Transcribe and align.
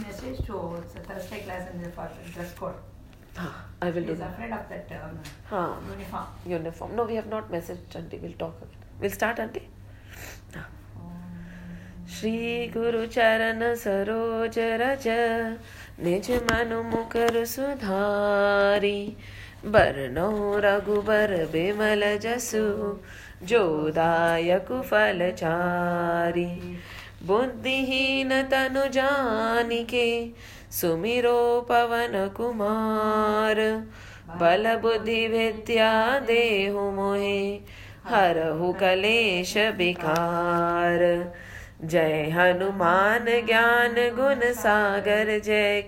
message 0.00 0.44
to 0.46 0.58
Thursday 1.08 1.40
class 1.40 1.68
in 1.72 1.82
the 1.82 1.88
dress 2.34 2.52
code. 2.54 2.74
Ah, 3.38 3.64
I 3.80 3.90
will 3.90 4.02
do 4.02 4.08
He's 4.10 4.18
that. 4.18 4.30
afraid 4.34 4.52
of 4.52 4.68
that 4.68 4.90
um, 5.02 5.18
Ah, 5.50 5.78
uniform. 5.90 6.26
uniform. 6.46 6.96
No, 6.96 7.04
we 7.04 7.14
have 7.14 7.26
not 7.26 7.50
messaged 7.50 7.96
auntie. 7.96 8.18
We'll 8.18 8.32
talk 8.44 8.56
again. 8.60 8.82
We'll 9.00 9.10
start 9.10 9.38
auntie. 9.38 9.68
Ah. 10.56 10.66
Shri 12.14 12.66
गुरु 12.74 13.04
चरण 13.14 13.62
सरोज 13.82 14.58
रज 14.80 15.06
निज 16.04 16.30
मनु 16.50 16.82
मुकर 16.90 17.44
सुधारी 17.52 18.98
बरनौ 19.74 20.28
रघुबर 20.64 21.34
बिमल 21.52 22.02
जसु 22.24 22.64
जो 23.52 23.62
दायक 23.98 24.72
फलचारी 24.90 26.46
बुद्धिहीन 27.26 28.42
तनु 28.42 28.88
जानिके 28.88 30.06
सुमिरो 30.70 31.66
पवन 31.68 32.30
कुमार। 32.36 33.60
बल 34.40 34.76
बुद्धि 34.76 35.26
विद्या 35.26 36.18
देहु 36.18 36.90
मोहे, 36.90 37.60
हरहु 38.04 38.72
कलेश 38.72 39.56
विकार। 39.56 41.32
जय 41.84 42.30
हनुमान 42.30 43.24
ज्ञान 43.46 43.94
गुण 43.94 44.40
सागर, 44.52 45.38
जय 45.38 45.82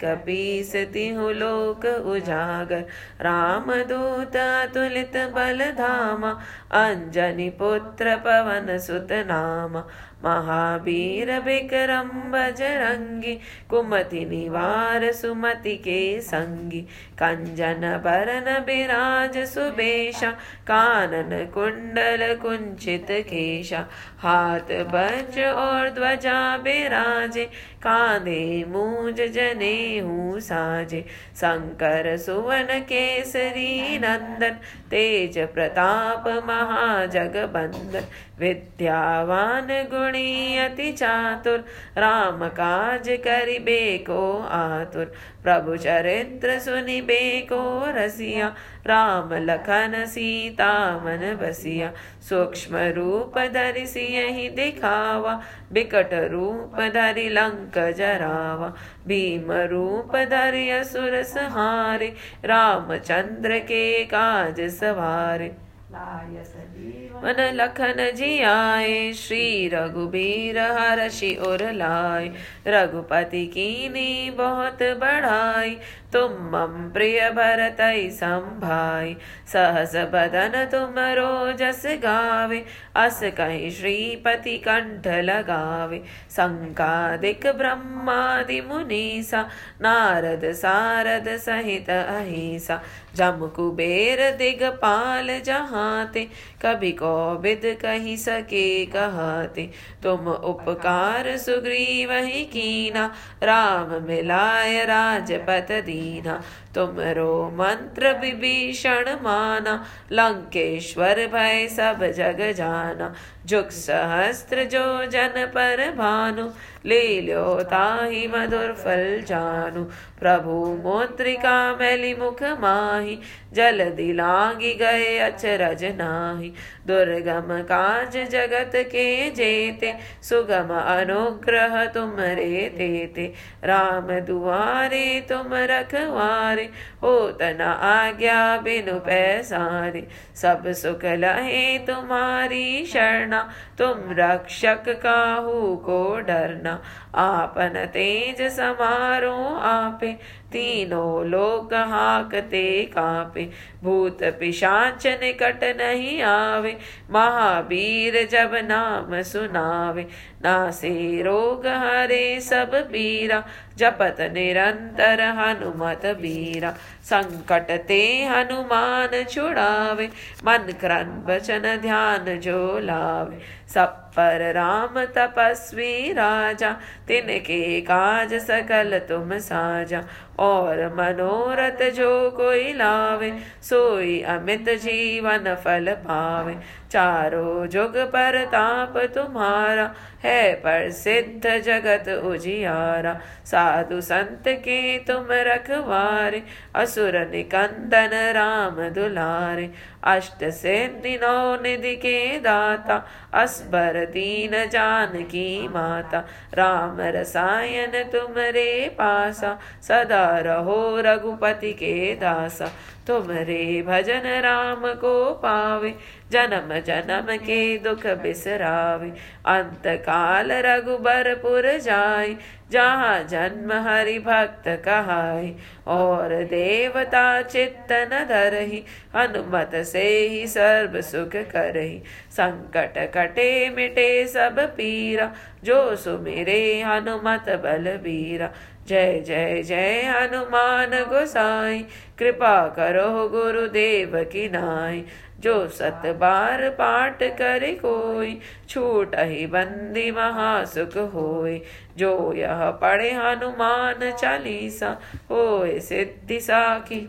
तिहु 0.75 1.31
लोक 1.31 1.85
उजागर। 1.87 2.81
राम 3.21 3.75
दूत 3.75 4.37
अतुलित 4.37 5.17
बल 5.17 5.59
धामा 5.59 6.31
अंजनी 6.73 7.51
पुत्र 7.51 8.17
पवन 8.17 8.79
सुत 8.79 9.09
नामा। 9.13 9.87
महावीर 10.25 11.31
विक्रम 11.41 12.09
बजरंगी, 12.33 13.35
कुमति 13.71 14.25
निवार 14.25 15.13
सुमति 15.13 15.77
के 15.77 16.21
संगी, 16.21 16.81
कंजन 17.19 17.81
बरन 18.05 18.65
बिराज 18.65 19.39
सुबेशा, 19.49 20.31
कानन 20.71 21.45
कुंडल 21.55 22.35
कुंचित 22.43 23.07
केशा, 23.11 23.87
हाथ 24.19 24.73
बज 24.95 25.39
और 25.39 25.91
ध्वजा 25.91 26.57
बिराजे 26.57 27.51
कांधे 27.85 28.65
मूज 28.69 29.21
जने 29.33 29.99
हूँ 29.99 30.41
साजे। 30.41 31.05
शंकर, 31.37 32.17
सुवन, 32.17 32.67
केसरी, 32.81 33.99
नंदन, 33.99 34.57
तेज 34.91 35.39
प्रताप, 35.39 36.29
महाजगबंदन। 36.47 38.07
विद्यावान 38.39 39.67
गुणी 39.93 40.59
अति 40.59 40.93
चातुर, 40.93 41.65
राम 41.99 42.49
काज 42.49 43.09
करिबे 43.09 43.99
को 43.99 44.23
आतुर। 44.51 45.13
प्रभु 45.45 45.77
चरित्र 45.77 46.59
सुनिबे 46.59 47.41
को 47.41 47.85
रसिया, 47.87 48.55
राम 48.87 49.35
लखन 49.35 50.05
सीता 50.07 50.97
मन 50.99 51.39
बसिया। 51.43 51.93
सूक्ष्म 52.23 52.77
रूप 52.77 53.39
धरि 53.39 53.87
सियहि 53.87 54.49
दिखावा, 54.49 55.43
बिकट 55.73 56.15
रूप 56.15 56.81
धरि 56.95 57.29
लंक 57.29 57.79
जरावा। 57.97 58.75
भीम 59.07 59.53
रूप 59.53 60.17
धरि 60.17 60.71
असुर 60.71 61.23
संहारे, 61.23 62.15
रामचंद्र 62.45 63.59
के 63.59 64.05
काज 64.05 64.61
सवारे। 64.61 65.53
लाय 65.91 66.45
सजीवन 66.45 67.14
मन 67.15 67.53
लखन 67.55 68.13
जी 68.17 68.43
आए, 68.43 69.13
श्री 69.13 69.69
रघुबीर 69.69 70.59
हर्षि 70.59 71.35
उर 71.47 71.73
लाए। 71.73 72.31
रघुपति 72.67 73.47
कीनी 73.47 74.31
बहुत 74.31 74.79
बढ़ाई, 74.83 75.77
तुम 76.13 76.33
मम 76.33 76.91
प्रिय 76.95 77.31
भरत 77.31 77.77
संभाई। 78.13 79.17
सहस 79.53 79.97
बदन 79.97 80.69
तुम 80.73 80.95
रोजस 80.99 81.83
गावे, 81.87 82.65
अस 82.97 83.21
कहि 83.23 83.71
श्रीपति 83.71 84.57
कंठ 84.59 85.07
लगावे। 85.07 86.03
संकादिक 86.31 87.47
ब्रह्मादि 87.47 88.61
मुनीसा, 88.61 89.49
नारद 89.83 90.53
सारद 90.53 91.37
सहित 91.37 91.91
अहिसा। 91.91 92.83
जम 93.17 93.53
कुबेर 93.57 94.31
दिग 94.31 94.55
दिगपाल 94.55 95.41
जहाते, 95.41 96.29
कभी 96.63 96.93
कोविद 97.05 97.63
कही 97.83 98.17
सके 98.17 98.65
कहते 98.87 99.71
तुम 100.03 100.29
उपकार 100.29 101.37
सुग्रीव 101.39 102.13
ही 102.13 102.45
कीना 102.53 103.07
राम 103.43 104.03
मिलाय 104.03 104.85
राजपत 104.85 105.73
दीना। 105.87 106.41
तुमरो 106.75 107.51
मंत्र 107.55 108.13
विभीषण 108.13 109.11
माना 109.23 109.85
लंकेश्वर 110.13 111.27
भय 111.27 111.69
सब 111.69 112.05
जग 112.05 112.53
जाना। 112.57 113.15
जुग 113.47 113.69
सहस्त्र 113.69 114.65
जो 114.65 115.07
जन 115.07 115.51
पर 115.55 115.91
भानु। 115.91 116.51
ले 116.87 117.21
लो 117.21 117.63
ताहि 117.63 118.27
मधुर 118.27 118.73
फल 118.73 119.23
जानु। 119.27 119.85
प्रभु 120.21 120.51
मोत्रिका 120.85 121.77
मैली 121.77 122.15
मुख 122.15 122.43
माही। 122.43 123.19
जल 123.53 123.85
दिलांगी 123.91 124.75
गए 124.75 125.19
अचरज 125.19 125.85
नाही। 125.85 126.53
दुर्गम 126.87 127.63
काज 127.63 128.17
जगत 128.31 128.73
के 128.75 129.31
जेते। 129.31 129.95
सुगम 130.23 130.75
अनुग्रह 130.75 131.85
तुम 131.87 132.17
रे 132.21 132.75
देते 132.77 133.33
राम 133.65 134.21
दुआरे 134.21 135.27
तुम 135.29 135.55
रखवारे। 135.55 136.64
हो 137.03 137.31
तना 137.31 137.73
आज्ञा 137.73 138.57
बिनु 138.57 138.99
पैसारे। 138.99 140.09
सब 140.35 140.73
सुख 140.73 141.05
लहे 141.05 141.79
तुम्हारी 141.79 142.87
शरणा, 142.87 143.51
तुम 143.79 143.95
रक्षक 144.11 144.89
काहू 144.89 145.77
को 145.77 146.21
डरना। 146.21 146.83
आपन 147.15 147.89
तेज 147.93 148.43
समारो 148.43 149.55
आपे 149.59 150.19
तीनों 150.55 151.27
लोक 151.27 151.75
हाकते 151.75 152.65
कापे। 152.85 153.49
भूत 153.83 154.19
पिशाच 154.41 155.07
निकट 155.07 155.65
नहीं 155.81 156.23
आवे। 156.23 156.77
महावीर 157.11 158.23
जब 158.33 158.55
नाम 158.65 159.23
सुनावे। 159.23 160.07
नासे 160.45 161.23
रोग 161.23 161.67
हरे 161.67 162.41
सब 162.41 162.75
पीरा। 162.75 163.43
जपत 163.77 164.17
निरंतर 164.33 165.21
हनुमत 165.21 166.03
बीरा 166.07 166.75
संकट 167.05 167.71
ते 167.89 168.25
हनुमान 168.25 169.25
छुड़ावे, 169.25 170.07
मन 170.45 170.73
क्रन 170.81 171.25
वचन 171.27 171.79
ध्यान 171.83 172.41
जो 172.41 172.79
लावे। 172.79 173.39
सब 173.75 174.01
पर 174.17 174.53
राम 174.53 175.05
तपस्वी 175.05 176.13
राजा, 176.13 176.71
तिनके 177.09 177.81
काज 177.81 178.35
सकल 178.35 178.99
तुम 179.09 179.39
साजा। 179.39 180.03
और 180.39 180.87
मनोरथ 180.95 181.91
जो 181.91 182.31
कोई 182.31 182.73
लावे, 182.73 183.33
सोई 183.63 184.21
अमित 184.23 184.69
जीवन 184.69 185.55
फल 185.55 185.93
पावे। 185.93 186.57
चारों 186.91 187.67
जुग 187.67 187.97
पर 187.97 188.45
ताप 188.45 188.99
तुम्हारा 189.15 189.95
है, 190.25 190.55
प्रसिद्ध 190.55 191.59
जगत 191.59 192.09
उजियारा। 192.09 193.21
साधु 193.45 194.01
संत 194.01 194.45
के 194.49 194.99
तुम 194.99 195.27
रखवारे, 195.31 196.43
असुर 196.75 197.19
निकंदन 197.33 198.11
राम 198.13 198.89
दुलारे। 198.89 199.71
अष्ट 200.05 200.51
से 200.51 200.87
नौ 201.07 201.63
निधि 201.63 201.97
के 201.97 202.41
दाता, 202.41 203.07
असबर 203.35 204.05
दीन 204.05 204.69
जानकी 204.71 205.69
माता। 205.69 206.25
राम 206.55 206.97
रसायन 207.01 208.03
तुमरे 208.05 208.89
पासा, 208.89 209.59
सदा 209.83 210.39
रहो 210.39 211.01
रघुपति 211.01 211.73
के 211.73 212.15
दासा। 212.15 212.71
तुमरे 213.07 213.83
भजन 213.83 214.23
राम 214.25 214.95
को 214.95 215.35
पावे 215.35 215.95
जन्म 216.35 216.75
जनम 216.81 217.37
के 217.37 217.79
दुख 217.79 218.07
बिसरावे 218.07 219.11
अंत 219.47 219.83
काल 219.87 220.53
रघुबरपुर 220.53 221.79
जाय 221.79 222.35
जहाँ 222.73 223.23
जन्म 223.25 223.73
हरि 223.73 224.19
भक्त 224.19 224.65
कहाय 224.85 225.53
और 225.87 226.35
देवता 226.45 227.43
चित्तन 227.43 228.27
धरहि, 228.29 228.83
हनुमत 229.17 229.71
से 229.75 230.07
ही 230.29 230.47
सर्व 230.47 231.01
सुख 231.01 231.37
करहि। 231.53 232.03
संकट 232.31 232.99
कटे 233.15 233.71
मिटे 233.71 234.27
सब 234.27 234.61
पीरा, 234.77 235.31
जो 235.65 235.97
सुमिरे 235.97 236.83
हनुमत 236.83 237.51
बलबीरा। 237.65 238.51
जय 238.89 239.21
जय 239.27 239.63
जय 239.63 240.03
हनुमान 240.03 240.91
गोसाई, 240.91 241.79
कृपा 242.19 242.57
करो 242.69 243.29
गुरुदेव 243.29 244.13
की 244.25 244.49
नाई। 244.49 245.05
जो 245.45 245.69
सत 245.69 246.03
बार 246.21 246.69
पाठ 246.71 247.23
करे 247.39 247.73
कोई, 247.75 248.39
छूट 248.69 249.15
ही 249.19 249.47
बंदी 249.47 250.11
महासुख 250.11 250.97
होय 251.15 251.61
जो 251.97 252.13
यह 252.33 252.71
पढ़े 252.71 253.11
हनुमान 253.13 254.11
चालीसा 254.11 254.89
होय 255.31 255.79
सिद्धि 255.81 256.41
साखी। 256.41 257.01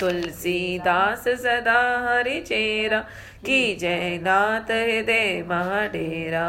तुलसीदास 0.00 1.24
सदा 1.38 1.80
हरि 2.04 2.40
चेरा, 2.40 3.00
की 3.46 3.74
जय 3.76 4.18
नाथ 4.22 4.70
हृदय 4.70 5.44
महाडेरा। 5.48 6.46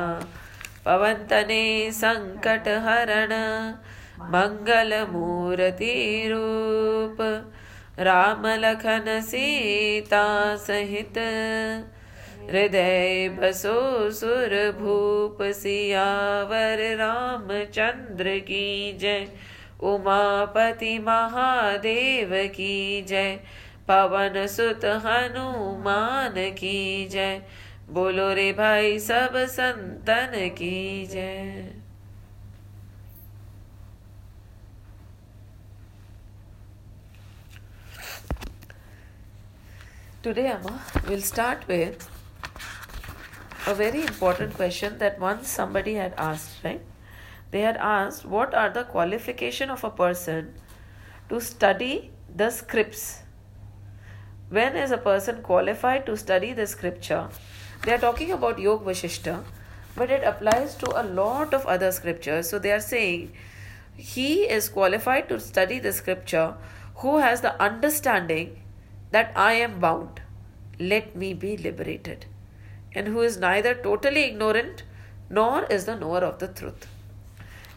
पवन 0.85 1.25
तने 1.29 1.91
संकट 1.91 2.67
हरण, 2.85 3.33
मंगल 4.29 4.93
मूर्ति 5.09 5.95
रूप। 6.31 7.17
राम 7.99 8.43
लखन 8.45 9.21
सीता 9.23 10.55
सहित। 10.55 11.17
हृदय 12.49 13.29
बसो 13.29 14.09
सुर 14.11 14.75
भूप 14.79 15.37
सियावर, 15.41 16.95
रामचंद्र 16.95 18.39
की 18.39 18.97
जय। 18.97 19.27
उमापति 19.83 20.99
महादेव 20.99 22.29
की 22.33 23.01
जय। 23.01 23.39
पवन 23.87 24.47
सुत 24.47 24.85
हनुमान 24.85 26.51
की 26.51 27.07
जय। 27.07 27.41
बोलो 27.89 28.33
रे 28.33 28.53
भाई, 28.53 28.99
सब 28.99 29.31
संतन 29.35 30.31
की 30.35 31.05
जय। 31.05 31.80
Today, 40.23 40.45
Amma, 40.45 40.79
we'll 41.07 41.21
start 41.21 41.67
with 41.67 42.07
a 43.65 43.73
very 43.73 44.01
important 44.01 44.53
question 44.53 44.99
that 44.99 45.19
once 45.19 45.47
somebody 45.47 45.95
had 45.95 46.13
asked, 46.15 46.63
right? 46.63 46.83
They 47.49 47.61
had 47.61 47.75
asked, 47.77 48.23
What 48.23 48.53
are 48.53 48.69
the 48.69 48.83
qualification 48.83 49.71
of 49.71 49.83
a 49.83 49.89
person 49.89 50.53
to 51.29 51.41
study 51.41 52.11
the 52.35 52.51
scripts? 52.51 53.23
When 54.49 54.75
is 54.75 54.91
a 54.91 54.99
person 54.99 55.41
qualified 55.41 56.05
to 56.05 56.15
study 56.15 56.53
the 56.53 56.67
scripture? 56.67 57.29
They 57.83 57.93
are 57.93 57.97
talking 57.97 58.31
about 58.31 58.59
Yog 58.59 58.85
Vashishta, 58.85 59.43
but 59.95 60.11
it 60.11 60.23
applies 60.23 60.75
to 60.75 61.01
a 61.01 61.03
lot 61.03 61.51
of 61.55 61.65
other 61.65 61.91
scriptures. 61.91 62.47
So 62.47 62.59
they 62.59 62.71
are 62.71 62.79
saying 62.79 63.31
he 63.95 64.43
is 64.43 64.69
qualified 64.69 65.29
to 65.29 65.39
study 65.39 65.79
the 65.79 65.91
scripture 65.91 66.53
who 66.97 67.17
has 67.17 67.41
the 67.41 67.59
understanding 67.59 68.60
that 69.11 69.31
I 69.35 69.53
am 69.53 69.79
bound, 69.79 70.21
let 70.79 71.15
me 71.15 71.33
be 71.33 71.57
liberated, 71.57 72.25
and 72.93 73.07
who 73.07 73.21
is 73.21 73.37
neither 73.37 73.75
totally 73.75 74.23
ignorant 74.23 74.83
nor 75.29 75.65
is 75.65 75.85
the 75.85 75.95
knower 75.95 76.19
of 76.19 76.39
the 76.39 76.47
truth. 76.47 76.87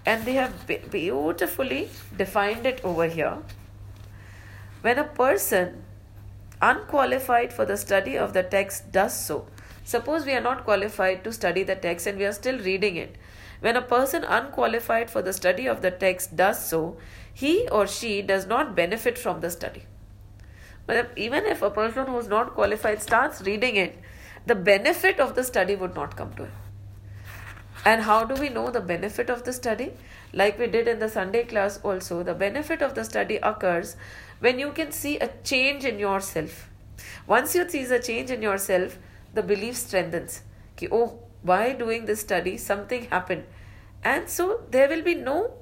And 0.06 0.24
they 0.24 0.34
have 0.34 0.66
beautifully 0.66 1.88
defined 2.16 2.66
it 2.66 2.80
over 2.84 3.06
here. 3.06 3.38
When 4.82 4.98
a 4.98 5.04
person 5.04 5.84
unqualified 6.60 7.52
for 7.52 7.64
the 7.64 7.76
study 7.76 8.18
of 8.18 8.32
the 8.32 8.42
text 8.42 8.92
does 8.92 9.18
so, 9.18 9.46
suppose 9.82 10.26
we 10.26 10.32
are 10.32 10.40
not 10.40 10.64
qualified 10.64 11.24
to 11.24 11.32
study 11.32 11.62
the 11.62 11.74
text 11.74 12.06
and 12.06 12.18
we 12.18 12.24
are 12.24 12.32
still 12.32 12.58
reading 12.58 12.96
it. 12.96 13.16
When 13.60 13.76
a 13.76 13.82
person 13.82 14.24
unqualified 14.24 15.10
for 15.10 15.22
the 15.22 15.32
study 15.32 15.66
of 15.66 15.80
the 15.80 15.90
text 15.90 16.36
does 16.36 16.64
so, 16.68 16.98
he 17.32 17.66
or 17.70 17.86
she 17.86 18.20
does 18.20 18.46
not 18.46 18.74
benefit 18.74 19.16
from 19.16 19.40
the 19.40 19.50
study. 19.50 19.86
Even 20.88 21.46
if 21.46 21.62
a 21.62 21.70
person 21.70 22.06
who 22.06 22.18
is 22.18 22.28
not 22.28 22.54
qualified 22.54 23.00
starts 23.02 23.42
reading 23.42 23.76
it, 23.76 23.98
the 24.46 24.54
benefit 24.54 25.18
of 25.18 25.34
the 25.34 25.44
study 25.44 25.74
would 25.74 25.94
not 25.94 26.16
come 26.16 26.34
to 26.34 26.44
him. 26.44 26.52
And 27.84 28.02
how 28.02 28.24
do 28.24 28.34
we 28.34 28.48
know 28.48 28.70
the 28.70 28.80
benefit 28.80 29.30
of 29.30 29.44
the 29.44 29.52
study? 29.52 29.92
Like 30.32 30.58
we 30.58 30.66
did 30.66 30.88
in 30.88 30.98
the 30.98 31.08
Sunday 31.08 31.44
class 31.44 31.78
also, 31.82 32.22
the 32.22 32.34
benefit 32.34 32.82
of 32.82 32.94
the 32.94 33.04
study 33.04 33.36
occurs 33.36 33.96
when 34.40 34.58
you 34.58 34.72
can 34.72 34.90
see 34.92 35.18
a 35.18 35.30
change 35.42 35.84
in 35.84 35.98
yourself. 35.98 36.70
Once 37.26 37.54
you 37.54 37.68
see 37.68 37.84
a 37.84 38.00
change 38.00 38.30
in 38.30 38.42
yourself, 38.42 38.98
the 39.34 39.42
belief 39.42 39.76
strengthens. 39.76 40.42
Ki, 40.76 40.88
oh, 40.90 41.20
by 41.44 41.72
doing 41.72 42.06
this 42.06 42.20
study, 42.20 42.56
something 42.56 43.04
happened. 43.06 43.44
And 44.02 44.28
so 44.28 44.62
there 44.70 44.88
will 44.88 45.02
be 45.02 45.14
no 45.14 45.54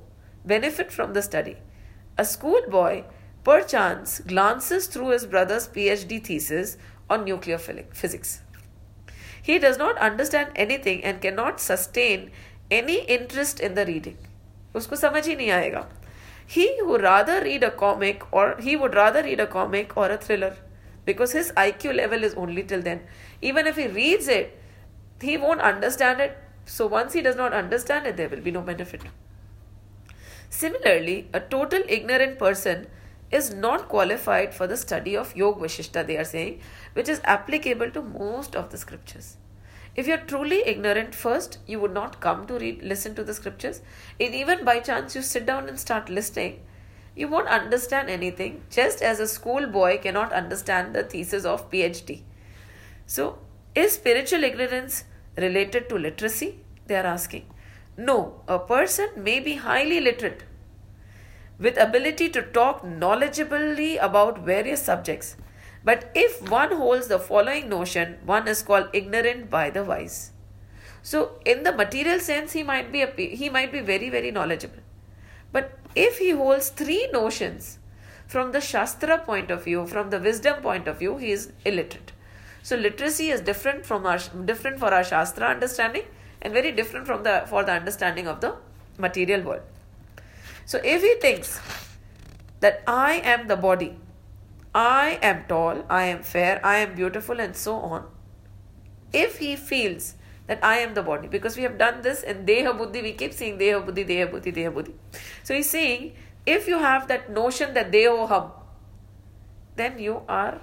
benefit 0.45 0.93
from 0.93 1.13
the 1.13 1.23
study. 1.23 1.57
A 2.19 2.25
schoolboy, 2.25 3.05
perchance, 3.44 4.20
glances 4.20 4.88
through 4.88 5.10
his 5.10 5.26
brother's 5.26 5.68
PhD 5.68 6.24
thesis 6.24 6.78
on 7.10 7.24
nuclear 7.24 7.58
phyli- 7.58 7.86
physics. 7.94 8.42
He 9.42 9.60
does 9.60 9.78
not 9.78 9.98
understand 9.98 10.52
anything 10.56 11.04
and 11.04 11.22
cannot 11.22 11.62
sustain 11.62 12.32
any 12.70 13.06
interest 13.06 13.60
in 13.60 13.76
the 13.76 13.86
reading. 13.86 14.18
उसको 14.76 14.96
समझ 14.96 15.26
ही 15.28 15.36
नहीं 15.36 15.50
आएगा. 15.52 15.86
He 16.46 16.66
who 16.80 16.98
rather 16.98 17.42
read 17.42 17.64
a 17.64 17.72
comic 17.72 18.26
or 18.32 18.56
he 18.60 18.76
would 18.76 18.94
rather 18.94 19.24
read 19.24 19.40
a 19.40 19.48
comic 19.48 19.96
or 19.96 20.10
a 20.10 20.18
thriller 20.18 20.56
because 21.06 21.32
his 21.32 21.52
IQ 21.54 21.96
level 21.96 22.24
is 22.24 22.36
only 22.36 22.64
till 22.64 22.82
then. 22.82 23.02
Even 23.42 23.68
if 23.68 23.78
he 23.78 23.88
reads 23.88 24.28
it, 24.28 24.60
he 25.22 25.38
won't 25.38 25.62
understand 25.62 26.20
it. 26.20 26.38
So 26.66 26.86
once 26.86 27.14
he 27.14 27.22
does 27.22 27.36
not 27.36 27.54
understand 27.54 28.06
it, 28.06 28.18
there 28.18 28.30
will 28.30 28.42
be 28.42 28.52
no 28.52 28.62
benefit. 28.62 29.02
Similarly, 30.50 31.30
a 31.34 31.40
total 31.40 31.82
ignorant 31.88 32.38
person 32.40 32.88
is 33.33 33.53
not 33.53 33.89
qualified 33.89 34.55
for 34.55 34.67
the 34.67 34.77
study 34.77 35.17
of 35.17 35.35
Yoga 35.35 35.61
Vashishta, 35.61 36.07
they 36.07 36.19
are 36.19 36.25
saying, 36.25 36.61
which 36.93 37.09
is 37.09 37.21
applicable 37.25 37.91
to 37.91 38.03
most 38.03 38.55
of 38.55 38.71
the 38.71 38.79
scriptures. 38.79 39.39
If 39.95 40.07
you're 40.07 40.19
truly 40.19 40.63
ignorant 40.67 41.15
first, 41.15 41.59
you 41.67 41.81
would 41.81 41.93
not 41.93 42.21
come 42.21 42.47
to 42.47 42.59
read, 42.59 42.83
listen 42.83 43.15
to 43.15 43.25
the 43.25 43.35
scriptures. 43.35 43.83
And 44.21 44.35
even 44.35 44.65
by 44.65 44.81
chance 44.81 45.15
you 45.15 45.23
sit 45.23 45.45
down 45.45 45.69
and 45.69 45.79
start 45.79 46.09
listening, 46.09 46.61
you 47.15 47.29
won't 47.29 47.49
understand 47.49 48.09
anything, 48.09 48.63
just 48.71 49.03
as 49.03 49.21
a 49.21 49.27
schoolboy 49.27 49.99
cannot 49.99 50.33
understand 50.33 50.95
the 50.95 51.03
thesis 51.03 51.45
of 51.45 51.71
PhD. 51.71 52.23
So, 53.07 53.39
is 53.75 53.93
spiritual 53.93 54.45
ignorance 54.45 55.05
related 55.37 55.89
to 55.91 55.97
literacy? 55.99 56.61
They 56.87 56.97
are 56.97 57.07
asking. 57.07 57.47
No, 57.97 58.41
a 58.49 58.59
person 58.59 59.11
may 59.17 59.41
be 59.41 59.57
highly 59.57 60.01
literate 60.01 60.45
with 61.63 61.79
ability 61.79 62.29
to 62.31 62.43
talk 62.43 62.83
knowledgeably 62.83 63.97
about 64.03 64.41
various 64.41 64.83
subjects. 64.83 65.37
But 65.85 66.11
if 66.15 66.49
one 66.51 66.73
holds 66.73 67.09
the 67.09 67.19
following 67.19 67.69
notion, 67.69 68.19
one 68.25 68.49
is 68.49 68.63
called 68.63 68.89
ignorant 68.93 69.51
by 69.51 69.71
the 69.71 69.85
wise. 69.85 70.33
So, 71.03 71.41
in 71.45 71.63
the 71.65 71.73
material 71.73 72.21
sense, 72.21 72.53
he 72.53 72.63
might 72.63 72.93
be 72.93 73.05
he 73.43 73.49
might 73.51 73.73
be 73.73 73.81
very 73.81 74.09
very 74.09 74.31
knowledgeable. 74.31 74.83
But 75.53 75.79
if 75.95 76.19
he 76.19 76.31
holds 76.31 76.69
three 76.69 77.09
notions 77.13 77.79
from 78.27 78.53
the 78.53 78.61
Shastra 78.61 79.19
point 79.19 79.51
of 79.51 79.65
view, 79.65 79.87
from 79.87 80.11
the 80.11 80.21
wisdom 80.21 80.63
point 80.63 80.87
of 80.87 80.99
view, 81.01 81.17
he 81.19 81.33
is 81.33 81.53
illiterate. 81.65 82.13
So, 82.63 82.77
literacy 82.77 83.31
is 83.31 83.41
different 83.41 83.85
from 83.85 84.07
our 84.07 84.19
different 84.53 84.79
for 84.79 84.95
our 84.95 85.05
Shastra 85.05 85.49
understanding 85.49 86.05
and 86.41 86.53
very 86.53 86.71
different 86.71 87.07
from 87.07 87.25
the 87.25 87.43
for 87.47 87.65
the 87.65 87.73
understanding 87.73 88.29
of 88.29 88.41
the 88.41 88.55
material 88.99 89.43
world. 89.43 89.63
So, 90.73 90.81
if 90.83 91.03
he 91.03 91.17
thinks 91.21 91.61
that 92.61 92.83
I 92.87 93.17
am 93.31 93.47
the 93.47 93.57
body, 93.57 93.99
I 94.75 95.19
am 95.21 95.45
tall, 95.47 95.85
I 95.91 96.05
am 96.05 96.23
fair, 96.23 96.65
I 96.65 96.77
am 96.77 96.95
beautiful, 96.95 97.41
and 97.41 97.55
so 97.55 97.75
on, 97.75 98.07
if 99.13 99.37
he 99.37 99.55
feels 99.55 100.15
that 100.47 100.65
I 100.65 100.79
am 100.79 100.95
the 100.95 101.03
body, 101.03 101.29
because 101.29 101.59
we 101.59 101.63
have 101.65 101.77
done 101.77 102.01
this 102.01 102.23
in 102.23 102.47
Deha 102.47 102.73
Buddhi, 102.79 103.03
we 103.03 103.13
keep 103.13 103.35
saying 103.35 103.59
Deha 103.59 103.85
Buddhi, 103.85 104.07
Deha 104.07 104.31
Buddhi, 104.31 104.51
Deha 104.51 104.73
Buddhi. 104.73 104.95
So, 105.43 105.53
he's 105.53 105.69
saying 105.69 106.15
if 106.47 106.67
you 106.67 106.79
have 106.79 107.07
that 107.09 107.29
notion 107.29 107.75
that 107.75 107.93
Dehoham, 107.93 108.51
then 109.77 109.99
you 109.99 110.23
are 110.27 110.59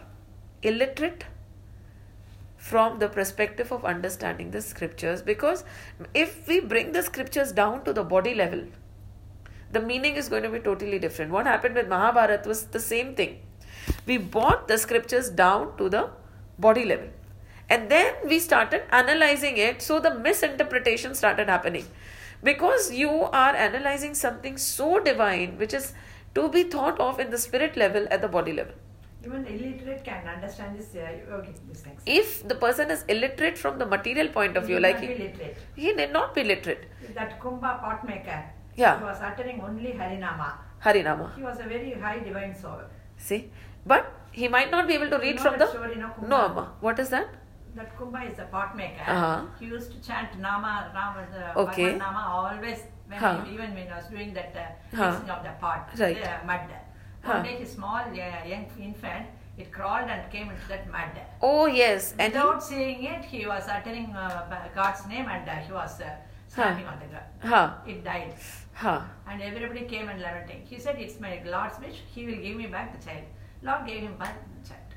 illiterate 0.64 1.26
from 2.58 2.98
the 2.98 3.10
perspective 3.10 3.72
of 3.72 3.86
understanding 3.86 4.50
the 4.50 4.62
scriptures 4.64 5.22
because 5.22 5.64
if 6.16 6.48
we 6.48 6.60
bring 6.60 6.94
the 6.94 7.04
scriptures 7.04 7.52
down 7.52 7.84
to 7.86 7.94
the 7.94 8.04
body 8.04 8.34
level 8.34 8.64
the 9.72 9.80
meaning 9.80 10.16
is 10.16 10.30
going 10.30 10.44
to 10.44 10.50
be 10.50 10.60
totally 10.60 11.00
different. 11.00 11.32
What 11.32 11.46
happened 11.46 11.76
with 11.76 11.88
mahabharata 11.88 12.48
was 12.48 12.64
the 12.66 12.80
same 12.80 13.16
thing. 13.16 13.40
We 14.06 14.18
brought 14.18 14.68
the 14.68 14.78
scriptures 14.78 15.30
down 15.30 15.78
to 15.78 15.90
the 15.90 16.10
body 16.58 16.86
level. 16.86 17.10
And 17.70 17.90
then 17.90 18.16
we 18.28 18.40
started 18.40 18.84
analyzing 18.92 19.58
it. 19.58 19.82
So 19.82 20.00
the 20.00 20.16
misinterpretation 20.16 21.14
started 21.14 21.48
happening. 21.50 21.86
Because 22.44 22.92
you 22.92 23.10
are 23.12 23.56
analyzing 23.56 24.16
something 24.16 24.58
so 24.58 25.00
divine 25.00 25.58
which 25.58 25.74
is 25.74 25.94
to 26.36 26.50
be 26.50 26.64
thought 26.64 27.00
of 27.00 27.20
in 27.20 27.30
the 27.30 27.38
spirit 27.38 27.76
level 27.78 28.08
at 28.10 28.22
the 28.22 28.28
body 28.28 28.54
level. 28.54 28.74
Even 29.26 29.46
illiterate 29.46 30.04
can 30.06 30.26
understand 30.28 30.80
this. 30.80 30.96
Uh, 30.96 31.36
okay, 31.36 31.54
these 31.68 31.82
things. 31.82 32.02
if 32.06 32.48
the 32.48 32.56
person 32.56 32.90
is 32.90 33.04
illiterate 33.10 33.58
from 33.58 33.78
the 33.78 33.86
material 33.86 34.30
point 34.30 34.56
of 34.56 34.64
He 34.64 34.68
view 34.68 34.80
like 34.80 35.02
he, 35.02 35.32
he 35.76 35.94
need 35.94 36.14
not 36.14 36.34
be 36.34 36.44
literate. 36.46 36.86
That 37.14 37.38
Kumbha 37.42 37.82
pot 37.82 38.08
maker. 38.08 38.46
Yeah. 38.82 38.98
He 39.00 39.06
was 39.12 39.20
uttering 39.30 39.60
only 39.68 39.92
Harinama. 40.02 40.50
harinama 40.86 41.28
He 41.38 41.44
was 41.50 41.58
a 41.66 41.68
very 41.74 41.92
high 42.06 42.20
divine 42.30 42.54
soul. 42.64 42.82
see 43.28 43.40
but 43.92 44.04
he 44.40 44.48
might 44.56 44.70
not 44.76 44.84
be 44.90 44.94
able 44.98 45.10
to 45.14 45.18
You 45.18 45.22
read 45.28 45.36
know 45.38 45.46
from 45.46 45.56
the. 45.62 45.68
story, 45.74 45.96
no, 46.04 46.08
Kumbha? 46.16 46.28
No, 46.34 46.38
Amma. 46.48 46.66
What 46.86 46.98
is 47.04 47.10
that? 47.16 47.30
That 47.78 47.90
Kumbha 47.98 48.22
is 48.32 48.38
a 48.44 48.46
pot 48.54 48.70
maker. 48.82 49.08
Uh-huh. 49.16 49.42
He 49.60 49.66
used 49.78 49.90
to 49.94 49.98
chant 50.08 50.38
Nama, 50.46 50.74
Rama, 50.98 51.22
the 51.34 51.44
Okay. 51.64 51.90
Nama 52.04 52.24
always, 52.38 52.80
when 53.10 53.20
Huh. 53.24 53.34
he, 53.46 53.54
even 53.56 53.74
when 53.78 53.86
he 53.90 53.94
was 53.98 54.08
doing 54.14 54.32
that 54.38 54.54
uh, 54.64 54.68
Huh. 55.00 55.10
mixing 55.12 55.30
of 55.36 55.42
the 55.48 55.54
pot, 55.64 55.82
Right. 56.04 56.22
the 56.28 56.34
mud. 56.52 56.70
Huh. 57.28 57.34
One 57.34 57.44
day 57.50 57.56
his 57.64 57.72
small 57.78 57.98
uh, 57.98 58.48
young 58.54 58.66
infant, 58.88 59.26
it 59.58 59.68
crawled 59.78 60.10
and 60.16 60.24
came 60.36 60.48
into 60.54 60.68
that 60.74 60.86
mud. 60.96 61.16
Oh, 61.42 61.66
yes. 61.84 62.14
And 62.20 62.32
he, 62.34 62.40
Without 62.40 62.64
seeing 62.70 63.04
it, 63.14 63.26
he 63.36 63.42
was 63.54 63.68
uttering 63.78 64.10
uh, 64.16 64.70
God's 64.80 65.04
name 65.14 65.28
and 65.36 65.48
uh, 65.50 65.56
he 65.68 65.72
was 65.82 65.94
uh, 66.02 66.10
stamping 66.48 66.88
on 66.94 66.98
the 67.04 67.08
ground. 67.12 67.30
huh, 67.54 67.68
It 67.94 68.04
died. 68.12 68.34
Huh. 68.84 69.02
And 69.28 69.42
everybody 69.50 69.82
came 69.94 70.10
and 70.10 70.22
lamenting. 70.28 70.62
He 70.70 70.80
said, 70.86 71.00
It's 71.00 71.20
my 71.20 71.34
Lord's 71.46 71.80
wish, 71.80 71.98
he 72.14 72.26
will 72.28 72.42
give 72.46 72.56
me 72.62 72.68
back 72.68 72.94
the 72.98 73.06
child. 73.06 73.24
Lord 73.62 73.86
gave 73.88 74.02
him 74.08 74.16
back 74.18 74.38
the 74.62 74.70
child. 74.70 74.96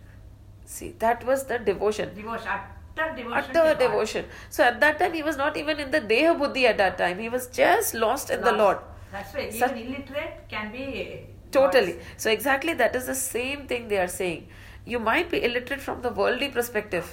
See, 0.65 0.95
that 1.01 1.27
was 1.27 1.45
the 1.45 1.59
devotion. 1.59 2.15
Devotion, 2.15 2.49
utter 2.49 3.17
devotion. 3.17 3.57
Utter 3.57 3.75
devotion. 3.79 4.25
So 4.49 4.65
at 4.65 4.81
that 4.81 4.99
time, 4.99 5.13
he 5.13 5.23
was 5.23 5.37
not 5.37 5.57
even 5.57 5.81
in 5.81 5.91
the 5.91 6.01
Deha 6.01 6.39
Buddhi 6.39 6.67
at 6.67 6.79
that 6.79 6.97
time. 6.99 7.19
He 7.19 7.29
was 7.29 7.49
just 7.49 7.95
lost 7.95 8.31
in 8.31 8.41
the 8.43 8.53
Lord. 8.53 8.79
That's 9.13 9.35
why 9.35 9.51
Such- 9.51 9.73
even 9.73 9.95
illiterate 9.95 10.49
can 10.49 10.73
be 10.73 11.27
Totally. 11.57 11.93
God's- 11.93 12.23
So 12.25 12.31
exactly 12.31 12.75
that 12.83 12.95
is 13.01 13.07
the 13.07 13.15
same 13.15 13.67
thing 13.73 13.89
they 13.89 13.99
are 14.05 14.13
saying. 14.13 14.47
You 14.93 14.99
might 15.09 15.29
be 15.33 15.43
illiterate 15.49 15.83
from 15.89 16.01
the 16.07 16.13
worldly 16.21 16.49
perspective, 16.55 17.11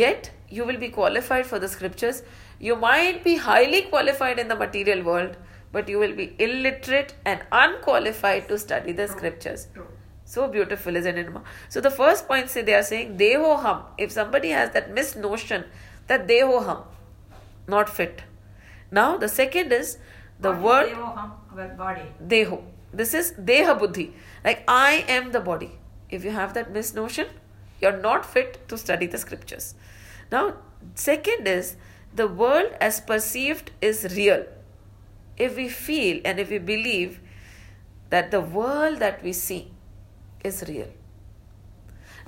yet 0.00 0.30
you 0.48 0.64
will 0.70 0.80
be 0.86 0.88
qualified 0.96 1.46
for 1.46 1.60
the 1.64 1.68
scriptures. 1.68 2.22
You 2.64 2.76
might 2.76 3.22
be 3.22 3.36
highly 3.36 3.82
qualified 3.82 4.38
in 4.38 4.48
the 4.48 4.56
material 4.56 5.02
world, 5.02 5.36
but 5.70 5.88
you 5.88 5.98
will 5.98 6.14
be 6.14 6.34
illiterate 6.38 7.14
and 7.24 7.42
unqualified 7.52 8.48
to 8.48 8.58
study 8.58 8.92
the 8.92 9.06
scriptures. 9.06 9.68
So 10.24 10.48
beautiful, 10.48 10.96
isn't 10.96 11.18
it? 11.18 11.28
So 11.68 11.82
the 11.82 11.90
first 11.90 12.26
point 12.26 12.48
say 12.48 12.62
they 12.62 12.74
are 12.74 12.82
saying 12.82 13.18
deho 13.18 13.60
hum. 13.60 13.82
If 13.98 14.12
somebody 14.12 14.50
has 14.50 14.70
that 14.70 14.94
misnotion 14.94 15.66
that 16.06 16.26
deho 16.26 16.64
hum, 16.64 16.82
not 17.68 17.90
fit. 17.90 18.22
Now 18.90 19.18
the 19.18 19.28
second 19.28 19.72
is 19.72 19.98
the 20.40 20.52
is 20.52 20.62
word 20.62 20.88
Devoham, 20.88 21.32
our 21.56 21.68
body. 21.84 22.08
deho. 22.34 22.62
This 22.92 23.12
is 23.12 23.32
deha 23.32 23.78
buddhi. 23.78 24.14
Like 24.44 24.64
I 24.66 25.04
am 25.08 25.32
the 25.32 25.40
body. 25.40 25.72
If 26.08 26.24
you 26.24 26.30
have 26.30 26.54
that 26.54 26.72
misnotion, 26.72 27.28
you're 27.80 27.98
not 28.10 28.24
fit 28.24 28.68
to 28.68 28.78
study 28.78 29.06
the 29.06 29.18
scriptures. 29.18 29.74
Now, 30.32 30.54
second 30.94 31.46
is 31.46 31.76
the 32.14 32.28
world 32.28 32.72
as 32.80 33.00
perceived 33.00 33.70
is 33.80 34.04
real. 34.16 34.46
If 35.36 35.56
we 35.56 35.68
feel 35.68 36.20
and 36.24 36.38
if 36.38 36.50
we 36.50 36.58
believe 36.58 37.20
that 38.10 38.30
the 38.30 38.40
world 38.40 39.00
that 39.00 39.22
we 39.22 39.32
see 39.32 39.72
is 40.44 40.64
real. 40.68 40.88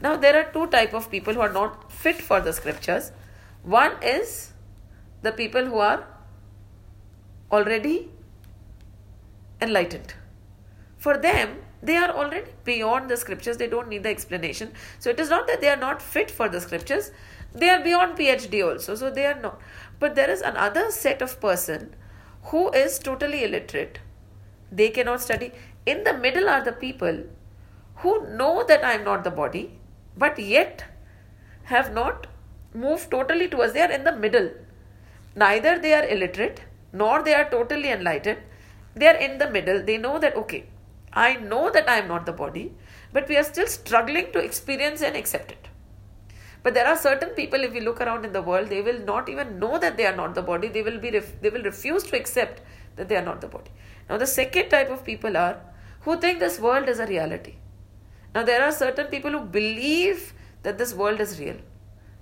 Now 0.01 0.17
there 0.17 0.37
are 0.37 0.51
two 0.53 0.67
type 0.67 0.93
of 0.93 1.11
people 1.11 1.35
who 1.35 1.41
are 1.41 1.53
not 1.53 1.93
fit 1.93 2.17
for 2.17 2.41
the 2.41 2.53
scriptures. 2.53 3.13
One 3.63 3.93
is 4.03 4.53
the 5.23 5.33
people 5.33 5.65
who 5.65 5.79
are 5.79 6.07
already 7.51 8.11
enlightened. 9.61 10.15
For 10.99 11.17
them, 11.17 11.59
they 11.83 11.97
are 11.97 12.11
already 12.11 12.51
beyond 12.65 13.09
the 13.09 13.17
scriptures, 13.17 13.57
they 13.59 13.69
don't 13.69 13.89
need 13.89 14.03
the 14.03 14.09
explanation. 14.09 14.73
So 14.99 15.11
it 15.11 15.21
is 15.21 15.31
not 15.31 15.47
that 15.47 15.61
they 15.61 15.69
are 15.69 15.77
not 15.77 16.03
fit 16.03 16.31
for 16.31 16.49
the 16.49 16.61
scriptures, 16.61 17.13
they 17.57 17.71
are 17.71 17.83
beyond 17.83 18.19
PhD 18.19 18.65
also, 18.65 18.95
so 18.95 19.11
they 19.11 19.27
are 19.27 19.41
not. 19.41 19.61
But 19.99 20.15
there 20.15 20.31
is 20.31 20.43
another 20.43 20.91
set 20.91 21.23
of 21.23 21.41
person 21.41 21.95
who 22.45 22.71
is 22.71 22.99
totally 22.99 23.45
illiterate. 23.45 23.99
They 24.71 24.91
cannot 24.91 25.23
study. 25.23 25.53
In 25.87 26.05
the 26.05 26.13
middle 26.13 26.49
are 26.49 26.63
the 26.63 26.73
people 26.73 27.25
who 27.97 28.27
know 28.37 28.65
that 28.69 28.85
I 28.85 28.93
am 28.93 29.05
not 29.05 29.25
the 29.25 29.31
body, 29.31 29.79
but 30.17 30.39
yet 30.39 30.85
have 31.65 31.93
not 31.93 32.27
moved 32.75 33.11
totally 33.11 33.49
towards. 33.49 33.73
They 33.73 33.83
are 33.83 33.91
in 33.91 34.05
the 34.05 34.15
middle. 34.15 34.51
Neither 35.35 35.79
they 35.79 35.95
are 35.95 36.07
illiterate 36.07 36.63
nor 36.93 37.23
they 37.23 37.35
are 37.35 37.49
totally 37.49 37.91
enlightened. 37.91 38.39
They 38.95 39.07
are 39.07 39.17
in 39.17 39.39
the 39.39 39.51
middle. 39.51 39.83
They 39.83 39.99
know 39.99 40.19
that, 40.19 40.37
okay, 40.37 40.67
I 41.13 41.37
know 41.37 41.71
that 41.71 41.89
I 41.89 41.99
am 41.99 42.09
not 42.09 42.27
the 42.27 42.33
body, 42.33 42.75
but 43.13 43.29
we 43.29 43.37
are 43.37 43.45
still 43.45 43.67
struggling 43.67 44.33
to 44.33 44.39
experience 44.39 45.03
and 45.03 45.17
accept 45.17 45.53
it. 45.53 45.69
But 46.67 46.75
there 46.75 46.89
are 46.89 46.97
certain 46.97 47.29
people, 47.31 47.63
if 47.63 47.73
we 47.73 47.79
look 47.79 48.01
around 48.01 48.25
in 48.25 48.33
the 48.33 48.43
world, 48.43 48.71
they 48.71 48.83
will 48.83 48.99
not 48.99 49.29
even 49.29 49.61
know 49.61 49.79
that 49.79 49.97
they 49.97 50.05
are 50.05 50.17
not 50.17 50.35
the 50.35 50.43
body. 50.43 50.67
They 50.67 50.83
will 50.83 50.99
be 50.99 51.13
ref- 51.13 51.41
they 51.41 51.49
will 51.49 51.63
refuse 51.63 52.03
to 52.09 52.17
accept 52.17 52.61
that 52.97 53.09
they 53.09 53.15
are 53.15 53.25
not 53.27 53.41
the 53.41 53.47
body. 53.47 53.71
Now, 54.11 54.17
the 54.17 54.27
second 54.27 54.71
type 54.71 54.91
of 54.91 55.05
people 55.05 55.37
are 55.37 55.61
who 56.01 56.17
think 56.19 56.41
this 56.41 56.59
world 56.59 56.89
is 56.89 56.99
a 56.99 57.07
reality. 57.07 57.55
Now, 58.35 58.43
there 58.43 58.65
are 58.65 58.73
certain 58.73 59.07
people 59.07 59.31
who 59.31 59.45
believe 59.45 60.35
that 60.65 60.77
this 60.77 60.93
world 60.93 61.21
is 61.21 61.39
real. 61.39 61.55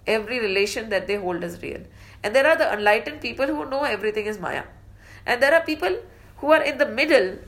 Every 0.07 0.41
relation 0.41 0.91
that 0.91 1.07
they 1.07 1.17
hold 1.17 1.43
is 1.43 1.63
real. 1.63 1.81
And 2.23 2.37
there 2.37 2.47
are 2.47 2.59
the 2.59 2.71
enlightened 2.71 3.23
people 3.23 3.47
who 3.47 3.65
know 3.71 3.85
everything 3.85 4.27
is 4.27 4.39
Maya. 4.39 4.65
And 5.25 5.43
there 5.43 5.55
are 5.55 5.63
people 5.63 6.01
who 6.43 6.53
are 6.53 6.63
in 6.63 6.77
the 6.77 6.91
middle 7.01 7.39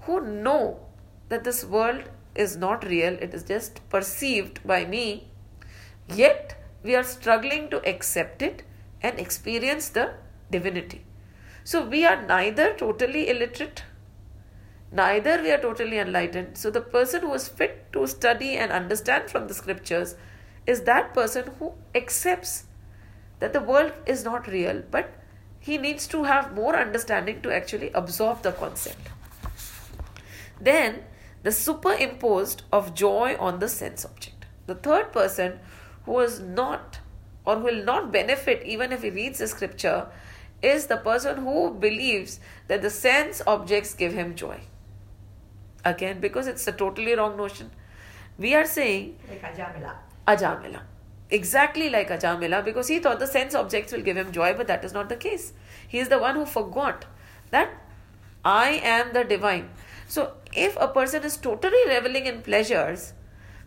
who 0.00 0.20
know 0.20 0.80
that 1.28 1.44
this 1.44 1.64
world 1.64 2.02
is 2.34 2.56
not 2.56 2.84
real, 2.84 3.12
it 3.28 3.34
is 3.34 3.44
just 3.44 3.88
perceived 3.88 4.66
by 4.66 4.84
me. 4.84 5.29
Yet, 6.14 6.56
we 6.82 6.94
are 6.96 7.04
struggling 7.04 7.70
to 7.70 7.88
accept 7.88 8.42
it 8.42 8.62
and 9.02 9.18
experience 9.18 9.88
the 9.88 10.14
divinity. 10.50 11.04
So, 11.64 11.84
we 11.84 12.04
are 12.04 12.20
neither 12.26 12.74
totally 12.74 13.28
illiterate 13.28 13.84
neither 14.92 15.40
we 15.42 15.50
are 15.52 15.60
totally 15.60 15.98
enlightened. 15.98 16.58
So, 16.58 16.70
the 16.70 16.80
person 16.80 17.22
who 17.22 17.32
is 17.34 17.48
fit 17.48 17.92
to 17.92 18.06
study 18.06 18.56
and 18.56 18.72
understand 18.72 19.30
from 19.30 19.48
the 19.48 19.54
scriptures 19.54 20.16
is 20.66 20.82
that 20.82 21.14
person 21.14 21.50
who 21.58 21.72
accepts 21.94 22.64
that 23.38 23.52
the 23.52 23.60
world 23.60 23.92
is 24.06 24.24
not 24.24 24.46
real, 24.46 24.82
but 24.90 25.12
he 25.58 25.78
needs 25.78 26.06
to 26.08 26.24
have 26.24 26.54
more 26.54 26.76
understanding 26.76 27.40
to 27.42 27.54
actually 27.54 27.90
absorb 27.92 28.42
the 28.42 28.52
concept. 28.52 29.08
Then, 30.60 31.04
the 31.42 31.52
superimposed 31.52 32.62
of 32.70 32.94
joy 32.94 33.36
on 33.38 33.60
the 33.60 33.68
sense 33.68 34.04
object. 34.04 34.46
The 34.66 34.74
third 34.74 35.12
person 35.12 35.58
who 36.04 36.18
is 36.20 36.40
not 36.40 37.00
or 37.44 37.56
who 37.56 37.64
will 37.64 37.84
not 37.84 38.12
benefit 38.12 38.62
even 38.64 38.92
if 38.92 39.02
he 39.02 39.10
reads 39.10 39.38
the 39.38 39.48
scripture 39.48 40.06
is 40.62 40.86
the 40.86 40.96
person 40.96 41.38
who 41.38 41.72
believes 41.72 42.38
that 42.68 42.82
the 42.82 42.90
sense 42.90 43.42
objects 43.46 43.94
give 43.94 44.12
him 44.12 44.34
joy. 44.34 44.60
Again, 45.84 46.20
because 46.20 46.46
it's 46.46 46.66
a 46.66 46.72
totally 46.72 47.14
wrong 47.14 47.36
notion. 47.36 47.70
We 48.38 48.54
are 48.54 48.66
saying 48.66 49.16
Like 49.28 49.42
Ajamila. 49.42 49.94
Ajamila. 50.26 50.80
Exactly 51.30 51.88
like 51.88 52.08
Ajamila, 52.10 52.64
because 52.64 52.88
he 52.88 52.98
thought 52.98 53.20
the 53.20 53.26
sense 53.26 53.54
objects 53.54 53.92
will 53.92 54.02
give 54.02 54.16
him 54.16 54.32
joy, 54.32 54.52
but 54.54 54.66
that 54.66 54.84
is 54.84 54.92
not 54.92 55.08
the 55.08 55.16
case. 55.16 55.52
He 55.86 55.98
is 55.98 56.08
the 56.08 56.18
one 56.18 56.34
who 56.34 56.44
forgot 56.44 57.04
that 57.50 57.70
I 58.44 58.80
am 58.82 59.12
the 59.12 59.24
divine. 59.24 59.70
So, 60.08 60.32
if 60.54 60.76
a 60.80 60.88
person 60.88 61.22
is 61.22 61.36
totally 61.36 61.86
reveling 61.86 62.26
in 62.26 62.42
pleasures, 62.42 63.12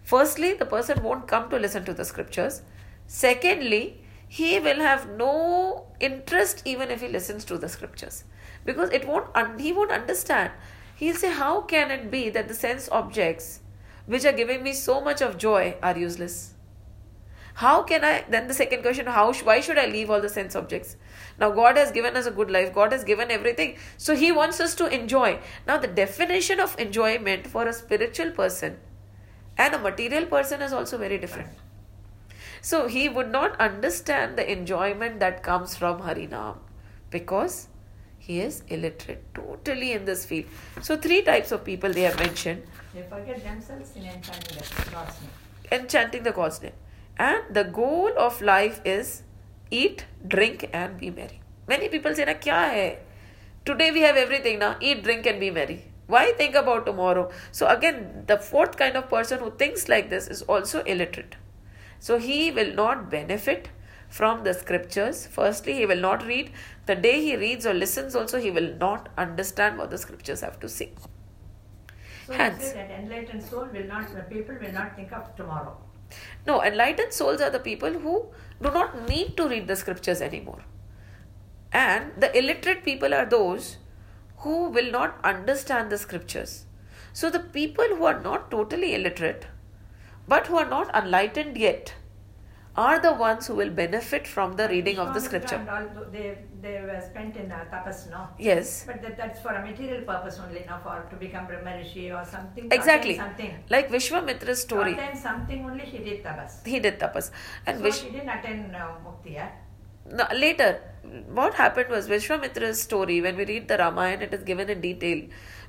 firstly, 0.03 0.53
the 0.53 0.65
person 0.65 1.01
won't 1.01 1.27
come 1.27 1.49
to 1.49 1.57
listen 1.57 1.85
to 1.85 1.93
the 1.93 2.05
scriptures. 2.05 2.61
Secondly, 3.07 4.03
he 4.27 4.59
will 4.59 4.79
have 4.79 5.09
no 5.09 5.85
interest 5.99 6.61
even 6.65 6.89
if 6.89 7.01
he 7.01 7.07
listens 7.07 7.45
to 7.45 7.57
the 7.57 7.69
scriptures. 7.69 8.23
Because 8.65 8.89
it 8.89 9.07
won't 9.07 9.27
un- 9.35 9.59
he 9.59 9.71
won't 9.71 9.91
understand. 9.91 10.51
He'll 10.95 11.15
say 11.15 11.31
how 11.31 11.61
can 11.61 11.91
it 11.91 12.09
be 12.09 12.29
that 12.29 12.47
the 12.47 12.53
sense 12.53 12.89
objects 12.91 13.59
which 14.05 14.25
are 14.25 14.31
giving 14.31 14.63
me 14.63 14.73
so 14.73 15.01
much 15.01 15.21
of 15.21 15.37
joy 15.37 15.75
are 15.83 15.97
useless? 15.97 16.53
How 17.55 17.83
can 17.83 18.03
i 18.03 18.25
then 18.27 18.47
the 18.47 18.55
second 18.55 18.81
question 18.81 19.05
how 19.05 19.31
why 19.49 19.59
should 19.61 19.77
i 19.77 19.85
leave 19.85 20.09
all 20.09 20.21
the 20.21 20.29
sense 20.29 20.55
objects? 20.55 20.95
Now 21.37 21.51
god 21.51 21.77
has 21.77 21.91
given 21.91 22.15
us 22.15 22.25
a 22.25 22.31
good 22.31 22.49
life. 22.49 22.73
God 22.73 22.91
has 22.91 23.03
given 23.03 23.29
everything. 23.29 23.77
So 23.97 24.15
he 24.15 24.31
wants 24.31 24.59
us 24.59 24.73
to 24.81 24.87
enjoy. 24.87 25.39
Now 25.67 25.77
the 25.77 25.93
definition 26.01 26.59
of 26.59 26.75
enjoyment 26.79 27.45
for 27.45 27.67
a 27.67 27.73
spiritual 27.73 28.31
person 28.31 28.79
and 29.57 29.73
a 29.73 29.79
material 29.79 30.25
person 30.25 30.61
is 30.61 30.73
also 30.73 30.97
very 30.97 31.17
different 31.17 31.49
so 32.61 32.87
he 32.87 33.07
would 33.09 33.29
not 33.31 33.59
understand 33.59 34.37
the 34.37 34.45
enjoyment 34.51 35.19
that 35.19 35.43
comes 35.43 35.75
from 35.77 36.01
harinam 36.07 36.57
because 37.17 37.67
he 38.17 38.39
is 38.39 38.63
illiterate 38.69 39.23
totally 39.33 39.91
in 39.91 40.05
this 40.05 40.25
field 40.25 40.45
so 40.81 40.97
three 40.97 41.21
types 41.21 41.51
of 41.51 41.63
people 41.65 41.91
they 41.99 42.07
have 42.09 42.17
mentioned 42.27 42.63
They 42.95 43.03
forget 43.11 43.43
themselves 43.43 43.91
in 43.99 44.03
enchanting 44.09 44.57
the 44.57 44.91
God's 44.95 45.15
name. 45.21 45.31
enchanting 45.77 46.23
the 46.25 46.31
God's 46.39 46.57
name. 46.63 46.75
And 47.27 47.55
the 47.57 47.63
goal 47.77 48.11
of 48.25 48.41
life 48.49 48.75
is 48.85 49.23
eat, 49.71 50.03
drink, 50.33 50.65
and 50.81 50.99
be 50.99 51.09
merry. 51.15 51.39
Many 51.71 51.89
people 51.93 52.13
say, 52.19 52.25
na 52.29 52.35
kya 52.43 52.59
hai? 52.73 52.99
Today 53.69 53.89
we 53.95 54.01
have 54.01 54.19
everything 54.25 54.59
now. 54.65 54.69
Eat, 54.79 55.01
drink, 55.07 55.25
and 55.31 55.39
be 55.45 55.49
merry. 55.57 55.79
Why 56.13 56.25
think 56.33 56.55
about 56.55 56.85
tomorrow? 56.85 57.29
So 57.51 57.67
again, 57.67 58.25
the 58.27 58.37
fourth 58.37 58.77
kind 58.77 58.95
of 58.97 59.09
person 59.09 59.39
who 59.39 59.51
thinks 59.51 59.87
like 59.89 60.09
this 60.09 60.27
is 60.27 60.43
also 60.43 60.83
illiterate. 60.83 61.37
So 61.99 62.17
he 62.17 62.51
will 62.51 62.73
not 62.75 63.09
benefit 63.09 63.69
from 64.09 64.43
the 64.43 64.53
scriptures. 64.53 65.25
Firstly, 65.25 65.73
he 65.73 65.85
will 65.85 66.01
not 66.05 66.25
read. 66.27 66.51
The 66.85 66.95
day 66.95 67.21
he 67.21 67.35
reads 67.35 67.65
or 67.65 67.73
listens, 67.73 68.15
also, 68.15 68.39
he 68.39 68.51
will 68.51 68.75
not 68.77 69.09
understand 69.17 69.77
what 69.77 69.89
the 69.89 69.97
scriptures 69.97 70.41
have 70.41 70.59
to 70.59 70.69
say. 70.69 70.91
So 72.27 72.33
say 72.33 72.73
that 72.73 72.91
enlightened 72.99 73.43
soul 73.43 73.67
will 73.73 73.87
not, 73.87 74.13
the 74.13 74.23
people 74.23 74.55
will 74.61 74.71
not 74.71 74.95
think 74.95 75.11
of 75.11 75.35
tomorrow. 75.35 75.77
No, 76.45 76.61
enlightened 76.63 77.11
souls 77.11 77.41
are 77.41 77.49
the 77.49 77.59
people 77.59 77.91
who 77.91 78.27
do 78.61 78.71
not 78.71 79.09
need 79.09 79.35
to 79.37 79.47
read 79.47 79.67
the 79.67 79.75
scriptures 79.75 80.21
anymore. 80.21 80.61
And 81.71 82.11
the 82.17 82.37
illiterate 82.37 82.83
people 82.85 83.13
are 83.13 83.25
those 83.25 83.77
who 84.43 84.69
will 84.69 84.91
not 84.91 85.19
understand 85.23 85.89
the 85.91 85.97
scriptures. 85.97 86.65
So 87.13 87.29
the 87.29 87.39
people 87.39 87.85
who 87.97 88.05
are 88.05 88.19
not 88.21 88.49
totally 88.51 88.95
illiterate 88.95 89.45
but 90.27 90.47
who 90.47 90.57
are 90.57 90.69
not 90.69 90.93
enlightened 90.95 91.57
yet 91.57 91.93
are 92.75 92.99
the 92.99 93.13
ones 93.13 93.45
who 93.47 93.55
will 93.55 93.69
benefit 93.69 94.25
from 94.25 94.53
the 94.59 94.67
reading 94.67 94.97
of 94.97 95.13
the 95.13 95.19
scripture. 95.19 95.57
And 95.57 95.69
all, 95.69 95.87
tho- 95.95 96.07
they, 96.11 96.39
they 96.59 96.81
were 96.81 96.99
spent 97.07 97.35
in 97.37 97.51
uh, 97.51 97.65
tapas, 97.71 98.09
no? 98.09 98.27
Yes, 98.39 98.83
But 98.87 99.01
that, 99.03 99.15
that's 99.15 99.39
for 99.41 99.49
a 99.49 99.61
material 99.63 100.01
purpose 100.03 100.39
only, 100.43 100.65
not 100.67 100.81
for 100.81 101.05
to 101.11 101.15
become 101.17 101.45
Brahma 101.45 101.77
Rishi 101.77 102.11
or 102.11 102.25
something. 102.25 102.69
exactly. 102.71 103.17
Something. 103.17 103.63
Like 103.69 103.89
Vishwamitra's 103.91 104.61
story, 104.61 104.97
something 105.21 105.63
only 105.65 105.85
he 105.85 105.99
did 105.99 106.23
tapas. 106.23 106.65
he 106.65 106.79
did 106.79 106.99
tapas. 106.99 107.29
And 107.67 107.77
so 107.77 107.83
Vish- 107.83 108.01
he 108.01 108.09
didn't 108.09 108.29
attain 108.29 108.73
uh, 108.73 108.95
mukti, 109.05 109.33
yeah? 109.33 109.49
No, 110.09 110.25
later, 110.33 110.81
what 111.31 111.53
happened 111.55 111.89
was 111.89 112.07
Vishwamitra's 112.07 112.81
story, 112.81 113.21
when 113.21 113.35
we 113.37 113.45
read 113.45 113.67
the 113.67 113.77
Ramayana, 113.77 114.23
it 114.23 114.33
is 114.33 114.43
given 114.43 114.69
in 114.69 114.81
detail. 114.81 115.23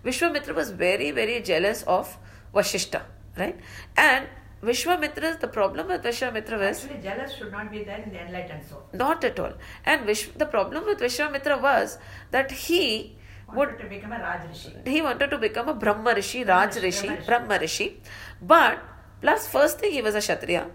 Vishwamitra 0.05 0.55
was 0.55 0.71
very, 0.71 1.11
very 1.11 1.41
jealous 1.41 1.83
of 1.85 2.17
Vashishta, 2.55 3.03
right? 3.39 3.59
And 3.97 4.27
Vishwamitra, 4.63 5.41
the 5.41 5.49
problem 5.49 5.89
with 5.89 6.03
Vishwamitra 6.03 6.59
was 6.59 6.85
Actually, 6.85 7.03
jealous 7.03 7.35
should 7.35 7.53
not 7.53 7.71
be 7.71 7.85
there 7.85 7.99
in 8.03 8.11
the 8.13 8.21
enlightened 8.21 8.65
soul. 8.65 8.83
not 8.93 9.23
at 9.25 9.39
all. 9.39 9.53
And 9.85 10.05
Vish, 10.07 10.29
the 10.37 10.47
problem 10.47 10.85
with 10.87 10.99
Vishwamitra 10.99 11.61
was 11.61 11.99
that 12.31 12.51
he 12.51 13.17
would 13.55 13.79
to 13.79 13.87
become 13.87 14.13
a 14.13 14.19
Raj 14.19 14.49
Rishi. 14.49 14.73
he 14.87 15.03
wanted 15.03 15.31
to 15.31 15.39
become 15.39 15.69
a 15.69 15.75
Brahma 15.75 16.15
Rishi, 16.15 16.45
Raj 16.45 16.77
Rishi, 16.77 17.07
Brahma 17.07 17.17
Rishi. 17.19 17.27
Brahma 17.27 17.59
Rishi. 17.61 18.01
But 18.43 18.79
plus, 19.21 19.47
first 19.49 19.79
thing 19.79 19.93
he 19.93 20.03
was 20.03 20.15
a 20.15 20.21
Kshatriya. 20.21 20.67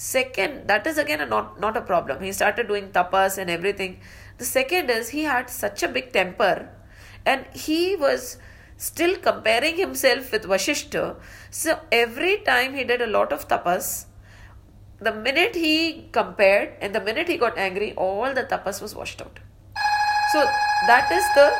Second, 0.00 0.68
that 0.68 0.86
is 0.86 0.96
again 0.96 1.20
a 1.20 1.26
not 1.26 1.58
not 1.58 1.76
a 1.76 1.80
problem. 1.80 2.22
He 2.22 2.30
started 2.30 2.68
doing 2.68 2.90
tapas 2.90 3.36
and 3.36 3.50
everything. 3.50 3.98
The 4.42 4.44
second 4.44 4.90
is 4.90 5.08
he 5.08 5.24
had 5.24 5.50
such 5.50 5.82
a 5.82 5.88
big 5.88 6.12
temper, 6.12 6.68
and 7.26 7.46
he 7.52 7.96
was 7.96 8.38
still 8.76 9.16
comparing 9.16 9.76
himself 9.76 10.30
with 10.30 10.44
Vashishta. 10.44 11.16
So 11.50 11.80
every 11.90 12.36
time 12.52 12.74
he 12.74 12.84
did 12.84 13.02
a 13.02 13.08
lot 13.08 13.32
of 13.32 13.48
tapas, 13.48 14.04
the 15.00 15.12
minute 15.12 15.56
he 15.56 16.08
compared 16.12 16.74
and 16.80 16.94
the 16.94 17.00
minute 17.00 17.26
he 17.26 17.36
got 17.36 17.58
angry, 17.58 17.92
all 17.94 18.32
the 18.32 18.44
tapas 18.44 18.80
was 18.80 18.94
washed 18.94 19.20
out. 19.20 19.40
So 20.32 20.44
that 20.86 21.10
is 21.10 21.24
the 21.34 21.52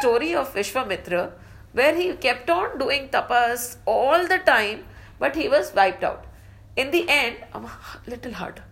story 0.00 0.34
of 0.34 0.52
Vishwamitra, 0.52 1.30
where 1.72 1.94
he 1.94 2.14
kept 2.14 2.50
on 2.50 2.78
doing 2.78 3.10
tapas 3.10 3.76
all 3.86 4.26
the 4.26 4.38
time, 4.38 4.86
but 5.20 5.36
he 5.36 5.48
was 5.48 5.72
wiped 5.72 6.02
out. 6.02 6.24
In 6.76 6.90
the 6.90 7.08
end, 7.08 7.36
um, 7.54 7.68
little 8.06 8.32
hard. 8.32 8.62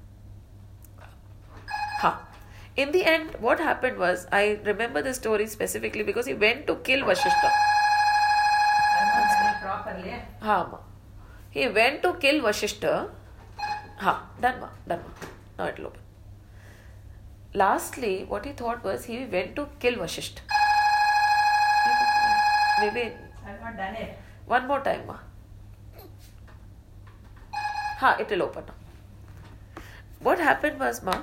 Ha. 2.00 2.28
In 2.76 2.92
the 2.92 3.04
end, 3.04 3.37
what 3.40 3.61
happened 3.61 3.99
was, 3.99 4.26
I 4.30 4.58
remember 4.64 5.00
the 5.00 5.14
story 5.14 5.46
specifically 5.46 6.02
because 6.02 6.26
he 6.26 6.34
went 6.34 6.66
to 6.66 6.76
kill 6.76 7.00
Vashishta. 7.06 7.50
I'm 9.00 9.08
not 9.08 9.30
saying 9.32 9.54
properly. 9.62 10.14
Ha. 10.42 10.80
He 11.50 11.68
went 11.68 12.02
to 12.02 12.14
kill 12.14 12.42
Vashishta. 12.42 13.11
Ha, 13.99 14.28
done 14.40 14.61
ma, 14.61 14.68
done 14.88 15.00
ma. 15.06 15.28
Now 15.58 15.68
it'll 15.70 15.87
open. 15.87 16.00
Lastly, 17.54 18.25
what 18.28 18.44
he 18.44 18.52
thought 18.52 18.82
was 18.84 19.04
he 19.04 19.25
went 19.25 19.54
to 19.56 19.68
kill 19.78 19.94
Vashishta. 19.94 20.40
Maybe 22.80 23.12
I've 23.46 23.61
not 23.61 23.76
done 23.76 23.94
it. 23.94 24.18
one 24.46 24.66
more 24.66 24.80
time, 24.80 25.06
ma. 25.06 25.16
Ha, 27.98 28.16
it 28.18 28.28
will 28.30 28.42
open 28.42 28.64
now. 28.66 28.74
What 30.20 30.38
happened 30.38 30.80
was, 30.80 31.02
ma, 31.02 31.22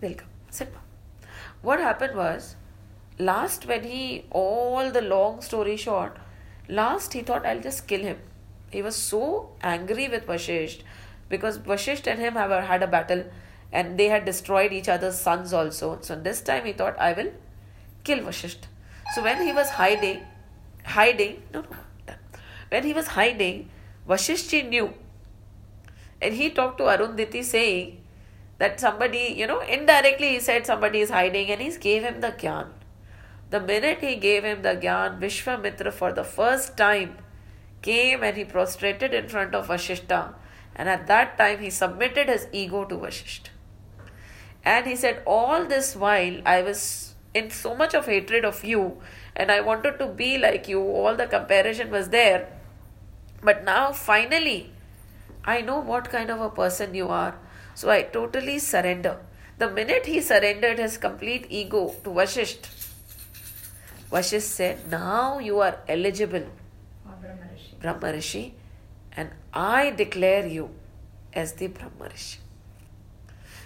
they'll. 0.00 0.16
Sit, 0.50 0.72
ma. 0.72 0.80
What 1.62 1.80
happened 1.80 2.16
was, 2.16 2.56
last 3.18 3.66
when 3.66 3.84
he, 3.84 4.24
all 4.30 4.90
the 4.90 5.02
long 5.02 5.40
story 5.42 5.76
short, 5.76 6.16
last 6.68 7.12
he 7.12 7.22
thought 7.22 7.44
I'll 7.44 7.60
just 7.60 7.86
kill 7.86 8.00
him. 8.00 8.18
He 8.70 8.82
was 8.82 8.96
so 8.96 9.50
angry 9.62 10.08
with 10.08 10.26
Vashisht 10.26 10.82
because 11.28 11.58
Vashisht 11.58 12.06
and 12.06 12.20
him 12.20 12.34
have 12.34 12.50
had 12.64 12.82
a 12.82 12.86
battle 12.86 13.24
and 13.72 13.98
they 13.98 14.08
had 14.08 14.24
destroyed 14.24 14.72
each 14.72 14.88
other's 14.88 15.18
sons 15.18 15.52
also. 15.52 15.98
So 16.00 16.16
this 16.16 16.40
time 16.40 16.64
he 16.64 16.72
thought 16.72 16.98
I 16.98 17.12
will 17.12 17.32
kill 18.04 18.18
Vashisht. 18.20 18.68
So 19.14 19.22
when 19.22 19.42
he 19.42 19.52
was 19.52 19.70
hiding, 19.70 20.22
hiding, 20.84 21.42
no, 21.52 21.62
no, 22.06 22.14
when 22.68 22.84
he 22.84 22.92
was 22.92 23.08
hiding, 23.08 23.70
Vashishti 24.06 24.68
knew 24.68 24.92
and 26.20 26.34
he 26.34 26.50
talked 26.50 26.78
to 26.78 26.84
Arundhati 26.84 27.44
saying 27.44 28.00
that 28.58 28.80
somebody, 28.80 29.34
you 29.36 29.46
know, 29.46 29.60
indirectly 29.60 30.30
he 30.30 30.40
said 30.40 30.66
somebody 30.66 31.00
is 31.00 31.10
hiding 31.10 31.50
and 31.50 31.60
he 31.60 31.70
gave 31.76 32.02
him 32.02 32.20
the 32.20 32.32
gyan. 32.32 32.68
The 33.50 33.60
minute 33.60 34.00
he 34.00 34.16
gave 34.16 34.44
him 34.44 34.62
the 34.62 34.76
gyan, 34.76 35.20
Vishwamitra 35.20 35.92
for 35.92 36.12
the 36.12 36.24
first 36.24 36.76
time 36.76 37.16
came 37.82 38.22
and 38.22 38.36
he 38.36 38.44
prostrated 38.44 39.14
in 39.14 39.28
front 39.28 39.54
of 39.54 39.68
Vashishta. 39.68 40.34
And 40.74 40.88
at 40.88 41.06
that 41.06 41.38
time 41.38 41.60
he 41.60 41.70
submitted 41.70 42.28
his 42.28 42.46
ego 42.52 42.84
to 42.84 42.96
Vashishta. 42.96 43.50
And 44.64 44.86
he 44.86 44.96
said, 44.96 45.22
All 45.24 45.64
this 45.64 45.94
while 45.96 46.42
I 46.44 46.62
was 46.62 47.14
in 47.32 47.50
so 47.50 47.74
much 47.74 47.94
of 47.94 48.06
hatred 48.06 48.44
of 48.44 48.64
you 48.64 49.00
and 49.36 49.52
I 49.52 49.60
wanted 49.60 49.98
to 50.00 50.08
be 50.08 50.36
like 50.36 50.68
you. 50.68 50.80
All 50.82 51.14
the 51.14 51.26
comparison 51.26 51.90
was 51.90 52.08
there. 52.08 52.48
But 53.42 53.64
now 53.64 53.92
finally 53.92 54.72
I 55.54 55.60
know 55.62 55.80
what 55.80 56.10
kind 56.10 56.30
of 56.30 56.40
a 56.46 56.50
person 56.50 56.94
you 56.94 57.08
are. 57.08 57.34
So 57.74 57.90
I 57.90 58.02
totally 58.02 58.58
surrender. 58.58 59.18
The 59.58 59.70
minute 59.70 60.06
he 60.06 60.20
surrendered 60.20 60.78
his 60.78 60.98
complete 60.98 61.46
ego 61.48 61.94
to 62.04 62.10
Vashisht, 62.10 62.68
Vashisht 64.10 64.50
said, 64.58 64.90
Now 64.90 65.38
you 65.38 65.60
are 65.60 65.78
eligible, 65.88 66.44
Brahma 67.80 68.12
Rishi. 68.12 68.54
And 69.16 69.30
I 69.52 69.90
declare 69.90 70.46
you 70.46 70.70
as 71.32 71.54
the 71.54 71.68
Brahma 71.68 72.10
Rishi. 72.10 72.38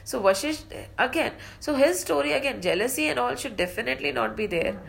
So 0.04 0.20
Vashisht, 0.20 0.64
again, 0.98 1.32
so 1.60 1.74
his 1.74 2.00
story 2.00 2.32
again, 2.32 2.62
jealousy 2.62 3.06
and 3.08 3.18
all 3.18 3.34
should 3.34 3.56
definitely 3.56 4.12
not 4.12 4.36
be 4.36 4.46
there. 4.46 4.80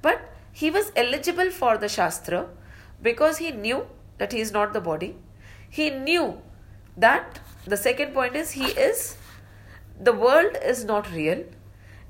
But 0.00 0.28
he 0.52 0.70
was 0.70 0.92
eligible 0.96 1.50
for 1.50 1.76
the 1.78 1.88
Shastra 1.88 2.48
because 3.00 3.38
he 3.38 3.52
knew 3.52 3.86
that 4.18 4.32
he 4.32 4.40
is 4.40 4.52
not 4.52 4.72
the 4.72 4.80
body. 4.80 5.16
He 5.72 5.88
knew 5.88 6.42
that 6.98 7.40
the 7.66 7.78
second 7.78 8.12
point 8.12 8.36
is 8.36 8.50
he 8.50 8.66
is, 8.66 9.16
the 9.98 10.12
world 10.12 10.58
is 10.62 10.84
not 10.84 11.10
real. 11.10 11.44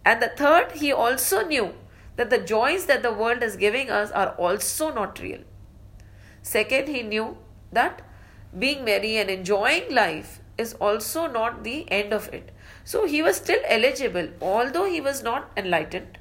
And 0.05 0.21
the 0.21 0.31
third, 0.37 0.73
he 0.73 0.93
also 0.93 1.47
knew 1.47 1.75
that 2.17 2.29
the 2.29 2.39
joys 2.39 2.87
that 2.87 3.05
the 3.05 3.13
world 3.13 3.41
is 3.41 3.55
giving 3.55 3.89
us 3.89 4.11
are 4.11 4.31
also 4.31 4.93
not 4.93 5.21
real. 5.21 5.43
Second, 6.43 6.89
he 6.89 7.05
knew 7.05 7.39
that 7.71 8.03
being 8.59 8.85
merry 8.85 9.17
and 9.19 9.31
enjoying 9.31 9.95
life 9.95 10.41
is 10.59 10.75
also 10.75 11.29
not 11.29 11.63
the 11.63 11.89
end 11.89 12.13
of 12.13 12.29
it. 12.35 12.51
So 12.83 13.07
he 13.07 13.23
was 13.23 13.37
still 13.37 13.61
eligible, 13.69 14.29
although 14.41 14.87
he 14.87 15.01
was 15.01 15.23
not 15.23 15.53
enlightened. 15.57 16.19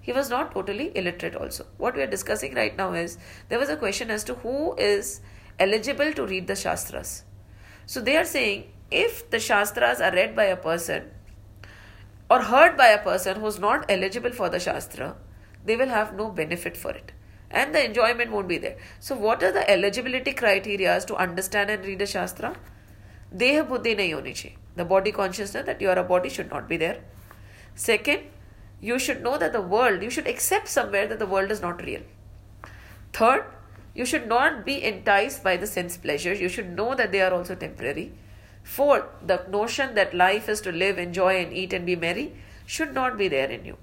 He 0.00 0.12
was 0.12 0.30
not 0.30 0.52
totally 0.52 0.96
illiterate, 0.96 1.34
also. 1.34 1.66
What 1.78 1.96
we 1.96 2.02
are 2.02 2.06
discussing 2.06 2.54
right 2.54 2.76
now 2.76 2.92
is 2.92 3.18
there 3.48 3.58
was 3.58 3.68
a 3.68 3.76
question 3.76 4.08
as 4.08 4.22
to 4.24 4.34
who 4.34 4.76
is 4.76 5.20
eligible 5.60 6.12
to 6.14 6.26
read 6.26 6.46
the 6.46 6.56
Shastras. 6.56 7.24
So 7.86 8.00
they 8.00 8.16
are 8.16 8.24
saying 8.24 8.72
if 8.90 9.30
the 9.30 9.38
Shastras 9.38 10.00
are 10.00 10.12
read 10.12 10.34
by 10.34 10.44
a 10.44 10.56
person 10.56 11.10
or 12.28 12.42
heard 12.42 12.76
by 12.76 12.88
a 12.88 13.02
person 13.02 13.40
who 13.40 13.46
is 13.46 13.58
not 13.58 13.84
eligible 13.88 14.32
for 14.32 14.48
the 14.48 14.58
Shastra, 14.58 15.16
they 15.64 15.76
will 15.76 15.88
have 15.88 16.14
no 16.14 16.30
benefit 16.30 16.76
for 16.76 16.90
it. 16.90 17.12
And 17.50 17.74
the 17.74 17.84
enjoyment 17.84 18.30
won't 18.30 18.48
be 18.48 18.58
there. 18.58 18.76
So, 19.00 19.16
what 19.16 19.42
are 19.42 19.50
the 19.50 19.68
eligibility 19.68 20.32
criteria 20.32 21.00
to 21.00 21.16
understand 21.16 21.68
and 21.68 21.84
read 21.84 22.00
a 22.00 22.06
Shastra? 22.06 22.56
Deha 23.36 23.68
buddhi 23.68 23.96
nahi 23.96 24.14
honi 24.14 24.32
chahiye. 24.32 24.56
The 24.76 24.84
body 24.84 25.10
consciousness 25.10 25.66
that 25.66 25.80
you 25.80 25.88
are 25.88 25.98
a 25.98 26.04
body 26.04 26.28
should 26.28 26.50
not 26.50 26.68
be 26.68 26.76
there. 26.76 27.02
Second, 27.74 28.22
you 28.80 28.98
should 28.98 29.22
know 29.22 29.36
that 29.36 29.52
the 29.52 29.60
world, 29.60 30.02
you 30.02 30.10
should 30.10 30.28
accept 30.28 30.68
somewhere 30.68 31.08
that 31.08 31.18
the 31.18 31.26
world 31.26 31.50
is 31.50 31.60
not 31.60 31.82
real. 31.84 32.02
Third, 33.12 33.44
you 34.00 34.06
should 34.10 34.26
not 34.28 34.64
be 34.66 34.82
enticed 34.90 35.42
by 35.44 35.56
the 35.62 35.66
sense 35.66 35.98
pleasures. 36.04 36.40
You 36.40 36.48
should 36.48 36.74
know 36.76 36.94
that 36.94 37.12
they 37.12 37.20
are 37.20 37.34
also 37.34 37.54
temporary. 37.54 38.12
Fourth, 38.62 39.04
the 39.26 39.44
notion 39.50 39.94
that 39.94 40.14
life 40.14 40.48
is 40.48 40.62
to 40.62 40.72
live, 40.72 40.98
enjoy, 40.98 41.32
and 41.40 41.52
eat 41.52 41.74
and 41.74 41.84
be 41.84 41.96
merry 41.96 42.32
should 42.64 42.94
not 42.94 43.18
be 43.18 43.28
there 43.28 43.50
in 43.50 43.66
you. 43.66 43.76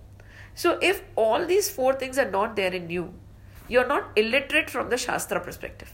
So, 0.56 0.80
if 0.82 1.03
all 1.15 1.45
these 1.45 1.69
four 1.69 1.93
things 1.93 2.17
are 2.17 2.32
not 2.32 2.56
there 2.56 2.73
in 2.73 2.89
you, 2.89 3.13
you 3.67 3.80
are 3.80 3.88
not 3.88 4.10
illiterate 4.15 4.71
from 4.71 4.89
the 4.89 4.97
Shastra 4.97 5.39
perspective. 5.39 5.93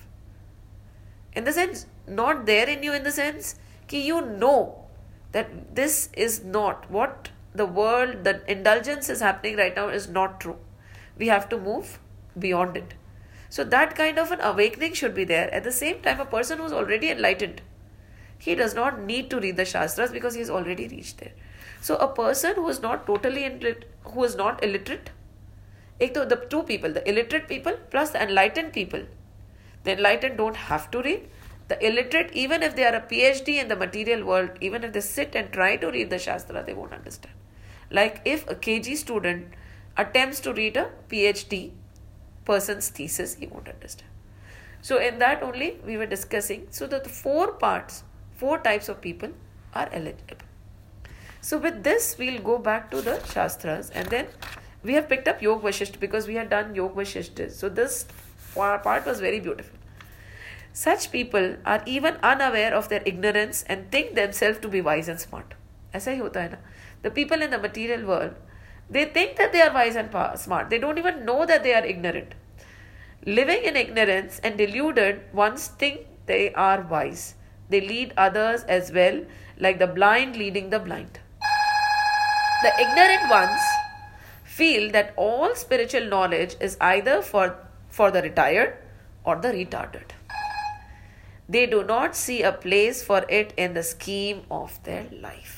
In 1.34 1.44
the 1.44 1.52
sense, 1.52 1.86
not 2.08 2.46
there 2.46 2.70
in 2.70 2.82
you 2.82 2.94
in 2.94 3.04
the 3.04 3.12
sense 3.12 3.56
that 3.90 3.98
you 3.98 4.22
know 4.22 4.86
that 5.34 5.76
this 5.76 6.10
is 6.14 6.44
not 6.46 6.90
what 6.90 7.30
the 7.54 7.66
world, 7.66 8.24
the 8.24 8.42
indulgence 8.50 9.10
is 9.10 9.20
happening 9.20 9.58
right 9.58 9.76
now 9.76 9.90
is 9.90 10.08
not 10.08 10.40
true. 10.40 10.60
We 11.18 11.28
have 11.28 11.50
to 11.50 11.58
move 11.58 12.00
beyond 12.40 12.78
it. 12.78 12.94
So 13.54 13.64
that 13.64 13.96
kind 13.96 14.18
of 14.18 14.32
an 14.32 14.40
awakening 14.42 14.94
should 14.94 15.14
be 15.14 15.26
there. 15.26 15.54
At 15.54 15.64
the 15.64 15.72
same 15.72 16.02
time, 16.02 16.20
a 16.20 16.26
person 16.26 16.58
who's 16.58 16.72
already 16.72 17.12
enlightened, 17.12 17.62
he 18.40 18.56
does 18.56 18.74
not 18.74 19.02
need 19.02 19.30
to 19.30 19.40
read 19.40 19.58
the 19.58 19.66
Shastras 19.72 20.10
because 20.10 20.34
he 20.34 20.40
has 20.40 20.50
already 20.50 20.88
reached 20.88 21.20
there. 21.20 21.34
So 21.80 21.98
a 21.98 22.08
person 22.08 22.56
who 22.56 22.68
is 22.68 22.82
not 22.82 23.06
totally 23.06 23.46
illiterate, 23.46 23.86
who 24.06 24.24
is 24.24 24.36
not 24.36 24.64
illiterate, 24.64 25.12
the 26.00 26.48
two 26.50 26.64
people, 26.64 26.94
the 26.94 27.08
illiterate 27.08 27.48
people 27.48 27.78
plus 27.92 28.10
the 28.10 28.24
enlightened 28.24 28.74
people. 28.74 29.04
The 29.84 29.92
enlightened 29.98 30.38
don't 30.38 30.56
have 30.56 30.90
to 30.90 31.04
read. 31.04 31.30
The 31.68 31.78
illiterate, 31.88 32.32
even 32.34 32.64
if 32.64 32.76
they 32.76 32.86
are 32.86 32.96
a 32.96 33.02
PhD 33.02 33.62
in 33.62 33.68
the 33.68 33.76
material 33.76 34.26
world, 34.26 34.50
even 34.62 34.84
if 34.84 34.94
they 34.94 35.02
sit 35.02 35.36
and 35.36 35.54
try 35.54 35.76
to 35.76 35.92
read 35.92 36.10
the 36.10 36.18
Shastra, 36.18 36.64
they 36.66 36.74
won't 36.74 36.94
understand. 36.94 37.36
Like 37.92 38.20
if 38.26 38.50
a 38.50 38.56
KG 38.56 38.98
student 38.98 39.54
attempts 39.96 40.40
to 40.40 40.54
read 40.54 40.76
a 40.76 40.90
PhD 41.08 41.74
person's 42.45 42.89
thesis, 42.89 43.35
he 43.35 43.47
won't 43.47 43.69
understand. 43.69 44.09
So, 44.81 44.99
in 44.99 45.19
that 45.19 45.43
only 45.43 45.79
we 45.85 45.97
were 45.97 46.07
discussing. 46.07 46.67
So, 46.71 46.87
the 46.87 47.01
four 47.01 47.53
parts, 47.53 48.05
four 48.37 48.59
types 48.59 48.89
of 48.89 49.01
people 49.01 49.31
are 49.75 49.89
eligible. 49.93 50.37
So, 51.41 51.59
with 51.59 51.83
this, 51.83 52.17
we'll 52.19 52.41
go 52.43 52.59
back 52.59 52.91
to 52.93 53.03
the 53.03 53.21
Shastras 53.33 53.91
and 53.91 54.09
then 54.09 54.27
we 54.83 54.95
have 54.95 55.09
picked 55.09 55.29
up 55.29 55.43
Yog 55.43 55.63
Vashisht 55.63 55.99
because 56.01 56.27
we 56.27 56.35
had 56.35 56.49
done 56.49 56.75
Yog 56.75 56.95
Vashisht. 56.95 57.51
So, 57.51 57.69
this 57.69 58.07
part 58.55 59.07
was 59.07 59.21
very 59.21 59.41
beautiful. 59.41 59.77
Such 60.73 61.11
people 61.11 61.57
are 61.67 61.83
even 61.87 62.17
unaware 62.23 62.75
of 62.75 62.89
their 62.89 63.03
ignorance 63.05 63.65
and 63.65 63.91
think 63.91 64.15
themselves 64.15 64.59
to 64.61 64.69
be 64.69 64.81
wise 64.81 65.09
and 65.09 65.21
smart. 65.21 65.55
ऐसा 65.95 66.11
ही 66.11 66.19
होता 66.19 66.41
है 66.41 66.51
ना 66.51 66.59
The 67.03 67.11
people 67.11 67.43
in 67.43 67.51
the 67.51 67.59
material 67.59 68.05
world 68.07 68.35
they 68.94 69.06
think 69.06 69.38
that 69.38 69.52
they 69.52 69.62
are 69.62 69.74
wise 69.74 69.96
and 69.96 70.10
smart. 70.40 70.70
They 70.70 70.78
don't 70.78 70.98
even 70.98 71.26
know 71.26 71.46
that 71.46 71.64
they 71.64 71.74
are 71.74 71.86
ignorant. 71.86 72.36
Living 73.26 73.64
in 73.64 73.76
ignorance 73.76 74.40
and 74.44 74.58
deluded 74.58 75.22
ones 75.34 75.68
think 75.68 76.02
they 76.26 76.54
are 76.54 76.82
wise. 76.82 77.36
They 77.70 77.82
lead 77.82 78.14
others 78.18 78.64
as 78.64 78.92
well, 78.92 79.24
like 79.58 79.80
the 79.80 79.88
blind 79.88 80.36
leading 80.36 80.70
the 80.70 80.80
blind. 80.80 81.20
The 82.64 82.72
ignorant 82.80 83.30
ones 83.30 83.62
feel 84.44 84.92
that 84.92 85.14
all 85.18 85.56
spiritual 85.56 86.06
knowledge 86.06 86.56
is 86.60 86.78
either 86.80 87.22
for, 87.22 87.58
for 87.90 88.12
the 88.12 88.22
retired 88.22 88.78
or 89.24 89.38
the 89.38 89.50
retarded. 89.50 90.12
They 91.50 91.66
do 91.66 91.84
not 91.84 92.16
see 92.16 92.42
a 92.44 92.52
place 92.52 93.04
for 93.04 93.26
it 93.28 93.54
in 93.58 93.74
the 93.74 93.84
scheme 93.84 94.44
of 94.50 94.82
their 94.84 95.06
life. 95.12 95.53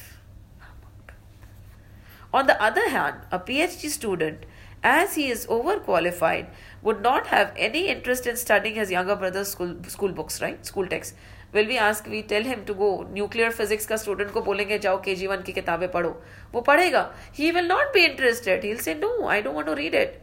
On 2.35 2.47
the 2.47 2.61
other 2.63 2.89
hand, 2.91 3.17
a 3.33 3.39
PhD 3.39 3.89
student, 3.89 4.47
as 4.83 5.15
he 5.17 5.29
is 5.29 5.47
overqualified, 5.47 6.47
would 6.83 7.03
not 7.03 7.27
have 7.27 7.53
any 7.57 7.89
interest 7.89 8.27
in 8.27 8.37
studying 8.37 8.77
his 8.77 8.91
younger 8.91 9.17
brother's 9.17 9.49
school, 9.49 9.75
school 9.89 10.13
books, 10.13 10.41
right? 10.41 10.65
School 10.65 10.87
texts. 10.87 11.15
Will 11.53 11.67
we 11.67 11.77
ask, 11.79 12.07
we 12.07 12.23
tell 12.23 12.45
him 12.45 12.65
to 12.65 12.75
go 12.75 13.05
nuclear 13.13 13.51
physics 13.51 13.87
का 13.87 13.97
student 13.99 14.31
को 14.33 14.41
बोलेंगे 14.43 14.79
जाओ 14.79 15.03
KG1 15.03 15.43
की 15.45 15.53
किताबें 15.53 15.89
पढ़ो 15.93 16.11
वो 16.55 16.61
पढ़ेगा 16.69 17.03
he 17.39 17.51
will 17.57 17.67
not 17.71 17.93
be 17.93 18.05
interested 18.09 18.63
he'll 18.63 18.83
say 18.85 18.95
no 18.95 19.11
I 19.27 19.41
don't 19.47 19.55
want 19.55 19.67
to 19.67 19.75
read 19.75 19.95
it 19.95 20.23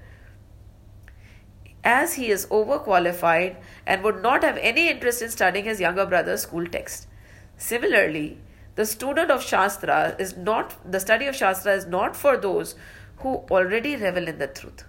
as 1.83 2.13
he 2.13 2.29
is 2.35 2.45
overqualified 2.59 3.57
and 3.85 4.03
would 4.03 4.21
not 4.21 4.43
have 4.43 4.57
any 4.71 4.87
interest 4.93 5.21
in 5.21 5.29
studying 5.35 5.65
his 5.71 5.81
younger 5.81 6.05
brother's 6.05 6.47
school 6.47 6.65
text 6.77 7.07
similarly 7.57 8.25
the 8.74 8.86
student 8.86 9.30
of 9.30 9.42
Shastra 9.42 10.16
is 10.18 10.36
not, 10.36 10.90
the 10.90 11.00
study 11.00 11.26
of 11.26 11.36
Shastra 11.36 11.74
is 11.74 11.86
not 11.86 12.16
for 12.16 12.36
those 12.36 12.74
who 13.16 13.44
already 13.50 13.96
revel 13.96 14.28
in 14.28 14.38
the 14.38 14.46
truth. 14.46 14.84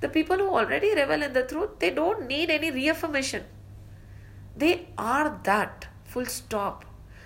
The 0.00 0.08
people 0.08 0.36
who 0.36 0.48
already 0.48 0.94
revel 0.94 1.22
in 1.22 1.32
the 1.32 1.42
truth, 1.42 1.78
they 1.78 1.90
don't 1.90 2.26
need 2.26 2.50
any 2.50 2.70
reaffirmation. 2.70 3.44
They 4.56 4.88
are 4.96 5.40
that, 5.44 5.88
full 6.04 6.26
stop. 6.26 6.84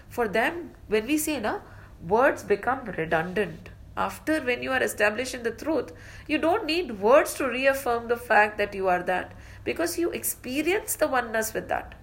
For 0.09 0.29
them, 0.29 0.71
when 0.89 1.07
we 1.07 1.19
say, 1.19 1.41
na, 1.41 1.61
words 2.07 2.43
become 2.43 2.85
redundant. 2.85 3.71
After, 3.97 4.41
when 4.41 4.63
you 4.63 4.73
are 4.73 4.83
established 4.83 5.35
in 5.35 5.43
the 5.43 5.51
truth, 5.51 5.93
you 6.27 6.39
don't 6.39 6.67
need 6.67 7.01
words 7.01 7.35
to 7.35 7.49
reaffirm 7.49 8.09
the 8.09 8.17
fact 8.17 8.59
that 8.59 8.75
you 8.75 8.89
are 8.89 9.03
that 9.03 9.33
because 9.65 9.99
you 9.99 10.11
experience 10.11 10.97
the 10.97 11.09
oneness 11.09 11.55
with 11.55 11.69
that. 11.69 11.95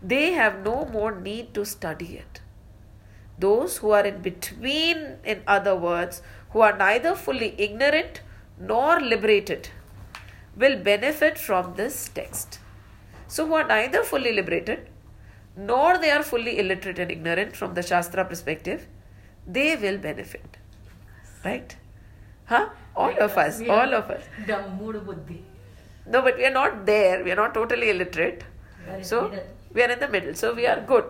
They 0.00 0.32
have 0.32 0.64
no 0.64 0.84
more 0.84 1.18
need 1.20 1.54
to 1.54 1.64
study 1.64 2.18
it. 2.18 2.40
Those 3.38 3.78
who 3.78 3.90
are 3.90 4.04
in 4.04 4.22
between, 4.22 5.18
in 5.24 5.42
other 5.46 5.76
words, 5.76 6.22
who 6.50 6.60
are 6.60 6.76
neither 6.76 7.14
fully 7.14 7.54
ignorant 7.58 8.22
nor 8.58 9.00
liberated, 9.00 9.68
will 10.56 10.76
benefit 10.78 11.38
from 11.38 11.74
this 11.74 12.08
text. 12.08 12.58
So, 13.28 13.46
who 13.46 13.54
are 13.54 13.66
neither 13.66 14.02
fully 14.02 14.32
liberated 14.32 14.88
nor 15.56 15.98
they 15.98 16.10
are 16.10 16.22
fully 16.22 16.58
illiterate 16.58 16.98
and 16.98 17.10
ignorant 17.10 17.56
from 17.56 17.74
the 17.74 17.82
Shastra 17.82 18.24
perspective, 18.24 18.86
they 19.46 19.76
will 19.76 19.98
benefit. 19.98 20.58
Right? 21.44 21.76
Huh? 22.46 22.68
All 22.94 23.18
of 23.18 23.36
us. 23.36 23.60
All 23.60 23.94
of 23.94 24.10
us. 24.10 24.22
No, 26.06 26.22
but 26.22 26.36
we 26.36 26.44
are 26.46 26.50
not 26.50 26.86
there. 26.86 27.24
We 27.24 27.32
are 27.32 27.36
not 27.36 27.54
totally 27.54 27.90
illiterate. 27.90 28.44
So, 29.02 29.32
we 29.72 29.82
are 29.82 29.90
in 29.90 29.98
the 29.98 30.08
middle. 30.08 30.34
So, 30.34 30.54
we 30.54 30.66
are 30.66 30.80
good 30.80 31.04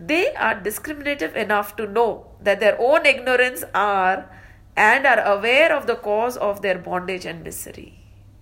they 0.00 0.34
are 0.34 0.58
discriminative 0.58 1.36
enough 1.36 1.76
to 1.76 1.86
know 1.86 2.26
that 2.40 2.58
their 2.60 2.80
own 2.80 3.04
ignorance 3.04 3.64
are 3.74 4.30
and 4.74 5.06
are 5.06 5.20
aware 5.20 5.76
of 5.76 5.86
the 5.86 5.96
cause 5.96 6.38
of 6.38 6.62
their 6.62 6.78
bondage 6.78 7.26
and 7.26 7.44
misery. 7.44 8.00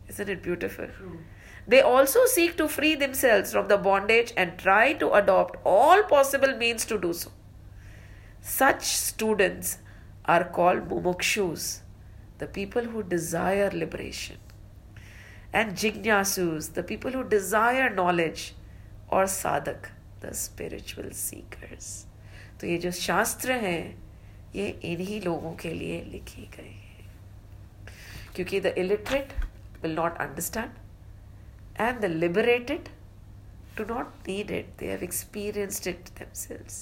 Isn't 0.08 0.28
it 0.28 0.42
beautiful? 0.42 0.86
True. 0.86 1.18
They 1.66 1.80
also 1.80 2.26
seek 2.26 2.56
to 2.58 2.68
free 2.68 2.94
themselves 2.94 3.52
from 3.52 3.68
the 3.68 3.76
bondage 3.76 4.32
and 4.36 4.56
try 4.56 4.92
to 4.94 5.12
adopt 5.12 5.56
all 5.64 6.02
possible 6.04 6.56
means 6.56 6.84
to 6.86 6.98
do 6.98 7.12
so. 7.12 7.32
Such 8.40 8.84
students 8.84 9.78
are 10.24 10.44
called 10.44 10.88
mumukshus, 10.88 11.80
the 12.38 12.46
people 12.46 12.84
who 12.84 13.02
desire 13.02 13.70
liberation, 13.70 14.38
and 15.52 15.72
jignasus, 15.72 16.72
the 16.72 16.82
people 16.82 17.10
who 17.10 17.24
desire 17.24 17.90
knowledge, 17.90 18.54
or 19.08 19.24
sadak, 19.24 19.90
the 20.22 20.32
spiritual 20.34 21.10
seekers 21.22 21.90
तो 22.60 22.66
ये 22.66 22.78
जो 22.78 22.90
शास्त्र 22.90 23.52
हैं 23.64 23.82
ये 24.54 24.68
इन्हीं 24.84 25.20
लोगों 25.22 25.54
के 25.62 25.72
लिए 25.74 26.02
लिखे 26.12 26.42
गए 26.56 26.68
हैं 26.68 27.06
क्योंकि 28.36 28.60
the 28.60 28.74
illiterate 28.78 29.32
will 29.82 29.94
not 29.94 30.18
understand 30.26 31.80
and 31.80 32.00
the 32.00 32.04
liberated 32.04 32.88
do 33.78 33.84
not 33.88 34.26
need 34.28 34.50
it 34.50 34.70
they 34.78 34.88
have 34.92 35.02
experienced 35.06 35.86
it 35.90 36.10
themselves 36.20 36.78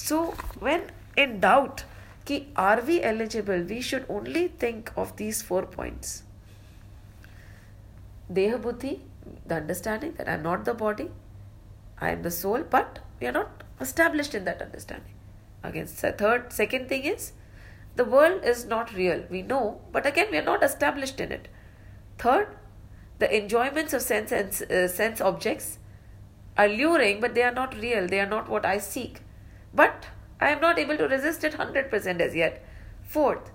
so 0.00 0.18
when 0.66 0.84
in 1.24 1.38
doubt 1.44 1.84
ki 2.30 2.38
are 2.64 2.80
we 2.90 2.98
eligible 3.12 3.64
we 3.72 3.80
should 3.90 4.04
only 4.16 4.44
think 4.64 4.92
of 5.04 5.14
these 5.22 5.40
four 5.48 5.62
points 5.78 6.12
deha 8.38 8.60
buddhi 8.66 8.92
the 9.48 9.56
understanding 9.62 10.14
that 10.20 10.32
i'm 10.34 10.46
not 10.50 10.68
the 10.70 10.76
body 10.84 11.08
I 12.02 12.10
am 12.10 12.22
the 12.22 12.32
soul, 12.32 12.64
but 12.68 12.98
we 13.20 13.28
are 13.28 13.32
not 13.32 13.62
established 13.80 14.34
in 14.34 14.44
that 14.44 14.60
understanding. 14.60 15.14
Again, 15.62 15.86
third, 15.86 16.52
second 16.52 16.88
thing 16.88 17.04
is 17.04 17.32
the 17.94 18.04
world 18.04 18.42
is 18.44 18.64
not 18.64 18.92
real. 18.92 19.22
We 19.30 19.42
know, 19.42 19.80
but 19.92 20.04
again, 20.04 20.26
we 20.32 20.38
are 20.38 20.50
not 20.50 20.64
established 20.64 21.20
in 21.20 21.30
it. 21.30 21.46
Third, 22.18 22.48
the 23.20 23.36
enjoyments 23.36 23.92
of 23.92 24.02
sense 24.02 24.32
and 24.32 24.48
uh, 24.70 24.88
sense 24.88 25.20
objects 25.20 25.78
are 26.58 26.68
luring, 26.68 27.20
but 27.20 27.36
they 27.36 27.44
are 27.44 27.54
not 27.54 27.76
real. 27.76 28.08
They 28.08 28.18
are 28.18 28.34
not 28.34 28.48
what 28.48 28.66
I 28.66 28.78
seek. 28.78 29.20
But 29.72 30.06
I 30.40 30.50
am 30.50 30.60
not 30.60 30.80
able 30.80 30.96
to 30.96 31.06
resist 31.06 31.44
it 31.44 31.52
100% 31.52 32.20
as 32.20 32.34
yet. 32.34 32.64
Fourth, 33.02 33.52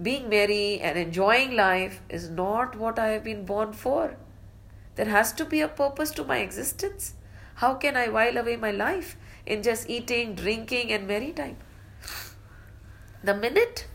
being 0.00 0.28
merry 0.28 0.78
and 0.78 0.96
enjoying 0.96 1.56
life 1.56 2.02
is 2.08 2.30
not 2.30 2.76
what 2.76 3.00
I 3.00 3.08
have 3.08 3.24
been 3.24 3.44
born 3.44 3.72
for. 3.72 4.16
There 4.94 5.06
has 5.06 5.32
to 5.32 5.44
be 5.44 5.60
a 5.60 5.68
purpose 5.68 6.12
to 6.12 6.24
my 6.24 6.38
existence. 6.38 7.14
How 7.60 7.74
can 7.74 7.94
I 7.94 8.08
while 8.08 8.38
away 8.38 8.56
my 8.56 8.70
life 8.70 9.16
in 9.44 9.62
just 9.62 9.90
eating, 9.90 10.34
drinking, 10.34 10.92
and 10.92 11.06
merry 11.06 11.32
time? 11.32 11.58
The 13.22 13.34
minute 13.34 13.86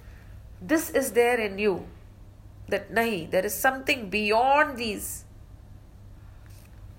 this 0.61 0.91
is 0.91 1.13
there 1.13 1.39
in 1.39 1.57
you, 1.57 1.87
that 2.69 2.93
nahi, 2.93 3.29
there 3.31 3.43
is 3.43 3.55
something 3.55 4.09
beyond 4.11 4.77
these, 4.77 5.25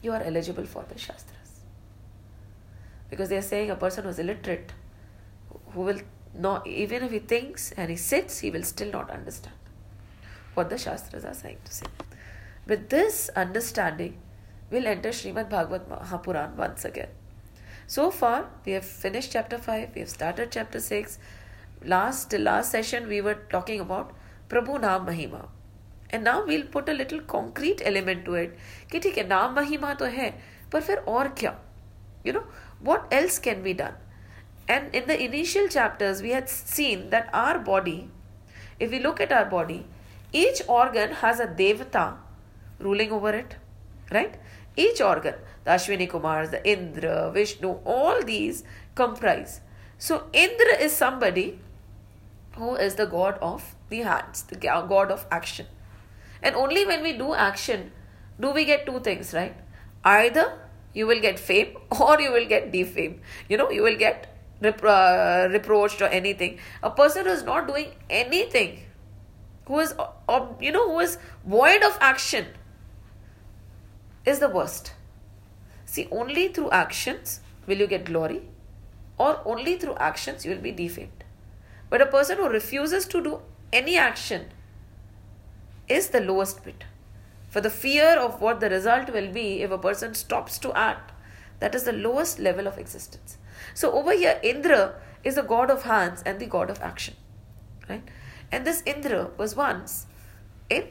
you 0.03 0.11
are 0.13 0.23
eligible 0.23 0.67
for 0.67 0.85
the 0.89 0.99
Shastras. 0.99 1.63
Because 3.11 3.29
they 3.29 3.37
are 3.37 3.49
saying 3.53 3.71
a 3.71 3.77
person 3.77 4.03
who 4.03 4.11
is 4.11 4.19
illiterate, 4.19 4.73
who 5.71 5.83
will 5.83 6.01
not, 6.35 6.67
even 6.67 7.05
if 7.05 7.13
he 7.13 7.21
thinks 7.21 7.71
and 7.77 7.91
he 7.91 7.97
sits, 7.97 8.41
he 8.41 8.51
will 8.51 8.65
still 8.65 8.91
not 8.91 9.09
understand 9.09 9.55
what 10.55 10.69
the 10.69 10.79
Shastras 10.79 11.25
are 11.25 11.35
saying 11.35 11.59
to 11.65 11.73
say. 11.73 11.87
With 12.67 12.89
this 12.89 13.31
understanding, 13.37 14.19
we'll 14.70 14.88
enter 14.88 15.10
Srimad 15.10 15.50
Bhagavad 15.50 15.88
Mahapuran 15.90 16.56
once 16.56 16.86
again. 16.86 17.10
So 17.88 18.10
far, 18.10 18.46
we 18.66 18.72
have 18.74 18.86
finished 18.86 19.32
chapter 19.34 19.58
5, 19.58 19.90
we 19.96 20.02
have 20.02 20.10
started 20.10 20.52
chapter 20.52 20.80
6. 20.80 21.20
Last 21.84 22.34
last 22.34 22.72
session, 22.72 23.08
we 23.08 23.22
were 23.22 23.40
talking 23.50 23.80
about 23.80 24.14
Prabhu 24.50 24.80
Naam 24.80 25.06
Mahima. 25.08 25.48
And 26.10 26.24
now 26.24 26.46
we'll 26.46 26.66
put 26.66 26.90
a 26.90 26.94
little 26.94 27.22
concrete 27.22 27.82
element 27.84 28.26
to 28.26 28.36
it. 28.36 28.58
कि 28.92 29.00
ठीक 29.00 29.18
है 29.18 29.28
नाम 29.28 29.56
महिमा 29.56 29.94
तो 30.00 30.06
है 30.06 30.32
पर 30.72 30.82
फिर 30.82 30.98
और 31.08 31.28
क्या? 31.42 31.56
You 32.24 32.34
know, 32.34 32.44
what 32.90 33.14
else 33.20 33.40
can 33.40 33.64
be 33.64 33.74
done? 33.74 33.96
And 34.68 34.96
in 34.96 35.08
the 35.08 35.18
initial 35.28 35.68
chapters, 35.68 36.22
we 36.22 36.32
had 36.32 36.50
seen 36.50 37.10
that 37.10 37.30
our 37.34 37.60
body, 37.60 38.10
if 38.80 38.92
we 38.92 39.00
look 39.00 39.20
at 39.20 39.32
our 39.32 39.46
body, 39.46 39.86
each 40.32 40.62
organ 40.68 41.16
has 41.24 41.40
a 41.40 41.48
devata 41.48 42.04
ruling 42.80 43.12
over 43.12 43.34
it, 43.34 43.56
right? 44.12 44.36
each 44.77 45.01
organ, 45.01 45.35
the 45.65 45.71
Ashwini 45.71 46.09
Kumars, 46.09 46.51
the 46.51 46.67
Indra, 46.69 47.31
Vishnu, 47.33 47.79
all 47.85 48.23
these 48.23 48.63
comprise. 48.95 49.61
So, 49.99 50.25
Indra 50.33 50.77
is 50.79 50.93
somebody 50.93 51.59
who 52.57 52.75
is 52.75 52.95
the 52.97 53.07
god 53.07 53.39
of 53.41 53.75
the 53.89 53.99
hands, 53.99 54.43
the 54.43 54.57
god 54.57 55.11
of 55.11 55.27
action. 55.31 55.67
And 56.43 56.55
only 56.55 56.85
when 56.87 57.03
we 57.03 57.13
do 57.13 57.35
action 57.35 57.93
do 58.39 58.51
we 58.51 58.65
get 58.65 58.87
two 58.87 59.01
things, 59.01 59.33
right? 59.33 59.57
Either 60.05 60.59
you 60.93 61.07
will 61.07 61.21
get 61.21 61.39
fame 61.39 61.77
or 62.01 62.21
you 62.21 62.33
will 62.33 62.47
get 62.47 62.73
defame. 62.73 63.21
You 63.49 63.57
know, 63.57 63.71
you 63.71 63.83
will 63.83 63.97
get 63.97 64.35
repro- 64.63 65.47
uh, 65.47 65.49
reproached 65.49 66.03
or 66.03 66.07
anything. 66.07 66.59
A 66.83 66.91
person 66.91 67.27
who 67.27 67.33
is 67.33 67.43
not 67.43 67.67
doing 67.67 67.89
anything, 68.11 68.81
who 69.67 69.81
is, 69.81 69.95
uh, 69.99 70.47
you 70.61 70.73
know, 70.73 70.91
who 70.91 71.01
is 71.01 71.19
void 71.47 71.83
of 71.83 71.99
action, 72.01 72.47
is 74.27 74.41
the 74.41 74.49
worst. 74.49 74.93
See, 75.87 76.09
only 76.11 76.49
through 76.49 76.71
actions 76.71 77.41
will 77.67 77.79
you 77.79 77.87
get 77.87 78.05
glory, 78.05 78.43
or 79.17 79.41
only 79.47 79.79
through 79.79 79.97
actions 79.97 80.45
you 80.45 80.51
will 80.51 80.61
be 80.61 80.73
defamed. 80.73 81.25
But 81.89 82.03
a 82.03 82.07
person 82.07 82.39
who 82.39 82.49
refuses 82.49 83.07
to 83.07 83.23
do 83.23 83.41
any 83.73 83.97
action 83.97 84.47
is 85.89 86.09
the 86.09 86.21
lowest 86.21 86.65
bit. 86.65 86.85
For 87.49 87.61
the 87.61 87.71
fear 87.71 88.19
of 88.19 88.41
what 88.41 88.61
the 88.61 88.69
result 88.69 89.13
will 89.13 89.33
be 89.33 89.63
if 89.63 89.71
a 89.71 89.79
person 89.79 90.15
stops 90.15 90.59
to 90.59 90.73
act, 90.75 91.13
that 91.61 91.75
is 91.75 91.85
the 91.85 91.93
lowest 91.93 92.39
level 92.39 92.67
of 92.67 92.77
existence. 92.77 93.39
So 93.73 93.93
over 93.93 94.13
here, 94.13 94.39
Indra 94.43 94.97
is 95.25 95.37
the 95.37 95.43
god 95.43 95.71
of 95.71 95.85
hands 95.85 96.23
and 96.27 96.39
the 96.39 96.47
god 96.47 96.69
of 96.69 96.83
action. 96.83 97.15
Right? 97.89 98.03
And 98.53 98.67
this 98.67 98.83
Indra 98.85 99.31
was 99.39 99.57
once 99.57 100.07
in 100.69 100.89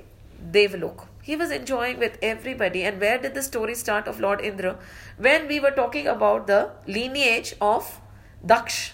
Devalok. 0.52 1.08
He 1.26 1.36
was 1.36 1.50
enjoying 1.50 1.98
with 1.98 2.20
everybody. 2.22 2.84
And 2.84 3.02
where 3.02 3.18
did 3.18 3.34
the 3.34 3.42
story 3.42 3.74
start 3.74 4.08
of 4.08 4.20
Lord 4.20 4.42
Indra? 4.42 4.78
When 5.18 5.48
we 5.48 5.60
were 5.60 5.72
talking 5.72 6.06
about 6.06 6.46
the 6.46 6.70
lineage 6.86 7.56
of 7.60 8.00
Daksh. 8.46 8.92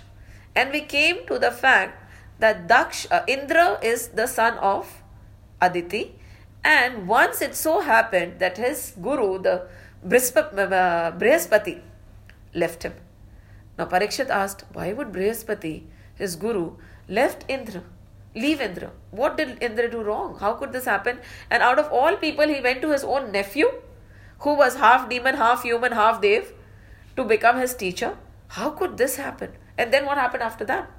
And 0.56 0.72
we 0.72 0.80
came 0.80 1.26
to 1.28 1.38
the 1.38 1.52
fact 1.52 2.02
that 2.40 2.70
Daksh, 2.70 3.06
uh, 3.12 3.26
Indra 3.28 3.78
is 3.84 4.08
the 4.20 4.28
son 4.28 4.58
of 4.60 5.04
Aditi. 5.62 6.16
And 6.64 7.06
once 7.06 7.42
it 7.42 7.54
so 7.54 7.82
happened 7.82 8.40
that 8.40 8.56
his 8.56 8.94
guru, 9.02 9.38
the 9.42 9.64
uh, 9.64 9.68
Brihaspati, 10.08 11.82
left 12.54 12.84
him. 12.84 12.94
Now 13.78 13.88
Parikshit 13.88 14.30
asked, 14.30 14.64
why 14.72 14.94
would 14.94 15.12
Brihaspati, 15.12 15.84
his 16.16 16.38
guru, 16.38 16.78
left 17.10 17.44
Indra? 17.50 17.84
Leave 18.34 18.62
Indra. 18.62 18.92
What 19.12 19.38
did 19.38 19.62
Indra 19.62 19.90
do 19.92 20.02
wrong? 20.02 20.38
How 20.40 20.54
could 20.54 20.72
this 20.72 20.86
happen? 20.86 21.20
And 21.50 21.62
out 21.62 21.78
of 21.78 21.92
all 21.92 22.16
people, 22.16 22.48
he 22.48 22.62
went 22.62 22.82
to 22.82 22.92
his 22.92 23.04
own 23.04 23.32
nephew, 23.32 23.70
who 24.40 24.56
was 24.56 24.76
half 24.76 25.10
demon, 25.10 25.36
half 25.36 25.64
human, 25.64 25.92
half 25.92 26.22
dev, 26.22 26.54
to 27.18 27.24
become 27.24 27.58
his 27.58 27.76
teacher. 27.76 28.18
How 28.48 28.70
could 28.72 28.98
this 28.98 29.18
happen? 29.18 29.52
And 29.78 29.94
then 29.94 30.06
what 30.06 30.18
happened 30.18 30.44
after 30.44 30.66
that? 30.66 30.90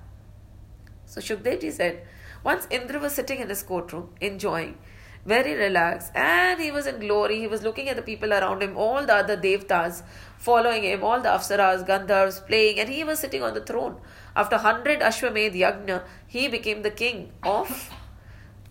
So 1.06 1.20
Shukdevji 1.20 1.72
said, 1.72 2.06
once 2.44 2.66
Indra 2.70 2.98
was 2.98 3.14
sitting 3.14 3.40
in 3.40 3.48
his 3.48 3.62
courtroom, 3.62 4.10
enjoying, 4.20 4.76
very 5.24 5.54
relaxed, 5.54 6.10
and 6.14 6.60
he 6.60 6.70
was 6.70 6.86
in 6.86 6.98
glory. 6.98 7.38
He 7.38 7.46
was 7.46 7.62
looking 7.62 7.88
at 7.88 7.96
the 7.96 8.02
people 8.02 8.32
around 8.32 8.62
him, 8.62 8.76
all 8.76 9.06
the 9.06 9.14
other 9.14 9.36
devtas 9.36 10.02
following 10.38 10.82
him, 10.82 11.04
all 11.04 11.20
the 11.20 11.28
apsaras, 11.28 11.86
gandharvas 11.86 12.44
playing, 12.46 12.80
and 12.80 12.88
he 12.88 13.04
was 13.04 13.20
sitting 13.20 13.42
on 13.42 13.54
the 13.54 13.60
throne. 13.60 14.00
After 14.34 14.56
100 14.56 15.00
Ashwamedh 15.00 15.54
Yagna, 15.54 16.02
he 16.26 16.48
became 16.48 16.82
the 16.82 16.90
king 16.90 17.32
of 17.44 17.90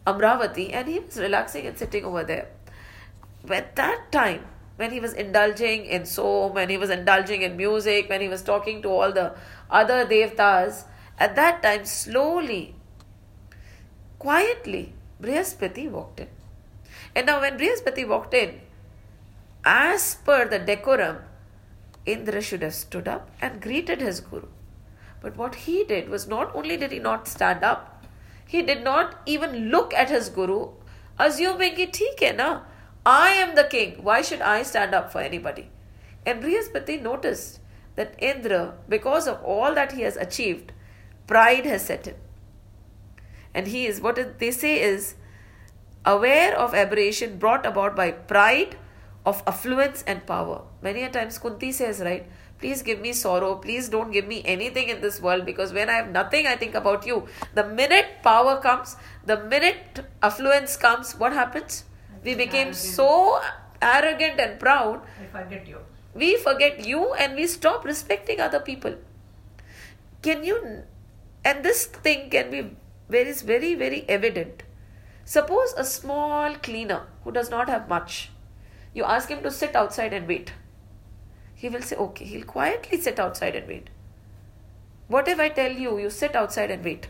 Amravati, 0.06 0.74
and 0.74 0.88
he 0.88 1.00
was 1.00 1.18
relaxing 1.18 1.68
and 1.68 1.78
sitting 1.78 2.06
over 2.06 2.24
there. 2.24 2.48
At 3.50 3.76
that 3.76 4.12
time, 4.12 4.46
when 4.78 4.92
he 4.92 5.00
was 5.00 5.14
indulging 5.14 5.86
in 5.86 6.06
som, 6.06 6.54
when 6.54 6.70
he 6.70 6.78
was 6.78 6.90
indulging 6.90 7.44
in 7.44 7.56
music, 7.56 8.10
when 8.10 8.22
he 8.22 8.28
was 8.28 8.42
talking 8.42 8.82
to 8.82 8.90
all 8.90 9.12
the 9.12 9.36
other 9.70 10.06
devtas, 10.06 10.86
at 11.20 11.36
that 11.36 11.62
time, 11.62 11.86
slowly, 11.86 12.76
quietly, 14.18 14.94
Brihaspati 15.22 15.90
walked 15.90 16.20
in. 16.20 16.30
And 17.16 17.28
now, 17.28 17.42
when 17.42 17.60
Brihaspati 17.60 18.08
walked 18.08 18.34
in, 18.34 18.62
as 19.64 20.16
per 20.16 20.48
the 20.48 20.58
decorum, 20.58 21.18
Indra 22.06 22.42
should 22.42 22.64
have 22.64 22.74
stood 22.74 23.08
up 23.08 23.30
and 23.40 23.62
greeted 23.62 24.02
his 24.02 24.20
guru. 24.22 24.48
But 25.22 25.38
what 25.38 25.54
he 25.54 25.84
did 25.84 26.10
was 26.10 26.28
not 26.28 26.56
only 26.56 26.78
did 26.78 26.92
he 26.92 26.98
not 26.98 27.28
stand 27.28 27.64
up, 27.64 27.91
he 28.52 28.62
did 28.62 28.84
not 28.84 29.16
even 29.26 29.70
look 29.70 29.94
at 29.94 30.10
his 30.10 30.28
guru, 30.28 30.72
assuming 31.18 31.80
it 31.80 31.98
hai 32.20 32.32
na, 32.32 32.48
I 33.06 33.30
am 33.44 33.56
the 33.56 33.64
king. 33.64 34.04
Why 34.04 34.22
should 34.22 34.42
I 34.42 34.64
stand 34.64 34.94
up 34.94 35.10
for 35.12 35.22
anybody? 35.22 35.70
And 36.26 36.44
Brihaspati 36.44 37.02
noticed 37.02 37.62
that 37.96 38.16
Indra, 38.20 38.74
because 38.90 39.26
of 39.26 39.42
all 39.42 39.74
that 39.76 39.94
he 39.94 40.02
has 40.02 40.18
achieved, 40.18 40.74
pride 41.28 41.66
has 41.66 41.86
set 41.86 42.08
in. 42.08 42.16
And 43.54 43.68
he 43.68 43.86
is 43.86 44.02
what 44.02 44.20
they 44.40 44.52
say 44.52 44.82
is 44.82 45.16
aware 46.06 46.54
of 46.58 46.76
aberration 46.76 47.38
brought 47.38 47.66
about 47.66 47.96
by 47.96 48.12
pride 48.12 48.78
of 49.26 49.42
affluence 49.48 50.04
and 50.06 50.26
power. 50.26 50.64
Many 50.82 51.04
a 51.04 51.10
times 51.10 51.38
Kunti 51.38 51.72
says, 51.72 52.02
right, 52.02 52.30
please 52.62 52.82
give 52.82 53.02
me 53.02 53.12
sorrow, 53.12 53.56
please 53.56 53.90
don't 53.90 54.12
give 54.12 54.28
me 54.28 54.42
anything 54.46 54.90
in 54.90 55.02
this 55.02 55.20
world 55.20 55.46
because 55.46 55.74
when 55.74 55.90
I 55.90 55.94
have 55.94 56.12
nothing, 56.12 56.48
I 56.48 56.56
think 56.56 56.76
about 56.76 57.06
you. 57.06 57.28
The 57.54 57.68
minute 57.68 58.22
power 58.24 58.60
comes, 58.62 58.96
the 59.26 59.44
minute 59.44 60.06
affluence 60.22 60.78
comes, 60.78 61.14
what 61.14 61.34
happens? 61.34 61.84
We 62.24 62.36
became 62.36 62.68
arrogant. 62.68 62.76
so 62.76 63.42
arrogant 63.82 64.40
and 64.40 64.60
proud. 64.60 65.02
We 65.20 65.28
forget 65.28 65.68
you. 65.68 65.78
We 66.14 66.38
forget 66.38 66.86
you 66.86 67.14
and 67.14 67.36
we 67.36 67.48
stop 67.48 67.84
respecting 67.84 68.40
other 68.40 68.60
people. 68.60 68.96
Can 70.22 70.44
you, 70.44 70.84
and 71.44 71.66
this 71.66 71.86
thing 71.86 72.30
can 72.30 72.52
be 72.52 72.78
very, 73.10 73.34
very, 73.34 73.76
very 73.76 74.06
evident. 74.08 74.64
Suppose 75.26 75.74
a 75.78 75.84
small 75.84 76.56
cleaner 76.56 77.08
who 77.24 77.32
does 77.32 77.50
not 77.50 77.70
have 77.70 77.90
much 77.90 78.30
you 78.94 79.04
ask 79.04 79.30
him 79.30 79.42
to 79.44 79.52
sit 79.52 79.76
outside 79.76 80.14
and 80.14 80.28
wait. 80.28 80.54
He 81.61 81.69
will 81.69 81.83
say, 81.83 81.97
okay. 81.97 82.25
He'll 82.25 82.45
quietly 82.45 83.01
sit 83.01 83.19
outside 83.19 83.55
and 83.55 83.69
wait. 83.69 83.91
What 85.09 85.29
if 85.29 85.39
I 85.41 85.49
tell 85.49 85.73
you, 85.73 85.99
you 85.99 86.11
sit 86.11 86.35
outside 86.35 86.71
and 86.71 86.85
wait? 86.85 87.09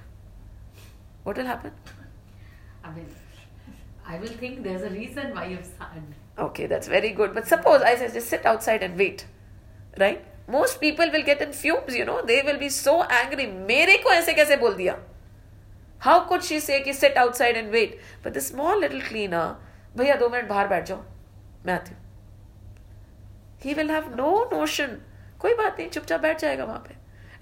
What 1.25 1.37
will 1.37 1.47
happen? 1.47 1.73
I 2.85 2.93
mean, 2.93 3.07
I 4.07 4.19
will 4.19 4.29
think 4.29 4.63
there's 4.63 4.83
a 4.83 4.91
reason 4.91 5.35
why 5.35 5.47
you've 5.47 5.65
said. 5.65 6.03
Okay, 6.39 6.67
that's 6.67 6.87
very 6.87 7.11
good. 7.11 7.35
But 7.35 7.49
suppose 7.49 7.83
I 7.83 7.97
say, 7.97 8.11
just 8.13 8.29
sit 8.29 8.47
outside 8.47 8.83
and 8.83 8.97
wait. 8.97 9.27
Right? 9.99 10.25
Most 10.49 10.81
people 10.81 11.11
will 11.11 11.25
get 11.25 11.41
in 11.41 11.53
fumes, 11.53 11.97
you 11.97 12.05
know. 12.05 12.23
They 12.23 12.43
will 12.43 12.59
be 12.59 12.69
so 12.69 13.03
angry. 13.03 13.47
मेरे 13.47 13.97
को 14.03 14.13
ऐसे 14.13 14.35
कैसे 14.35 14.57
बोल 14.57 14.75
दिया? 14.75 14.99
How 15.99 16.21
could 16.21 16.45
she 16.45 16.61
say 16.61 16.83
कि 16.83 16.95
sit 16.95 17.17
outside 17.17 17.57
and 17.57 17.73
wait? 17.73 17.99
But 18.23 18.35
the 18.35 18.41
small 18.41 18.79
little 18.79 19.01
cleaner, 19.01 19.57
भैया 19.97 20.17
दो 20.17 20.29
minute 20.29 20.49
बाहर 20.49 20.69
बैठ 20.69 20.85
जाओ 20.85 20.99
Matthew 21.67 21.95
he 21.95 21.97
will 23.65 23.91
have 23.91 24.15
no 24.17 24.33
notion 24.53 24.97
कोई 25.41 25.55
बात 25.55 25.79
नहीं 25.79 25.89
चुपचाप 25.89 26.21
बैठ 26.21 26.41
जाएगा 26.41 26.65
वहां 26.65 26.79
पे 26.79 26.95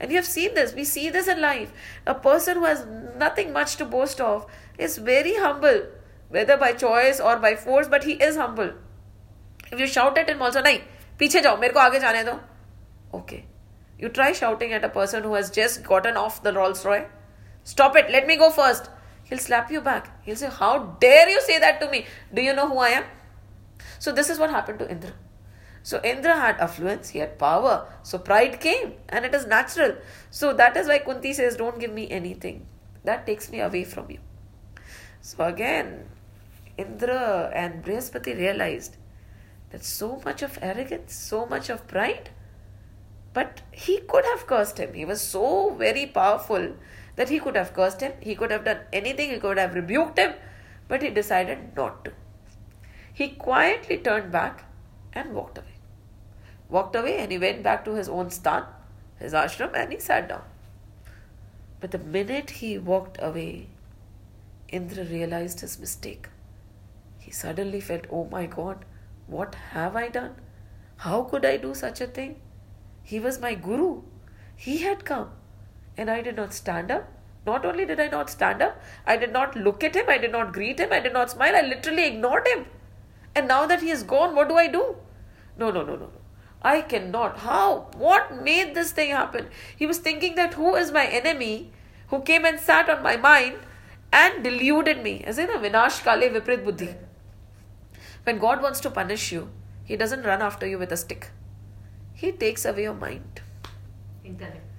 And 0.04 0.12
you 0.12 0.16
have 0.18 0.26
seen 0.26 0.54
this. 0.54 0.72
We 0.76 0.84
see 0.84 1.02
this 1.08 1.28
in 1.32 1.40
life. 1.40 1.68
A 2.12 2.14
person 2.22 2.56
who 2.60 2.64
has 2.64 2.80
nothing 3.20 3.52
much 3.52 3.76
to 3.82 3.84
boast 3.92 4.20
of 4.20 4.46
is 4.86 4.96
very 5.08 5.34
humble, 5.44 5.78
whether 6.36 6.56
by 6.62 6.72
choice 6.72 7.20
or 7.20 7.36
by 7.44 7.52
force, 7.66 7.90
but 7.92 8.08
he 8.08 8.16
is 8.28 8.36
humble. 8.36 8.72
If 9.70 9.78
you 9.84 9.86
shout 9.86 10.18
at 10.22 10.32
him 10.32 10.42
also, 10.48 10.62
नहीं 10.62 10.80
पीछे 11.18 11.40
जाओ 11.40 11.56
मेरे 11.60 11.72
को 11.72 11.80
आगे 11.80 12.00
जाने 12.00 12.24
दो 12.24 12.38
Okay. 13.20 13.44
You 13.98 14.08
try 14.08 14.32
shouting 14.32 14.72
at 14.72 14.84
a 14.84 14.88
person 14.88 15.22
who 15.22 15.34
has 15.34 15.50
just 15.50 15.84
gotten 15.84 16.16
off 16.16 16.42
the 16.42 16.52
Rolls 16.52 16.84
Royce. 16.84 17.06
Stop 17.62 17.96
it. 17.96 18.10
Let 18.10 18.26
me 18.26 18.36
go 18.36 18.50
first. 18.50 18.90
He'll 19.24 19.38
slap 19.38 19.70
you 19.70 19.80
back. 19.80 20.10
He'll 20.24 20.36
say, 20.36 20.50
How 20.50 20.72
dare 21.04 21.28
you 21.28 21.40
say 21.40 21.58
that 21.58 21.80
to 21.80 21.90
me? 21.90 22.06
Do 22.34 22.42
you 22.42 22.54
know 22.54 22.68
who 22.68 22.78
I 22.78 22.88
am? 22.88 23.04
So 23.98 24.12
this 24.12 24.28
is 24.28 24.38
what 24.38 24.50
happened 24.50 24.80
to 24.80 24.90
Indra. 24.90 25.12
so 25.89 25.99
Indra 26.03 26.35
had 26.39 26.59
affluence, 26.59 27.09
he 27.09 27.17
had 27.17 27.39
power. 27.39 27.91
So 28.03 28.19
pride 28.19 28.59
came 28.59 28.93
and 29.09 29.25
it 29.25 29.33
is 29.33 29.47
natural. 29.47 29.95
So 30.29 30.53
that 30.53 30.77
is 30.77 30.87
why 30.87 30.99
Kunti 30.99 31.33
says, 31.33 31.55
Don't 31.55 31.79
give 31.79 31.91
me 31.91 32.07
anything. 32.11 32.67
That 33.05 33.25
takes 33.25 33.49
me 33.51 33.59
away 33.59 33.85
from 33.85 34.11
you. 34.11 34.19
So 35.21 35.43
again, 35.45 36.07
Indra 36.77 37.51
and 37.55 37.83
Brihaspati 37.83 38.37
realized 38.37 38.97
that 39.71 39.83
so 39.83 40.21
much 40.23 40.43
of 40.43 40.59
arrogance, 40.61 41.15
so 41.15 41.47
much 41.47 41.71
of 41.71 41.87
pride, 41.87 42.29
but 43.33 43.63
he 43.71 43.97
could 44.01 44.25
have 44.25 44.45
cursed 44.45 44.77
him. 44.77 44.93
He 44.93 45.05
was 45.05 45.21
so 45.21 45.71
very 45.71 46.05
powerful 46.05 46.75
that 47.15 47.29
he 47.29 47.39
could 47.39 47.55
have 47.55 47.73
cursed 47.73 48.01
him. 48.01 48.13
He 48.19 48.35
could 48.35 48.51
have 48.51 48.63
done 48.63 48.81
anything. 48.93 49.31
He 49.31 49.39
could 49.39 49.57
have 49.57 49.73
rebuked 49.73 50.19
him. 50.19 50.35
but 50.91 51.03
he 51.05 51.09
decided 51.15 51.75
not 51.79 52.05
to. 52.05 52.11
He 53.23 53.29
quietly 53.47 53.97
turned 53.97 54.31
back 54.31 54.63
and 55.13 55.33
walked 55.33 55.57
away. 55.57 55.68
Walked 56.69 56.95
away 56.95 57.17
and 57.17 57.31
he 57.31 57.37
went 57.37 57.63
back 57.63 57.83
to 57.85 57.95
his 57.95 58.07
own 58.07 58.29
stan, 58.29 58.63
his 59.17 59.33
ashram, 59.33 59.71
and 59.75 59.91
he 59.91 59.99
sat 59.99 60.29
down. 60.29 60.43
But 61.79 61.91
the 61.91 61.97
minute 61.97 62.49
he 62.51 62.77
walked 62.77 63.17
away, 63.19 63.67
Indra 64.67 65.03
realized 65.03 65.61
his 65.61 65.79
mistake. 65.79 66.29
He 67.17 67.31
suddenly 67.31 67.81
felt, 67.81 68.05
oh 68.11 68.25
my 68.25 68.45
god, 68.45 68.85
what 69.27 69.55
have 69.71 69.95
I 69.95 70.09
done? 70.09 70.35
How 70.97 71.23
could 71.23 71.45
I 71.45 71.57
do 71.57 71.73
such 71.73 72.01
a 72.01 72.07
thing? 72.07 72.39
He 73.03 73.19
was 73.19 73.39
my 73.39 73.55
guru. 73.55 74.03
He 74.55 74.79
had 74.79 75.05
come. 75.05 75.31
And 75.97 76.09
I 76.09 76.21
did 76.21 76.35
not 76.35 76.53
stand 76.53 76.91
up. 76.91 77.07
Not 77.45 77.65
only 77.65 77.85
did 77.85 77.99
I 77.99 78.07
not 78.07 78.29
stand 78.29 78.61
up, 78.61 78.79
I 79.07 79.17
did 79.17 79.31
not 79.31 79.55
look 79.55 79.83
at 79.83 79.95
him, 79.95 80.05
I 80.07 80.17
did 80.17 80.31
not 80.31 80.53
greet 80.53 80.79
him, 80.79 80.91
I 80.91 80.99
did 80.99 81.13
not 81.13 81.31
smile, 81.31 81.55
I 81.55 81.61
literally 81.61 82.05
ignored 82.05 82.47
him. 82.47 82.65
And 83.33 83.47
now 83.47 83.65
that 83.65 83.81
he 83.81 83.89
is 83.89 84.03
gone, 84.03 84.35
what 84.35 84.49
do 84.49 84.55
I 84.55 84.67
do? 84.67 84.95
No, 85.57 85.71
no, 85.71 85.83
no, 85.83 85.95
no, 85.95 86.05
no. 86.05 86.18
I 86.62 86.80
cannot. 86.80 87.38
How? 87.38 87.90
What 87.98 88.42
made 88.42 88.74
this 88.74 88.92
thing 88.92 89.10
happen? 89.10 89.48
He 89.76 89.86
was 89.86 89.98
thinking 89.98 90.34
that 90.36 90.54
who 90.54 90.74
is 90.76 90.92
my 90.92 91.06
enemy 91.06 91.72
who 92.08 92.20
came 92.22 92.44
and 92.44 92.58
sat 92.58 92.88
on 92.88 93.02
my 93.02 93.16
mind 93.16 93.56
and 94.12 94.42
deluded 94.42 95.02
me. 95.02 95.22
As 95.24 95.38
in 95.38 95.50
a 95.50 95.58
Vinash 95.58 96.02
Kale 96.02 96.28
Viprit 96.30 96.64
Buddhi. 96.64 96.90
When 98.24 98.38
God 98.38 98.62
wants 98.62 98.80
to 98.80 98.90
punish 98.90 99.30
you, 99.32 99.48
He 99.84 99.96
doesn't 99.96 100.22
run 100.24 100.40
after 100.40 100.66
you 100.66 100.78
with 100.78 100.92
a 100.92 100.96
stick. 100.96 101.30
He 102.14 102.32
takes 102.32 102.64
away 102.64 102.84
your 102.84 102.94
mind. 102.94 103.42
Intellect. 104.24 104.70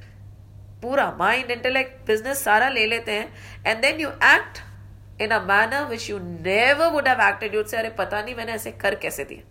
पूरा 0.82 1.06
mind 1.20 1.52
intellect 1.52 2.06
business 2.08 2.44
सारा 2.44 2.68
ले 2.70 2.86
लेते 2.86 3.12
हैं 3.12 3.34
and 3.68 3.82
then 3.82 4.00
you 4.00 4.10
act 4.10 4.60
in 5.22 5.32
a 5.32 5.40
manner 5.52 5.86
which 5.90 6.10
you 6.10 6.18
never 6.22 6.88
would 6.94 7.08
have 7.08 7.22
acted 7.28 7.56
you'd 7.56 7.66
से 7.68 7.78
अरे 7.78 7.90
पता 8.00 8.22
नहीं 8.22 8.36
मैंने 8.36 8.52
ऐसे 8.52 8.72
कर 8.84 8.96
कैसे 9.06 9.24
दिए 9.30 9.44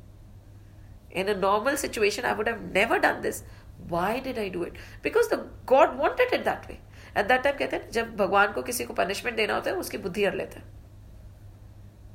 इन 1.12 1.28
a 1.28 1.36
normal 1.38 1.76
situation 1.84 2.24
I 2.28 2.34
would 2.34 2.48
have 2.48 2.60
never 2.74 2.98
done 2.98 3.20
this 3.22 3.42
why 3.90 4.20
did 4.20 4.38
I 4.38 4.50
do 4.50 4.64
it 4.64 4.78
because 5.04 5.28
the 5.32 5.38
God 5.68 5.96
wanted 6.00 6.34
it 6.34 6.44
that 6.44 6.68
way 6.68 6.78
at 7.16 7.26
that 7.26 7.42
time 7.42 7.56
कहते 7.58 7.76
हैं 7.76 7.90
जब 7.92 8.16
भगवान 8.16 8.52
को 8.52 8.62
किसी 8.62 8.84
को 8.84 8.94
पनिशमेंट 8.94 9.36
देना 9.36 9.54
होता 9.54 9.70
है 9.70 9.76
उसकी 9.76 9.98
बुद्धि 10.06 10.24
हर 10.24 10.34
लेते 10.34 10.60
हैं 10.60 10.72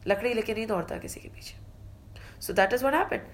लकड़ी 0.07 0.33
लेके 0.33 0.53
नहीं 0.53 0.67
दौड़ता 0.67 0.97
किसी 0.97 1.19
के 1.19 1.29
पीछे 1.29 1.55
so 2.41 2.53
that 2.53 2.73
is 2.73 2.83
what 2.83 2.93
happen 2.93 3.27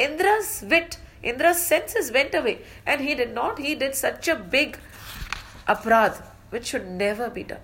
इंद्रस 0.00 0.60
wit 0.64 0.96
Indra's 1.22 1.62
senses 1.62 2.10
went 2.10 2.34
away 2.34 2.58
and 2.84 3.00
he 3.00 3.14
did 3.14 3.34
not. 3.34 3.58
He 3.58 3.74
did 3.74 3.94
such 3.94 4.28
a 4.28 4.36
big 4.36 4.78
aprad 5.66 6.22
which 6.50 6.66
should 6.66 6.88
never 6.88 7.30
be 7.30 7.44
done. 7.44 7.60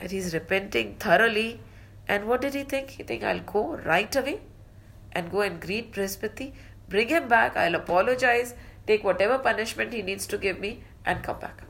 And 0.00 0.10
he's 0.10 0.32
repenting 0.32 0.94
thoroughly. 0.94 1.60
And 2.06 2.26
what 2.26 2.40
did 2.40 2.54
he 2.54 2.62
think? 2.62 2.90
He 2.90 3.02
think 3.02 3.22
I'll 3.22 3.40
go 3.40 3.76
right 3.76 4.14
away 4.16 4.40
and 5.13 5.31
go 5.31 5.41
and 5.41 5.61
greet 5.61 5.93
Brihaspati, 5.93 6.53
bring 6.89 7.07
him 7.07 7.27
back, 7.27 7.55
I'll 7.55 7.75
apologize, 7.75 8.53
take 8.85 9.03
whatever 9.03 9.37
punishment 9.39 9.93
he 9.93 10.01
needs 10.01 10.27
to 10.27 10.37
give 10.37 10.59
me, 10.59 10.83
and 11.05 11.23
come 11.23 11.39
back. 11.39 11.63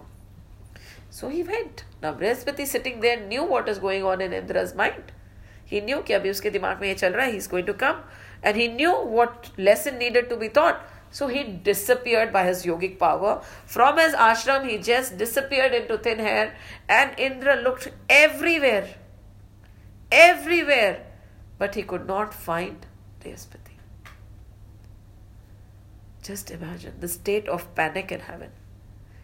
So 1.10 1.30
he 1.30 1.44
went. 1.44 1.86
Now 2.02 2.14
Brihaspati 2.14 2.66
sitting 2.66 3.00
there 3.00 3.20
knew 3.20 3.44
what 3.44 3.70
is 3.70 3.78
going 3.78 4.04
on 4.04 4.22
in 4.22 4.34
Indra's 4.34 4.74
mind. 4.74 5.12
He 5.64 5.80
knew 5.80 6.02
कि 6.04 6.14
अभी 6.14 6.30
उसके 6.30 6.50
दिमाग 6.52 6.82
में 6.82 6.96
ये 6.96 7.32
he's 7.32 7.48
going 7.48 7.66
to 7.68 7.74
come. 7.74 7.98
And 8.42 8.58
he 8.58 8.68
knew 8.68 8.92
what 8.92 9.52
lesson 9.58 9.98
needed 9.98 10.30
to 10.30 10.38
be 10.38 10.50
taught. 10.50 10.82
So 11.12 11.28
he 11.28 11.44
disappeared 11.44 12.34
by 12.34 12.44
his 12.46 12.66
yogic 12.66 12.98
power. 12.98 13.42
From 13.66 14.00
his 14.00 14.14
ashram, 14.14 14.68
he 14.68 14.80
just 14.80 15.18
disappeared 15.18 15.74
into 15.74 15.98
thin 15.98 16.20
air. 16.20 16.56
And 16.90 17.18
Indra 17.20 17.56
looked 17.56 17.90
everywhere. 18.10 18.96
Everywhere. 20.12 21.06
But 21.60 21.76
he 21.76 21.84
could 21.84 22.08
not 22.08 22.34
find 22.34 22.86
Brihaspati. 23.24 23.78
Just 26.22 26.52
imagine 26.52 26.94
the 27.00 27.08
state 27.08 27.48
of 27.48 27.74
panic 27.76 28.12
in 28.12 28.20
heaven. 28.20 28.52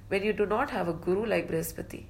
When 0.08 0.24
you 0.24 0.34
do 0.34 0.46
not 0.46 0.72
have 0.72 0.88
a 0.88 0.94
guru 0.94 1.26
like 1.26 1.50
Brihaspati, 1.50 2.06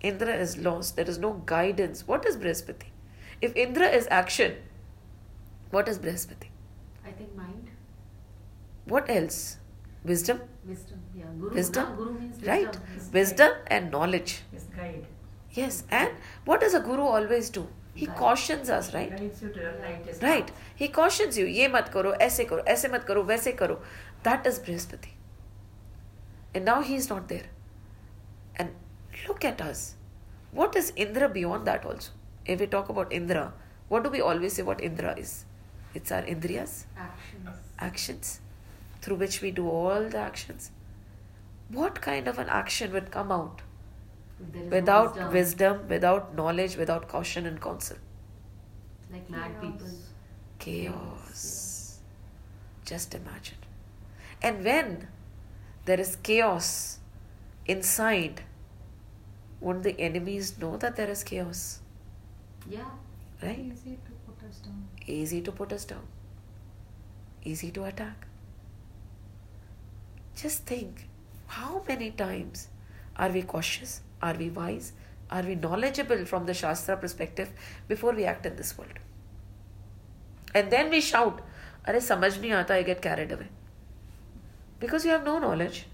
Indra 0.00 0.34
is 0.34 0.58
lost. 0.58 0.96
There 0.96 1.08
is 1.08 1.18
no 1.18 1.32
guidance. 1.46 2.06
What 2.06 2.26
is 2.26 2.36
Brihaspati? 2.36 2.90
If 3.40 3.56
Indra 3.56 3.86
is 3.86 4.06
action, 4.10 4.56
what 5.70 5.88
is 5.88 5.98
Brihaspati? 5.98 6.48
I 7.06 7.10
think 7.10 7.34
mind. 7.36 7.70
What 8.84 9.08
else? 9.08 9.58
Wisdom? 10.04 10.40
Wisdom. 10.66 11.00
Yeah. 11.14 11.24
Guru. 11.38 11.54
Wisdom? 11.54 11.96
guru 11.96 12.12
means 12.18 12.36
wisdom. 12.36 12.48
Right? 12.48 12.78
Wisdom 13.12 13.52
and 13.68 13.90
knowledge. 13.90 14.40
Guide. 14.76 15.06
Yes. 15.52 15.84
And 15.90 16.10
what 16.44 16.60
does 16.60 16.74
a 16.74 16.80
guru 16.80 17.02
always 17.02 17.50
do? 17.50 17.68
He 17.95 18.05
Guide. 18.05 18.17
cautions 18.17 18.69
us, 18.69 18.93
right? 18.93 19.09
Guides 19.11 19.41
you 19.41 19.49
to 19.49 19.59
the 19.59 19.71
lightest 19.83 20.23
Right. 20.23 20.47
path. 20.47 20.81
He 20.81 20.87
cautions 20.87 21.37
you. 21.37 21.45
ये 21.45 21.67
मत 21.67 21.89
करो, 21.93 22.13
ऐसे 22.13 22.45
करो, 22.45 22.63
ऐसे 22.63 22.87
मत 22.87 23.03
करो, 23.03 23.23
वैसे 23.23 23.51
करो. 23.51 23.83
That 24.23 24.47
is 24.47 24.59
Brihaspati. 24.59 25.13
And 26.55 26.67
now 26.69 26.81
he 26.83 26.95
is 27.01 27.09
not 27.11 27.27
there. 27.27 27.47
And 28.59 28.69
look 29.27 29.45
at 29.45 29.61
us. 29.71 29.95
What 30.53 30.75
is 30.75 30.93
Indra 30.95 31.29
beyond 31.29 31.65
that 31.65 31.85
also? 31.85 32.11
If 32.45 32.59
we 32.59 32.67
talk 32.67 32.89
about 32.89 33.11
Indra, 33.11 33.53
what 33.89 34.03
do 34.03 34.09
we 34.09 34.21
always 34.21 34.53
say 34.53 34.63
what 34.63 34.81
Indra 34.81 35.15
is? 35.17 35.45
It's 35.93 36.11
our 36.11 36.23
Indriyas, 36.23 36.85
Actions. 36.97 37.57
actions, 37.79 38.39
through 39.01 39.17
which 39.17 39.41
we 39.41 39.51
do 39.51 39.69
all 39.69 40.09
the 40.09 40.19
actions. 40.19 40.71
What 41.69 42.01
kind 42.01 42.27
of 42.27 42.37
an 42.37 42.49
action 42.49 42.91
would 42.93 43.11
come 43.11 43.31
out 43.31 43.61
If 44.48 44.54
no 44.54 44.68
without 44.70 45.14
wisdom, 45.14 45.32
wisdom, 45.32 45.88
without 45.88 46.34
knowledge, 46.34 46.76
without 46.76 47.08
caution 47.08 47.46
and 47.46 47.60
counsel? 47.60 47.96
Like 49.12 49.28
mad 49.30 49.60
people. 49.60 49.86
chaos. 50.58 51.98
Just 52.84 53.14
imagine. 53.14 53.58
And 54.42 54.64
when 54.64 55.08
there 55.84 56.00
is 56.00 56.16
chaos 56.16 56.98
inside, 57.66 58.42
won't 59.60 59.82
the 59.82 59.98
enemies 60.00 60.58
know 60.58 60.76
that 60.78 60.96
there 60.96 61.10
is 61.10 61.22
chaos? 61.24 61.80
Yeah. 62.68 62.84
Right? 63.42 63.58
Easy 63.58 63.98
to 64.06 64.12
put 64.26 64.48
us 64.48 64.58
down. 64.58 64.88
Easy 65.06 65.40
to 65.42 65.52
put 65.52 65.72
us 65.72 65.84
down, 65.84 66.06
easy 67.44 67.70
to 67.72 67.84
attack. 67.84 68.26
Just 70.36 70.64
think 70.66 71.08
how 71.46 71.82
many 71.88 72.10
times 72.10 72.68
are 73.16 73.30
we 73.30 73.42
cautious? 73.42 74.00
Are 74.22 74.34
we 74.34 74.50
wise? 74.50 74.92
Are 75.30 75.42
we 75.42 75.54
knowledgeable 75.54 76.24
from 76.26 76.46
the 76.46 76.54
Shastra 76.54 76.96
perspective 76.96 77.50
before 77.88 78.12
we 78.12 78.24
act 78.24 78.46
in 78.46 78.56
this 78.56 78.76
world? 78.76 78.98
And 80.54 80.70
then 80.70 80.90
we 80.90 81.00
shout, 81.00 81.40
Are 81.86 81.94
samajh 81.94 82.38
nahi 82.38 82.50
aata, 82.58 82.72
I 82.72 82.82
get 82.82 83.00
carried 83.02 83.32
away. 83.32 83.48
Because 84.78 85.04
you 85.04 85.10
have 85.10 85.24
no 85.24 85.38
knowledge, 85.38 85.86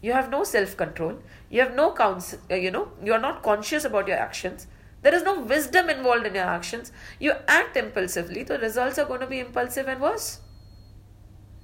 you 0.00 0.12
have 0.12 0.30
no 0.30 0.44
self 0.44 0.76
control, 0.76 1.18
you 1.50 1.60
have 1.60 1.74
no 1.74 1.92
counsel, 1.92 2.38
uh, 2.50 2.54
you 2.54 2.70
know, 2.70 2.88
you 3.04 3.12
are 3.12 3.20
not 3.20 3.42
conscious 3.42 3.84
about 3.84 4.08
your 4.08 4.18
actions. 4.18 4.66
There 5.02 5.14
is 5.14 5.22
no 5.22 5.40
wisdom 5.40 5.88
involved 5.88 6.26
in 6.26 6.34
your 6.34 6.44
actions. 6.44 6.92
You 7.18 7.32
act 7.48 7.76
impulsively, 7.76 8.42
the 8.42 8.58
results 8.58 8.98
are 8.98 9.06
going 9.06 9.20
to 9.20 9.26
be 9.26 9.40
impulsive 9.40 9.88
and 9.88 10.00
worse. 10.00 10.40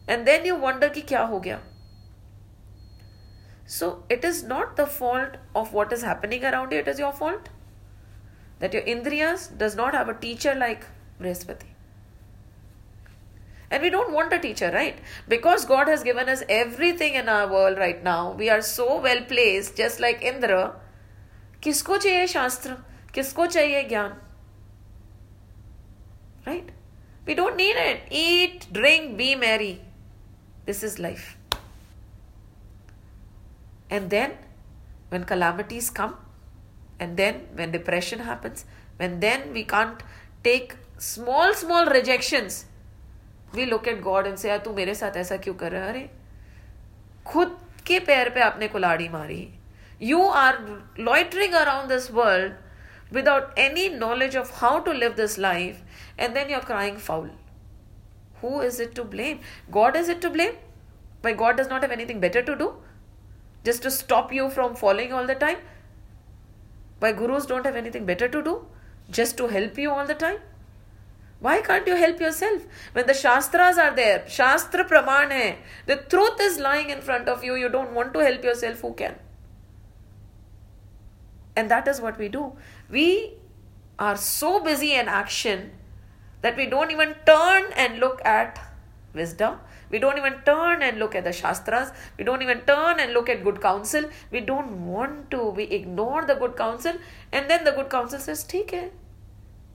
And 0.08 0.26
then 0.26 0.44
you 0.44 0.56
wonder 0.56 0.88
ki 0.88 1.02
kya 1.02 1.28
ho 1.28 1.40
gaya. 1.40 1.60
So 3.65 4.03
it 4.09 4.25
is 4.25 4.43
not 4.43 4.75
the 4.75 4.85
fault 4.85 5.37
of 5.55 5.73
what 5.73 5.93
is 5.93 6.01
happening 6.01 6.43
around 6.43 6.71
you, 6.71 6.79
it 6.79 6.87
is 6.87 6.99
your 6.99 7.13
fault. 7.13 7.49
That 8.59 8.73
your 8.73 8.83
Indriyas 8.83 9.57
does 9.57 9.75
not 9.75 9.93
have 9.93 10.09
a 10.09 10.13
teacher 10.13 10.53
like 10.53 10.85
Brihaspati. 11.19 11.67
And 13.71 13.81
we 13.81 13.89
don't 13.89 14.11
want 14.11 14.33
a 14.33 14.39
teacher, 14.39 14.69
right? 14.71 14.99
Because 15.27 15.63
God 15.65 15.87
has 15.87 16.03
given 16.03 16.27
us 16.27 16.43
everything 16.49 17.15
in 17.15 17.29
our 17.29 17.49
world 17.49 17.77
right 17.77 18.03
now, 18.03 18.33
we 18.33 18.49
are 18.49 18.61
so 18.61 18.99
well 18.99 19.21
placed, 19.21 19.77
just 19.77 19.99
like 19.99 20.21
Indra. 20.21 20.75
किसको 21.63 21.97
चाहिए 21.97 22.27
शास्त्र 22.27 22.75
किसको 23.13 23.45
चाहिए 23.55 23.83
ज्ञान 23.89 24.19
right 26.45 26.69
we 27.25 27.33
don't 27.39 27.55
need 27.61 27.79
it 27.79 28.07
eat 28.19 28.63
drink 28.77 29.11
be 29.17 29.27
merry 29.41 29.73
this 30.69 30.79
is 30.87 30.95
life 31.05 31.27
and 33.89 34.09
then 34.09 34.37
when 35.09 35.23
calamities 35.23 35.89
come 35.89 36.15
and 36.99 37.17
then 37.17 37.41
when 37.55 37.71
depression 37.71 38.19
happens 38.19 38.65
when 38.97 39.19
then 39.19 39.51
we 39.53 39.63
can't 39.63 40.03
take 40.43 40.75
small 40.97 41.53
small 41.53 41.85
rejections 41.85 42.65
we 43.53 43.65
look 43.65 43.87
at 43.87 44.01
god 44.01 44.27
and 44.27 44.39
say 44.39 44.49
यार 44.49 44.57
तू 44.65 44.73
मेरे 44.73 44.95
साथ 44.95 45.17
ऐसा 45.23 45.37
क्यों 45.45 45.53
कर 45.63 45.71
रहा 45.71 45.83
है 45.83 45.89
अरे 45.89 46.09
खुद 47.31 47.57
के 47.87 47.99
पैर 48.09 48.29
पे 48.35 48.41
आपने 48.41 48.67
कुलाड़ी 48.75 49.09
मारी 49.15 49.41
you 50.09 50.21
are 50.43 50.55
loitering 51.07 51.55
around 51.61 51.91
this 51.93 52.09
world 52.19 52.53
without 53.17 53.51
any 53.63 53.87
knowledge 54.03 54.35
of 54.41 54.53
how 54.61 54.71
to 54.87 54.93
live 55.01 55.15
this 55.15 55.37
life 55.37 55.81
and 56.17 56.35
then 56.35 56.49
you're 56.53 56.67
crying 56.69 56.97
foul 57.07 57.27
who 58.41 58.61
is 58.69 58.79
it 58.85 58.95
to 58.99 59.03
blame 59.15 59.43
god 59.77 59.99
is 60.03 60.09
it 60.13 60.21
to 60.21 60.31
blame 60.37 60.55
why 61.25 61.33
god 61.43 61.61
does 61.61 61.69
not 61.73 61.85
have 61.87 61.91
anything 61.97 62.23
better 62.25 62.41
to 62.49 62.55
do 62.63 62.71
Just 63.70 63.82
to 63.88 63.90
stop 63.90 64.32
you 64.40 64.50
from 64.58 64.76
falling 64.84 65.12
all 65.12 65.32
the 65.32 65.40
time 65.46 65.64
why 66.98 67.12
gurus 67.12 67.46
don't 67.46 67.66
have 67.66 67.76
anything 67.76 68.06
better 68.06 68.28
to 68.28 68.42
do 68.42 68.66
just 69.10 69.36
to 69.38 69.48
help 69.48 69.78
you 69.78 69.90
all 69.90 70.06
the 70.06 70.14
time? 70.14 70.38
Why 71.38 71.60
can't 71.60 71.86
you 71.86 71.96
help 71.96 72.18
yourself? 72.18 72.62
When 72.92 73.06
the 73.06 73.12
Shastras 73.14 73.76
are 73.76 73.94
there, 73.94 74.24
Shastra 74.26 74.84
Praman 74.84 75.30
hai, 75.30 75.58
the 75.84 75.96
truth 75.96 76.40
is 76.40 76.58
lying 76.58 76.88
in 76.88 77.02
front 77.02 77.28
of 77.28 77.44
you, 77.44 77.54
you 77.54 77.68
don't 77.68 77.92
want 77.92 78.14
to 78.14 78.20
help 78.20 78.42
yourself, 78.42 78.80
who 78.80 78.94
can? 78.94 79.16
And 81.54 81.70
that 81.70 81.86
is 81.88 82.00
what 82.00 82.18
we 82.18 82.28
do. 82.28 82.56
We 82.90 83.34
are 83.98 84.16
so 84.16 84.60
busy 84.60 84.94
in 84.94 85.08
action 85.08 85.72
that 86.40 86.56
we 86.56 86.66
don't 86.66 86.90
even 86.90 87.14
turn 87.26 87.64
and 87.76 87.98
look 87.98 88.24
at 88.24 88.58
wisdom. 89.12 89.58
We 89.90 89.98
don't 89.98 90.18
even 90.18 90.34
turn 90.44 90.82
and 90.82 90.98
look 90.98 91.14
at 91.14 91.24
the 91.24 91.32
Shastras. 91.32 91.92
We 92.18 92.24
don't 92.24 92.42
even 92.42 92.60
turn 92.60 93.00
and 93.00 93.12
look 93.12 93.28
at 93.28 93.44
good 93.44 93.60
counsel. 93.60 94.04
We 94.30 94.40
don't 94.40 94.86
want 94.86 95.30
to. 95.30 95.50
We 95.50 95.64
ignore 95.64 96.24
the 96.24 96.34
good 96.34 96.56
counsel. 96.56 96.94
And 97.32 97.48
then 97.48 97.64
the 97.64 97.72
good 97.72 97.88
counsel 97.88 98.18
says, 98.18 98.44
Take 98.44 98.72
it. 98.72 98.92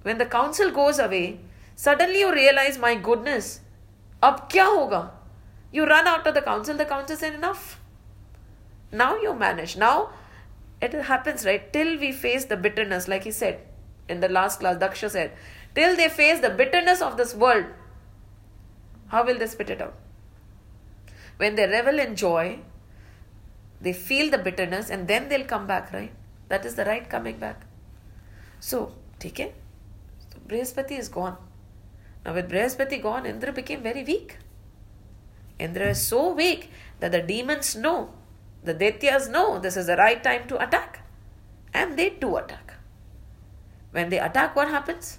When 0.04 0.18
the 0.18 0.26
counsel 0.26 0.72
goes 0.72 1.00
away, 1.00 1.40
suddenly 1.76 2.20
you 2.20 2.34
realize, 2.34 2.78
My 2.78 2.96
goodness, 2.96 3.62
ab 4.22 4.50
kya 4.50 4.66
hoga? 4.66 5.12
You 5.72 5.86
run 5.86 6.08
out 6.08 6.28
of 6.28 6.34
the 6.34 6.42
counsel. 6.42 6.76
The 6.76 6.86
counsel 6.86 7.16
says, 7.16 7.34
Enough. 7.34 7.80
Now 8.92 9.16
you 9.16 9.34
manage. 9.34 9.78
Now 9.78 10.10
it 10.82 10.94
happens, 10.94 11.46
right? 11.46 11.72
Till 11.72 12.00
we 12.00 12.12
face 12.12 12.46
the 12.46 12.58
bitterness, 12.58 13.08
like 13.08 13.24
he 13.24 13.32
said 13.32 13.62
in 14.10 14.20
the 14.20 14.30
last 14.30 14.60
class, 14.60 14.78
Daksha 14.78 15.10
said, 15.10 15.32
till 15.76 15.96
they 15.96 16.10
face 16.10 16.40
the 16.42 16.50
bitterness 16.50 17.02
of 17.02 17.18
this 17.18 17.34
world, 17.34 17.66
how 19.08 19.26
will 19.26 19.38
they 19.38 19.48
spit 19.48 19.70
it 19.70 19.82
out? 19.82 19.94
When 21.42 21.56
they 21.56 21.66
revel 21.66 21.98
in 21.98 22.16
joy, 22.16 22.60
they 23.82 23.94
feel 23.94 24.30
the 24.30 24.38
bitterness 24.38 24.92
and 24.92 25.08
then 25.08 25.28
they'll 25.28 25.52
come 25.54 25.66
back, 25.66 25.92
right? 25.92 26.12
That 26.50 26.66
is 26.68 26.76
the 26.76 26.86
right 26.86 27.10
coming 27.10 27.40
back. 27.40 27.64
So, 28.60 28.92
take 29.18 29.40
it. 29.40 29.56
So, 30.20 30.38
Brihaspati 30.48 31.00
is 31.00 31.10
gone. 31.10 31.38
Now, 32.24 32.36
with 32.36 32.48
Brihaspati 32.48 33.02
gone, 33.02 33.26
Indra 33.26 33.52
became 33.52 33.82
very 33.82 34.04
weak. 34.04 34.38
Indra 35.58 35.90
is 35.90 36.06
so 36.06 36.32
weak 36.32 36.70
that 37.00 37.12
the 37.12 37.24
demons 37.24 37.76
know, 37.76 38.14
the 38.64 38.76
Daityas 38.76 39.32
know 39.32 39.58
this 39.58 39.76
is 39.78 39.88
the 39.88 39.98
right 39.98 40.24
time 40.24 40.48
to 40.48 40.62
attack. 40.62 41.04
And 41.74 41.98
they 41.98 42.12
do 42.12 42.38
attack. 42.38 42.76
When 43.90 44.10
they 44.10 44.20
attack, 44.20 44.56
what 44.56 44.68
happens? 44.68 45.18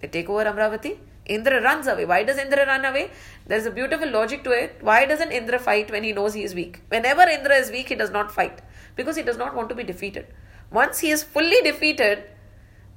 They 0.00 0.08
take 0.08 0.28
over 0.28 0.44
Amravati. 0.44 0.98
Indra 1.25 1.61
runs 1.61 1.87
away. 1.87 2.05
Why 2.05 2.23
does 2.23 2.37
Indra 2.37 2.65
run 2.65 2.83
away? 2.83 3.11
There's 3.47 3.65
a 3.65 3.71
beautiful 3.71 4.09
logic 4.09 4.43
to 4.43 4.51
it. 4.51 4.77
Why 4.81 5.05
doesn't 5.05 5.31
Indra 5.31 5.59
fight 5.59 5.91
when 5.91 6.03
he 6.03 6.13
knows 6.13 6.33
he 6.33 6.43
is 6.43 6.55
weak? 6.55 6.81
Whenever 6.89 7.21
Indra 7.21 7.55
is 7.55 7.71
weak, 7.71 7.89
he 7.89 7.95
does 7.95 8.11
not 8.11 8.31
fight 8.31 8.61
because 8.95 9.15
he 9.15 9.23
does 9.23 9.37
not 9.37 9.55
want 9.55 9.69
to 9.69 9.75
be 9.75 9.83
defeated. 9.83 10.27
Once 10.71 10.99
he 10.99 11.11
is 11.11 11.23
fully 11.23 11.61
defeated, 11.61 12.23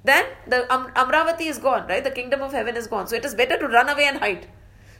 then 0.04 0.24
the 0.46 0.72
Am- 0.72 0.90
Amravati 0.94 1.48
is 1.48 1.58
gone, 1.58 1.86
right? 1.88 2.02
The 2.02 2.10
kingdom 2.10 2.42
of 2.42 2.52
heaven 2.52 2.76
is 2.76 2.86
gone. 2.86 3.06
So 3.06 3.16
it 3.16 3.24
is 3.24 3.34
better 3.34 3.58
to 3.58 3.68
run 3.68 3.88
away 3.88 4.06
and 4.06 4.18
hide. 4.18 4.48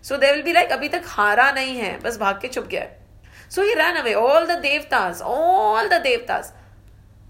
So 0.01 0.19
they 0.19 0.35
will 0.37 0.43
be 0.43 0.53
like, 0.53 0.71
अभी 0.71 0.89
तक 0.91 1.05
हारा 1.07 1.51
नहीं 1.55 1.77
है, 1.77 1.99
बस 2.03 2.19
भाग 2.19 2.41
के 2.41 2.49
छुप 2.49 2.69
गया 2.69 2.89
So 3.49 3.62
he 3.62 3.75
ran 3.75 3.97
away. 3.97 4.15
All 4.15 4.47
the 4.47 4.57
devtas, 4.57 5.21
all 5.25 5.89
the 5.89 6.01
devtas. 6.07 6.53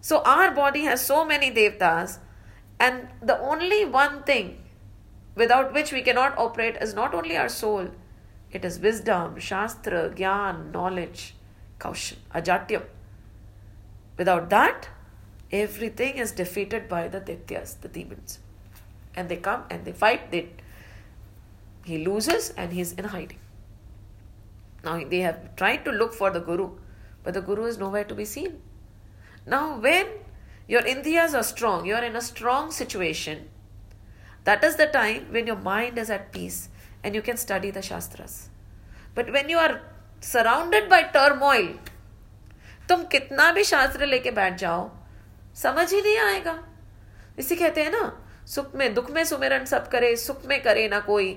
So 0.00 0.22
our 0.22 0.50
body 0.52 0.84
has 0.84 1.04
so 1.04 1.24
many 1.24 1.50
devtas, 1.50 2.18
and 2.78 3.08
the 3.22 3.38
only 3.40 3.84
one 3.84 4.22
thing 4.22 4.57
without 5.39 5.73
which 5.73 5.91
we 5.95 6.01
cannot 6.01 6.37
operate 6.37 6.77
is 6.85 6.93
not 6.93 7.13
only 7.13 7.37
our 7.37 7.49
soul, 7.49 7.89
it 8.51 8.65
is 8.65 8.79
wisdom, 8.79 9.39
shastra, 9.39 10.09
gyan, 10.21 10.71
knowledge, 10.73 11.35
kaushal, 11.79 12.17
ajatyam. 12.35 12.83
Without 14.17 14.49
that, 14.49 14.89
everything 15.51 16.17
is 16.17 16.31
defeated 16.31 16.89
by 16.89 17.07
the 17.07 17.21
Daityas, 17.21 17.79
the 17.81 17.87
demons. 17.87 18.39
And 19.15 19.29
they 19.29 19.37
come 19.37 19.63
and 19.69 19.85
they 19.85 19.93
fight, 19.93 20.31
they 20.31 20.49
he 21.85 22.05
loses 22.05 22.49
and 22.57 22.73
he's 22.73 22.91
in 22.93 23.05
hiding. 23.05 23.39
Now 24.83 25.03
they 25.03 25.19
have 25.19 25.55
tried 25.55 25.85
to 25.85 25.91
look 25.91 26.13
for 26.13 26.29
the 26.31 26.39
Guru, 26.39 26.71
but 27.23 27.33
the 27.33 27.41
Guru 27.41 27.65
is 27.65 27.77
nowhere 27.77 28.03
to 28.03 28.15
be 28.15 28.25
seen. 28.25 28.61
Now, 29.45 29.79
when 29.79 30.05
your 30.67 30.81
Indriyas 30.81 31.33
are 31.33 31.43
strong, 31.43 31.85
you 31.85 31.95
are 31.95 32.03
in 32.03 32.15
a 32.15 32.21
strong 32.21 32.71
situation, 32.71 33.49
that 34.45 34.63
is 34.63 34.75
the 34.75 34.87
time 34.87 35.27
when 35.31 35.47
your 35.47 35.57
mind 35.57 35.97
is 35.97 36.09
at 36.09 36.31
peace 36.31 36.69
and 37.03 37.15
you 37.15 37.21
can 37.21 37.37
study 37.37 37.71
the 37.71 37.81
Shastras. 37.81 38.49
But 39.15 39.31
when 39.31 39.49
you 39.49 39.57
are 39.57 39.81
surrounded 40.21 40.89
by 40.89 41.03
turmoil, 41.17 41.67
तुम 42.89 43.03
कितना 43.11 43.51
भी 43.53 43.63
शास्त्र 43.63 44.05
लेके 44.05 44.31
बैठ 44.31 44.57
जाओ 44.59 44.89
समझ 45.55 45.91
ही 45.93 46.01
नहीं 46.01 46.17
आएगा 46.19 46.57
इसी 47.39 47.55
कहते 47.55 47.83
हैं 47.83 47.91
ना 47.91 48.11
सुख 48.53 48.75
में 48.75 48.93
दुख 48.93 49.09
में 49.11 49.23
सुमिरन 49.31 49.65
सब 49.65 49.89
करे 49.89 50.15
सुख 50.15 50.45
में 50.45 50.61
करे 50.63 50.87
ना 50.89 50.99
कोई 51.07 51.27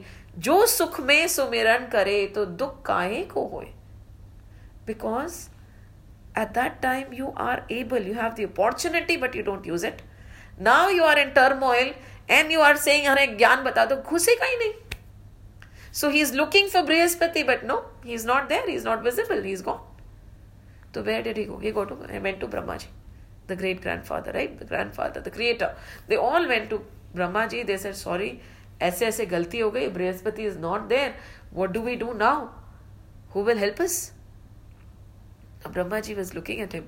जो 0.47 0.55
सुख 0.67 1.01
में 1.09 1.27
सुमिरन 1.29 1.87
करे 1.93 2.27
तो 2.35 2.45
दुख 2.63 2.81
काहे 2.87 3.23
को 3.35 3.47
होए 3.49 3.67
because 4.87 5.49
at 6.41 6.55
that 6.57 6.81
time 6.83 7.13
you 7.13 7.31
are 7.47 7.59
able 7.79 8.07
you 8.11 8.15
have 8.19 8.37
the 8.37 8.45
opportunity 8.51 9.17
but 9.25 9.35
you 9.39 9.43
don't 9.49 9.67
use 9.71 9.83
it 9.89 9.99
now 10.69 10.89
you 10.89 11.03
are 11.09 11.19
in 11.23 11.33
turmoil 11.39 11.91
and 12.33 12.53
you 12.53 12.61
are 12.61 12.76
say 12.76 13.03
हमें 13.05 13.37
ज्ञान 13.39 13.62
बता 13.64 13.85
दो। 13.85 13.97
घुसेगा 13.97 14.47
ही 14.47 14.57
नहीं। 14.57 14.72
So 15.93 16.09
he 16.11 16.20
is 16.20 16.35
looking 16.35 16.68
for 16.70 16.83
Brihaspati 16.83 17.43
but 17.45 17.64
no 17.64 17.76
he 18.05 18.14
is 18.14 18.26
not 18.26 18.49
there 18.49 18.68
he 18.68 18.74
is 18.74 18.87
not 18.89 19.03
visible 19.05 19.43
he 19.45 19.53
is 19.53 19.62
gone 19.64 19.89
तो 20.95 21.03
where 21.03 21.22
did 21.22 21.39
he 21.39 21.45
go 21.45 21.59
he 21.59 21.70
go 21.72 21.85
to 21.85 21.95
went 21.95 22.41
to 22.41 22.47
Brahma 22.47 22.76
ji 22.76 22.89
the 23.49 23.59
great 23.59 23.80
grand 23.83 24.03
father 24.05 24.33
right 24.33 24.59
the 24.62 24.66
grand 24.68 24.93
father 24.93 25.20
the 25.20 25.33
creator 25.35 25.76
they 26.09 26.16
all 26.16 26.47
went 26.47 26.68
to 26.70 26.78
Brahma 27.14 27.47
ji 27.47 27.62
they 27.64 27.78
sir 27.78 27.93
sorry 27.93 28.33
ऐसे 28.83 29.07
ऐसे 29.07 29.26
गलती 29.26 29.59
हो 29.59 29.70
गई, 29.70 29.89
Brihaspati 29.89 30.45
is 30.47 30.59
not 30.59 30.89
there 30.89 31.14
what 31.53 31.70
do 31.70 31.80
we 31.80 31.95
do 31.97 32.12
now 32.12 32.47
who 33.35 33.43
will 33.45 33.59
help 33.59 33.83
us 33.83 34.12
Brahma 35.68 36.01
ji 36.01 36.14
was 36.14 36.35
looking 36.35 36.61
at 36.61 36.74
him 36.74 36.85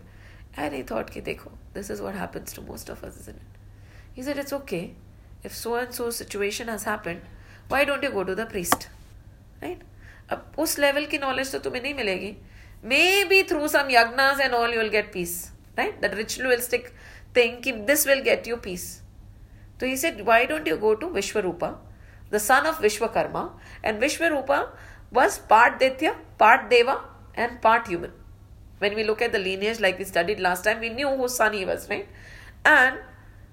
and 0.58 0.72
he 0.72 0.82
thought 0.90 1.10
कि 1.10 1.20
देखो 1.20 1.50
this 1.74 1.90
is 1.90 2.02
what 2.02 2.14
happens 2.14 2.56
to 2.56 2.62
most 2.62 2.90
of 2.90 3.04
us 3.06 3.18
is 3.20 3.30
in 3.30 3.36
it 3.36 4.18
is 4.18 4.30
it's 4.30 4.52
okay 4.52 4.80
if 5.43 5.55
so 5.55 5.75
and 5.81 5.93
so 5.99 6.09
situation 6.19 6.67
has 6.67 6.83
happened 6.83 7.21
why 7.73 7.83
don't 7.89 8.03
you 8.03 8.11
go 8.17 8.23
to 8.31 8.35
the 8.41 8.47
priest 8.55 8.89
right 9.61 9.85
अब 10.31 10.55
उस 10.59 10.77
level 10.79 11.05
की 11.11 11.17
knowledge 11.17 11.51
तो 11.51 11.59
तुम्हें 11.59 11.81
नहीं 11.81 11.93
मिलेगी 11.93 12.35
may 12.89 13.23
be 13.29 13.41
through 13.49 13.67
some 13.67 13.87
yajnas 13.91 14.39
and 14.39 14.53
all 14.53 14.73
you 14.73 14.79
will 14.79 14.89
get 14.89 15.11
peace 15.13 15.31
right 15.77 16.01
that 16.01 16.13
ritualistic 16.15 16.87
thing 17.37 17.61
कि 17.63 17.71
this 17.91 18.07
will 18.07 18.21
get 18.23 18.47
you 18.47 18.55
piece 18.65 18.85
so 19.79 19.85
he 19.85 19.95
said, 19.95 20.25
Why 20.25 20.45
don't 20.45 20.67
you 20.67 20.75
go 20.75 20.95
to 20.95 21.07
Vishwarupa, 21.07 21.77
the 22.29 22.39
son 22.39 22.65
of 22.65 22.79
Vishwakarma? 22.79 23.51
And 23.83 24.01
Vishwarupa 24.01 24.69
was 25.11 25.39
part 25.39 25.79
Daitya, 25.79 26.15
part 26.37 26.69
Deva, 26.69 27.01
and 27.33 27.61
part 27.61 27.87
human. 27.87 28.11
When 28.79 28.95
we 28.95 29.03
look 29.03 29.21
at 29.21 29.31
the 29.31 29.39
lineage, 29.39 29.79
like 29.79 29.97
we 29.97 30.05
studied 30.05 30.39
last 30.39 30.63
time, 30.63 30.81
we 30.81 30.89
knew 30.89 31.09
whose 31.09 31.35
son 31.35 31.53
he 31.53 31.65
was, 31.65 31.89
right? 31.89 32.07
And 32.65 32.97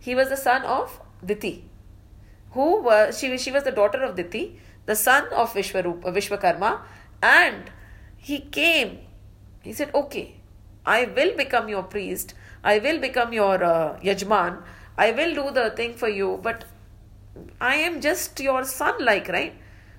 he 0.01 0.15
was 0.15 0.29
the 0.29 0.37
son 0.37 0.63
of 0.63 1.01
Diti, 1.25 1.65
who 2.53 2.83
was 2.83 3.19
she, 3.19 3.37
she 3.39 3.51
was 3.51 3.65
the 3.65 3.73
daughter 3.73 4.03
of 4.03 4.17
Diti, 4.17 4.59
the 4.87 4.95
son 4.95 5.27
of 5.33 5.53
Vishwarupa, 5.55 6.05
Vishwakarma, 6.05 6.81
and 7.23 7.71
he 8.17 8.41
came. 8.41 8.99
He 9.63 9.73
said, 9.73 9.91
Okay, 9.95 10.37
I 10.85 11.05
will 11.05 11.37
become 11.37 11.69
your 11.69 11.83
priest, 11.83 12.35
I 12.63 12.79
will 12.79 12.99
become 13.01 13.33
your 13.33 13.63
uh, 13.63 13.99
Yajman 14.01 14.63
I 14.99 15.11
will 15.11 15.35
do 15.35 15.51
the 15.53 15.71
thing 15.71 15.95
for 15.95 16.09
you, 16.09 16.41
but 16.43 16.65
I 17.61 17.77
am 17.77 18.01
just 18.01 18.41
your 18.41 18.65
son, 18.65 19.05
like, 19.05 19.29
right? 19.29 19.55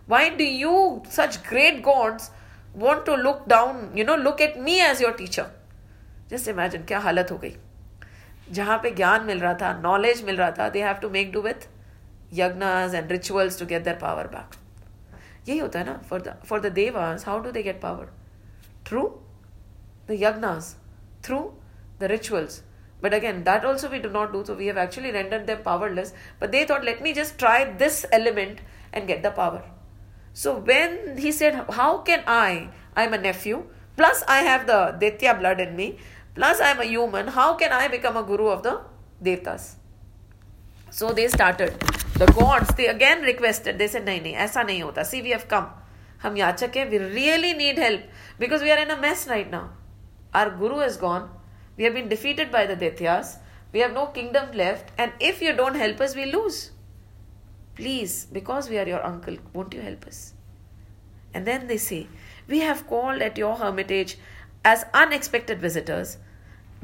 Why 0.07 0.29
do 0.29 0.43
you, 0.43 1.03
such 1.09 1.43
great 1.43 1.83
gods, 1.83 2.31
want 2.73 3.05
to 3.05 3.15
look 3.15 3.47
down, 3.47 3.91
you 3.95 4.03
know, 4.03 4.15
look 4.15 4.41
at 4.41 4.59
me 4.59 4.81
as 4.81 4.99
your 4.99 5.11
teacher? 5.11 5.51
Just 6.29 6.47
imagine 6.47 6.83
क्या 6.87 6.99
हालत 6.99 7.31
हो 7.31 7.37
गई 7.37 7.55
जहाँ 8.53 8.77
पे 8.83 8.89
ज्ञान 8.95 9.23
मिल 9.25 9.39
रहा 9.39 9.53
था 9.61 9.71
knowledge 9.81 10.23
मिल 10.25 10.37
रहा 10.37 10.51
था 10.57 10.67
they 10.69 10.81
have 10.83 10.95
to 11.01 11.09
make 11.09 11.31
do 11.31 11.41
with 11.41 11.67
yagnas 12.32 12.94
and 12.94 13.10
rituals 13.10 13.56
to 13.56 13.66
get 13.66 13.84
their 13.84 13.96
power 13.96 14.26
back 14.28 14.58
यही 15.48 15.58
होता 15.58 15.78
है 15.78 15.84
ना 15.84 16.22
the 16.24 16.34
for 16.44 16.60
the 16.60 16.70
devas, 16.70 17.24
how 17.24 17.38
do 17.40 17.50
they 17.52 17.62
get 17.62 17.80
power? 17.80 18.08
Through 18.84 19.20
the 20.06 20.14
yagnas, 20.14 20.74
through 21.22 21.54
the 21.98 22.08
rituals. 22.08 22.62
But 23.00 23.12
again, 23.12 23.42
that 23.44 23.64
also 23.64 23.90
we 23.90 23.98
do 23.98 24.08
not 24.08 24.32
do, 24.32 24.44
so 24.44 24.54
we 24.54 24.66
have 24.66 24.76
actually 24.76 25.10
rendered 25.10 25.46
them 25.48 25.62
powerless. 25.64 26.12
But 26.38 26.52
they 26.52 26.64
thought, 26.64 26.84
let 26.84 27.02
me 27.02 27.12
just 27.12 27.38
try 27.38 27.64
this 27.64 28.06
element 28.12 28.60
and 28.92 29.08
get 29.08 29.24
the 29.24 29.32
power. 29.32 29.62
So 30.32 30.58
when 30.58 31.18
he 31.18 31.32
said, 31.32 31.64
How 31.70 31.98
can 31.98 32.22
I? 32.26 32.70
I'm 32.94 33.12
a 33.12 33.18
nephew, 33.18 33.64
plus 33.96 34.22
I 34.28 34.38
have 34.42 34.66
the 34.66 34.96
Daitya 35.00 35.38
blood 35.40 35.60
in 35.60 35.74
me, 35.74 35.98
plus 36.36 36.60
I'm 36.60 36.80
a 36.80 36.84
human, 36.84 37.26
how 37.28 37.54
can 37.54 37.72
I 37.72 37.88
become 37.88 38.16
a 38.16 38.22
guru 38.22 38.46
of 38.46 38.62
the 38.62 38.80
Devtas? 39.22 39.74
So 40.90 41.10
they 41.12 41.26
started 41.28 41.74
the 42.14 42.26
gods, 42.26 42.74
they 42.74 42.86
again 42.86 43.22
requested, 43.22 43.78
they 43.78 43.88
said, 43.88 44.06
Nahi, 44.06 44.22
nahi, 44.22 44.36
aisa 44.36 44.64
nahi 44.64 44.82
hota. 44.82 45.04
See, 45.04 45.22
we 45.22 45.30
have 45.30 45.48
come. 45.48 45.68
Hum 46.18 46.36
yachak 46.36 46.74
hai, 46.74 46.88
we 46.88 46.98
really 46.98 47.52
need 47.52 47.78
help 47.78 48.02
because 48.38 48.62
we 48.62 48.70
are 48.70 48.78
in 48.78 48.90
a 48.90 49.00
mess 49.00 49.26
right 49.28 49.50
now. 49.50 49.70
Our 50.34 50.50
guru 50.50 50.80
is 50.80 50.96
gone 50.96 51.30
we 51.76 51.84
have 51.84 51.94
been 51.94 52.08
defeated 52.08 52.50
by 52.50 52.66
the 52.66 52.76
Daityas. 52.76 53.38
We 53.72 53.80
have 53.80 53.92
no 53.92 54.06
kingdom 54.06 54.52
left, 54.52 54.92
and 54.98 55.12
if 55.18 55.40
you 55.40 55.54
don't 55.54 55.74
help 55.74 56.00
us, 56.00 56.14
we 56.14 56.26
lose. 56.26 56.72
Please, 57.74 58.26
because 58.26 58.68
we 58.68 58.78
are 58.78 58.86
your 58.86 59.04
uncle, 59.04 59.38
won't 59.54 59.72
you 59.72 59.80
help 59.80 60.06
us? 60.06 60.34
And 61.32 61.46
then 61.46 61.66
they 61.66 61.78
say, 61.78 62.08
We 62.46 62.60
have 62.60 62.86
called 62.86 63.22
at 63.22 63.38
your 63.38 63.56
hermitage 63.56 64.18
as 64.64 64.84
unexpected 64.92 65.60
visitors, 65.60 66.18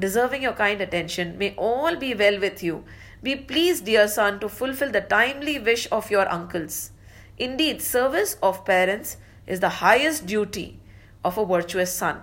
deserving 0.00 0.42
your 0.42 0.54
kind 0.54 0.80
attention. 0.80 1.36
May 1.36 1.54
all 1.56 1.96
be 1.96 2.14
well 2.14 2.40
with 2.40 2.62
you. 2.62 2.84
Be 3.22 3.34
pleased, 3.34 3.84
dear 3.84 4.06
son, 4.06 4.38
to 4.40 4.48
fulfill 4.48 4.90
the 4.92 5.00
timely 5.00 5.58
wish 5.58 5.88
of 5.90 6.10
your 6.10 6.30
uncles. 6.30 6.92
Indeed, 7.36 7.82
service 7.82 8.36
of 8.42 8.64
parents 8.64 9.16
is 9.46 9.60
the 9.60 9.80
highest 9.80 10.26
duty 10.26 10.78
of 11.24 11.36
a 11.38 11.44
virtuous 11.44 11.92
son, 11.92 12.20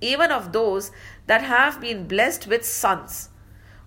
even 0.00 0.30
of 0.30 0.52
those 0.52 0.90
that 1.26 1.42
have 1.42 1.80
been 1.80 2.06
blessed 2.06 2.46
with 2.46 2.64
sons. 2.64 3.30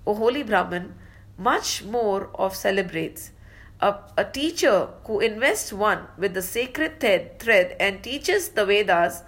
O 0.05 0.15
holy 0.15 0.43
Brahman, 0.43 0.95
much 1.37 1.83
more 1.83 2.29
of 2.35 2.55
celebrates. 2.55 3.31
A, 3.79 3.95
a 4.17 4.25
teacher 4.25 4.89
who 5.05 5.19
invests 5.19 5.73
one 5.73 6.07
with 6.17 6.33
the 6.33 6.41
sacred 6.41 6.99
thread, 6.99 7.39
thread 7.39 7.75
and 7.79 8.03
teaches 8.03 8.49
the 8.49 8.65
Vedas 8.65 9.23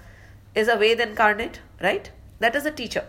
is 0.53 0.67
a 0.67 0.75
Ved 0.75 0.99
incarnate, 0.99 1.61
right? 1.81 2.11
That 2.39 2.55
is 2.55 2.65
a 2.65 2.71
teacher. 2.71 3.05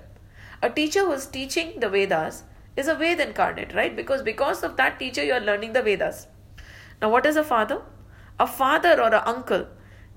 A 0.63 0.71
teacher 0.71 1.01
who 1.01 1.13
is 1.13 1.27
teaching 1.27 1.81
the 1.81 1.91
Vedas 1.91 2.45
is 2.77 2.89
a 2.89 2.95
Ved 2.95 3.21
incarnate, 3.21 3.75
right? 3.75 3.95
Because 3.95 4.23
because 4.23 4.63
of 4.63 4.77
that 4.77 4.99
teacher 4.99 5.25
you 5.25 5.33
are 5.33 5.41
learning 5.41 5.73
the 5.73 5.83
Vedas. 5.83 6.27
Now 7.01 7.11
what 7.11 7.27
is 7.27 7.37
a 7.37 7.45
father? 7.45 7.83
A 8.39 8.47
father 8.47 9.01
or 9.01 9.15
an 9.15 9.23
uncle 9.27 9.69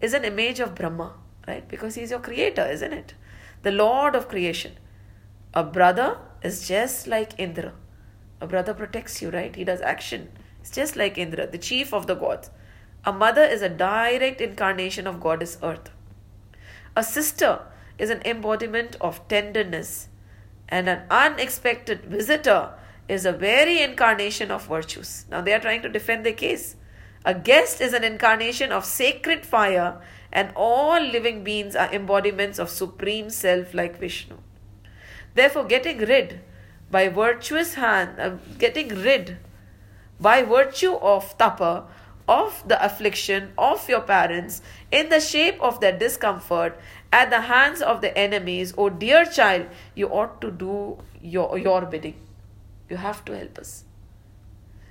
is 0.02 0.14
an 0.14 0.26
image 0.26 0.60
of 0.60 0.76
Brahma, 0.76 1.14
right? 1.48 1.68
Because 1.68 1.96
he 1.96 2.02
is 2.02 2.12
your 2.12 2.20
creator, 2.20 2.66
isn't 2.66 2.94
it? 2.94 3.14
The 3.64 3.72
Lord 3.72 4.16
of 4.16 4.28
creation. 4.28 4.74
A 5.54 5.64
brother 5.64 6.18
is 6.42 6.68
just 6.68 7.08
like 7.08 7.40
Indra. 7.40 7.74
A 8.42 8.48
brother 8.48 8.74
protects 8.74 9.22
you, 9.22 9.30
right? 9.30 9.56
He 9.56 9.64
does 9.64 9.82
action. 9.82 10.30
It's 10.62 10.72
just 10.72 10.96
like 10.96 11.18
Indra, 11.18 11.48
the 11.48 11.58
chief 11.58 11.94
of 11.94 12.08
the 12.08 12.16
gods. 12.16 12.50
A 13.06 13.14
mother 13.14 13.44
is 13.44 13.62
a 13.62 13.70
direct 13.70 14.42
incarnation 14.42 15.08
of 15.08 15.20
goddess 15.20 15.58
Earth. 15.64 15.90
A 16.96 17.04
sister 17.04 17.62
is 17.98 18.10
an 18.10 18.22
embodiment 18.26 18.96
of 19.00 19.28
tenderness, 19.28 20.10
and 20.70 20.90
an 20.90 21.04
unexpected 21.10 22.06
visitor 22.06 22.74
is 23.08 23.26
a 23.26 23.32
very 23.32 23.82
incarnation 23.82 24.52
of 24.52 24.68
virtues. 24.68 25.26
Now 25.30 25.42
they 25.42 25.54
are 25.54 25.60
trying 25.60 25.82
to 25.84 25.90
defend 25.90 26.26
their 26.26 26.34
case. 26.34 26.76
A 27.26 27.34
guest 27.34 27.82
is 27.82 27.94
an 27.94 28.04
incarnation 28.04 28.72
of 28.72 28.86
sacred 28.86 29.46
fire, 29.46 30.02
and 30.32 30.52
all 30.56 31.02
living 31.02 31.44
beings 31.44 31.76
are 31.76 31.94
embodiments 31.94 32.60
of 32.60 32.70
supreme 32.70 33.30
self 33.30 33.74
like 33.74 34.00
Vishnu. 34.00 34.38
Therefore, 35.34 35.66
getting 35.66 36.00
rid 36.00 36.42
by 36.90 37.10
virtuous 37.10 37.76
hand, 37.76 38.20
uh, 38.20 38.38
getting 38.58 38.90
rid 38.90 39.38
by 40.20 40.42
virtue 40.42 40.94
of 40.96 41.38
tapa 41.38 41.88
of 42.28 42.64
the 42.68 42.84
affliction 42.84 43.54
of 43.58 43.88
your 43.88 44.02
parents 44.02 44.62
in 44.92 45.10
the 45.10 45.20
shape 45.20 45.62
of 45.62 45.80
their 45.80 45.98
discomfort 45.98 46.78
at 47.12 47.30
the 47.30 47.42
hands 47.42 47.82
of 47.82 48.02
the 48.02 48.18
enemies, 48.18 48.74
O 48.78 48.90
dear 48.90 49.26
child, 49.26 49.68
you 49.96 50.08
ought 50.08 50.42
to 50.42 50.52
do 50.52 50.98
your, 51.22 51.58
your 51.58 51.86
bidding. 51.86 52.16
You 52.90 52.98
have 52.98 53.24
to 53.26 53.38
help 53.38 53.58
us. 53.58 53.84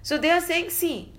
So 0.02 0.18
they 0.18 0.30
are 0.30 0.40
saying, 0.40 0.70
see, 0.70 1.12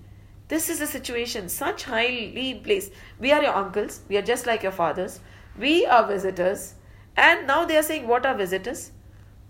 this 0.48 0.70
is 0.70 0.78
the 0.78 0.86
situation, 0.86 1.48
such 1.48 1.84
highly 1.84 2.60
placed. 2.64 2.92
We 3.18 3.32
are 3.32 3.42
your 3.42 3.54
uncles, 3.54 4.00
we 4.08 4.16
are 4.16 4.22
just 4.22 4.46
like 4.46 4.62
your 4.62 4.72
fathers, 4.72 5.20
we 5.58 5.84
are 5.86 6.06
visitors, 6.06 6.74
and 7.16 7.46
now 7.46 7.64
they 7.64 7.76
are 7.76 7.82
saying, 7.82 8.06
what 8.06 8.24
are 8.24 8.34
visitors? 8.34 8.92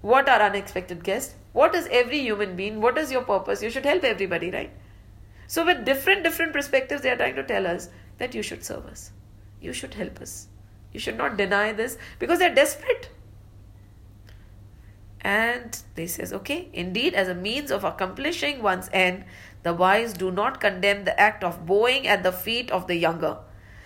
What 0.00 0.28
are 0.28 0.40
unexpected 0.40 1.04
guests? 1.04 1.34
What 1.52 1.74
is 1.74 1.88
every 1.90 2.20
human 2.20 2.56
being? 2.56 2.80
What 2.80 2.98
is 2.98 3.10
your 3.10 3.22
purpose? 3.22 3.62
You 3.62 3.70
should 3.70 3.84
help 3.84 4.04
everybody, 4.04 4.50
right? 4.50 4.70
So, 5.46 5.64
with 5.64 5.84
different, 5.84 6.24
different 6.24 6.52
perspectives, 6.52 7.02
they 7.02 7.10
are 7.10 7.16
trying 7.16 7.36
to 7.36 7.42
tell 7.42 7.66
us 7.66 7.88
that 8.18 8.34
you 8.34 8.42
should 8.42 8.64
serve 8.64 8.86
us. 8.86 9.12
You 9.60 9.72
should 9.72 9.94
help 9.94 10.20
us. 10.20 10.48
You 10.91 10.99
should 10.99 11.17
not 11.17 11.37
deny 11.37 11.71
this 11.71 11.97
because 12.19 12.39
they're 12.39 12.53
desperate. 12.53 13.09
And 15.21 15.81
they 15.95 16.05
says, 16.07 16.33
okay, 16.33 16.69
indeed, 16.73 17.13
as 17.13 17.29
a 17.29 17.35
means 17.35 17.71
of 17.71 17.83
accomplishing 17.83 18.61
one's 18.61 18.89
end, 18.91 19.23
the 19.63 19.73
wise 19.73 20.13
do 20.13 20.31
not 20.31 20.59
condemn 20.59 21.05
the 21.05 21.17
act 21.19 21.43
of 21.43 21.65
bowing 21.65 22.07
at 22.07 22.23
the 22.23 22.31
feet 22.31 22.69
of 22.71 22.87
the 22.87 22.95
younger. 22.95 23.37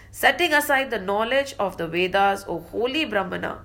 Setting 0.09 0.53
aside 0.53 0.89
the 0.89 0.99
knowledge 0.99 1.53
of 1.59 1.77
the 1.77 1.87
Vedas, 1.87 2.43
O 2.47 2.59
holy 2.59 3.05
Brahmana, 3.05 3.59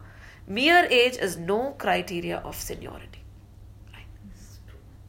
Mere 0.46 0.86
age 0.90 1.16
is 1.16 1.36
no 1.36 1.72
criteria 1.78 2.38
of 2.38 2.56
seniority. 2.56 3.22
Right? 3.92 4.06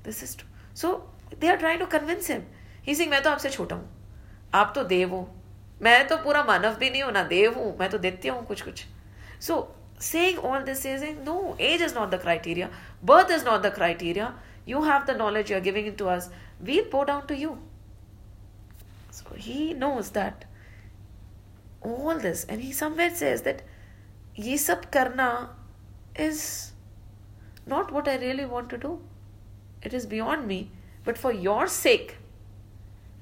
This 0.03 0.21
is 0.21 0.35
true. 0.35 0.47
So 0.73 1.09
they 1.39 1.49
are 1.49 1.57
trying 1.57 1.79
to 1.79 1.87
convince 1.87 2.27
him. 2.27 2.45
He 2.81 2.93
saying, 2.93 3.09
मैं 3.09 3.21
तो 3.23 3.29
आपसे 3.29 3.49
छोटा 3.49 3.75
हूँ 3.75 3.89
आप 4.53 4.71
तो 4.75 4.83
देव 4.83 5.09
हो 5.09 5.29
मैं 5.82 6.06
तो 6.08 6.16
पूरा 6.16 6.42
मानव 6.44 6.74
भी 6.78 6.90
नहीं 6.90 7.02
हूँ, 7.02 7.12
ना 7.12 7.22
देव 7.24 7.58
हूँ, 7.58 7.76
मैं 7.80 7.88
तो 7.90 7.98
देती 7.98 8.28
हूँ 8.28 8.44
कुछ 8.46 8.62
कुछ। 8.62 8.84
So 9.40 9.56
saying 10.02 10.38
all 10.44 10.62
this 10.62 10.84
is 10.86 11.04
in 11.04 11.22
no 11.24 11.56
age 11.60 11.82
is 11.82 11.94
not 11.94 12.10
the 12.10 12.20
criteria 12.22 12.68
birth 13.04 13.30
is 13.32 13.44
not 13.44 13.60
the 13.62 13.72
criteria 13.74 14.34
you 14.68 14.82
have 14.82 15.04
the 15.06 15.16
knowledge 15.18 15.50
you 15.50 15.56
are 15.56 15.62
giving 15.62 15.92
to 15.98 16.06
us 16.06 16.30
we 16.62 16.80
bow 16.92 17.02
down 17.04 17.26
to 17.26 17.34
you 17.34 17.56
so 19.12 19.34
he 19.38 19.74
knows 19.74 20.12
that 20.14 20.44
all 21.86 22.20
this 22.20 22.48
and 22.50 22.60
he 22.60 22.72
somewhere 22.72 23.14
says 23.14 23.40
that 23.42 23.62
ये 24.38 24.58
सब 24.58 24.84
करना 24.90 25.28
is 26.20 26.42
not 27.68 27.92
what 27.92 28.08
I 28.08 28.16
really 28.18 28.44
want 28.44 28.70
to 28.70 28.76
do 28.88 29.00
it 29.86 29.94
is 29.94 30.08
beyond 30.08 30.46
me 30.46 30.60
but 31.06 31.16
for 31.16 31.34
your 31.36 31.68
sake 31.68 32.12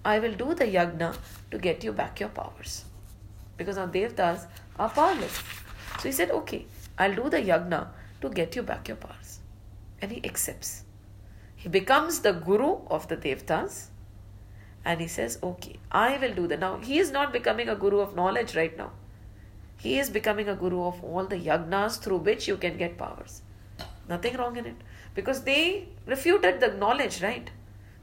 I 0.07 0.19
will 0.19 0.35
do 0.37 0.53
the 0.55 0.63
yagya 0.69 1.05
to 1.51 1.59
get 1.59 1.85
you 1.85 1.93
back 1.93 2.21
your 2.21 2.29
powers. 2.29 2.85
Because 3.57 3.79
our 3.79 3.89
devtas 3.89 4.47
are 4.79 4.89
powerless. 4.89 5.43
So 5.99 6.09
he 6.09 6.13
said, 6.13 6.31
Okay, 6.31 6.67
I'll 6.99 7.15
do 7.15 7.31
the 7.31 7.39
yagna 7.39 7.89
to 8.21 8.29
get 8.29 8.57
you 8.57 8.63
back 8.63 8.89
your 8.89 8.97
powers. 8.97 9.41
And 10.03 10.13
he 10.13 10.25
accepts. 10.25 10.85
He 11.55 11.69
becomes 11.69 12.21
the 12.21 12.33
guru 12.33 12.79
of 12.89 13.09
the 13.09 13.17
devtas. 13.17 13.87
And 14.85 15.01
he 15.01 15.09
says, 15.09 15.39
Okay, 15.43 15.77
I 15.91 16.19
will 16.19 16.35
do 16.35 16.47
that. 16.49 16.61
Now, 16.61 16.79
he 16.79 16.99
is 16.99 17.11
not 17.11 17.33
becoming 17.33 17.69
a 17.69 17.77
guru 17.77 18.01
of 18.01 18.15
knowledge 18.15 18.55
right 18.55 18.77
now. 18.77 18.93
He 19.79 19.99
is 19.99 20.11
becoming 20.11 20.49
a 20.49 20.55
guru 20.55 20.83
of 20.83 21.03
all 21.03 21.27
the 21.27 21.37
yagnas 21.37 21.99
through 21.99 22.19
which 22.19 22.49
you 22.49 22.57
can 22.57 22.77
get 22.77 22.97
powers. 22.97 23.43
Nothing 24.09 24.37
wrong 24.37 24.57
in 24.57 24.67
it. 24.67 24.77
Because 25.15 25.43
they 25.43 25.89
refuted 26.07 26.61
the 26.61 26.69
knowledge, 26.69 27.23
right? 27.23 27.51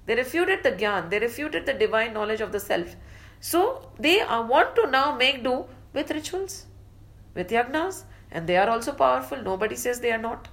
They 0.06 0.16
refuted 0.16 0.64
the 0.64 0.72
gyan, 0.72 1.10
they 1.10 1.20
refuted 1.20 1.66
the 1.66 1.74
divine 1.74 2.14
knowledge 2.14 2.42
of 2.42 2.52
the 2.52 2.60
self. 2.60 2.96
So 3.44 3.90
they 4.00 4.24
want 4.26 4.74
to 4.78 4.90
now 4.90 5.18
make 5.18 5.44
do 5.44 5.66
with 5.94 6.12
rituals, 6.12 6.66
with 7.36 7.50
yagnas, 7.50 8.04
and 8.32 8.48
they 8.48 8.56
are 8.56 8.70
also 8.70 8.94
powerful. 8.94 9.42
Nobody 9.44 9.76
says 9.76 10.00
they 10.00 10.14
are 10.14 10.22
not. 10.26 10.48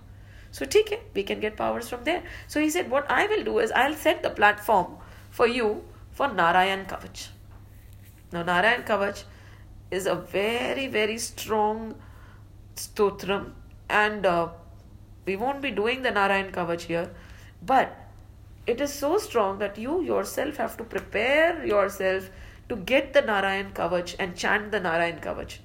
So 0.50 0.64
take 0.64 0.90
we 1.14 1.22
can 1.22 1.38
get 1.38 1.56
powers 1.56 1.88
from 1.88 2.02
there. 2.02 2.24
So 2.48 2.60
he 2.60 2.68
said, 2.68 2.90
What 2.90 3.08
I 3.08 3.28
will 3.28 3.44
do 3.44 3.60
is 3.60 3.70
I'll 3.70 3.94
set 3.94 4.24
the 4.24 4.30
platform 4.30 4.96
for 5.30 5.46
you 5.46 5.84
for 6.10 6.32
Narayan 6.32 6.84
Kavach. 6.86 7.28
Now 8.32 8.42
Narayan 8.42 8.82
Kavach 8.82 9.22
is 9.92 10.06
a 10.06 10.16
very, 10.16 10.88
very 10.88 11.18
strong 11.18 11.94
stotram, 12.74 13.52
and 13.88 14.26
uh, 14.26 14.48
we 15.26 15.36
won't 15.36 15.62
be 15.62 15.70
doing 15.70 16.02
the 16.02 16.10
Narayan 16.10 16.50
Kavach 16.50 16.80
here, 16.80 17.08
but 17.62 17.96
it 18.66 18.80
is 18.80 18.92
so 18.92 19.16
strong 19.16 19.58
that 19.60 19.78
you 19.78 20.02
yourself 20.02 20.56
have 20.56 20.76
to 20.76 20.82
prepare 20.82 21.64
yourself 21.64 22.30
to 22.70 22.76
get 22.76 23.12
the 23.12 23.20
Narayan 23.20 23.72
Kavach 23.72 24.14
and 24.18 24.36
chant 24.36 24.70
the 24.70 24.80
Narayan 24.80 25.20
Kavach. 25.20 25.58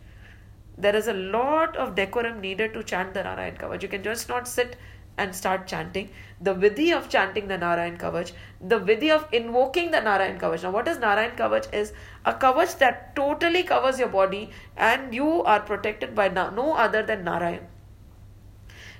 There 0.77 0.95
is 0.95 1.07
a 1.07 1.13
lot 1.13 1.77
of 1.77 1.95
decorum 1.95 2.41
needed 2.41 2.73
to 2.73 2.83
chant 2.83 3.13
the 3.13 3.23
Narayan 3.23 3.55
Kavach. 3.55 3.81
You 3.83 3.87
can 3.87 4.03
just 4.03 4.27
not 4.27 4.47
sit 4.47 4.75
and 5.17 5.33
start 5.33 5.67
chanting. 5.67 6.09
The 6.41 6.53
vidhi 6.53 6.87
of 6.95 7.07
chanting 7.07 7.47
the 7.47 7.57
Narayan 7.57 7.97
Kavach, 7.97 8.31
the 8.59 8.79
vidhi 8.79 9.11
of 9.17 9.27
invoking 9.31 9.91
the 9.91 10.01
Narayan 10.01 10.39
Kavach. 10.39 10.63
Now, 10.63 10.71
what 10.71 10.89
is 10.89 10.97
Narayan 10.99 11.37
Kavach? 11.37 11.73
Is 11.73 11.93
a 12.25 12.33
kavach 12.33 12.77
that 12.79 13.15
totally 13.15 13.63
covers 13.63 13.99
your 13.99 14.09
body 14.09 14.49
and 14.75 15.13
you 15.13 15.43
are 15.43 15.61
protected 15.61 16.15
by 16.15 16.27
no 16.27 16.73
other 16.73 17.03
than 17.03 17.23
Narayan. 17.23 17.67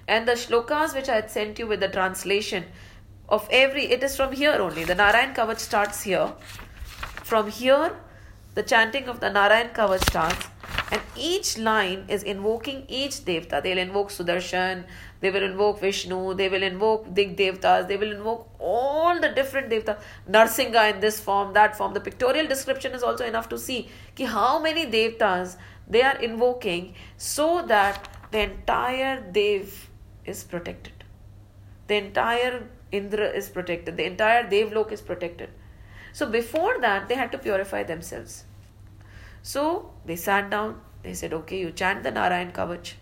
And 0.07 0.27
the 0.27 0.33
shlokas 0.33 0.93
which 0.93 1.09
I 1.09 1.15
had 1.15 1.31
sent 1.31 1.59
you 1.59 1.67
with 1.67 1.79
the 1.79 1.89
translation 1.89 2.65
of 3.27 3.47
every, 3.49 3.85
it 3.91 4.03
is 4.03 4.15
from 4.15 4.31
here 4.31 4.53
only. 4.53 4.83
The 4.83 4.95
Narayan 4.95 5.33
Kavach 5.33 5.59
starts 5.59 6.03
here. 6.03 6.31
From 7.25 7.49
here, 7.49 7.91
the 8.53 8.61
chanting 8.61 9.07
of 9.09 9.19
the 9.19 9.31
Narayan 9.31 9.69
Kavach 9.69 10.01
starts 10.07 10.47
and 10.91 11.01
each 11.15 11.57
line 11.57 12.05
is 12.07 12.21
invoking 12.21 12.85
each 12.87 13.15
devta. 13.29 13.63
They'll 13.63 13.79
invoke 13.79 14.11
Sudarshan, 14.11 14.83
they 15.21 15.31
will 15.31 15.41
invoke 15.41 15.79
Vishnu, 15.79 16.35
they 16.35 16.49
will 16.49 16.61
invoke 16.61 17.11
Dig 17.15 17.35
Devtas, 17.35 17.87
they 17.87 17.97
will 17.97 18.11
invoke 18.11 18.47
all 18.59 19.19
the 19.19 19.29
different 19.29 19.71
devtas. 19.71 19.97
Narsingha 20.29 20.93
in 20.93 20.99
this 20.99 21.19
form, 21.19 21.53
that 21.53 21.75
form. 21.75 21.95
The 21.95 21.99
pictorial 21.99 22.45
description 22.45 22.93
is 22.93 23.01
also 23.01 23.25
enough 23.25 23.49
to 23.49 23.57
see 23.57 23.89
ki 24.13 24.25
how 24.25 24.59
many 24.59 24.85
devtas 24.85 25.57
they 25.87 26.03
are 26.03 26.17
invoking 26.19 26.93
so 27.17 27.65
that 27.65 28.07
the 28.29 28.41
entire 28.41 29.19
dev 29.31 29.89
is 30.25 30.43
protected. 30.43 31.03
The 31.87 31.95
entire 31.95 32.67
Indra 32.91 33.29
is 33.29 33.49
protected, 33.49 33.97
the 33.97 34.05
entire 34.05 34.43
Devlok 34.43 34.91
is 34.91 35.01
protected. 35.01 35.49
So 36.14 36.26
before 36.26 36.78
that, 36.80 37.08
they 37.08 37.14
had 37.14 37.32
to 37.32 37.38
purify 37.38 37.82
themselves. 37.82 38.44
So 39.42 39.92
they 40.06 40.16
sat 40.16 40.50
down, 40.50 40.80
they 41.02 41.14
said, 41.14 41.32
okay, 41.32 41.60
you 41.60 41.70
chant 41.70 42.02
the 42.02 42.10
Narayan 42.10 42.52
Kavach. 42.52 42.94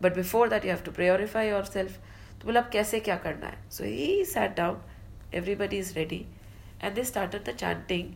But 0.00 0.14
before 0.14 0.48
that, 0.48 0.64
you 0.64 0.70
have 0.70 0.84
to 0.84 0.92
purify 0.92 1.44
yourself. 1.48 1.98
तो 2.40 2.46
बोला 2.46 2.60
अब 2.60 2.68
कैसे 2.72 2.98
क्या 3.00 3.14
करना 3.16 3.46
है 3.46 3.58
सो 3.72 3.84
he 3.84 4.24
sat 4.32 4.56
down 4.56 4.80
everybody 5.34 5.78
is 5.78 5.92
ready 5.96 6.18
and 6.82 6.94
they 6.94 7.04
started 7.04 7.44
the 7.44 7.54
chanting 7.56 8.12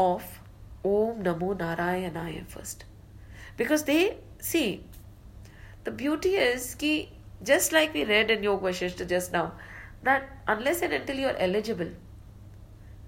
of 0.00 0.86
ओम 0.86 1.20
नमो 1.28 1.52
नारायणाय 1.60 2.40
first 2.54 2.82
because 3.58 3.82
they 3.90 3.98
see 4.50 4.64
the 5.86 5.94
beauty 6.02 6.34
is 6.48 6.74
कि 6.80 6.92
just 7.44 7.72
like 7.72 7.92
we 7.94 8.04
read 8.04 8.30
in 8.30 8.42
Yoga 8.42 8.66
Vashishta 8.68 9.08
just 9.08 9.32
now, 9.32 9.52
that 10.02 10.28
unless 10.46 10.82
and 10.82 10.92
until 10.92 11.16
you 11.16 11.26
are 11.26 11.36
eligible, 11.36 11.88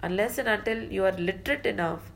unless 0.02 0.38
and 0.38 0.48
until 0.48 0.82
you 0.96 1.04
are 1.04 1.12
literate 1.12 1.66
enough 1.66 2.10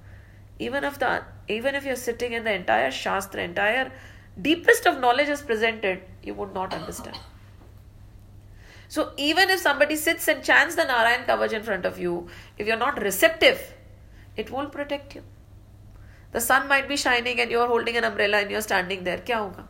even 0.58 0.84
if 0.84 0.98
the 0.98 1.22
even 1.48 1.74
if 1.74 1.84
you're 1.84 1.96
sitting 1.96 2.32
in 2.32 2.44
the 2.44 2.52
entire 2.52 2.90
shastra 2.90 3.42
entire 3.42 3.92
deepest 4.40 4.86
of 4.86 4.98
knowledge 5.00 5.28
is 5.28 5.42
presented 5.42 6.02
you 6.22 6.34
would 6.34 6.54
not 6.54 6.72
understand. 6.72 7.18
So 8.88 9.12
even 9.16 9.50
if 9.50 9.60
somebody 9.60 9.96
sits 9.96 10.28
and 10.28 10.42
chants 10.44 10.76
the 10.76 10.84
narayan 10.84 11.24
kavach 11.24 11.52
in 11.52 11.62
front 11.62 11.84
of 11.84 11.98
you 11.98 12.28
if 12.58 12.66
you're 12.66 12.76
not 12.76 13.00
receptive 13.02 13.74
it 14.36 14.50
won't 14.50 14.72
protect 14.72 15.14
you. 15.14 15.22
The 16.32 16.40
sun 16.40 16.66
might 16.68 16.88
be 16.88 16.96
shining 16.96 17.40
and 17.40 17.50
you're 17.50 17.68
holding 17.68 17.96
an 17.96 18.04
umbrella 18.04 18.38
and 18.38 18.50
you're 18.50 18.60
standing 18.60 19.04
there 19.04 19.18
kya 19.18 19.36
hoga? 19.42 19.64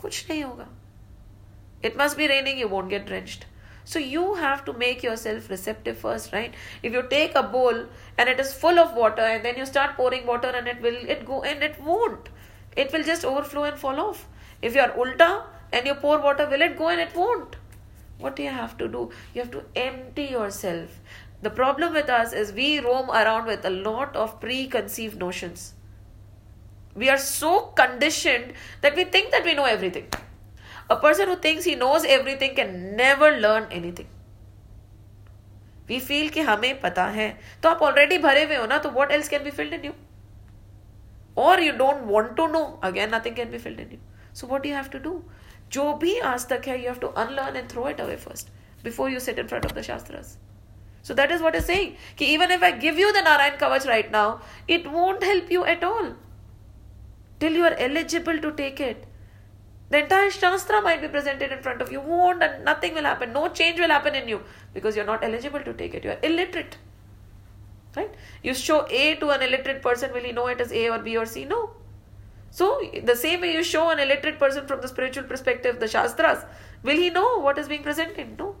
Kuch 0.00 0.26
nahi 0.28 0.42
hoga. 0.42 0.66
It 1.82 1.96
must 1.96 2.16
be 2.16 2.28
raining 2.28 2.58
you 2.58 2.68
won't 2.68 2.88
get 2.88 3.06
drenched. 3.06 3.44
So 3.84 3.98
you 3.98 4.34
have 4.34 4.64
to 4.64 4.72
make 4.72 5.02
yourself 5.02 5.50
receptive 5.50 5.98
first, 5.98 6.32
right? 6.32 6.54
If 6.82 6.92
you 6.92 7.02
take 7.08 7.34
a 7.34 7.42
bowl 7.42 7.86
and 8.16 8.28
it 8.28 8.40
is 8.40 8.54
full 8.54 8.78
of 8.78 8.94
water 8.94 9.20
and 9.22 9.44
then 9.44 9.56
you 9.56 9.66
start 9.66 9.96
pouring 9.96 10.26
water 10.26 10.48
and 10.48 10.66
it 10.66 10.80
will 10.80 10.96
it 11.16 11.26
go 11.26 11.42
and 11.42 11.62
it 11.62 11.80
won't. 11.80 12.30
It 12.76 12.92
will 12.92 13.04
just 13.04 13.24
overflow 13.24 13.64
and 13.64 13.78
fall 13.78 14.00
off. 14.00 14.26
If 14.62 14.74
you 14.74 14.80
are 14.80 14.90
ulta 14.92 15.44
and 15.72 15.86
you 15.86 15.94
pour 15.94 16.18
water, 16.20 16.48
will 16.48 16.62
it 16.62 16.78
go 16.78 16.88
and 16.88 17.00
it 17.00 17.14
won't? 17.14 17.56
What 18.18 18.36
do 18.36 18.42
you 18.42 18.50
have 18.50 18.78
to 18.78 18.88
do? 18.88 19.10
You 19.34 19.42
have 19.42 19.50
to 19.50 19.64
empty 19.76 20.24
yourself. 20.24 21.00
The 21.42 21.50
problem 21.50 21.92
with 21.92 22.08
us 22.08 22.32
is 22.32 22.52
we 22.52 22.80
roam 22.80 23.10
around 23.10 23.46
with 23.46 23.64
a 23.66 23.70
lot 23.70 24.16
of 24.16 24.40
preconceived 24.40 25.18
notions. 25.18 25.74
We 26.94 27.10
are 27.10 27.18
so 27.18 27.60
conditioned 27.76 28.54
that 28.80 28.96
we 28.96 29.04
think 29.04 29.30
that 29.32 29.44
we 29.44 29.52
know 29.52 29.64
everything. 29.64 30.08
A 30.89 30.95
person 30.97 31.27
who 31.27 31.35
thinks 31.35 31.65
he 31.65 31.75
knows 31.75 32.05
everything 32.05 32.55
can 32.55 32.95
never 32.95 33.31
learn 33.39 33.67
anything. 33.71 34.07
We 35.87 35.99
feel 35.99 36.29
कि 36.31 36.41
हमें 36.47 36.79
पता 36.81 37.05
है 37.17 37.29
तो 37.63 37.69
आप 37.69 37.81
already 37.81 38.17
भरे 38.25 38.43
हुए 38.45 38.55
हो 38.55 38.65
ना 38.65 38.77
तो 38.83 38.93
what 38.95 39.11
else 39.11 39.29
can 39.29 39.43
be 39.43 39.51
filled 39.59 39.73
in 39.73 39.83
you? 39.83 39.93
Or 41.35 41.59
you 41.59 41.71
don't 41.77 42.05
want 42.05 42.35
to 42.37 42.47
know, 42.47 42.79
again 42.83 43.11
nothing 43.11 43.35
can 43.35 43.49
be 43.51 43.57
filled 43.57 43.79
in 43.79 43.91
you. 43.91 43.99
So 44.33 44.47
what 44.47 44.63
do 44.63 44.69
you 44.69 44.75
have 44.75 44.91
to 44.91 44.99
do? 44.99 45.15
जो 45.71 45.93
भी 46.03 46.17
आज 46.33 46.47
तक 46.49 46.67
है 46.67 46.77
you 46.83 46.87
have 46.89 46.99
to 46.99 47.09
unlearn 47.23 47.55
and 47.55 47.69
throw 47.73 47.87
it 47.87 47.99
away 47.99 48.17
first 48.17 48.49
before 48.83 49.09
you 49.09 49.19
sit 49.19 49.39
in 49.39 49.47
front 49.47 49.65
of 49.65 49.73
the 49.73 49.83
shastras. 49.83 50.37
So 51.01 51.13
that 51.13 51.31
is 51.31 51.41
what 51.41 51.55
is 51.55 51.65
saying. 51.65 51.95
Ki 52.15 52.33
even 52.33 52.51
if 52.51 52.63
I 52.63 52.71
give 52.71 52.97
you 52.99 53.11
the 53.13 53.21
Narayan 53.21 53.57
Kavach 53.57 53.87
right 53.87 54.11
now, 54.11 54.41
it 54.67 54.89
won't 54.91 55.23
help 55.23 55.51
you 55.51 55.65
at 55.65 55.83
all. 55.83 56.13
Till 57.39 57.53
you 57.53 57.63
are 57.65 57.75
eligible 57.87 58.39
to 58.39 58.51
take 58.51 58.79
it. 58.79 59.05
The 59.94 60.00
entire 60.00 60.28
Shastra 60.28 60.82
might 60.82 61.00
be 61.00 61.06
presented 61.06 61.52
in 61.52 61.60
front 61.62 61.80
of 61.80 61.92
you. 61.92 62.00
Won't, 62.00 62.42
and 62.42 62.64
nothing 62.64 62.94
will 62.94 63.04
happen. 63.04 63.32
No 63.32 63.46
change 63.46 63.78
will 63.78 63.92
happen 63.96 64.16
in 64.16 64.26
you 64.28 64.40
because 64.72 64.96
you're 64.96 65.04
not 65.10 65.22
eligible 65.22 65.60
to 65.60 65.72
take 65.72 65.94
it. 65.94 66.02
You're 66.02 66.18
illiterate. 66.20 66.78
Right? 67.96 68.12
You 68.42 68.54
show 68.54 68.88
A 68.90 69.14
to 69.16 69.30
an 69.30 69.42
illiterate 69.42 69.82
person, 69.82 70.12
will 70.12 70.24
he 70.24 70.32
know 70.32 70.48
it 70.48 70.60
as 70.60 70.72
A 70.72 70.88
or 70.88 70.98
B 70.98 71.16
or 71.16 71.26
C? 71.26 71.44
No. 71.44 71.70
So, 72.50 72.80
the 73.04 73.14
same 73.14 73.42
way 73.42 73.52
you 73.52 73.62
show 73.62 73.90
an 73.90 74.00
illiterate 74.00 74.40
person 74.40 74.66
from 74.66 74.80
the 74.80 74.88
spiritual 74.88 75.24
perspective, 75.24 75.78
the 75.78 75.86
Shastras, 75.86 76.44
will 76.82 76.96
he 76.96 77.10
know 77.10 77.38
what 77.38 77.56
is 77.56 77.68
being 77.68 77.84
presented? 77.84 78.36
No. 78.36 78.56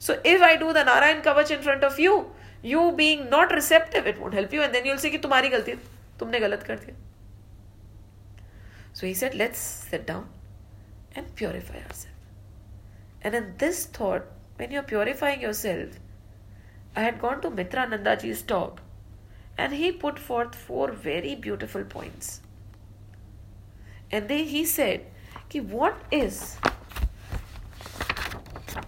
So, 0.00 0.20
if 0.24 0.42
I 0.42 0.56
do 0.56 0.72
the 0.72 0.82
Narayan 0.82 1.22
Kavach 1.22 1.52
in 1.52 1.62
front 1.62 1.84
of 1.84 2.00
you, 2.00 2.32
you 2.62 2.90
being 2.96 3.30
not 3.30 3.52
receptive, 3.52 4.08
it 4.08 4.20
won't 4.20 4.34
help 4.34 4.52
you, 4.52 4.62
and 4.62 4.74
then 4.74 4.84
you'll 4.84 4.98
say, 4.98 5.16
Tumhari 5.18 5.52
galti, 5.52 5.78
tumne 6.18 6.40
galat 6.46 6.64
kar 6.64 6.78
diya. 6.78 6.94
So 8.92 9.06
he 9.06 9.14
said, 9.14 9.36
Let's 9.36 9.60
sit 9.60 10.04
down 10.04 10.28
and 11.18 11.34
purify 11.34 11.78
ourselves. 11.78 12.06
And 13.22 13.34
in 13.34 13.54
this 13.58 13.86
thought, 13.86 14.26
when 14.56 14.70
you're 14.70 14.90
purifying 14.90 15.40
yourself, 15.40 15.98
I 16.96 17.02
had 17.02 17.20
gone 17.20 17.40
to 17.42 17.50
Mitranandaji's 17.50 18.42
talk 18.42 18.80
and 19.56 19.72
he 19.72 19.90
put 19.92 20.18
forth 20.18 20.54
four 20.54 20.92
very 20.92 21.34
beautiful 21.34 21.84
points. 21.84 22.40
And 24.10 24.28
then 24.28 24.44
he 24.44 24.64
said, 24.64 25.06
Ki 25.48 25.60
what 25.60 25.96
is 26.10 26.56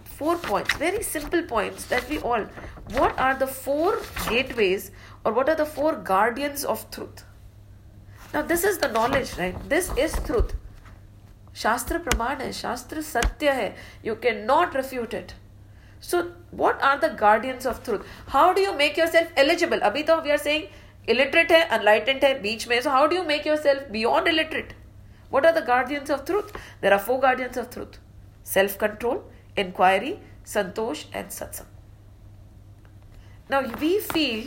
four 0.04 0.36
points, 0.36 0.76
very 0.76 1.02
simple 1.02 1.42
points 1.42 1.86
that 1.86 2.08
we 2.08 2.18
all, 2.18 2.46
what 2.92 3.18
are 3.18 3.34
the 3.34 3.46
four 3.46 3.98
gateways 4.28 4.90
or 5.24 5.32
what 5.32 5.48
are 5.48 5.54
the 5.54 5.66
four 5.66 5.96
guardians 5.96 6.64
of 6.64 6.90
truth? 6.90 7.24
Now, 8.32 8.42
this 8.42 8.64
is 8.64 8.78
the 8.78 8.88
knowledge, 8.88 9.36
right? 9.38 9.56
This 9.68 9.90
is 9.96 10.12
truth. 10.24 10.54
Shastra 11.53 12.01
praman 12.01 12.40
hai, 12.40 12.51
Shastra 12.51 13.03
satya 13.03 13.55
hai. 13.55 13.74
You 14.03 14.16
cannot 14.16 14.74
refute 14.74 15.14
it. 15.14 15.34
So, 16.01 16.32
what 16.51 16.82
are 16.82 16.98
the 16.98 17.11
guardians 17.11 17.66
of 17.66 17.82
truth? 17.84 18.07
How 18.28 18.53
do 18.53 18.61
you 18.61 18.74
make 18.74 18.96
yourself 18.96 19.28
eligible? 19.36 19.78
Abhi 19.78 20.07
to 20.07 20.20
we 20.24 20.30
are 20.30 20.38
saying 20.38 20.68
illiterate 21.07 21.51
hai, 21.51 21.76
enlightened 21.76 22.22
hai, 22.22 22.34
beach 22.34 22.66
mein. 22.66 22.82
So, 22.82 22.90
how 22.90 23.07
do 23.07 23.16
you 23.16 23.24
make 23.24 23.44
yourself 23.44 23.90
beyond 23.90 24.28
illiterate? 24.28 24.74
What 25.28 25.44
are 25.46 25.53
the 25.53 25.61
guardians 25.62 26.11
of 26.11 26.24
truth? 26.24 26.53
There 26.80 26.92
are 26.92 26.98
four 26.98 27.20
guardians 27.20 27.57
of 27.57 27.70
truth 27.70 27.98
self 28.42 28.78
control, 28.78 29.22
inquiry, 29.57 30.18
santosh, 30.44 31.05
and 31.12 31.28
satsang. 31.28 31.66
Now, 33.48 33.62
we 33.80 33.98
feel, 34.01 34.46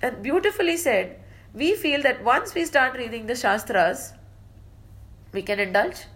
and 0.00 0.22
beautifully 0.22 0.76
said, 0.76 1.20
we 1.54 1.74
feel 1.74 2.02
that 2.02 2.22
once 2.22 2.54
we 2.54 2.64
start 2.64 2.96
reading 2.96 3.26
the 3.26 3.34
Shastras, 3.34 4.12
we 5.32 5.42
can 5.42 5.60
indulge. 5.60 6.06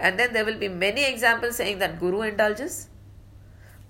And 0.00 0.18
then 0.18 0.32
there 0.32 0.44
will 0.44 0.58
be 0.58 0.68
many 0.68 1.04
examples 1.04 1.56
saying 1.56 1.78
that 1.78 1.98
Guru 2.00 2.22
indulges. 2.22 2.88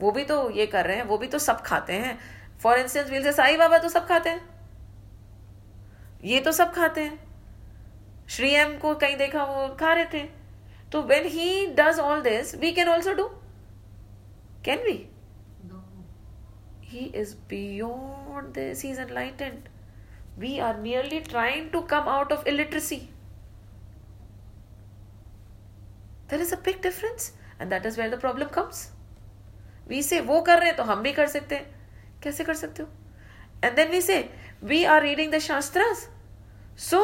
वो 0.00 0.10
भी 0.12 0.24
तो 0.24 0.38
ये 0.50 0.66
कर 0.66 0.86
रहे 0.86 0.96
हैं 0.96 1.04
वो 1.06 1.16
भी 1.18 1.26
तो 1.28 1.38
सब 1.38 1.60
खाते 1.64 1.92
हैं 2.04 2.18
for 2.62 2.78
instance 2.78 3.10
will 3.10 3.22
say 3.24 3.32
Sai 3.32 3.56
Baba 3.56 3.78
तो 3.78 3.88
सब 3.88 4.06
खाते 4.06 4.30
हैं 4.30 4.40
ये 6.24 6.40
तो 6.40 6.52
सब 6.52 6.72
खाते 6.74 7.00
हैं 7.00 7.18
श्री 8.36 8.50
एम 8.54 8.76
को 8.78 8.94
कहीं 9.04 9.16
देखा 9.16 9.44
वो 9.44 9.68
खा 9.80 9.92
रहे 9.92 10.04
थे 10.12 10.22
तो 10.92 11.02
when 11.12 11.26
he 11.36 11.66
does 11.78 11.98
all 12.00 12.22
this 12.22 12.54
we 12.60 12.72
can 12.72 12.88
also 12.88 13.12
do 13.14 13.28
can 14.64 14.84
we 14.86 14.98
he 16.92 17.04
is 17.18 17.30
beyond 17.50 18.52
this 18.54 18.80
he 18.82 18.88
is 18.94 18.98
enlightened 18.98 19.68
we 20.38 20.50
are 20.60 20.74
merely 20.78 21.20
trying 21.28 21.70
to 21.70 21.80
come 21.92 22.08
out 22.14 22.34
of 22.34 22.42
illiteracy 22.46 22.98
there 26.32 26.40
is 26.40 26.50
a 26.50 26.56
big 26.56 26.80
difference 26.80 27.32
and 27.60 27.70
that 27.70 27.84
is 27.84 27.98
where 27.98 28.08
the 28.08 28.16
problem 28.16 28.48
comes. 28.48 28.90
We 29.86 30.00
say 30.00 30.20
wo 30.22 30.40
kar 30.48 30.60
rahe 30.60 30.76
to 30.76 30.84
hum 30.90 31.04
bhi 31.06 31.14
kar 31.18 31.26
sakte 31.32 31.58
kaise 32.26 32.40
kar 32.50 32.54
sakte 32.60 32.78
ho? 32.84 32.86
And 33.62 33.76
then 33.80 33.90
we 33.96 34.00
say 34.06 34.30
we 34.70 34.86
are 34.86 35.02
reading 35.02 35.34
the 35.36 35.40
shastras. 35.48 36.06
So 36.86 37.02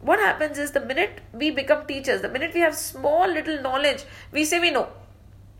what 0.00 0.24
happens 0.26 0.62
is 0.64 0.72
the 0.78 0.84
minute 0.92 1.20
we 1.42 1.50
become 1.60 1.86
teachers 1.92 2.22
the 2.22 2.32
minute 2.38 2.54
we 2.54 2.64
have 2.66 2.74
small 2.84 3.36
little 3.40 3.60
knowledge 3.68 4.06
we 4.32 4.46
say 4.54 4.64
we 4.66 4.72
know. 4.78 4.88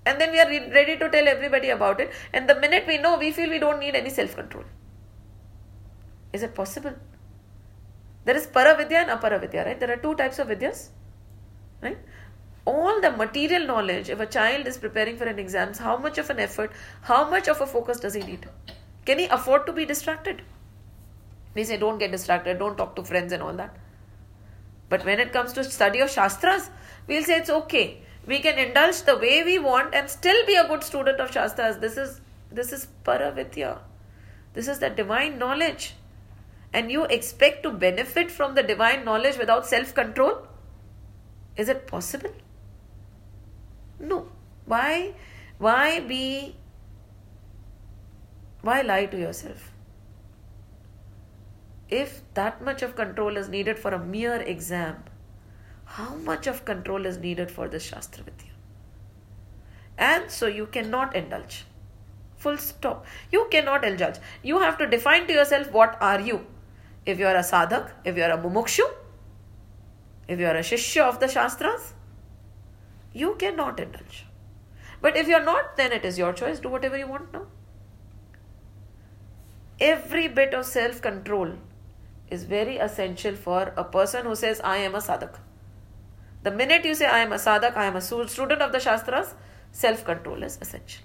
And 0.07 0.21
then 0.21 0.33
we 0.33 0.41
are 0.41 0.49
ready 0.81 0.97
to 0.99 1.11
tell 1.11 1.29
everybody 1.29 1.71
about 1.71 2.01
it. 2.01 2.13
And 2.33 2.49
the 2.49 2.55
minute 2.67 2.85
we 2.87 2.97
know 2.97 3.19
we 3.19 3.31
feel 3.31 3.51
we 3.51 3.59
don't 3.59 3.81
need 3.81 3.97
any 4.05 4.11
self 4.19 4.37
control 4.43 4.65
is 6.33 6.43
it 6.43 6.55
possible? 6.55 6.95
There 8.25 8.37
is 8.37 8.47
paravidya 8.47 9.03
and 9.05 9.11
aparavidya 9.21 9.67
right? 9.67 9.81
There 9.81 9.93
are 9.93 9.97
two 9.97 10.15
types 10.15 10.39
of 10.39 10.49
vidyas 10.49 10.89
right? 11.83 11.99
All 12.67 13.01
the 13.01 13.13
material 13.13 13.67
knowledge, 13.67 14.11
if 14.11 14.21
a 14.21 14.27
child 14.27 14.67
is 14.67 14.77
preparing 14.77 15.17
for 15.17 15.25
an 15.25 15.39
exams, 15.39 15.79
how 15.79 15.97
much 15.97 16.19
of 16.19 16.29
an 16.31 16.41
effort, 16.41 16.73
how 17.03 17.31
much 17.31 17.49
of 17.49 17.61
a 17.61 17.67
focus 17.67 18.01
does 18.01 18.15
he 18.15 18.23
need? 18.23 18.49
Can 19.05 19.21
he 19.21 19.27
afford 19.27 19.67
to 19.67 19.73
be 19.73 19.85
distracted? 19.85 20.43
We 21.55 21.65
say, 21.65 21.77
don't 21.77 21.99
get 21.99 22.11
distracted, 22.11 22.59
don't 22.59 22.77
talk 22.77 22.97
to 22.97 23.05
friends 23.05 23.33
and 23.33 23.43
all 23.43 23.55
that. 23.55 23.75
But 24.89 25.05
when 25.05 25.21
it 25.21 25.33
comes 25.33 25.53
to 25.55 25.65
study 25.65 26.01
of 26.01 26.11
Shastras, 26.11 26.71
we'll 27.07 27.23
say 27.23 27.39
it's 27.39 27.51
okay. 27.51 28.03
We 28.27 28.41
can 28.41 28.59
indulge 28.59 29.03
the 29.03 29.17
way 29.17 29.45
we 29.45 29.59
want 29.59 29.95
and 29.95 30.11
still 30.11 30.45
be 30.47 30.57
a 30.57 30.67
good 30.67 30.83
student 30.83 31.21
of 31.21 31.33
Shastras. 31.33 31.79
This 31.79 31.97
is 31.97 32.21
this 32.51 32.73
is 32.73 32.89
Paravidya. 33.05 33.79
This 34.55 34.69
is 34.69 34.79
the 34.79 34.91
divine 34.91 35.39
knowledge. 35.39 35.95
And 36.73 36.91
you 36.91 37.05
expect 37.05 37.63
to 37.63 37.71
benefit 37.71 38.31
from 38.31 38.55
the 38.55 38.63
divine 38.63 39.05
knowledge 39.05 39.39
without 39.39 39.67
self-control? 39.67 40.47
Is 41.57 41.69
it 41.69 41.87
possible? 41.87 42.33
No. 43.99 44.29
Why? 44.67 45.15
Why 45.59 46.01
be, 46.01 46.57
why 48.61 48.83
lie 48.83 49.07
to 49.07 49.19
yourself? 49.19 49.73
If 51.89 52.23
that 52.35 52.63
much 52.63 52.83
of 52.83 52.97
control 52.97 53.37
is 53.37 53.49
needed 53.49 53.79
for 53.79 53.93
a 53.95 53.99
mere 53.99 54.43
exam, 54.43 55.05
how 55.85 56.15
much 56.17 56.47
of 56.47 56.65
control 56.65 57.07
is 57.07 57.17
needed 57.19 57.51
for 57.51 57.69
this 57.69 57.85
Shastra 57.85 58.25
Vidya? 58.25 58.51
And 59.97 60.31
so 60.31 60.47
you 60.47 60.67
cannot 60.67 61.17
indulge. 61.17 61.65
Full 62.37 62.59
stop. 62.59 63.07
You 63.33 63.49
cannot 63.51 63.85
indulge. 63.85 64.17
You 64.43 64.59
have 64.59 64.77
to 64.79 64.87
define 64.87 65.27
to 65.27 65.33
yourself 65.33 65.73
what 65.73 65.97
are 66.03 66.21
you. 66.21 66.45
If 67.07 67.19
you 67.19 67.27
are 67.27 67.37
a 67.37 67.45
sadhak, 67.45 67.93
if 68.05 68.17
you 68.17 68.25
are 68.25 68.33
a 68.33 68.39
mumukshu, 68.39 68.83
if 70.29 70.39
you 70.39 70.47
are 70.47 70.57
a 70.57 70.61
shishya 70.61 71.03
of 71.03 71.21
the 71.21 71.29
Shastras, 71.29 71.95
you 73.23 73.35
cannot 73.43 73.81
indulge. 73.81 74.27
But 75.01 75.17
if 75.17 75.29
you 75.29 75.37
are 75.37 75.45
not, 75.45 75.77
then 75.77 75.93
it 75.93 76.05
is 76.05 76.19
your 76.19 76.33
choice. 76.33 76.59
Do 76.59 76.69
whatever 76.69 76.99
you 76.99 77.07
want 77.07 77.33
now. 77.33 77.47
Every 79.81 80.29
bit 80.29 80.55
of 80.55 80.67
self 80.67 81.01
control 81.03 81.55
is 82.31 82.45
very 82.45 82.77
essential 82.77 83.35
for 83.35 83.73
a 83.77 83.85
person 83.85 84.27
who 84.27 84.35
says, 84.35 84.61
I 84.61 84.79
am 84.79 84.95
a 84.95 84.99
sadhak. 84.99 85.39
The 86.43 86.51
minute 86.51 86.85
you 86.85 86.95
say, 86.95 87.07
I 87.07 87.19
am 87.21 87.33
a 87.33 87.37
sadhak, 87.37 87.77
I 87.77 87.87
am 87.87 87.97
a 87.97 88.01
student 88.01 88.63
of 88.63 88.73
the 88.73 88.81
Shastras, 88.81 89.35
self 89.73 90.05
control 90.05 90.43
is 90.43 90.59
essential. 90.61 91.05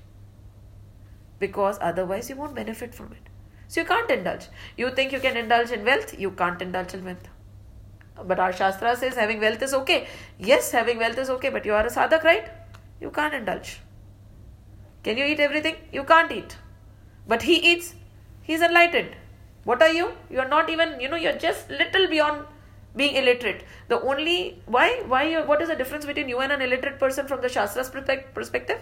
Because 1.39 1.78
otherwise, 1.82 2.30
you 2.30 2.36
won't 2.36 2.55
benefit 2.55 2.95
from 2.95 3.12
it. 3.14 3.30
So 3.68 3.82
you 3.82 3.88
can't 3.88 4.12
indulge. 4.12 4.47
You 4.78 4.91
think 4.91 5.12
you 5.12 5.20
can 5.20 5.38
indulge 5.38 5.72
in 5.72 5.86
wealth, 5.86 6.20
you 6.20 6.32
can't 6.32 6.62
indulge 6.62 6.93
in 6.93 7.05
wealth. 7.05 7.30
But 8.28 8.40
our 8.40 8.54
Shastra 8.54 8.96
says 8.96 9.16
having 9.16 9.40
wealth 9.40 9.62
is 9.62 9.74
okay. 9.74 10.08
Yes, 10.40 10.72
having 10.72 10.98
wealth 10.98 11.18
is 11.18 11.30
okay, 11.30 11.50
but 11.50 11.66
you 11.66 11.74
are 11.74 11.86
a 11.86 11.90
sadhak, 11.90 12.24
right? 12.24 12.50
You 13.00 13.10
can't 13.10 13.34
indulge. 13.34 13.80
Can 15.04 15.18
you 15.18 15.26
eat 15.26 15.40
everything? 15.40 15.76
You 15.92 16.04
can't 16.04 16.32
eat. 16.32 16.58
But 17.28 17.42
he 17.42 17.56
eats. 17.56 17.96
He's 18.44 18.62
enlightened. 18.62 19.16
What 19.64 19.82
are 19.82 19.90
you? 19.90 20.14
You 20.30 20.40
are 20.40 20.48
not 20.48 20.70
even, 20.70 21.00
you 21.00 21.10
know, 21.10 21.16
you're 21.16 21.38
just 21.38 21.70
little 21.70 22.08
beyond 22.08 22.46
being 22.96 23.16
illiterate. 23.16 23.64
The 23.88 24.02
only, 24.02 24.62
why, 24.66 25.04
why, 25.08 25.42
what 25.42 25.62
is 25.62 25.70
the 25.70 25.76
difference 25.76 26.06
between 26.06 26.30
you 26.30 26.40
and 26.40 26.52
an 26.52 26.62
illiterate 26.62 27.00
person 27.00 27.28
from 27.28 27.42
the 27.42 27.48
Shastra's 27.48 27.90
perspective? 27.90 28.82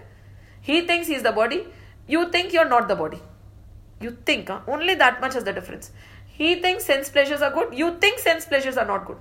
He 0.62 0.86
thinks 0.88 1.08
he's 1.08 1.24
the 1.24 1.32
body. 1.32 1.68
You 2.08 2.30
think 2.30 2.54
you're 2.54 2.68
not 2.68 2.88
the 2.88 2.96
body. 2.96 3.22
You 4.02 4.18
think, 4.26 4.48
huh? 4.48 4.62
only 4.68 4.96
that 4.96 5.22
much 5.22 5.36
is 5.36 5.44
the 5.44 5.54
difference. 5.54 5.92
He 6.28 6.56
thinks 6.56 6.86
sense 6.86 7.10
pleasures 7.10 7.42
are 7.42 7.52
good. 7.52 7.78
You 7.78 7.98
think 8.00 8.20
sense 8.20 8.46
pleasures 8.46 8.78
are 8.78 8.86
not 8.86 9.06
good. 9.06 9.18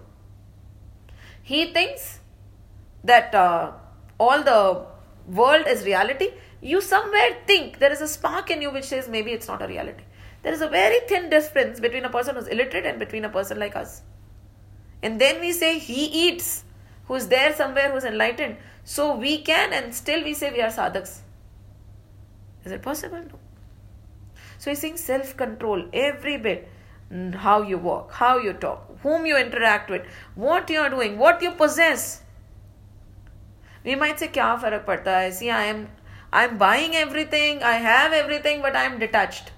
He 1.48 1.72
thinks 1.72 2.18
that 3.04 3.34
uh, 3.34 3.72
all 4.18 4.42
the 4.42 4.84
world 5.26 5.66
is 5.66 5.84
reality. 5.84 6.32
You 6.60 6.82
somewhere 6.82 7.38
think 7.46 7.78
there 7.78 7.90
is 7.90 8.02
a 8.02 8.08
spark 8.08 8.50
in 8.50 8.60
you 8.60 8.70
which 8.70 8.84
says 8.84 9.08
maybe 9.08 9.30
it's 9.30 9.48
not 9.48 9.62
a 9.62 9.66
reality. 9.66 10.04
There 10.42 10.52
is 10.52 10.60
a 10.60 10.68
very 10.68 11.00
thin 11.08 11.30
difference 11.30 11.80
between 11.80 12.04
a 12.04 12.10
person 12.10 12.34
who's 12.34 12.48
illiterate 12.48 12.84
and 12.84 12.98
between 12.98 13.24
a 13.24 13.30
person 13.30 13.58
like 13.58 13.76
us. 13.76 14.02
And 15.02 15.18
then 15.18 15.40
we 15.40 15.52
say 15.52 15.78
he 15.78 16.04
eats, 16.26 16.64
who's 17.06 17.28
there 17.28 17.54
somewhere, 17.54 17.92
who's 17.92 18.04
enlightened. 18.04 18.58
So 18.84 19.16
we 19.16 19.40
can, 19.40 19.72
and 19.72 19.94
still 19.94 20.22
we 20.22 20.34
say 20.34 20.50
we 20.50 20.60
are 20.60 20.70
sadhaks. 20.70 21.20
Is 22.66 22.72
it 22.72 22.82
possible? 22.82 23.22
No. 23.22 23.38
So 24.58 24.70
he's 24.70 24.80
saying 24.80 24.98
self 24.98 25.34
control, 25.34 25.88
every 25.94 26.36
bit 26.36 26.68
how 27.36 27.62
you 27.62 27.78
walk, 27.78 28.12
how 28.12 28.36
you 28.38 28.52
talk, 28.52 28.87
whom 29.02 29.26
you 29.26 29.36
interact 29.36 29.90
with, 29.90 30.06
what 30.34 30.70
you 30.70 30.80
are 30.80 30.90
doing, 30.90 31.18
what 31.18 31.42
you 31.42 31.52
possess. 31.52 32.22
We 33.84 33.94
might 33.94 34.18
say, 34.18 34.28
kya 34.28 34.60
farak 34.60 34.84
padta 34.84 35.14
hai? 35.14 35.30
See, 35.30 35.50
I 35.50 35.64
am, 35.64 35.88
I 36.32 36.44
am 36.44 36.58
buying 36.58 36.94
everything, 36.94 37.62
I 37.62 37.74
have 37.74 38.12
everything, 38.12 38.60
but 38.60 38.76
I 38.76 38.84
am 38.84 38.98
detached. 38.98 39.52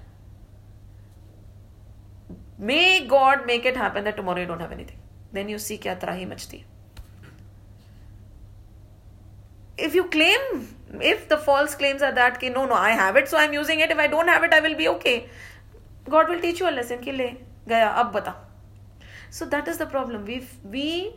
May 2.57 3.05
God 3.05 3.47
make 3.47 3.65
it 3.65 3.75
happen 3.75 4.03
that 4.03 4.15
tomorrow 4.15 4.39
you 4.39 4.45
don't 4.45 4.59
have 4.59 4.71
anything. 4.71 4.97
Then 5.33 5.49
you 5.49 5.57
see 5.57 5.77
kya 5.77 5.99
trahi 5.99 6.27
machti. 6.27 6.63
If 9.77 9.95
you 9.95 10.03
claim, 10.05 10.75
if 11.01 11.27
the 11.27 11.37
false 11.37 11.73
claims 11.73 12.03
are 12.03 12.11
that, 12.11 12.39
ki, 12.39 12.49
no, 12.49 12.65
no, 12.65 12.75
I 12.75 12.91
have 12.91 13.15
it, 13.15 13.27
so 13.27 13.37
I'm 13.37 13.53
using 13.53 13.79
it. 13.79 13.89
If 13.89 13.97
I 13.97 14.05
don't 14.05 14.27
have 14.27 14.43
it, 14.43 14.53
I 14.53 14.59
will 14.59 14.75
be 14.75 14.87
okay. 14.89 15.27
God 16.07 16.29
will 16.29 16.39
teach 16.39 16.59
you 16.59 16.69
a 16.69 16.71
lesson. 16.71 17.01
Ki 17.01 17.11
le, 17.11 17.37
gaya, 17.67 17.87
ab 17.87 18.13
bata 18.13 18.35
so 19.30 19.44
that 19.44 19.68
is 19.68 19.78
the 19.78 19.86
problem 19.86 20.24
we 20.24 20.46
we 20.64 21.14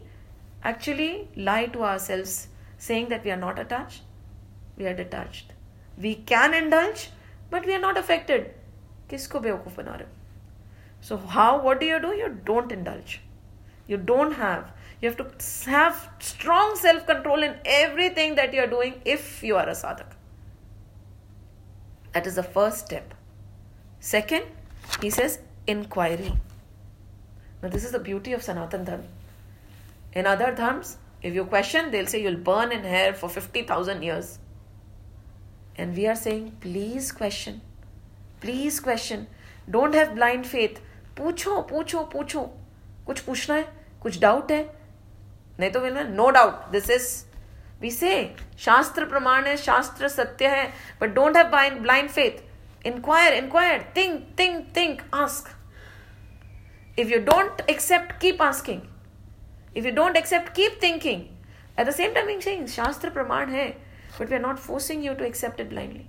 actually 0.64 1.28
lie 1.36 1.66
to 1.76 1.84
ourselves 1.84 2.48
saying 2.78 3.10
that 3.10 3.24
we 3.24 3.32
are 3.32 3.42
not 3.44 3.60
attached 3.60 4.02
we 4.78 4.88
are 4.92 4.94
detached 4.94 5.54
we 5.98 6.16
can 6.34 6.54
indulge 6.54 7.10
but 7.50 7.66
we 7.66 7.74
are 7.74 7.86
not 7.88 7.98
affected 7.98 8.50
किसको 9.10 9.40
बेवकूफ 9.40 9.78
बना 9.78 9.96
रहे 10.00 10.18
so 11.08 11.18
how 11.34 11.50
what 11.66 11.80
do 11.82 11.86
you 11.90 12.00
do 12.06 12.10
you 12.20 12.28
don't 12.48 12.72
indulge 12.78 13.14
you 13.92 13.98
don't 14.12 14.34
have 14.40 14.66
you 15.02 15.10
have 15.10 15.18
to 15.20 15.26
have 15.72 16.02
strong 16.30 16.76
self 16.82 17.06
control 17.12 17.46
in 17.48 17.56
everything 17.76 18.36
that 18.40 18.54
you 18.54 18.62
are 18.64 18.72
doing 18.74 18.98
if 19.14 19.30
you 19.50 19.60
are 19.62 19.68
a 19.74 19.78
sadhak 19.82 20.18
that 22.18 22.28
is 22.32 22.42
the 22.42 22.46
first 22.58 22.86
step 22.86 23.16
second 24.12 24.44
he 25.02 25.10
says 25.10 25.40
inquiry. 25.68 26.34
Now, 27.65 27.71
this 27.71 27.83
is 27.83 27.93
the 27.93 27.99
beauty 27.99 28.35
of 28.35 28.43
Sanatan 28.43 28.85
Dharma. 28.85 29.05
In 30.13 30.27
other 30.27 30.55
dharms, 30.55 30.99
if 31.23 31.35
you 31.35 31.47
question, 31.47 31.91
they'll 31.91 32.07
say 32.07 32.21
you'll 32.23 32.37
burn 32.49 32.73
in 32.73 32.85
hell 32.85 33.15
for 33.15 33.31
50,000 33.31 34.03
years. 34.03 34.39
And 35.77 35.97
we 35.97 36.07
are 36.07 36.15
saying, 36.15 36.59
please 36.61 37.11
question. 37.11 37.63
Please 38.43 38.81
question. 38.81 39.29
Don't 39.71 39.95
have 39.95 40.15
blind 40.15 40.47
faith. 40.47 40.83
पूछो 41.17 41.61
पूछो 41.71 42.03
पूछो 42.13 42.41
कुछ 43.07 43.21
पूछना 43.21 43.55
है 43.55 43.67
कुछ 44.03 44.19
doubt 44.21 44.51
है 44.53 44.63
नहीं 45.61 45.71
तो 45.71 45.81
will 45.81 45.99
no 46.07 46.29
doubt 46.37 46.71
this 46.71 46.91
is 46.91 47.07
we 47.81 47.91
say 47.91 48.15
शास्त्र 48.59 49.05
प्रमाण 49.09 49.47
है 49.47 49.57
शास्त्र 49.57 50.09
सत्य 50.09 50.49
है 50.57 50.67
but 51.01 51.15
don't 51.15 51.37
have 51.37 51.79
blind 51.83 52.11
faith 52.11 52.43
Inquire, 52.85 53.33
inquire, 53.33 53.87
think, 53.95 54.37
think, 54.37 54.75
think, 54.75 55.05
ask. 55.11 55.49
If 56.97 57.11
you 57.11 57.21
don't 57.21 57.61
accept, 57.69 58.21
keep 58.21 58.41
asking. 58.41 58.89
If 59.75 59.85
you 59.85 59.91
don't 59.91 60.17
accept, 60.17 60.55
keep 60.55 60.81
thinking. 60.81 61.37
At 61.77 61.87
the 61.87 61.93
same 61.93 62.15
time, 62.15 62.27
we're 62.27 62.41
saying 62.41 62.69
Shastra 62.69 63.11
Praman 63.11 63.51
hai, 63.51 63.77
but 64.17 64.29
we 64.31 64.37
are 64.37 64.41
not 64.41 64.61
forcing 64.61 65.03
you 65.03 65.15
to 65.15 65.27
accept 65.27 65.59
it 65.59 65.71
blindly. 65.71 66.07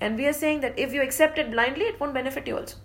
And 0.00 0.16
we 0.16 0.26
are 0.26 0.32
saying 0.32 0.62
that 0.62 0.76
if 0.76 0.92
you 0.92 1.02
accept 1.02 1.38
it 1.38 1.52
blindly, 1.52 1.84
it 1.84 2.00
won't 2.00 2.14
benefit 2.14 2.48
you 2.48 2.56
also. 2.56 2.78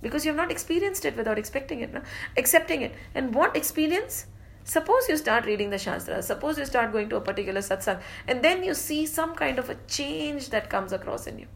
Because 0.00 0.24
you 0.24 0.30
have 0.30 0.36
not 0.36 0.52
experienced 0.52 1.04
it 1.04 1.16
without 1.16 1.38
expecting 1.38 1.80
it, 1.80 1.92
no? 1.92 2.02
accepting 2.36 2.82
it. 2.82 2.94
And 3.14 3.34
what 3.34 3.56
experience? 3.56 4.26
Suppose 4.64 5.08
you 5.08 5.16
start 5.16 5.46
reading 5.46 5.70
the 5.70 5.78
Shastras, 5.78 6.26
suppose 6.26 6.56
you 6.56 6.64
start 6.64 6.92
going 6.92 7.08
to 7.08 7.16
a 7.16 7.20
particular 7.20 7.60
satsang, 7.60 8.00
and 8.28 8.44
then 8.44 8.62
you 8.62 8.74
see 8.74 9.06
some 9.06 9.34
kind 9.34 9.58
of 9.58 9.68
a 9.68 9.74
change 9.88 10.50
that 10.50 10.70
comes 10.70 10.92
across 10.92 11.26
in 11.26 11.40
you. 11.40 11.46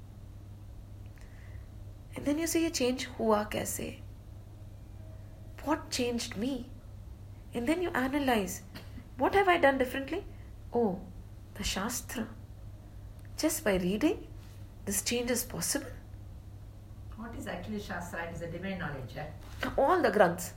And 2.16 2.24
then 2.24 2.38
you 2.38 2.48
say 2.48 2.62
ये 2.62 2.72
change 2.74 3.06
हुआ 3.20 3.42
कैसे 3.52 4.05
what 5.66 5.90
changed 5.90 6.36
me? 6.36 6.66
And 7.52 7.66
then 7.66 7.82
you 7.82 7.90
analyze 7.90 8.62
what 9.18 9.34
have 9.34 9.48
I 9.48 9.56
done 9.56 9.78
differently? 9.78 10.24
Oh, 10.72 11.00
the 11.54 11.64
Shastra. 11.64 12.26
Just 13.38 13.64
by 13.64 13.76
reading, 13.76 14.26
this 14.84 15.02
change 15.02 15.30
is 15.30 15.42
possible. 15.42 15.86
What 17.16 17.34
is 17.38 17.46
actually 17.46 17.80
Shastra? 17.80 18.24
It 18.28 18.34
is 18.34 18.42
a 18.42 18.48
divine 18.48 18.78
knowledge, 18.78 19.16
eh? 19.16 19.68
All 19.78 20.02
the 20.02 20.10
Granths, 20.10 20.52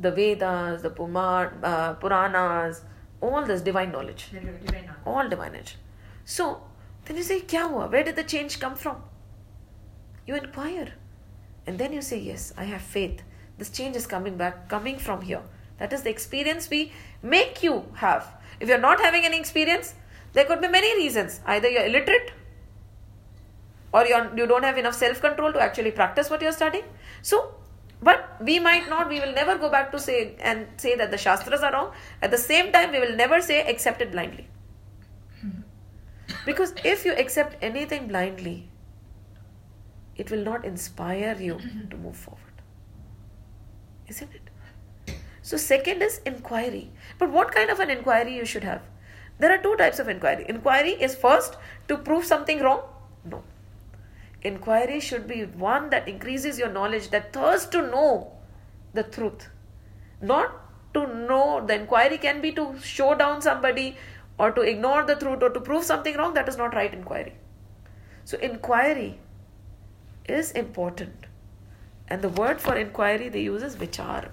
the 0.00 0.10
Vedas, 0.10 0.82
the 0.82 0.90
Pumar, 0.90 1.52
uh, 1.62 1.94
Puranas, 1.94 2.82
all 3.20 3.44
this 3.44 3.60
divine 3.60 3.92
knowledge. 3.92 4.30
divine 4.32 4.86
knowledge. 4.86 5.04
All 5.04 5.28
divine 5.28 5.52
knowledge. 5.52 5.76
So, 6.24 6.62
then 7.04 7.18
you 7.18 7.22
say, 7.22 7.40
Kya 7.40 7.68
hua? 7.68 7.88
Where 7.88 8.02
did 8.02 8.16
the 8.16 8.24
change 8.24 8.58
come 8.58 8.74
from? 8.74 9.02
You 10.26 10.36
inquire. 10.36 10.94
And 11.66 11.78
then 11.78 11.92
you 11.92 12.00
say, 12.00 12.18
Yes, 12.18 12.54
I 12.56 12.64
have 12.64 12.82
faith 12.82 13.22
this 13.58 13.70
change 13.70 13.96
is 13.96 14.06
coming 14.06 14.36
back, 14.36 14.68
coming 14.68 14.98
from 14.98 15.22
here. 15.22 15.42
That 15.78 15.92
is 15.92 16.02
the 16.02 16.10
experience 16.10 16.68
we 16.70 16.92
make 17.22 17.62
you 17.62 17.84
have. 17.94 18.26
If 18.60 18.68
you're 18.68 18.78
not 18.78 19.00
having 19.00 19.24
any 19.24 19.38
experience, 19.38 19.94
there 20.32 20.44
could 20.44 20.60
be 20.60 20.68
many 20.68 20.94
reasons. 20.96 21.40
Either 21.46 21.68
you're 21.68 21.86
illiterate, 21.86 22.32
or 23.92 24.06
you're, 24.06 24.30
you 24.36 24.46
don't 24.46 24.64
have 24.64 24.78
enough 24.78 24.94
self 24.94 25.20
control 25.20 25.52
to 25.52 25.60
actually 25.60 25.90
practice 25.90 26.28
what 26.30 26.42
you're 26.42 26.52
studying. 26.52 26.84
So, 27.22 27.54
but 28.02 28.36
we 28.40 28.58
might 28.58 28.88
not, 28.88 29.08
we 29.08 29.20
will 29.20 29.32
never 29.32 29.56
go 29.56 29.70
back 29.70 29.90
to 29.92 29.98
say 29.98 30.36
and 30.40 30.66
say 30.76 30.96
that 30.96 31.10
the 31.10 31.18
Shastras 31.18 31.62
are 31.62 31.72
wrong. 31.72 31.92
At 32.20 32.30
the 32.30 32.38
same 32.38 32.72
time, 32.72 32.92
we 32.92 33.00
will 33.00 33.16
never 33.16 33.40
say 33.40 33.66
accept 33.66 34.02
it 34.02 34.12
blindly. 34.12 34.48
Because 36.44 36.74
if 36.84 37.04
you 37.04 37.12
accept 37.14 37.56
anything 37.62 38.08
blindly, 38.08 38.68
it 40.16 40.30
will 40.30 40.44
not 40.44 40.64
inspire 40.64 41.36
you 41.38 41.58
to 41.90 41.96
move 41.96 42.16
forward. 42.16 42.45
Isn't 44.08 44.30
it? 44.34 45.16
So, 45.42 45.56
second 45.56 46.02
is 46.02 46.20
inquiry. 46.26 46.90
But 47.18 47.30
what 47.30 47.52
kind 47.52 47.70
of 47.70 47.78
an 47.80 47.90
inquiry 47.90 48.34
you 48.36 48.44
should 48.44 48.64
have? 48.64 48.82
There 49.38 49.52
are 49.52 49.62
two 49.62 49.76
types 49.76 49.98
of 49.98 50.08
inquiry. 50.08 50.46
Inquiry 50.48 50.92
is 51.00 51.14
first 51.14 51.56
to 51.88 51.96
prove 51.96 52.24
something 52.24 52.60
wrong. 52.60 52.82
No. 53.24 53.42
Inquiry 54.42 54.98
should 55.00 55.26
be 55.26 55.44
one 55.44 55.90
that 55.90 56.08
increases 56.08 56.58
your 56.58 56.70
knowledge, 56.70 57.10
that 57.10 57.32
thirst 57.32 57.70
to 57.72 57.82
know 57.82 58.32
the 58.94 59.02
truth. 59.02 59.48
Not 60.20 60.52
to 60.94 61.06
know, 61.06 61.64
the 61.64 61.74
inquiry 61.74 62.18
can 62.18 62.40
be 62.40 62.52
to 62.52 62.78
show 62.80 63.14
down 63.14 63.42
somebody 63.42 63.96
or 64.38 64.50
to 64.50 64.62
ignore 64.62 65.04
the 65.04 65.16
truth 65.16 65.42
or 65.42 65.50
to 65.50 65.60
prove 65.60 65.84
something 65.84 66.16
wrong. 66.16 66.34
That 66.34 66.48
is 66.48 66.56
not 66.56 66.74
right 66.74 66.92
inquiry. 66.92 67.34
So, 68.24 68.38
inquiry 68.38 69.20
is 70.24 70.50
important. 70.52 71.25
And 72.07 72.21
the 72.21 72.29
word 72.29 72.59
for 72.59 72.75
inquiry 72.75 73.29
they 73.29 73.41
use 73.41 73.63
is 73.63 73.75
vichar. 73.75 74.29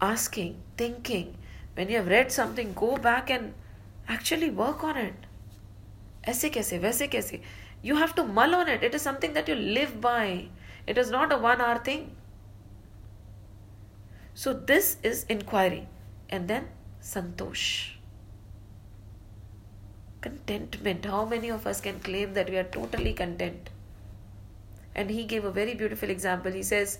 Asking, 0.00 0.56
thinking. 0.76 1.36
When 1.74 1.88
you 1.88 1.96
have 1.96 2.06
read 2.06 2.30
something, 2.30 2.74
go 2.74 2.96
back 2.96 3.30
and 3.30 3.54
actually 4.08 4.50
work 4.50 4.84
on 4.84 4.96
it. 4.96 5.14
ऐसे 6.28 6.48
कैसे 6.50 6.78
वैसे 6.78 7.06
कैसे 7.12 7.40
you 7.82 7.96
have 7.96 8.14
to 8.18 8.24
mull 8.36 8.54
on 8.58 8.68
it 8.74 8.82
it 8.82 8.94
is 8.98 9.02
something 9.02 9.34
that 9.38 9.48
you 9.48 9.54
live 9.78 10.00
by 10.00 10.48
it 10.86 11.00
is 11.02 11.10
not 11.10 11.32
a 11.32 11.38
one 11.46 11.60
hour 11.60 11.78
thing 11.88 12.06
so 14.42 14.54
this 14.70 14.96
is 15.10 15.24
inquiry 15.34 15.86
and 16.30 16.48
then 16.48 16.70
santosh 17.10 17.66
contentment 20.26 21.04
how 21.04 21.24
many 21.34 21.50
of 21.58 21.66
us 21.66 21.82
can 21.86 22.00
claim 22.08 22.32
that 22.38 22.48
we 22.48 22.56
are 22.56 22.68
totally 22.78 23.12
content 23.12 23.68
And 24.99 25.15
he 25.17 25.25
gave 25.33 25.49
a 25.49 25.57
very 25.59 25.75
beautiful 25.83 26.15
example 26.15 26.57
he 26.59 26.65
says 26.71 26.97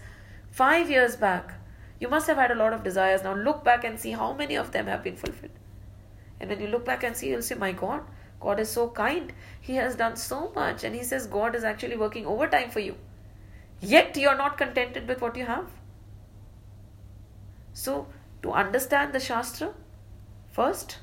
5 0.59 0.93
years 0.95 1.17
back 1.25 1.55
you 2.03 2.11
must 2.13 2.31
have 2.33 2.43
had 2.43 2.55
a 2.55 2.61
lot 2.61 2.77
of 2.77 2.85
desires 2.91 3.25
now 3.29 3.35
look 3.49 3.63
back 3.71 3.89
and 3.89 4.05
see 4.05 4.13
how 4.21 4.29
many 4.43 4.61
of 4.63 4.71
them 4.77 4.93
have 4.93 5.03
been 5.09 5.19
fulfilled 5.25 5.59
and 6.39 6.53
when 6.53 6.65
you 6.65 6.71
look 6.75 6.85
back 6.93 7.05
and 7.09 7.21
see 7.21 7.33
you'll 7.33 7.49
say 7.49 7.59
my 7.65 7.73
god 7.83 8.15
God 8.39 8.59
is 8.59 8.69
so 8.69 8.87
kind. 8.89 9.33
He 9.59 9.75
has 9.75 9.95
done 9.95 10.15
so 10.15 10.51
much. 10.55 10.83
And 10.83 10.95
He 10.95 11.03
says 11.03 11.27
God 11.27 11.55
is 11.55 11.63
actually 11.63 11.97
working 11.97 12.25
overtime 12.25 12.69
for 12.69 12.79
you. 12.79 12.95
Yet 13.81 14.17
you 14.17 14.27
are 14.29 14.37
not 14.37 14.57
contented 14.57 15.07
with 15.07 15.21
what 15.21 15.35
you 15.35 15.45
have. 15.45 15.67
So, 17.73 18.07
to 18.41 18.51
understand 18.51 19.13
the 19.13 19.19
Shastra, 19.19 19.73
first 20.51 20.97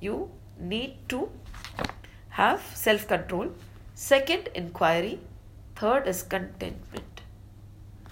you 0.00 0.30
need 0.58 0.96
to 1.08 1.30
have 2.30 2.62
self 2.74 3.08
control. 3.08 3.52
Second, 3.94 4.48
inquiry. 4.54 5.20
Third 5.80 6.06
is 6.06 6.22
contentment. 6.22 7.22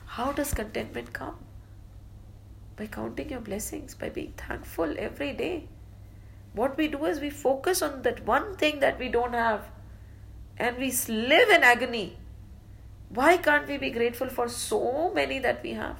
How 0.06 0.32
does 0.32 0.54
contentment 0.54 1.12
come? 1.12 1.36
By 2.76 2.86
counting 2.86 3.30
your 3.30 3.40
blessings, 3.40 3.94
by 3.94 4.08
being 4.08 4.32
thankful 4.36 4.94
every 4.98 5.32
day 5.32 5.68
what 6.58 6.76
we 6.76 6.88
do 6.88 7.04
is 7.04 7.20
we 7.20 7.30
focus 7.30 7.82
on 7.82 8.02
that 8.02 8.24
one 8.26 8.56
thing 8.56 8.80
that 8.80 8.98
we 8.98 9.08
don't 9.08 9.32
have 9.32 9.68
and 10.56 10.76
we 10.76 10.92
live 11.08 11.50
in 11.50 11.62
agony. 11.62 12.16
Why 13.10 13.36
can't 13.36 13.68
we 13.68 13.78
be 13.78 13.90
grateful 13.90 14.28
for 14.28 14.48
so 14.48 15.12
many 15.14 15.38
that 15.38 15.62
we 15.62 15.74
have? 15.74 15.98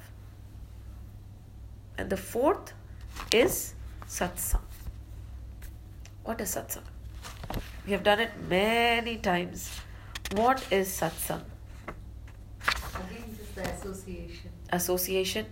And 1.97 2.11
the 2.11 2.17
fourth 2.17 2.73
is 3.33 3.75
satsang. 4.07 4.67
What 6.25 6.41
is 6.41 6.55
satsang? 6.55 6.83
We 7.87 7.93
have 7.93 8.03
done 8.03 8.21
it 8.21 8.33
many 8.49 9.17
times. 9.17 9.71
What 10.33 10.67
is 10.71 10.89
satsang? 10.89 11.45
the 13.59 13.71
association. 13.71 14.51
Association. 14.73 15.47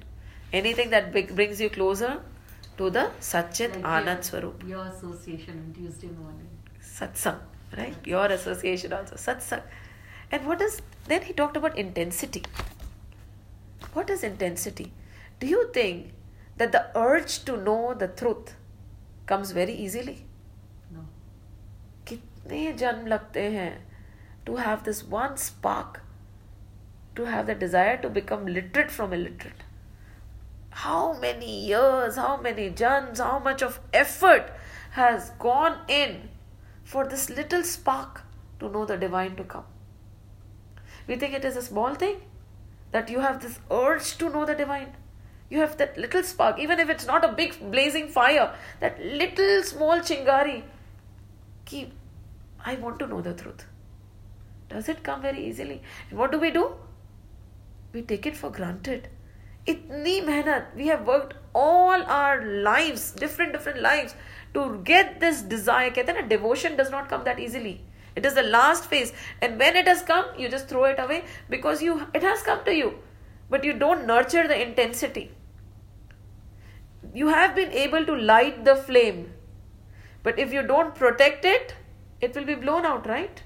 Anything 0.53 0.91
that 0.91 1.13
brings 1.13 1.61
you 1.61 1.71
closer 1.71 2.23
to 2.79 2.91
the 2.91 3.11
Sachidanand 3.21 4.25
Swarup. 4.25 4.63
Your 4.67 4.87
association 4.87 5.63
on 5.65 5.73
Tuesday 5.75 6.09
morning. 6.09 6.49
Satsang, 6.81 7.41
right? 7.77 7.97
Your 8.05 8.27
association 8.27 8.93
also. 8.93 9.17
Satsang. 9.17 9.63
And 10.31 10.47
what 10.47 10.59
does. 10.59 10.81
Then 11.07 11.23
he 11.23 11.33
talked 11.33 11.57
about 11.57 11.77
intensity. 11.79 12.43
What 13.93 14.11
is 14.11 14.23
intensity? 14.23 14.93
Do 15.41 15.47
you 15.47 15.71
think 15.73 16.13
that 16.57 16.73
the 16.73 16.87
urge 16.95 17.45
to 17.45 17.57
know 17.57 17.95
the 17.95 18.09
truth 18.09 18.55
comes 19.27 19.51
very 19.51 19.75
easily? 19.75 20.25
No. 20.93 21.05
कितने 22.07 23.09
लगते 23.09 23.51
हैं 23.53 23.73
to 24.47 24.57
have 24.57 24.85
this 24.85 25.03
one 25.05 25.37
spark 25.37 26.01
to 27.17 27.25
have 27.25 27.47
the 27.47 27.55
desire 27.55 27.97
to 28.03 28.09
become 28.09 28.47
literate 28.47 28.91
from 28.91 29.13
illiterate? 29.13 29.65
How 30.71 31.19
many 31.19 31.67
years, 31.67 32.17
how 32.17 32.37
many 32.37 32.71
jans, 32.71 33.19
how 33.19 33.39
much 33.39 33.63
of 33.63 33.81
effort 33.93 34.53
has 34.91 35.31
gone 35.39 35.79
in 35.89 36.29
for 36.85 37.07
this 37.07 37.31
little 37.31 37.65
spark 37.65 38.23
to 38.61 38.69
know 38.69 38.85
the 38.85 38.97
divine 38.97 39.37
to 39.37 39.45
come? 39.45 39.65
We 41.07 41.17
think 41.17 41.35
it 41.35 41.45
is 41.45 41.57
a 41.57 41.63
small 41.63 41.95
thing 41.95 42.17
that 42.93 43.09
you 43.09 43.21
have 43.21 43.43
this 43.43 43.59
urge 43.71 44.17
to 44.19 44.29
know 44.29 44.45
the 44.45 44.55
divine. 44.55 44.95
You 45.49 45.61
have 45.61 45.77
that 45.79 45.97
little 45.97 46.23
spark, 46.23 46.59
even 46.59 46.81
if 46.81 46.91
it's 46.91 47.07
not 47.07 47.25
a 47.25 47.33
big 47.33 47.59
blazing 47.71 48.09
fire, 48.09 48.55
that 48.81 49.03
little 49.03 49.63
small 49.63 50.01
chingari. 50.01 50.63
Keep, 51.65 51.93
I 52.65 52.75
want 52.75 52.99
to 52.99 53.07
know 53.07 53.21
the 53.21 53.33
truth. 53.33 53.65
Does 54.69 54.89
it 54.89 55.03
come 55.03 55.23
very 55.23 55.47
easily? 55.47 55.83
And 56.11 56.19
what 56.19 56.33
do 56.33 56.39
we 56.41 56.51
do? 56.51 56.73
we 57.97 58.03
take 58.03 58.27
it 58.31 58.37
for 58.37 58.51
granted. 58.51 59.09
Itni 59.73 60.15
mehnat. 60.29 60.75
We 60.81 60.89
have 60.89 61.07
worked 61.07 61.35
all 61.65 62.03
our 62.17 62.45
lives 62.67 63.05
different 63.23 63.55
different 63.57 63.81
lives 63.87 64.15
to 64.55 64.65
get 64.91 65.19
this 65.25 65.43
desire. 65.55 65.91
Kehte 65.99 66.15
na 66.19 66.27
devotion 66.35 66.77
does 66.81 66.91
not 66.97 67.09
come 67.15 67.25
that 67.31 67.41
easily. 67.47 67.75
It 68.21 68.29
is 68.31 68.35
the 68.41 68.45
last 68.57 68.91
phase. 68.93 69.13
And 69.41 69.59
when 69.65 69.81
it 69.83 69.89
has 69.93 70.05
come 70.13 70.29
you 70.43 70.53
just 70.57 70.69
throw 70.75 70.85
it 70.93 71.03
away 71.07 71.25
because 71.57 71.83
you 71.89 71.97
it 72.21 72.29
has 72.29 72.45
come 72.51 72.63
to 72.69 72.77
you. 72.83 72.93
But 73.55 73.65
you 73.71 73.73
don't 73.87 74.07
nurture 74.13 74.47
the 74.53 74.61
intensity. 74.67 75.25
You 77.15 77.29
have 77.29 77.57
been 77.57 77.75
able 77.87 78.07
to 78.07 78.21
light 78.31 78.65
the 78.71 78.77
flame. 78.77 79.27
But 80.23 80.39
if 80.47 80.53
you 80.53 80.63
don't 80.75 80.95
protect 81.03 81.51
it 81.57 81.77
it 82.21 82.35
will 82.37 82.49
be 82.55 82.63
blown 82.67 82.87
out 82.95 83.07
right? 83.15 83.46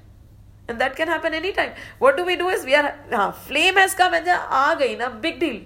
And 0.71 0.85
that 0.85 0.97
can 1.03 1.13
happen 1.15 1.37
anytime 1.41 1.75
what 2.05 2.17
do 2.21 2.25
we 2.31 2.37
do 2.45 2.49
is 2.55 2.65
we 2.71 2.79
are 2.81 2.87
uh, 3.21 3.31
flame 3.51 3.83
has 3.85 3.99
come 4.03 4.17
and 4.21 4.33
aa 4.39 4.65
gayi 4.85 4.97
na 5.03 5.11
big 5.27 5.39
deal 5.45 5.61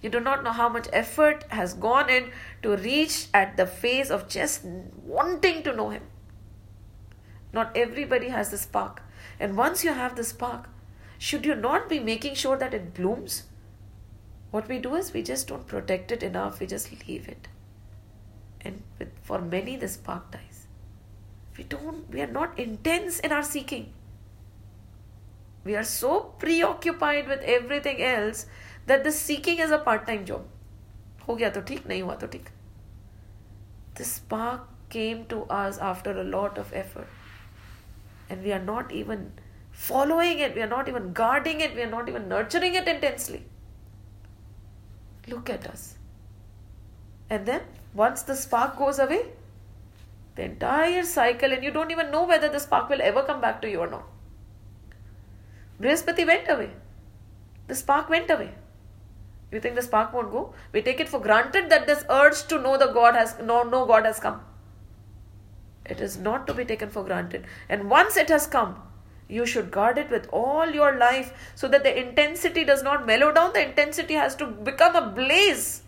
you 0.00 0.10
do 0.10 0.20
not 0.20 0.44
know 0.44 0.52
how 0.52 0.68
much 0.68 0.88
effort 0.92 1.44
has 1.48 1.74
gone 1.74 2.08
in 2.08 2.30
to 2.62 2.76
reach 2.76 3.26
at 3.34 3.56
the 3.56 3.66
phase 3.66 4.10
of 4.10 4.28
just 4.28 4.64
wanting 4.64 5.62
to 5.64 5.74
know 5.74 5.90
Him. 5.90 6.02
Not 7.52 7.76
everybody 7.76 8.28
has 8.28 8.50
the 8.50 8.58
spark. 8.58 9.02
And 9.40 9.56
once 9.56 9.84
you 9.84 9.92
have 9.92 10.14
the 10.14 10.24
spark, 10.24 10.68
should 11.18 11.44
you 11.44 11.56
not 11.56 11.88
be 11.88 11.98
making 11.98 12.34
sure 12.34 12.56
that 12.56 12.74
it 12.74 12.94
blooms? 12.94 13.44
What 14.50 14.68
we 14.68 14.78
do 14.78 14.94
is 14.94 15.12
we 15.12 15.22
just 15.22 15.48
don't 15.48 15.66
protect 15.66 16.12
it 16.12 16.22
enough, 16.22 16.60
we 16.60 16.66
just 16.66 17.08
leave 17.08 17.28
it. 17.28 17.48
And 18.60 18.82
with, 18.98 19.08
for 19.22 19.40
many, 19.40 19.76
the 19.76 19.88
spark 19.88 20.30
dies 20.30 20.47
We 21.57 21.63
don't, 21.63 22.09
we 22.09 22.21
are 22.21 22.27
not 22.27 22.57
intense 22.57 23.19
in 23.19 23.31
our 23.31 23.43
seeking. 23.43 23.93
We 25.63 25.75
are 25.75 25.83
so 25.83 26.33
preoccupied 26.39 27.27
with 27.27 27.41
everything 27.41 28.01
else 28.01 28.47
that 28.85 29.03
the 29.03 29.11
seeking 29.11 29.59
is 29.59 29.71
a 29.71 29.77
part-time 29.77 30.25
job 30.25 30.49
हो 31.27 31.35
गया 31.35 31.49
तो 31.49 31.61
ठीक 31.67 31.85
नहीं 31.87 32.01
हुआ 32.01 32.15
तो 32.21 32.27
ठीक 32.27 32.47
this 33.97 34.11
spark 34.19 34.63
came 34.95 35.25
to 35.33 35.37
us 35.57 35.77
after 35.89 36.13
a 36.21 36.23
lot 36.23 36.57
of 36.63 36.73
effort 36.73 37.07
and 38.29 38.43
we 38.47 38.51
are 38.55 38.63
not 38.69 38.91
even 39.01 39.23
following 39.85 40.39
it 40.47 40.55
we 40.55 40.63
are 40.65 40.71
not 40.73 40.89
even 40.93 41.11
guarding 41.19 41.61
it 41.67 41.75
we 41.75 41.83
are 41.85 41.91
not 41.93 42.09
even 42.09 42.27
nurturing 42.33 42.75
it 42.81 42.89
intensely 42.93 43.39
look 45.33 45.49
at 45.55 45.67
us 45.67 45.85
and 47.29 47.45
then 47.45 47.61
once 48.01 48.23
the 48.23 48.35
spark 48.43 48.77
goes 48.83 48.99
away 48.99 49.21
the 50.38 50.46
entire 50.50 51.04
cycle 51.10 51.56
and 51.56 51.68
you 51.68 51.74
don't 51.76 51.94
even 51.96 52.10
know 52.16 52.24
whether 52.32 52.48
the 52.54 52.62
spark 52.66 52.88
will 52.94 53.04
ever 53.10 53.24
come 53.32 53.42
back 53.46 53.60
to 53.64 53.70
you 53.74 53.82
or 53.86 53.90
not 53.96 54.06
Brihaspati 55.82 56.26
went 56.32 56.50
away 56.56 56.70
the 57.72 57.78
spark 57.82 58.16
went 58.16 58.34
away 58.36 58.50
you 59.50 59.60
think 59.60 59.76
the 59.76 59.82
spark 59.82 60.12
won't 60.12 60.30
go? 60.30 60.52
We 60.72 60.82
take 60.82 61.00
it 61.00 61.08
for 61.08 61.20
granted 61.20 61.70
that 61.70 61.86
this 61.86 62.04
urge 62.10 62.46
to 62.48 62.60
know 62.60 62.76
the 62.76 62.92
God 62.92 63.14
has 63.14 63.36
no 63.42 63.62
no 63.62 63.86
God 63.86 64.04
has 64.04 64.20
come. 64.20 64.42
It 65.86 66.00
is 66.00 66.18
not 66.18 66.46
to 66.46 66.54
be 66.54 66.66
taken 66.66 66.90
for 66.90 67.02
granted. 67.02 67.46
And 67.68 67.88
once 67.88 68.16
it 68.18 68.28
has 68.28 68.46
come, 68.46 68.82
you 69.26 69.46
should 69.46 69.70
guard 69.70 69.96
it 69.96 70.10
with 70.10 70.28
all 70.32 70.68
your 70.68 70.96
life 70.98 71.52
so 71.54 71.66
that 71.68 71.82
the 71.82 71.98
intensity 71.98 72.64
does 72.64 72.82
not 72.82 73.06
mellow 73.06 73.32
down. 73.32 73.54
The 73.54 73.66
intensity 73.66 74.14
has 74.14 74.36
to 74.36 74.46
become 74.46 74.96
a 74.96 75.10
blaze. 75.10 75.82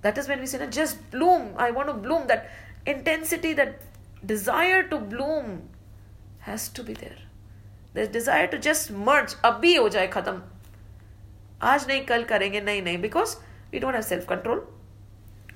That 0.00 0.16
is 0.16 0.26
when 0.26 0.40
we 0.40 0.46
say, 0.46 0.66
just 0.70 1.10
bloom. 1.10 1.52
I 1.58 1.70
want 1.70 1.88
to 1.88 1.94
bloom. 1.94 2.28
That 2.28 2.50
intensity, 2.86 3.52
that 3.54 3.80
desire 4.24 4.82
to 4.88 4.98
bloom 4.98 5.68
has 6.40 6.68
to 6.70 6.82
be 6.82 6.94
there. 6.94 7.16
The 7.94 8.06
desire 8.06 8.46
to 8.48 8.58
just 8.58 8.90
merge, 8.90 9.34
abhi 9.42 9.76
ho 9.76 9.88
jaye 9.88 10.10
khatam. 10.10 10.42
Aaj 11.60 11.86
nahi, 11.86 12.06
kal 12.06 12.24
karenge, 12.24 12.62
nahi, 12.64 12.82
nahi. 12.82 13.00
Because 13.00 13.36
we 13.72 13.78
don't 13.78 13.94
have 13.94 14.04
self 14.04 14.26
control. 14.26 14.60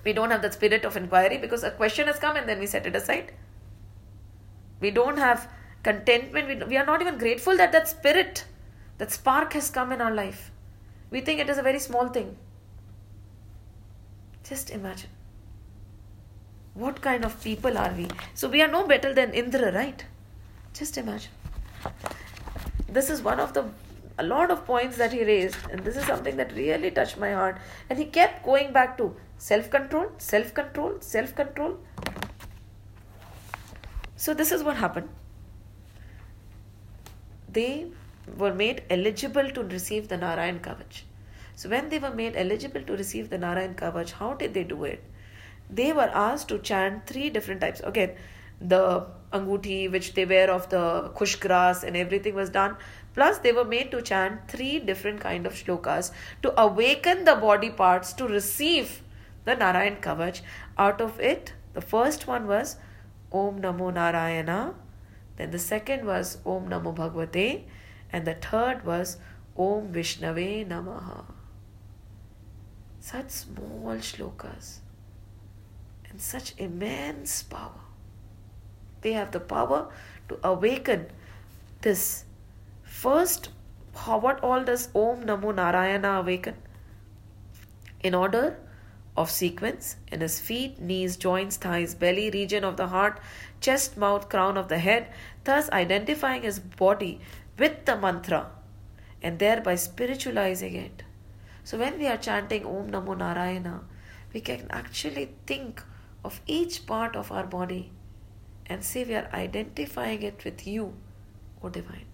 We 0.04 0.12
don't 0.12 0.30
have 0.30 0.42
that 0.42 0.54
spirit 0.54 0.84
of 0.84 0.96
inquiry 0.96 1.38
because 1.38 1.64
a 1.64 1.70
question 1.70 2.06
has 2.08 2.18
come 2.18 2.36
and 2.36 2.48
then 2.48 2.58
we 2.60 2.66
set 2.66 2.86
it 2.86 2.94
aside. 2.94 3.32
We 4.80 4.90
don't 4.90 5.16
have 5.16 5.48
contentment. 5.82 6.48
We, 6.48 6.66
we 6.66 6.76
are 6.76 6.84
not 6.84 7.00
even 7.00 7.16
grateful 7.16 7.56
that 7.56 7.72
that 7.72 7.88
spirit, 7.88 8.44
that 8.98 9.10
spark 9.10 9.54
has 9.54 9.70
come 9.70 9.92
in 9.92 10.02
our 10.02 10.12
life. 10.12 10.50
We 11.10 11.22
think 11.22 11.40
it 11.40 11.48
is 11.48 11.56
a 11.56 11.62
very 11.62 11.78
small 11.78 12.08
thing. 12.08 12.36
Just 14.46 14.68
imagine. 14.70 15.13
What 16.74 17.00
kind 17.00 17.24
of 17.24 17.40
people 17.42 17.78
are 17.78 17.92
we? 17.92 18.08
So 18.34 18.48
we 18.48 18.60
are 18.60 18.68
no 18.68 18.86
better 18.86 19.14
than 19.14 19.32
Indra, 19.32 19.72
right? 19.72 20.04
Just 20.72 20.98
imagine. 20.98 21.30
This 22.88 23.10
is 23.10 23.22
one 23.22 23.38
of 23.38 23.54
the 23.54 23.64
a 24.18 24.22
lot 24.22 24.50
of 24.50 24.64
points 24.64 24.96
that 24.96 25.12
he 25.12 25.24
raised, 25.24 25.56
and 25.70 25.80
this 25.80 25.96
is 25.96 26.04
something 26.04 26.36
that 26.36 26.52
really 26.54 26.90
touched 26.90 27.18
my 27.18 27.32
heart. 27.32 27.58
And 27.90 27.98
he 27.98 28.04
kept 28.04 28.44
going 28.44 28.72
back 28.72 28.96
to 28.98 29.14
self 29.38 29.70
control, 29.70 30.06
self 30.18 30.54
control, 30.54 30.96
self 31.00 31.34
control. 31.34 31.78
So, 34.16 34.34
this 34.34 34.52
is 34.52 34.62
what 34.62 34.76
happened. 34.76 35.08
They 37.52 37.86
were 38.36 38.54
made 38.54 38.82
eligible 38.90 39.50
to 39.50 39.62
receive 39.62 40.08
the 40.08 40.16
Narayan 40.16 40.60
Kavach. 40.60 41.02
So, 41.56 41.68
when 41.68 41.88
they 41.88 41.98
were 41.98 42.14
made 42.14 42.36
eligible 42.36 42.82
to 42.82 42.96
receive 42.96 43.30
the 43.30 43.38
Narayan 43.38 43.74
Kavach, 43.74 44.12
how 44.12 44.34
did 44.34 44.54
they 44.54 44.64
do 44.64 44.84
it? 44.84 45.04
They 45.74 45.92
were 45.92 46.10
asked 46.26 46.48
to 46.48 46.58
chant 46.58 47.06
three 47.06 47.30
different 47.30 47.60
types. 47.60 47.80
Again, 47.80 48.16
the 48.60 49.06
anguti 49.32 49.88
which 49.88 50.14
they 50.14 50.24
wear 50.24 50.50
of 50.50 50.68
the 50.70 51.10
kush 51.16 51.36
grass 51.36 51.82
and 51.82 51.96
everything 51.96 52.34
was 52.34 52.50
done 52.50 52.76
Plus, 53.14 53.38
they 53.38 53.52
were 53.52 53.64
made 53.64 53.90
to 53.92 54.02
chant 54.02 54.48
three 54.48 54.80
different 54.80 55.20
kind 55.20 55.46
of 55.46 55.54
shlokas 55.54 56.10
to 56.42 56.52
awaken 56.60 57.24
the 57.24 57.36
body 57.36 57.70
parts 57.70 58.12
to 58.14 58.26
receive 58.26 59.02
the 59.44 59.54
Narayan 59.54 59.96
Kavach. 59.96 60.40
Out 60.76 61.00
of 61.00 61.20
it, 61.20 61.52
the 61.74 61.80
first 61.80 62.26
one 62.26 62.48
was 62.48 62.76
Om 63.32 63.62
Namo 63.62 63.94
Narayana, 63.94 64.74
then 65.36 65.52
the 65.52 65.60
second 65.60 66.04
was 66.04 66.38
Om 66.44 66.68
Namo 66.68 66.94
Bhagavate, 66.94 67.62
and 68.12 68.26
the 68.26 68.34
third 68.34 68.84
was 68.84 69.16
Om 69.56 69.92
Vishnave 69.92 70.66
Namaha. 70.66 71.24
Such 72.98 73.30
small 73.30 73.96
shlokas 73.98 74.78
and 76.14 76.22
such 76.22 76.54
immense 76.58 77.42
power. 77.42 77.80
They 79.00 79.14
have 79.14 79.32
the 79.32 79.40
power 79.40 79.88
to 80.28 80.38
awaken 80.44 81.08
this 81.82 82.24
First, 82.84 83.48
what 84.04 84.38
all 84.40 84.62
does 84.62 84.88
Om 84.94 85.24
Namo 85.24 85.52
Narayana 85.54 86.20
awaken? 86.20 86.54
In 88.00 88.14
order 88.14 88.56
of 89.16 89.30
sequence, 89.30 89.96
in 90.12 90.20
his 90.20 90.38
feet, 90.38 90.80
knees, 90.80 91.16
joints, 91.16 91.56
thighs, 91.56 91.94
belly, 91.94 92.30
region 92.30 92.64
of 92.64 92.76
the 92.76 92.86
heart, 92.86 93.20
chest, 93.60 93.96
mouth, 93.96 94.28
crown 94.28 94.56
of 94.56 94.68
the 94.68 94.78
head, 94.78 95.08
thus 95.42 95.68
identifying 95.70 96.42
his 96.42 96.60
body 96.60 97.20
with 97.58 97.84
the 97.84 97.96
mantra 97.96 98.52
and 99.20 99.38
thereby 99.40 99.74
spiritualizing 99.74 100.76
it. 100.76 101.02
So 101.64 101.76
when 101.76 101.98
we 101.98 102.06
are 102.06 102.16
chanting 102.16 102.64
Om 102.64 102.90
Namo 102.90 103.18
Narayana, 103.18 103.80
we 104.32 104.40
can 104.40 104.68
actually 104.70 105.30
think 105.46 105.82
of 106.23 106.41
each 106.45 106.85
part 106.85 107.15
of 107.15 107.31
our 107.31 107.45
body 107.45 107.91
and 108.67 108.83
say 108.83 109.03
we 109.03 109.15
are 109.15 109.29
identifying 109.33 110.21
it 110.21 110.43
with 110.45 110.65
you, 110.67 110.93
O 111.63 111.69
Divine. 111.69 112.05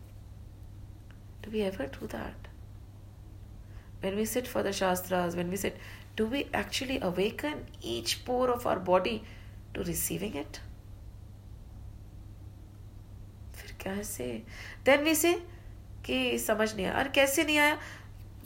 Do 1.42 1.52
we 1.52 1.62
ever 1.62 1.88
do 1.88 2.08
that? 2.08 2.48
When 4.02 4.16
we 4.16 4.26
sit 4.26 4.48
for 4.48 4.64
the 4.64 4.72
Shastras, 4.72 5.36
when 5.36 5.50
we 5.50 5.58
sit, 5.58 5.78
do 6.16 6.26
we 6.26 6.48
actually 6.54 7.00
awaken 7.02 7.66
each 7.82 8.24
pore 8.26 8.50
of 8.50 8.66
our 8.66 8.80
body 8.80 9.24
to 9.74 9.84
receiving 9.84 10.36
it? 10.36 10.60
फिर 13.56 13.76
कैसे 13.80 14.42
Then 14.84 15.04
we 15.04 15.16
say 15.16 15.36
कि 16.06 16.38
समझ 16.40 16.74
नहीं 16.76 16.86
आया 16.86 16.98
और 16.98 17.08
कैसे 17.18 17.44
नहीं 17.44 17.58
आया 17.58 17.78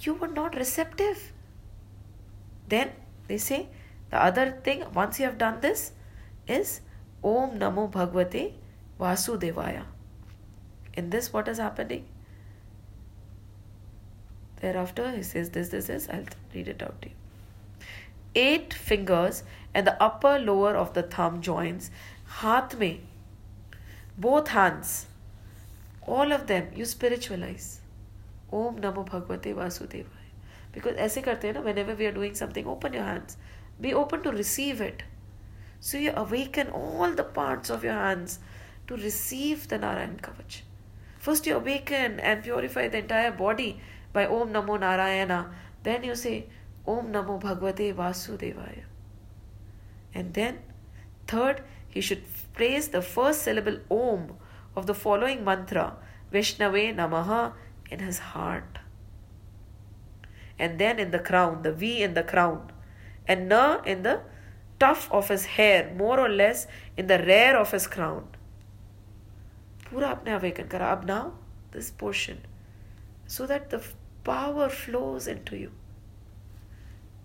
you 0.05 0.13
were 0.19 0.31
not 0.33 0.55
receptive 0.55 1.23
then 2.73 2.91
they 3.27 3.37
say 3.37 3.67
the 4.11 4.21
other 4.29 4.51
thing 4.67 4.85
once 4.93 5.19
you 5.19 5.25
have 5.25 5.37
done 5.37 5.59
this 5.61 5.91
is 6.59 6.81
om 7.23 7.57
namo 7.65 7.89
bhagavate 7.97 8.53
vasudevaya 8.99 9.83
in 11.01 11.09
this 11.09 11.33
what 11.33 11.47
is 11.47 11.59
happening 11.67 12.07
Thereafter, 14.61 15.11
he 15.11 15.23
says 15.23 15.49
this, 15.51 15.69
this, 15.69 15.87
this. 15.87 16.07
I'll 16.09 16.25
read 16.53 16.67
it 16.67 16.83
out 16.83 17.01
to 17.01 17.09
you. 17.09 17.15
Eight 18.35 18.73
fingers 18.73 19.43
and 19.73 19.87
the 19.87 20.01
upper 20.03 20.37
lower 20.37 20.75
of 20.75 20.93
the 20.93 21.03
thumb 21.03 21.41
joints, 21.41 21.89
haath 22.25 22.77
mein, 22.77 23.07
both 24.17 24.49
hands, 24.49 25.07
all 26.05 26.31
of 26.31 26.47
them 26.47 26.69
you 26.75 26.85
spiritualize. 26.85 27.79
Om 28.51 28.79
Namo 28.81 29.07
Bhagavate 29.07 29.53
Vasudevaya. 29.55 30.05
Because 30.71 30.95
ऐसे 30.97 31.21
करते 31.23 31.47
हैं 31.47 31.53
ना 31.53 31.63
whenever 31.63 31.95
we 31.95 32.05
are 32.05 32.11
doing 32.11 32.35
something, 32.35 32.67
open 32.67 32.93
your 32.93 33.03
hands. 33.03 33.37
Be 33.80 33.92
open 33.92 34.22
to 34.22 34.30
receive 34.30 34.80
it. 34.80 35.02
So 35.80 35.98
you 35.98 36.12
awaken 36.16 36.68
all 36.68 37.10
the 37.12 37.24
parts 37.24 37.70
of 37.70 37.84
your 37.84 37.92
hands 37.92 38.38
to 38.86 38.96
receive 38.96 39.68
the 39.68 39.78
Narayan 39.78 40.18
Kavach. 40.20 40.62
First 41.18 41.46
you 41.46 41.56
awaken 41.56 42.20
and 42.20 42.42
purify 42.42 42.88
the 42.88 42.98
entire 42.98 43.32
body 43.32 43.80
by 44.12 44.26
Om 44.26 44.52
Namo 44.52 44.78
Narayana, 44.78 45.52
then 45.82 46.04
you 46.04 46.14
say 46.14 46.46
Om 46.86 47.12
Namo 47.12 47.40
Bhagavate 47.40 47.94
Vasudevaya. 47.94 48.84
And 50.14 50.34
then, 50.34 50.58
third, 51.26 51.62
he 51.88 52.00
should 52.00 52.22
praise 52.54 52.88
the 52.88 53.02
first 53.02 53.42
syllable 53.42 53.78
Om 53.90 54.34
of 54.76 54.86
the 54.86 54.94
following 54.94 55.44
mantra, 55.44 55.96
Vishnave 56.32 56.94
Namaha, 56.94 57.52
in 57.90 57.98
his 57.98 58.18
heart. 58.18 58.78
And 60.58 60.78
then 60.78 60.98
in 60.98 61.10
the 61.10 61.18
crown, 61.18 61.62
the 61.62 61.72
V 61.72 62.02
in 62.02 62.14
the 62.14 62.22
crown, 62.22 62.70
and 63.27 63.47
Na 63.49 63.81
in 63.83 64.03
the 64.03 64.21
tuft 64.79 65.11
of 65.11 65.29
his 65.29 65.45
hair, 65.45 65.93
more 65.95 66.19
or 66.19 66.29
less 66.29 66.67
in 66.97 67.07
the 67.07 67.19
rear 67.19 67.55
of 67.57 67.71
his 67.71 67.87
crown. 67.87 68.27
पूरा 69.91 70.09
आपने 70.09 70.31
awaken 70.31 70.67
करा 70.71 70.91
अब 70.91 71.05
now 71.05 71.29
this 71.73 71.89
portion 71.99 72.37
so 73.35 73.45
that 73.47 73.73
the 73.73 73.81
power 74.29 74.69
flows 74.69 75.27
into 75.27 75.57
you. 75.57 75.71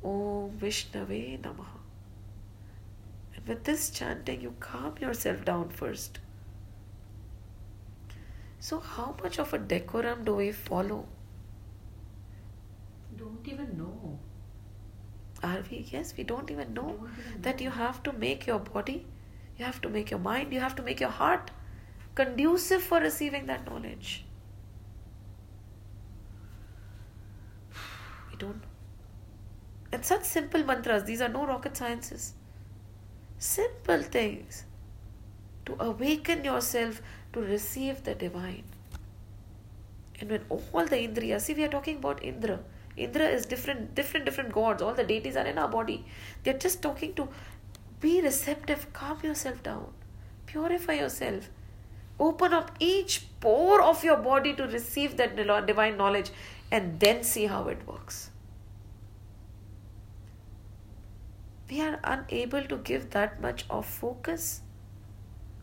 Om 0.02 0.52
Vishnave 0.60 1.40
Namaha. 1.40 1.80
And 3.34 3.46
with 3.48 3.64
this 3.64 3.90
chanting, 3.90 4.40
you 4.40 4.54
calm 4.60 4.94
yourself 5.00 5.44
down 5.44 5.68
first. 5.68 6.20
So, 8.60 8.80
how 8.80 9.14
much 9.22 9.38
of 9.38 9.52
a 9.52 9.58
decorum 9.58 10.24
do 10.24 10.36
we 10.36 10.52
follow? 10.52 11.06
Don't 13.18 13.46
even 13.46 13.76
know. 13.76 14.18
Are 15.41 15.63
we? 15.71 15.85
Yes, 15.91 16.13
we 16.17 16.23
don't 16.23 16.51
even 16.51 16.73
know 16.73 17.07
that 17.41 17.61
you 17.61 17.69
have 17.69 18.03
to 18.03 18.13
make 18.13 18.45
your 18.45 18.59
body, 18.59 19.05
you 19.57 19.65
have 19.65 19.81
to 19.81 19.89
make 19.89 20.11
your 20.11 20.19
mind, 20.19 20.53
you 20.53 20.59
have 20.59 20.75
to 20.75 20.83
make 20.83 20.99
your 20.99 21.09
heart 21.09 21.51
conducive 22.15 22.83
for 22.83 22.99
receiving 22.99 23.45
that 23.45 23.65
knowledge. 23.65 24.25
We 28.31 28.37
don't. 28.37 28.63
And 29.91 30.05
such 30.05 30.23
simple 30.23 30.63
mantras, 30.63 31.03
these 31.05 31.21
are 31.21 31.29
no 31.29 31.45
rocket 31.45 31.77
sciences. 31.77 32.33
Simple 33.37 34.01
things 34.01 34.65
to 35.65 35.75
awaken 35.79 36.43
yourself 36.43 37.01
to 37.33 37.39
receive 37.39 38.03
the 38.03 38.15
divine. 38.15 38.63
And 40.19 40.29
when 40.29 40.41
all 40.49 40.85
the 40.85 40.97
Indriya, 40.97 41.39
see, 41.39 41.53
we 41.53 41.63
are 41.63 41.69
talking 41.69 41.97
about 41.97 42.23
Indra. 42.23 42.59
Indra 42.99 43.27
is 43.27 43.45
different, 43.45 43.95
different, 43.95 44.25
different 44.25 44.51
gods. 44.51 44.81
All 44.81 44.93
the 44.93 45.03
deities 45.03 45.35
are 45.35 45.45
in 45.45 45.57
our 45.57 45.67
body. 45.67 46.05
They're 46.43 46.57
just 46.57 46.81
talking 46.81 47.13
to 47.15 47.29
be 47.99 48.21
receptive, 48.21 48.91
calm 48.93 49.19
yourself 49.23 49.61
down, 49.63 49.93
purify 50.45 50.93
yourself, 50.93 51.49
open 52.19 52.53
up 52.53 52.71
each 52.79 53.25
pore 53.39 53.81
of 53.81 54.03
your 54.03 54.17
body 54.17 54.53
to 54.55 54.67
receive 54.67 55.17
that 55.17 55.35
divine 55.35 55.97
knowledge, 55.97 56.31
and 56.71 56.99
then 56.99 57.23
see 57.23 57.45
how 57.47 57.67
it 57.67 57.87
works. 57.87 58.29
We 61.69 61.81
are 61.81 61.99
unable 62.03 62.63
to 62.63 62.77
give 62.77 63.11
that 63.11 63.41
much 63.41 63.65
of 63.69 63.85
focus 63.85 64.61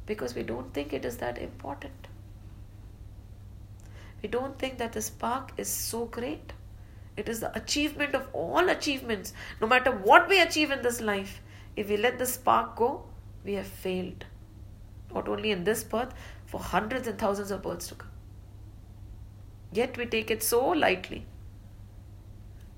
because 0.06 0.34
we 0.34 0.42
don't 0.42 0.72
think 0.72 0.92
it 0.92 1.04
is 1.04 1.16
that 1.16 1.36
important. 1.36 2.08
We 4.22 4.28
don't 4.28 4.58
think 4.58 4.78
that 4.78 4.92
the 4.92 5.02
spark 5.02 5.52
is 5.56 5.68
so 5.68 6.06
great. 6.06 6.52
It 7.17 7.29
is 7.29 7.39
the 7.41 7.55
achievement 7.55 8.15
of 8.15 8.27
all 8.33 8.69
achievements. 8.69 9.33
No 9.59 9.67
matter 9.67 9.91
what 9.91 10.29
we 10.29 10.39
achieve 10.39 10.71
in 10.71 10.81
this 10.81 11.01
life, 11.01 11.41
if 11.75 11.89
we 11.89 11.97
let 11.97 12.19
the 12.19 12.25
spark 12.25 12.75
go, 12.75 13.05
we 13.43 13.53
have 13.53 13.67
failed. 13.67 14.25
Not 15.13 15.27
only 15.27 15.51
in 15.51 15.63
this 15.65 15.83
birth, 15.83 16.13
for 16.45 16.59
hundreds 16.59 17.07
and 17.07 17.17
thousands 17.17 17.51
of 17.51 17.61
births 17.63 17.87
to 17.87 17.95
come. 17.95 18.09
Yet 19.73 19.97
we 19.97 20.05
take 20.05 20.31
it 20.31 20.43
so 20.43 20.63
lightly. 20.85 21.25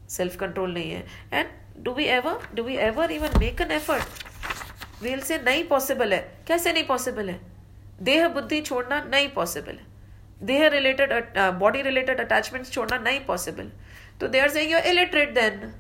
self 0.10 0.36
control 0.40 0.74
नहीं 0.74 0.92
है 0.92 1.06
and 1.34 1.48
do 1.84 1.92
we 1.94 2.04
ever 2.16 2.48
do 2.56 2.64
we 2.64 2.76
ever 2.88 3.12
even 3.12 3.40
make 3.40 3.62
an 3.62 3.72
effort 3.72 5.04
we'll 5.04 5.22
से 5.22 5.38
नहीं 5.44 5.64
possible 5.68 6.14
है 6.14 6.20
कैसे 6.48 6.74
नहीं 6.74 6.84
possible 6.88 7.30
है 7.30 7.40
देह 8.10 8.28
बुद्धि 8.36 8.62
छोड़ना 8.62 9.04
नहीं 9.04 9.30
पॉसिबल 9.34 9.72
है 9.72 10.46
देह 10.48 10.68
रिलेटेड 10.76 11.14
बॉडी 11.60 11.82
रिलेटेड 11.82 12.20
अटैचमेंट्स 12.22 12.72
छोड़ना 12.72 12.98
नहीं 12.98 13.20
पॉसिबल 13.26 13.72
तो 14.20 14.28
they 14.28 14.40
are 14.40 14.50
saying 14.50 14.72
you 14.72 14.78
are 14.78 14.88
illiterate 14.88 15.34
then 15.34 15.72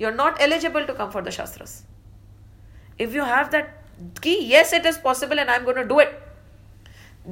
you 0.00 0.08
are 0.08 0.14
not 0.14 0.40
eligible 0.48 0.84
to 0.86 0.94
come 0.94 1.10
for 1.10 1.22
the 1.22 1.30
shastras 1.40 1.82
if 2.98 3.14
you 3.14 3.24
have 3.24 3.50
that 3.50 3.68
key 4.20 4.38
yes 4.52 4.72
it 4.78 4.86
is 4.90 4.98
possible 4.98 5.38
and 5.38 5.50
i'm 5.50 5.64
going 5.64 5.76
to 5.76 5.88
do 5.92 5.98
it 6.04 6.14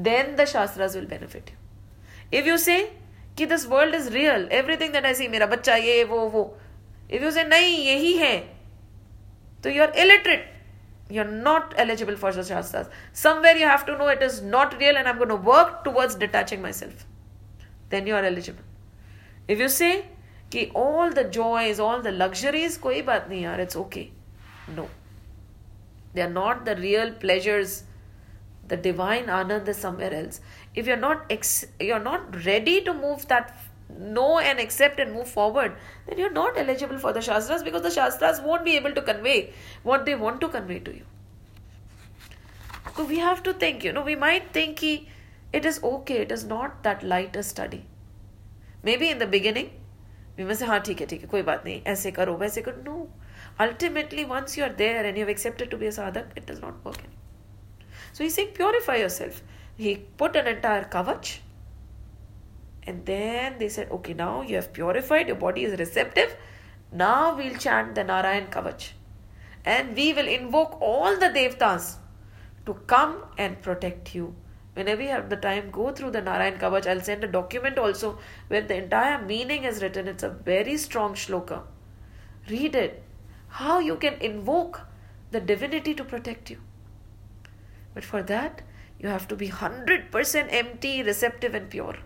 then 0.09 0.37
the 0.37 0.47
shastras 0.47 0.95
will 0.99 1.09
benefit 1.15 1.51
you 1.51 2.41
if 2.41 2.47
you 2.47 2.59
say 2.67 2.79
कि 3.39 3.49
this 3.49 3.67
world 3.73 3.95
is 3.95 4.11
real 4.13 4.47
everything 4.59 4.93
that 4.93 5.09
i 5.09 5.13
see 5.21 5.29
मेरा 5.29 5.47
बच्चा 5.47 5.77
ये 5.87 6.03
वो 6.13 6.21
वो 6.35 6.45
if 7.09 7.23
you 7.27 7.33
say 7.39 7.45
नहीं 7.49 7.77
यही 7.87 8.13
है 8.19 8.37
तो 9.65 9.71
you 9.77 9.83
are 9.87 9.93
illiterate 10.05 10.47
you're 11.17 11.33
not 11.49 11.75
eligible 11.85 12.17
for 12.23 12.33
the 12.37 12.45
shastras 12.51 12.87
somewhere 13.25 13.57
you 13.57 13.67
have 13.73 13.85
to 13.91 13.99
know 13.99 14.09
it 14.15 14.23
is 14.29 14.41
not 14.55 14.79
real 14.81 14.97
and 14.97 15.09
i'm 15.09 15.19
going 15.19 15.35
to 15.35 15.43
work 15.51 15.85
towards 15.85 16.17
detaching 16.23 16.63
myself 16.63 17.05
then 17.91 18.07
you 18.07 18.17
are 18.21 18.25
eligible 18.25 18.65
if 19.55 19.61
you 19.65 19.69
say 19.69 19.93
कि 20.53 20.71
all 20.75 21.11
the 21.11 21.25
joys 21.39 21.81
all 21.81 22.03
the 22.03 22.13
luxuries 22.13 22.79
कोई 22.87 23.03
बात 23.03 23.29
नहीं 23.29 23.43
यार 23.43 23.61
it's 23.67 23.77
okay 23.77 24.11
no 24.79 24.89
they 26.15 26.23
are 26.23 26.35
not 26.39 26.65
the 26.65 26.77
real 26.77 27.13
pleasures 27.25 27.83
the 28.69 28.77
divine 28.77 29.27
anand 29.39 29.69
is 29.69 29.81
somewhere 29.87 30.13
else 30.21 30.41
if 30.75 30.87
you're 30.87 31.03
not 31.05 31.25
ex- 31.31 31.67
you're 31.89 32.05
not 32.07 32.45
ready 32.47 32.77
to 32.89 32.95
move 32.95 33.27
that 33.29 33.53
know 33.89 34.39
and 34.39 34.59
accept 34.59 34.99
and 35.01 35.13
move 35.13 35.29
forward 35.29 35.77
then 36.07 36.19
you're 36.19 36.33
not 36.39 36.57
eligible 36.63 36.99
for 36.99 37.13
the 37.13 37.23
shastras 37.27 37.63
because 37.63 37.83
the 37.83 37.91
shastras 37.91 38.41
won't 38.41 38.65
be 38.65 38.77
able 38.77 38.93
to 38.93 39.03
convey 39.03 39.53
what 39.83 40.05
they 40.05 40.15
want 40.15 40.41
to 40.41 40.49
convey 40.49 40.79
to 40.79 40.95
you 40.95 41.05
so 42.97 43.05
we 43.05 43.19
have 43.19 43.43
to 43.43 43.53
think 43.53 43.85
you 43.85 43.93
know 43.93 44.03
we 44.03 44.17
might 44.17 44.53
think 44.53 44.77
ki 44.85 44.93
it 45.53 45.65
is 45.71 45.81
okay 45.95 46.19
it 46.27 46.33
is 46.33 46.45
not 46.53 46.83
that 46.83 47.03
light 47.15 47.37
a 47.37 47.43
study 47.43 47.83
maybe 48.83 49.11
in 49.15 49.19
the 49.19 49.31
beginning 49.35 49.71
women 50.38 50.54
say 50.54 50.66
हाँ 50.66 50.80
ठीक 50.80 51.02
है 51.02 51.08
ठीक 51.08 51.22
है 51.22 51.28
कोई 51.28 51.42
बात 51.44 51.66
नहीं 51.66 51.82
ऐसे 51.88 52.12
करो 52.12 52.36
वैसे 52.38 52.62
करो 52.62 52.82
no 52.84 53.08
ultimately 53.60 54.24
once 54.26 54.58
you 54.58 54.64
are 54.66 54.74
there 54.76 55.06
and 55.06 55.18
you 55.18 55.24
have 55.24 55.30
accepted 55.30 55.70
to 55.72 55.78
be 55.78 55.88
a 55.88 55.92
sadhak 55.92 56.34
it 56.38 56.52
does 56.52 56.62
not 56.64 56.86
work 56.86 57.00
any 57.00 58.14
so 58.14 58.24
he 58.24 58.30
saying 58.30 58.56
purify 58.56 59.02
yourself 59.02 59.42
he 59.80 59.96
put 60.20 60.36
an 60.36 60.48
entire 60.48 60.84
kavach 60.94 61.40
and 62.88 63.04
then 63.06 63.58
they 63.58 63.70
said 63.70 63.90
okay 63.92 64.14
now 64.14 64.44
you 64.44 64.56
have 64.56 64.72
purified 64.76 65.30
your 65.30 65.40
body 65.40 65.62
is 65.62 65.76
receptive 65.76 66.38
now 66.96 67.36
we'll 67.36 67.56
chant 67.58 67.94
the 67.96 68.06
Narayan 68.08 68.46
kavach 68.54 68.92
and 69.68 69.94
we 69.96 70.12
will 70.14 70.28
invoke 70.30 70.82
all 70.84 71.18
the 71.18 71.32
devatas 71.34 71.98
to 72.66 72.74
come 72.90 73.22
and 73.40 73.62
protect 73.64 74.16
you 74.16 74.34
whenever 74.75 75.03
you 75.03 75.13
have 75.17 75.31
the 75.31 75.41
time 75.49 75.71
go 75.71 75.91
through 75.99 76.11
the 76.17 76.23
narayan 76.29 76.59
kavach 76.65 76.91
i'll 76.93 77.07
send 77.11 77.25
a 77.25 77.33
document 77.39 77.79
also 77.85 78.11
where 78.49 78.67
the 78.73 78.77
entire 78.83 79.23
meaning 79.33 79.65
is 79.65 79.83
written 79.83 80.13
it's 80.13 80.29
a 80.31 80.35
very 80.51 80.77
strong 80.89 81.15
shloka 81.25 81.63
read 82.51 82.75
it 82.75 83.03
how 83.61 83.79
you 83.79 83.97
can 83.97 84.15
invoke 84.21 84.81
the 85.31 85.41
divinity 85.41 85.95
to 85.95 86.05
protect 86.05 86.51
you. 86.51 86.59
But 87.95 88.05
for 88.05 88.23
that, 88.23 88.63
you 89.01 89.09
have 89.09 89.29
to 89.29 89.37
be 89.37 89.49
100% 89.49 90.49
empty, 90.51 91.03
receptive, 91.03 91.55
and 91.55 91.71
pure. 91.71 91.97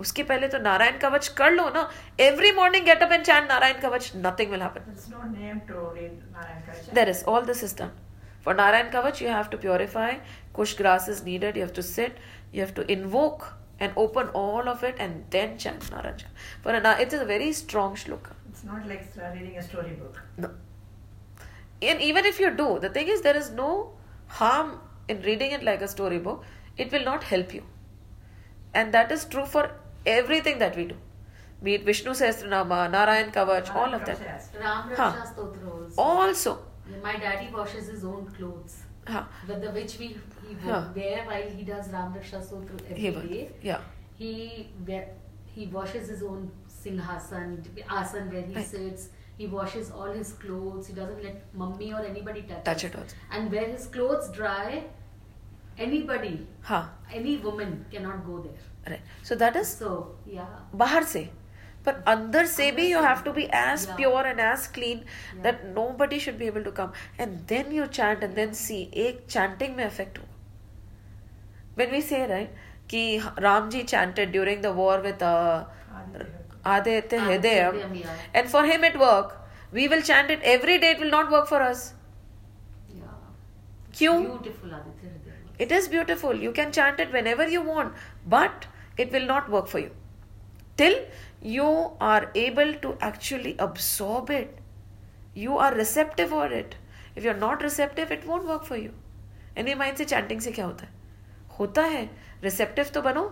उसके 0.00 0.22
पहले 0.28 0.48
तो 0.48 0.58
नारायण 0.58 0.98
कवच 0.98 1.26
कर 1.38 1.50
लो 1.50 1.68
ना 1.70 1.88
every 2.20 2.50
morning 2.52 2.84
get 2.84 3.02
up 3.02 3.12
and 3.12 3.24
chant 3.24 3.48
Narayan 3.48 3.80
kavach 3.80 4.12
nothing 4.16 4.50
will 4.50 4.62
happen 4.62 4.86
There's 4.86 5.10
no 5.14 5.26
name 5.34 5.60
to 5.68 5.82
read 5.96 6.14
Narayan 6.36 6.62
Kavach. 8.55 8.65
there 8.65 8.85
is 8.85 8.95
all 8.95 9.01
this 9.01 9.11
is 9.11 9.13
done 9.13 9.13
for 9.13 9.13
narayan 9.13 9.13
kavach 9.13 9.21
you 9.21 9.29
have 9.29 9.49
to 9.49 9.57
purify 9.57 10.15
kush 10.53 10.73
grass 10.73 11.07
is 11.07 11.23
needed 11.23 11.55
you 11.55 11.61
have 11.61 11.73
to 11.73 11.83
sit 11.83 12.17
you 12.51 12.61
have 12.61 12.73
to 12.73 12.91
invoke 12.91 13.53
and 13.79 13.93
open 13.95 14.27
all 14.29 14.67
of 14.67 14.83
it 14.83 14.95
and 14.99 15.23
then 15.29 15.57
chant 15.57 15.91
narayan 15.91 16.15
Kavach. 16.15 16.23
for 16.61 16.73
a, 16.73 17.01
it 17.01 17.13
is 17.13 17.21
a 17.21 17.25
very 17.25 17.53
strong 17.53 17.95
shloka 17.95 18.31
It's 18.57 18.63
not 18.63 18.87
like 18.87 19.13
reading 19.35 19.57
a 19.57 19.61
storybook. 19.61 20.19
No. 20.37 20.49
And 21.79 22.01
even 22.01 22.25
if 22.25 22.39
you 22.39 22.49
do, 22.49 22.79
the 22.79 22.89
thing 22.89 23.07
is, 23.07 23.21
there 23.21 23.37
is 23.37 23.51
no 23.51 23.91
harm 24.25 24.79
in 25.07 25.21
reading 25.21 25.51
it 25.51 25.61
like 25.61 25.81
a 25.83 25.87
storybook. 25.87 26.43
It 26.77 26.91
will 26.91 27.03
not 27.03 27.23
help 27.23 27.53
you. 27.53 27.63
And 28.73 28.93
that 28.95 29.11
is 29.11 29.25
true 29.25 29.45
for 29.45 29.71
everything 30.07 30.57
that 30.57 30.75
we 30.75 30.85
do. 30.85 30.95
Be 31.61 31.75
it 31.75 31.83
Vishnu 31.83 32.11
Sahasranama, 32.13 32.89
Narayan 32.91 33.31
Kavach, 33.31 33.75
all 33.75 33.93
of 33.93 34.05
that. 34.05 34.19
Yes. 34.19 34.49
Ram 34.59 34.89
Huh. 34.95 35.13
Raksha 35.13 35.35
Stotra 35.35 35.97
also. 35.97 36.65
My 37.03 37.15
daddy 37.17 37.49
washes 37.53 37.87
his 37.87 38.03
own 38.05 38.25
clothes. 38.37 38.77
huh, 39.07 39.23
With 39.47 39.61
the 39.61 39.69
which 39.75 39.93
we 39.99 40.07
he 40.47 40.55
Huh. 40.63 40.79
wear 40.95 41.19
while 41.27 41.49
he 41.57 41.63
does 41.67 41.89
Ram 41.91 42.13
Raksha 42.17 42.39
Stotra 42.47 42.79
he 42.97 43.07
every 43.09 43.29
day. 43.29 43.51
Yeah. 43.61 43.81
He 44.17 44.31
wear, 44.87 45.07
he 45.55 45.67
washes 45.67 46.09
his 46.13 46.23
own 46.23 46.49
singhasan, 46.79 47.53
asan 47.99 48.29
where 48.33 48.41
he 48.49 48.55
Right. 48.55 48.65
sits. 48.73 49.07
He 49.37 49.47
washes 49.47 49.91
all 49.91 50.11
his 50.19 50.33
clothes. 50.43 50.87
He 50.87 50.93
doesn't 50.99 51.23
let 51.23 51.55
mummy 51.63 51.93
or 51.93 52.01
anybody 52.11 52.41
touch, 52.51 52.63
Touch 52.69 52.83
it 52.89 52.95
also. 53.01 53.15
And 53.31 53.51
where 53.57 53.65
his 53.73 53.85
clothes 53.95 54.29
dry, 54.39 54.83
anybody, 55.77 56.47
Huh. 56.61 56.83
any 57.21 57.37
woman 57.37 57.85
cannot 57.91 58.25
go 58.25 58.39
there. 58.39 58.63
Right. 58.93 59.01
So 59.23 59.35
that 59.35 59.55
is 59.55 59.67
So 59.79 60.15
yeah, 60.25 60.45
बाहर 60.75 61.03
से 61.13 61.27
पर 61.87 62.03
अंदर 62.11 62.45
से 62.45 62.71
भी 62.71 62.87
you 62.91 63.01
have 63.01 63.21
to 63.25 63.31
be 63.33 63.43
as 63.55 63.85
pure 63.97 64.27
and 64.27 64.39
as 64.39 64.67
clean 64.75 65.03
that 65.43 65.61
nobody 65.99 66.19
should 66.19 66.37
be 66.37 66.47
able 66.47 66.63
to 66.63 66.71
come 66.79 66.91
and 67.19 67.37
then 67.49 67.71
you 67.73 67.85
chant 67.99 68.23
and 68.23 68.33
then 68.35 68.53
see 68.61 68.81
एक 69.05 69.25
chanting 69.29 69.75
में 69.75 69.85
effect 69.85 70.17
हुआ। 70.19 70.25
When 71.77 71.91
we 71.91 72.01
say 72.01 72.25
right 72.27 72.55
कि 72.89 73.01
Ram 73.39 73.69
ji 73.69 73.83
chanted 73.83 74.31
during 74.31 74.61
the 74.63 74.65
war 74.75 75.01
with 75.01 75.23
Aditya 77.11 77.17
Hridaya 77.17 77.59
and 78.35 78.47
for 78.47 78.65
him 78.65 78.85
it 78.85 78.95
work 78.97 79.37
we 79.73 79.87
will 79.87 80.01
chant 80.01 80.31
it 80.31 80.43
every 80.55 80.77
day 80.77 80.89
it 80.91 80.99
will 80.99 81.11
not 81.11 81.29
work 81.31 81.47
for 81.49 81.61
us 81.61 81.93
क्यों? 83.97 84.15
It 85.61 85.71
is 85.71 85.89
beautiful 85.89 86.41
you 86.43 86.51
can 86.51 86.71
chant 86.71 86.99
it 86.99 87.13
whenever 87.27 87.49
you 87.49 87.61
want 87.63 87.93
but 88.27 88.65
it 88.99 89.13
will 89.13 89.25
not 89.27 89.49
work 89.49 89.67
for 89.67 89.81
you 89.81 89.89
till 90.77 90.95
you 91.42 91.90
are 92.00 92.30
able 92.34 92.74
to 92.86 92.96
actually 93.00 93.56
absorb 93.58 94.30
it 94.30 94.58
you 95.34 95.58
are 95.58 95.74
receptive 95.74 96.30
for 96.30 96.46
it 96.46 96.76
if 97.16 97.24
you're 97.24 97.42
not 97.44 97.62
receptive 97.62 98.10
it 98.10 98.26
won't 98.26 98.46
work 98.46 98.64
for 98.64 98.76
you 98.76 98.92
and 99.56 99.68
ये 99.68 99.74
mind 99.74 99.96
से 99.96 100.04
chanting 100.04 100.40
से 100.40 100.52
क्या 100.52 100.64
होता 100.64 100.86
है 100.86 100.92
होता 101.58 101.82
है 101.94 102.08
receptive 102.44 102.90
तो 102.94 103.02
बनो 103.02 103.30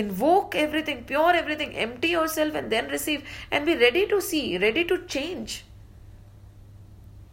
invoke 0.00 0.54
everything 0.54 0.98
pure 1.10 1.34
everything 1.36 1.70
empty 1.84 2.08
yourself 2.08 2.54
and 2.54 2.70
then 2.70 2.88
receive 2.88 3.22
and 3.50 3.64
be 3.64 3.76
ready 3.82 4.06
to 4.06 4.20
see 4.20 4.58
ready 4.64 4.84
to 4.84 4.98
change 5.06 5.64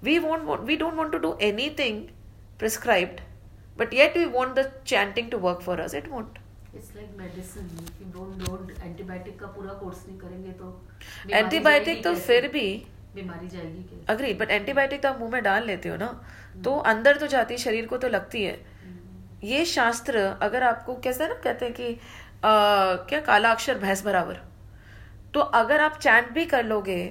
we 0.01 0.19
won't 0.19 0.45
want, 0.45 0.63
we 0.63 0.77
don't 0.77 0.95
want 0.95 1.11
to 1.11 1.19
do 1.19 1.35
anything 1.39 2.11
prescribed 2.57 3.21
but 3.75 3.91
yet 3.91 4.15
we 4.15 4.25
want 4.25 4.55
the 4.55 4.71
chanting 4.85 5.29
to 5.29 5.37
work 5.37 5.61
for 5.61 5.79
us 5.81 5.93
it 5.93 6.09
won't 6.09 6.38
It's 6.38 6.38
Like 6.96 7.12
medicine. 7.18 7.68
If 7.84 8.00
you 8.00 8.06
don't 8.14 8.42
don't 8.44 8.68
antibiotic 8.88 9.38
का 9.38 9.46
पूरा 9.54 9.72
course 9.74 10.06
नहीं 10.08 10.18
करेंगे 10.18 10.52
तो 10.52 10.66
antibiotic 11.32 12.02
तो 12.04 12.14
फिर 12.16 12.46
भी 12.48 12.66
बीमारी 13.14 13.48
जाएगी 13.48 13.82
कैसे? 13.82 14.04
अग्री 14.08 14.34
बट 14.34 14.50
एंटीबायोटिक 14.50 15.02
तो 15.02 15.08
आप 15.08 15.18
मुँह 15.20 15.30
में 15.32 15.42
डाल 15.42 15.66
लेते 15.66 15.88
हो 15.88 15.96
ना 15.96 16.08
तो 16.64 16.76
अंदर 16.92 17.16
तो 17.16 17.26
जाती 17.26 17.54
है 17.54 17.58
शरीर 17.60 17.86
को 17.86 17.96
तो 17.98 18.08
लगती 18.08 18.42
है। 18.44 18.58
ये 19.44 19.64
शास्त्र 19.64 20.18
अगर 20.42 20.62
आपको 20.62 20.94
कैसे 21.00 21.28
ना 21.28 21.34
कहते 21.44 21.64
हैं 21.64 21.74
कि 21.74 21.92
आ, 21.92 22.94
क्या 23.08 23.20
काला 23.20 23.50
अक्षर 23.52 23.78
भैंस 23.78 24.04
बराबर। 24.04 24.40
तो 25.34 25.40
अगर 25.40 25.80
आप 25.80 25.98
चैंट 25.98 26.30
भी 26.32 26.44
कर 26.46 26.64
लोगे 26.64 27.02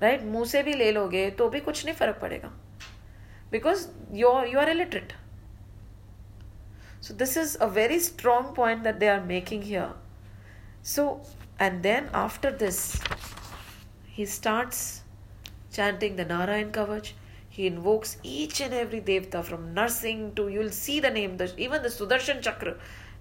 राइट 0.00 0.22
मुँह 0.24 0.44
से 0.44 0.62
भी 0.62 0.72
ले 0.74 0.90
लोगे 0.92 1.28
तो 1.30 1.48
भी 1.48 1.60
कुछ 1.60 1.84
नहीं 1.84 1.94
फ़र्क 1.94 2.18
पड़ेगा। 2.22 2.48
Because 3.50 3.86
you 4.12 4.30
you 4.44 4.58
are 4.60 4.70
illiterate 4.70 5.12
So 7.04 7.12
this 7.12 7.36
is 7.36 7.58
a 7.60 7.68
very 7.68 7.98
strong 7.98 8.54
point 8.54 8.82
that 8.84 8.98
they 8.98 9.10
are 9.10 9.22
making 9.22 9.60
here. 9.60 9.90
So 10.82 11.20
and 11.60 11.82
then 11.82 12.08
after 12.14 12.50
this, 12.50 12.98
he 14.06 14.24
starts 14.24 15.02
chanting 15.70 16.16
the 16.16 16.24
Narayan 16.24 16.72
Kavach. 16.72 17.12
He 17.50 17.66
invokes 17.66 18.16
each 18.22 18.62
and 18.62 18.72
every 18.72 19.02
devta 19.02 19.44
from 19.44 19.74
Narsingh 19.74 20.34
to 20.36 20.48
you'll 20.48 20.70
see 20.70 20.98
the 20.98 21.10
name, 21.10 21.36
the, 21.36 21.52
even 21.58 21.82
the 21.82 21.90
Sudarshan 21.90 22.40
Chakra. 22.40 22.78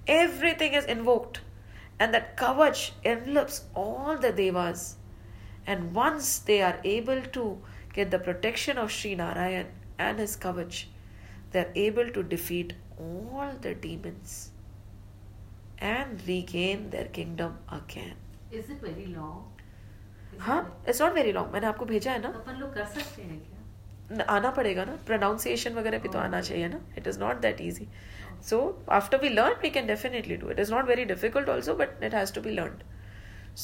Everything 0.08 0.76
is 0.76 0.86
invoked, 0.86 1.42
and 2.00 2.14
that 2.14 2.38
Kavach 2.38 2.92
envelops 3.04 3.66
all 3.76 4.18
the 4.18 4.32
devas. 4.32 4.96
And 5.68 5.94
once 5.94 6.40
they 6.40 6.62
are 6.62 6.80
able 6.86 7.22
to 7.34 7.62
get 7.92 8.12
the 8.12 8.20
protection 8.20 8.78
of 8.78 8.94
Sri 8.94 9.14
Narayan 9.16 9.68
and 10.00 10.20
his 10.20 10.38
Kavach, 10.38 10.86
they 11.52 11.60
are 11.60 11.72
able 11.76 12.10
to 12.12 12.24
defeat 12.24 12.76
all 13.04 13.56
the 13.64 13.74
demons 13.86 14.36
and 15.94 16.28
regain 16.28 16.90
their 16.92 17.10
kingdom 17.18 17.58
again. 17.78 18.16
Is 18.52 18.70
it 18.70 18.86
very 18.88 19.08
long? 19.16 19.42
हाँ 20.40 20.62
it's 20.88 21.02
not 21.02 21.14
very 21.14 21.32
long 21.32 21.52
मैंने 21.54 21.68
आपको 21.68 21.86
भेजा 21.86 22.12
है 22.12 22.22
ना? 22.22 22.32
तो 22.32 22.40
अपन 22.40 22.60
लोग 22.60 22.74
कर 22.74 22.86
सकते 22.94 23.22
हैं 23.22 23.40
क्या? 23.40 24.26
आना 24.30 24.52
पड़ेगा 24.52 24.86
ना? 24.86 24.96
प्रोनाउंसिएशन 25.06 25.74
वगैरह 25.74 26.00
भी 26.00 26.10
तो 26.10 26.20
आना 26.20 26.42
चाहिए 26.42 26.68
ना? 26.68 26.80
It 26.98 27.08
is 27.08 27.20
not 27.20 27.42
that 27.42 27.62
easy 27.62 27.88
so 28.50 28.60
after 28.92 29.22
we 29.22 29.30
learn 29.30 29.60
we 29.62 29.70
can 29.70 29.88
definitely 29.88 30.38
do 30.38 30.50
it 30.52 30.60
is 30.60 30.74
not 30.74 30.88
very 30.88 31.06
difficult 31.06 31.50
also 31.50 31.76
but 31.76 32.04
it 32.04 32.14
has 32.16 32.34
to 32.36 32.42
be 32.42 32.52
learn 32.52 32.80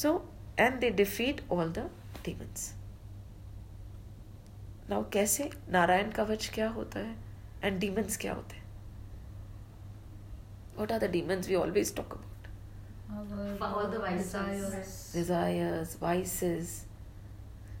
so 0.02 0.12
and 0.58 0.78
they 0.80 0.90
defeat 1.02 1.42
all 1.52 1.72
the 1.72 1.90
demons 2.24 2.72
now 4.90 5.10
कैसे? 5.12 5.50
नारायण 5.70 6.10
कवच 6.12 6.50
क्या 6.54 6.68
होता 6.68 6.98
है? 6.98 7.14
And 7.64 7.78
demons 7.80 8.16
क्या 8.16 8.32
होते 8.32 8.56
हैं? 8.56 8.59
What 10.80 10.90
are 10.90 10.98
the 10.98 11.08
demons 11.08 11.48
we 11.48 11.56
always 11.56 11.90
talk 11.90 12.18
about? 12.18 12.24
All 13.60 13.86
the 13.86 13.98
vices. 13.98 14.32
desires. 14.32 15.12
desires 15.12 15.94
vices. 15.96 16.84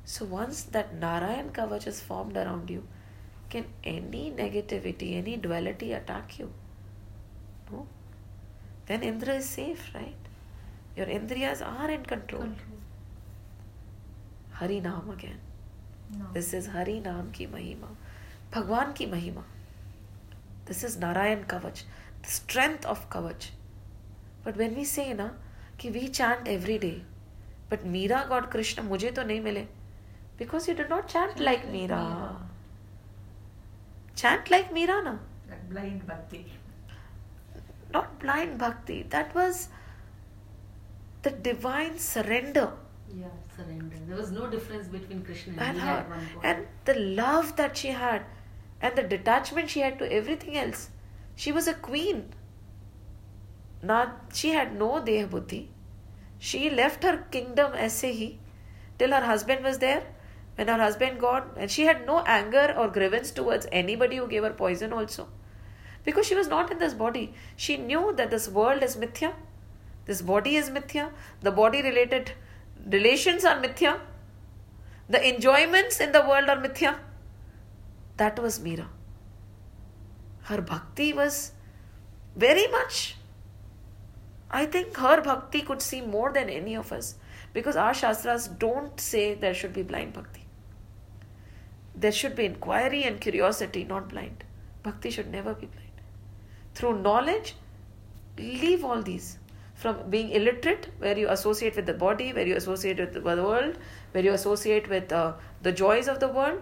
So 0.04 0.24
once 0.24 0.62
that 0.74 0.94
narayan 0.94 1.50
kavach 1.50 1.86
is 1.86 2.00
formed 2.00 2.36
around 2.36 2.68
you 2.68 2.82
can 3.48 3.64
any 3.84 4.32
negativity 4.40 5.16
any 5.16 5.36
duality 5.36 5.92
attack 5.92 6.38
you? 6.38 6.50
No. 7.70 7.86
Then 8.86 9.02
indra 9.02 9.36
is 9.36 9.48
safe 9.48 9.90
right? 9.94 10.28
Your 10.96 11.06
indriyas 11.06 11.64
are 11.66 11.90
in 11.90 12.04
control. 12.04 12.50
Hari 14.60 14.80
naam 14.80 15.10
again. 15.12 15.40
No. 16.18 16.26
this 16.34 16.52
is 16.52 16.66
hari 16.66 17.00
naam 17.00 17.32
ki 17.32 17.46
mahima. 17.46 17.90
Bhagwan 18.50 18.94
ki 18.94 19.06
mahima. 19.06 19.44
This 20.66 20.84
is 20.84 20.98
narayan 20.98 21.44
kavach. 21.44 21.84
the 21.84 22.09
strength 22.35 22.85
of 22.93 23.09
kavach 23.15 23.47
but 24.45 24.57
when 24.63 24.75
we 24.79 24.85
say 24.93 25.07
na 25.21 25.29
कि 25.79 25.91
we 25.97 26.07
chant 26.19 26.47
every 26.55 26.77
day 26.85 26.95
but 27.69 27.85
meera 27.95 28.21
got 28.33 28.49
krishna 28.55 28.83
मुझे 28.89 29.11
तो 29.19 29.23
नहीं 29.31 29.41
मिले 29.43 29.65
because 30.39 30.67
you 30.67 30.75
did 30.81 30.89
not 30.95 31.07
chant 31.15 31.39
like 31.47 31.65
meera 31.75 32.01
chant 34.23 34.51
like 34.55 34.71
meera 34.79 34.99
na 35.07 35.15
Like 35.49 35.65
blind 35.71 36.05
bhakti. 36.07 36.39
not 37.95 38.13
blind 38.21 38.57
bhakti 38.61 38.95
that 39.15 39.33
was 39.39 39.67
the 41.27 41.31
divine 41.51 41.97
surrender 42.07 42.65
Yeah, 43.17 43.35
surrender. 43.55 43.97
There 44.07 44.17
was 44.19 44.31
no 44.35 44.47
difference 44.53 44.87
between 44.93 45.19
Krishna 45.27 45.51
and, 45.53 45.61
and 45.61 45.77
me 45.77 45.83
her 45.83 45.91
at 45.99 46.09
one 46.13 46.25
point. 46.33 46.45
and 46.45 46.65
the 46.89 46.95
love 47.19 47.51
that 47.59 47.77
she 47.81 47.91
had 47.99 48.25
and 48.81 48.95
the 49.01 49.03
detachment 49.13 49.69
she 49.75 49.83
had 49.85 49.99
to 49.99 50.09
everything 50.19 50.57
else 50.63 50.81
she 51.42 51.52
was 51.58 51.68
a 51.74 51.80
queen. 51.90 52.24
Not 53.90 54.40
she 54.40 54.56
had 54.60 54.80
no 54.84 54.88
deh 55.10 55.20
buddhi 55.34 55.60
she 56.40 56.70
left 56.70 57.04
her 57.04 57.16
kingdom 57.34 57.74
aise 57.86 58.00
hi 58.20 58.28
till 58.98 59.12
her 59.16 59.26
husband 59.30 59.62
was 59.62 59.78
there. 59.78 60.02
When 60.56 60.68
her 60.68 60.78
husband 60.82 61.20
gone 61.20 61.50
and 61.56 61.70
she 61.70 61.84
had 61.88 62.06
no 62.06 62.20
anger 62.36 62.74
or 62.76 62.88
grievance 62.88 63.30
towards 63.30 63.66
anybody 63.80 64.16
who 64.16 64.26
gave 64.26 64.42
her 64.42 64.52
poison 64.60 64.92
also. 64.92 65.28
Because 66.04 66.26
she 66.26 66.34
was 66.34 66.48
not 66.48 66.72
in 66.72 66.78
this 66.78 66.94
body. 66.94 67.34
She 67.56 67.76
knew 67.76 68.14
that 68.16 68.30
this 68.30 68.48
world 68.48 68.82
is 68.82 68.96
mithya. 68.96 69.32
This 70.06 70.22
body 70.22 70.56
is 70.56 70.70
mithya. 70.70 71.10
The 71.42 71.50
body 71.50 71.82
related 71.82 72.32
relations 72.96 73.44
are 73.44 73.56
mithya. 73.62 74.00
The 75.08 75.22
enjoyments 75.28 76.00
in 76.00 76.12
the 76.12 76.22
world 76.32 76.48
are 76.48 76.60
mithya. 76.66 76.96
That 78.16 78.38
was 78.38 78.58
Meera. 78.58 78.86
Her 80.50 80.60
bhakti 80.60 81.12
was 81.12 81.52
very 82.34 82.66
much. 82.66 83.14
I 84.50 84.66
think 84.66 84.96
her 84.96 85.20
bhakti 85.22 85.60
could 85.62 85.80
see 85.80 86.00
more 86.00 86.32
than 86.32 86.50
any 86.50 86.74
of 86.74 86.90
us 86.92 87.14
because 87.52 87.76
our 87.76 87.94
shastras 87.94 88.48
don't 88.48 88.98
say 89.00 89.34
there 89.34 89.54
should 89.54 89.72
be 89.72 89.84
blind 89.84 90.12
bhakti. 90.12 90.44
There 91.94 92.10
should 92.10 92.34
be 92.34 92.46
inquiry 92.46 93.04
and 93.04 93.20
curiosity, 93.20 93.84
not 93.84 94.08
blind. 94.08 94.42
Bhakti 94.82 95.10
should 95.10 95.30
never 95.30 95.54
be 95.54 95.66
blind. 95.66 96.00
Through 96.74 97.00
knowledge, 97.02 97.54
leave 98.36 98.84
all 98.84 99.02
these. 99.02 99.38
From 99.74 100.10
being 100.10 100.30
illiterate, 100.30 100.88
where 100.98 101.16
you 101.16 101.28
associate 101.28 101.76
with 101.76 101.86
the 101.86 101.94
body, 101.94 102.32
where 102.32 102.46
you 102.46 102.56
associate 102.56 102.98
with 102.98 103.12
the 103.12 103.20
world, 103.20 103.78
where 104.10 104.24
you 104.24 104.32
associate 104.32 104.88
with 104.88 105.12
uh, 105.12 105.34
the 105.62 105.70
joys 105.70 106.08
of 106.08 106.18
the 106.18 106.28
world, 106.28 106.60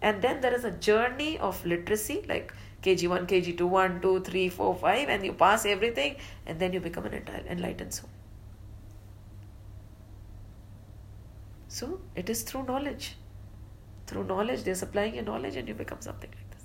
and 0.00 0.22
then 0.22 0.40
there 0.40 0.54
is 0.54 0.64
a 0.64 0.70
journey 0.70 1.38
of 1.38 1.64
literacy 1.66 2.24
like 2.28 2.54
kg1 2.82 3.26
kg2 3.26 3.68
1 3.68 4.00
2 4.00 4.20
3 4.20 4.48
4 4.48 4.74
5 4.76 5.08
and 5.08 5.24
you 5.24 5.32
pass 5.32 5.66
everything 5.66 6.16
and 6.46 6.60
then 6.60 6.72
you 6.72 6.80
become 6.80 7.06
an 7.06 7.22
enlightened 7.48 7.92
soul. 7.92 8.10
So 11.68 12.00
it 12.14 12.30
is 12.30 12.42
through 12.42 12.66
knowledge. 12.66 13.16
Through 14.06 14.24
knowledge 14.24 14.62
they're 14.62 14.74
supplying 14.74 15.16
you 15.16 15.22
knowledge 15.22 15.56
and 15.56 15.68
you 15.68 15.74
become 15.74 16.00
something 16.00 16.30
like 16.30 16.50
this. 16.50 16.64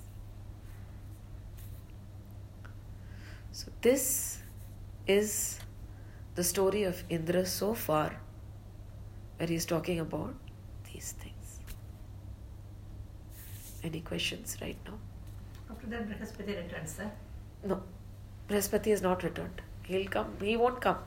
So 3.52 3.72
this 3.82 4.38
is 5.06 5.60
the 6.34 6.44
story 6.44 6.84
of 6.84 7.02
indra 7.08 7.44
so 7.44 7.74
far 7.74 8.20
where 9.36 9.48
he's 9.48 9.66
talking 9.66 10.00
about 10.00 10.34
these 10.92 11.12
things. 11.12 11.60
Any 13.82 14.00
questions 14.00 14.56
right 14.62 14.78
now 14.86 14.98
After 15.74 15.88
that, 15.88 16.08
Brihaspati 16.08 16.56
returns, 16.56 16.92
sir. 16.96 17.10
no 17.70 17.82
Brihaspati 18.48 18.90
has 18.90 19.02
not 19.02 19.22
returned 19.26 19.62
he'll 19.86 20.06
come 20.16 20.28
he 20.40 20.56
won't 20.56 20.80
come 20.80 20.98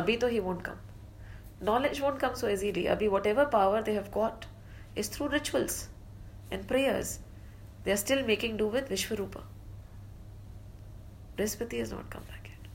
abhi 0.00 0.14
to 0.22 0.28
he 0.34 0.40
won't 0.46 0.62
come 0.68 0.78
knowledge 1.68 2.00
won't 2.04 2.20
come 2.24 2.36
so 2.42 2.48
easily 2.52 2.84
abhi 2.94 3.10
whatever 3.14 3.44
power 3.56 3.82
they 3.88 3.94
have 3.98 4.10
got 4.16 4.46
is 5.02 5.10
through 5.16 5.28
rituals 5.34 5.76
and 6.50 6.66
prayers 6.72 7.12
they 7.84 7.92
are 7.96 8.00
still 8.04 8.24
making 8.32 8.56
do 8.62 8.68
with 8.76 8.88
Vishwarupa 8.94 9.42
Brihaspati 11.36 11.84
has 11.84 11.92
not 11.98 12.10
come 12.16 12.26
back 12.32 12.50
yet 12.54 12.72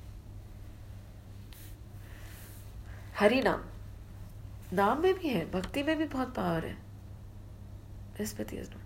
Hari 3.22 3.41
नाम 3.49 3.68
नाम 4.82 5.02
में 5.02 5.14
भी 5.20 5.30
है 5.30 5.49
भक्ति 5.52 5.84
में 5.90 5.98
भी 5.98 6.06
बहुत 6.15 6.34
power 6.36 6.65
है 6.65 6.78
Brihaspati 8.18 8.57
is 8.57 8.70
not 8.72 8.82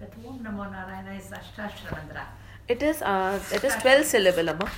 That 0.00 0.12
Om 0.26 0.38
Namo 0.40 0.70
Narayana 0.70 1.14
is 1.14 1.30
Ashtashtra 1.30 1.92
mantra. 1.92 2.26
It 2.68 2.82
is 2.82 3.02
uh, 3.02 3.38
it 3.52 3.64
is 3.64 3.74
twelve 3.76 4.04
syllable, 4.04 4.48
amma. 4.50 4.70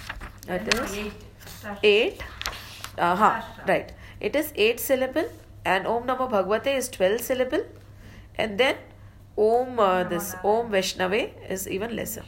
It 0.48 0.74
is 0.74 0.94
eight. 0.94 1.12
Ashtashtra. 1.44 1.78
eight. 1.82 2.22
Uh, 2.98 3.16
huh, 3.16 3.43
right. 3.68 3.93
It 4.20 4.36
is 4.36 4.52
eight 4.56 4.80
syllable, 4.80 5.28
and 5.64 5.86
Om 5.86 6.05
Namo 6.05 6.30
Bhagavate 6.30 6.76
is 6.76 6.88
twelve 6.88 7.20
syllable, 7.20 7.64
and 8.36 8.59
then 8.59 8.76
Om 9.36 9.78
uh, 9.78 10.05
this 10.05 10.34
Om 10.43 10.70
Vaishnave 10.70 11.30
is 11.48 11.68
even 11.68 11.97
lesser. 11.97 12.24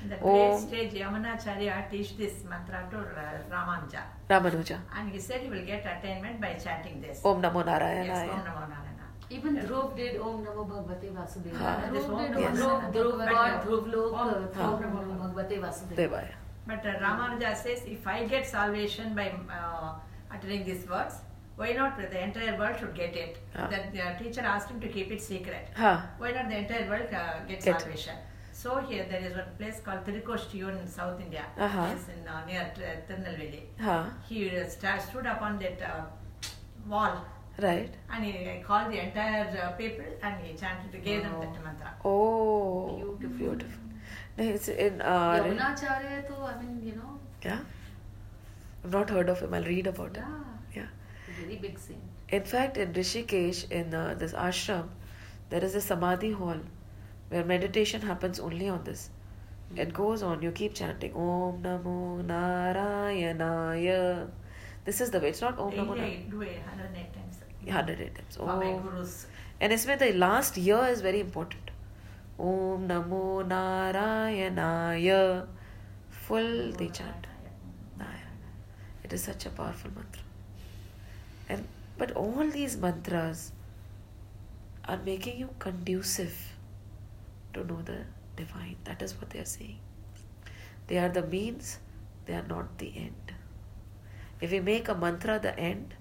In 0.00 0.10
the 0.10 0.16
great 0.16 0.58
stage, 0.60 0.92
Yamunacharya 0.92 1.90
teach 1.90 2.16
this 2.16 2.44
mantra 2.48 2.86
to 2.90 2.98
uh, 2.98 3.38
Ramanuja. 3.50 4.02
Ramanuja. 4.30 4.78
And 4.94 5.10
he 5.10 5.18
said 5.18 5.40
he 5.40 5.50
will 5.50 5.66
get 5.66 5.84
attainment 5.84 6.40
by 6.40 6.54
chanting 6.54 7.00
this. 7.00 7.20
Om 7.24 7.42
Namo 7.42 7.64
Narayana. 7.64 8.04
Yes, 8.04 8.30
Om 8.30 8.40
Namo 8.40 8.68
Narayana. 8.68 8.87
Even 9.30 9.56
Dhruv 9.58 9.94
did 9.96 10.18
Om 10.20 10.44
Namo 10.44 10.64
Bhagavate 10.68 11.12
Vasudevaya. 11.12 11.58
हाँ. 11.58 11.90
Dhruv 11.92 12.18
did 12.28 12.40
Yes. 12.40 12.60
Om 12.60 12.80
Dhruv, 12.80 12.92
Dhruv 12.92 13.18
But, 13.18 13.30
got 13.30 13.50
uh, 13.52 13.64
Dhruv 13.64 13.92
Lok, 13.94 14.12
Om- 14.20 14.28
uh, 14.28 14.46
through 14.48 14.62
हाँ. 14.62 14.92
Namo 14.92 15.18
Bhagavate 15.34 15.60
Vasudevaya. 15.60 16.32
But 16.66 16.86
uh, 16.86 16.98
Ramanuja 17.00 17.56
says, 17.56 17.82
if 17.86 18.06
I 18.06 18.24
get 18.26 18.46
salvation 18.46 19.14
by 19.14 19.32
uh, 19.50 19.94
uttering 20.34 20.64
these 20.64 20.86
words, 20.88 21.14
why 21.56 21.72
not 21.72 21.98
the 21.98 22.20
entire 22.22 22.56
world 22.58 22.76
should 22.78 22.94
get 22.94 23.16
it? 23.16 23.38
Ah. 23.56 23.66
That 23.68 23.92
the 23.92 24.24
teacher 24.24 24.42
asked 24.42 24.70
him 24.70 24.80
to 24.80 24.88
keep 24.88 25.10
it 25.10 25.20
secret. 25.20 25.68
Huh. 25.74 26.00
Why 26.18 26.30
not 26.32 26.48
the 26.48 26.56
entire 26.58 26.88
world 26.88 27.08
uh, 27.12 27.40
get 27.48 27.62
Get. 27.64 27.80
salvation? 27.80 28.14
So 28.52 28.76
here 28.80 29.06
there 29.08 29.20
is 29.20 29.34
one 29.34 29.50
place 29.58 29.80
called 29.84 30.04
Tirukoshtiyur 30.04 30.80
in 30.80 30.86
South 30.88 31.20
India. 31.20 31.44
Uh-huh. 31.58 31.86
It's 31.94 32.08
in 32.08 32.26
uh, 32.28 32.44
near 32.46 32.70
uh, 32.76 33.12
Tirunelveli. 33.12 33.62
Huh. 33.80 34.04
He 34.28 34.50
uh, 34.50 34.68
sta- 34.68 34.98
stood 34.98 35.26
upon 35.26 35.58
that 35.60 35.80
uh, 35.82 36.04
wall 36.88 37.24
Right. 37.60 37.92
and 38.12 38.24
he 38.24 38.62
called 38.64 38.92
the 38.92 39.00
entire 39.04 39.46
uh, 39.62 39.72
people 39.72 40.04
and 40.22 40.40
he 40.44 40.54
chanted, 40.56 41.02
gave 41.04 41.22
them 41.24 41.32
Wow. 41.34 41.40
that 41.40 41.64
mantra. 41.64 41.92
Oh, 42.04 43.16
Beautiful. 43.18 43.36
beautiful. 43.38 43.82
No, 44.36 44.44
it's 44.44 44.68
in 44.68 45.00
uh, 45.00 45.42
Yamunacharya, 45.42 46.28
though, 46.28 46.44
I 46.44 46.62
mean, 46.62 46.80
you 46.84 46.92
know, 46.94 47.18
yeah. 47.44 47.58
I've 48.84 48.92
not 48.92 49.10
heard 49.10 49.28
of 49.28 49.40
him. 49.40 49.52
I'll 49.54 49.64
read 49.64 49.88
about 49.88 50.16
it. 50.16 50.22
yeah, 50.22 50.26
him. 50.26 50.44
Yeah. 50.76 50.86
very 51.40 51.56
big 51.56 51.76
saint. 51.78 51.98
In 52.28 52.44
fact, 52.44 52.76
in 52.76 52.92
Rishikesh, 52.92 53.68
in 53.72 53.92
uh, 53.92 54.14
this 54.16 54.32
ashram, 54.34 54.86
there 55.50 55.64
is 55.64 55.74
a 55.74 55.80
samadhi 55.80 56.30
hall 56.30 56.58
where 57.30 57.44
meditation 57.44 58.02
happens 58.02 58.38
only 58.38 58.68
on 58.68 58.84
this. 58.84 59.10
It 59.76 59.92
goes 59.92 60.22
on, 60.22 60.40
you 60.42 60.52
keep 60.52 60.74
chanting 60.74 61.12
Om 61.14 61.60
Namo 61.62 62.22
Narayanaya. 62.24 64.28
This 64.84 65.00
is 65.00 65.10
the 65.10 65.18
way. 65.20 65.30
It's 65.30 65.40
not 65.40 65.58
Om 65.58 65.72
Namo 65.72 65.96
Narayanaya 65.96 67.17
yeah, 67.68 67.84
oh. 68.40 68.60
times. 68.60 69.26
And 69.60 69.72
it's 69.72 69.86
where 69.86 69.96
the 69.96 70.12
last 70.12 70.56
year 70.56 70.86
is 70.86 71.00
very 71.00 71.20
important. 71.20 71.70
Om 72.38 72.88
Namo 72.88 73.46
Narayanaya. 73.46 75.46
Full 76.10 76.72
they 76.72 76.88
chant. 76.88 77.26
Naya. 77.98 78.08
It 79.02 79.12
is 79.12 79.24
such 79.24 79.46
a 79.46 79.50
powerful 79.50 79.90
mantra. 79.94 80.22
And 81.48 81.66
but 81.96 82.12
all 82.12 82.46
these 82.46 82.76
mantras 82.76 83.52
are 84.84 84.98
making 85.04 85.38
you 85.38 85.48
conducive 85.58 86.36
to 87.54 87.64
know 87.64 87.82
the 87.82 88.04
divine. 88.36 88.76
That 88.84 89.02
is 89.02 89.18
what 89.18 89.30
they 89.30 89.40
are 89.40 89.44
saying. 89.44 89.78
They 90.86 90.98
are 90.98 91.08
the 91.08 91.22
means, 91.22 91.78
they 92.26 92.34
are 92.34 92.46
not 92.48 92.78
the 92.78 92.92
end. 92.96 93.32
If 94.40 94.52
we 94.52 94.60
make 94.60 94.88
a 94.88 94.94
mantra 94.94 95.38
the 95.38 95.58
end, 95.58 95.94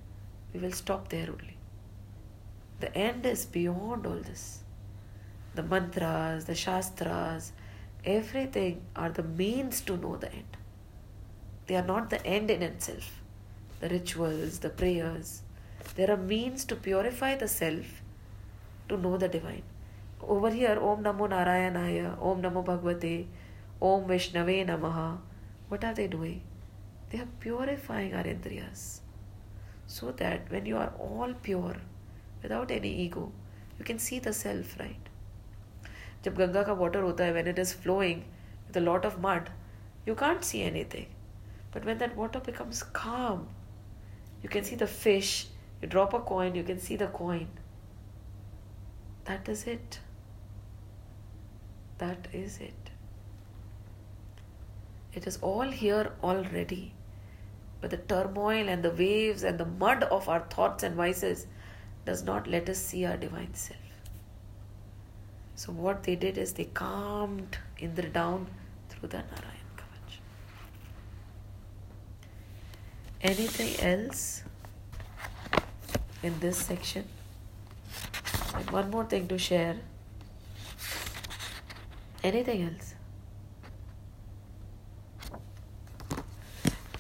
we 0.54 0.60
will 0.60 0.72
stop 0.72 1.10
there 1.10 1.28
only. 1.30 1.57
The 2.80 2.96
end 2.96 3.26
is 3.26 3.46
beyond 3.46 4.06
all 4.06 4.20
this. 4.20 4.60
The 5.56 5.64
mantras, 5.64 6.46
the 6.46 6.56
shastras, 6.56 7.52
everything 8.06 8.82
are 8.96 9.10
the 9.10 9.24
means 9.24 9.82
to 9.82 9.98
know 9.98 10.18
the 10.18 10.32
end. 10.32 10.58
They 11.66 11.76
are 11.76 11.86
not 11.86 12.10
the 12.10 12.26
end 12.26 12.52
in 12.52 12.62
itself. 12.62 13.22
The 13.80 13.90
rituals, 13.90 14.60
the 14.60 14.70
prayers, 14.70 15.42
they 15.96 16.06
are 16.08 16.18
means 16.18 16.66
to 16.66 16.76
purify 16.76 17.36
the 17.36 17.48
self 17.48 18.02
to 18.90 18.98
know 18.98 19.18
the 19.18 19.28
divine. 19.28 19.64
Over 20.22 20.50
here, 20.50 20.80
Om 20.80 21.04
Namo 21.04 21.28
Narayanaya, 21.28 22.22
Om 22.22 22.42
Namo 22.42 22.64
Bhagavate, 22.64 23.26
Om 23.82 24.06
Vishnave 24.06 24.66
Namaha. 24.66 25.18
What 25.70 25.84
are 25.84 25.94
they 25.94 26.08
doing? 26.08 26.42
They 27.10 27.20
are 27.20 27.28
purifying 27.40 28.14
our 28.14 28.24
indriyas. 28.24 29.00
So 29.86 30.12
that 30.12 30.52
when 30.52 30.66
you 30.66 30.78
are 30.78 30.94
all 31.00 31.34
pure, 31.42 31.78
without 32.43 32.71
any 32.71 32.93
ego, 33.07 33.33
you 33.79 33.85
can 33.85 33.99
see 33.99 34.19
the 34.19 34.33
self, 34.33 34.79
right? 34.79 35.09
जब 36.25 36.35
गंगा 36.37 36.63
का 36.63 36.73
water 36.81 37.03
होता 37.03 37.25
है 37.25 37.33
when 37.35 37.49
it 37.53 37.59
is 37.59 37.73
flowing 37.73 38.23
with 38.67 38.77
a 38.77 38.85
lot 38.89 39.05
of 39.05 39.19
mud, 39.21 39.51
you 40.07 40.15
can't 40.15 40.45
see 40.45 40.63
anything. 40.63 41.07
But 41.73 41.85
when 41.85 41.99
that 41.99 42.17
water 42.17 42.41
becomes 42.41 42.83
calm, 42.83 43.49
you 44.43 44.49
can 44.49 44.65
see 44.65 44.77
the 44.77 44.87
fish. 44.87 45.49
You 45.81 45.89
drop 45.89 46.15
a 46.15 46.21
coin, 46.21 46.55
you 46.55 46.63
can 46.63 46.79
see 46.79 46.97
the 46.97 47.09
coin. 47.09 47.49
That 49.25 49.49
is 49.49 49.67
it. 49.67 49.99
That 51.99 52.29
is 52.33 52.59
it. 52.59 52.91
It 55.13 55.27
is 55.27 55.39
all 55.41 55.71
here 55.83 56.13
already. 56.23 56.95
But 57.81 57.91
the 57.91 57.97
turmoil 57.97 58.69
and 58.69 58.83
the 58.83 58.91
waves 58.91 59.43
and 59.43 59.59
the 59.59 59.67
mud 59.67 60.05
of 60.05 60.29
our 60.29 60.41
thoughts 60.41 60.83
and 60.83 60.95
vices 60.95 61.47
does 62.08 62.24
not 62.24 62.48
let 62.48 62.70
us 62.70 62.82
see 62.90 63.04
our 63.06 63.18
divine 63.18 63.54
self. 63.54 63.80
So, 65.56 65.74
what 65.74 66.04
they 66.04 66.16
did 66.16 66.38
is 66.38 66.54
they 66.54 66.66
calmed 66.80 67.58
Indra 67.80 68.10
down 68.18 68.48
through 68.90 69.10
the 69.10 69.24
Narayan 69.32 69.72
Kavach. 69.80 70.14
Anything 73.22 73.74
else 73.92 74.44
in 76.24 76.40
this 76.40 76.58
section? 76.58 77.06
And 78.56 78.72
one 78.72 78.90
more 78.90 79.06
thing 79.16 79.28
to 79.28 79.38
share. 79.38 79.76
Anything 82.24 82.64
else? 82.70 82.94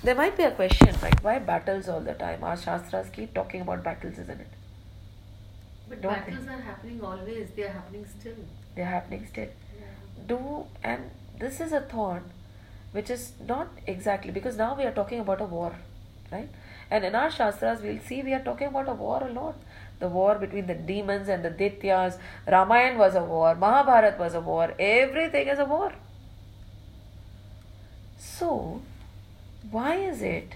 There 0.04 0.16
might 0.16 0.38
be 0.38 0.44
a 0.44 0.52
question, 0.52 0.96
right? 1.02 1.24
Why 1.24 1.40
battles 1.40 1.90
all 1.90 2.02
the 2.02 2.14
time? 2.14 2.44
Our 2.44 2.58
Shastras 2.58 3.10
keep 3.10 3.34
talking 3.34 3.62
about 3.62 3.84
battles, 3.84 4.18
isn't 4.18 4.42
it? 4.42 4.48
But 5.89 6.01
Don't 6.01 6.14
battles 6.14 6.45
they? 6.45 6.53
are 6.53 6.59
happening 6.59 7.01
always. 7.03 7.49
They 7.55 7.64
are 7.64 7.69
happening 7.69 8.05
still. 8.19 8.35
They're 8.76 8.85
happening 8.85 9.26
still. 9.27 9.49
Yeah. 9.80 10.26
Do, 10.27 10.65
and 10.84 11.09
this 11.39 11.59
is 11.59 11.72
a 11.72 11.81
thought 11.81 12.23
which 12.91 13.09
is 13.09 13.34
not 13.47 13.68
exactly 13.85 14.31
because 14.31 14.57
now 14.57 14.76
we 14.76 14.84
are 14.84 14.91
talking 14.91 15.19
about 15.19 15.41
a 15.41 15.45
war, 15.45 15.76
right? 16.31 16.49
And 16.89 17.03
in 17.05 17.15
our 17.15 17.30
Shastras, 17.31 17.81
we'll 17.81 17.99
see 17.99 18.22
we 18.23 18.34
are 18.34 18.43
talking 18.43 18.68
about 18.68 18.88
a 18.89 18.93
war 18.93 19.23
a 19.23 19.31
lot. 19.31 19.55
The 19.99 20.07
war 20.07 20.35
between 20.35 20.68
the 20.68 20.76
demons 20.76 21.27
and 21.27 21.43
the 21.43 21.49
Daityas. 21.49 22.18
Ramayan 22.47 22.97
was 22.97 23.15
a 23.15 23.23
war. 23.23 23.55
Mahabharat 23.55 24.19
was 24.19 24.35
a 24.35 24.41
war. 24.41 24.73
Everything 24.80 25.47
is 25.47 25.59
a 25.59 25.65
war. 25.65 25.91
So, 28.18 28.81
why 29.72 29.95
is 29.95 30.22
it? 30.22 30.53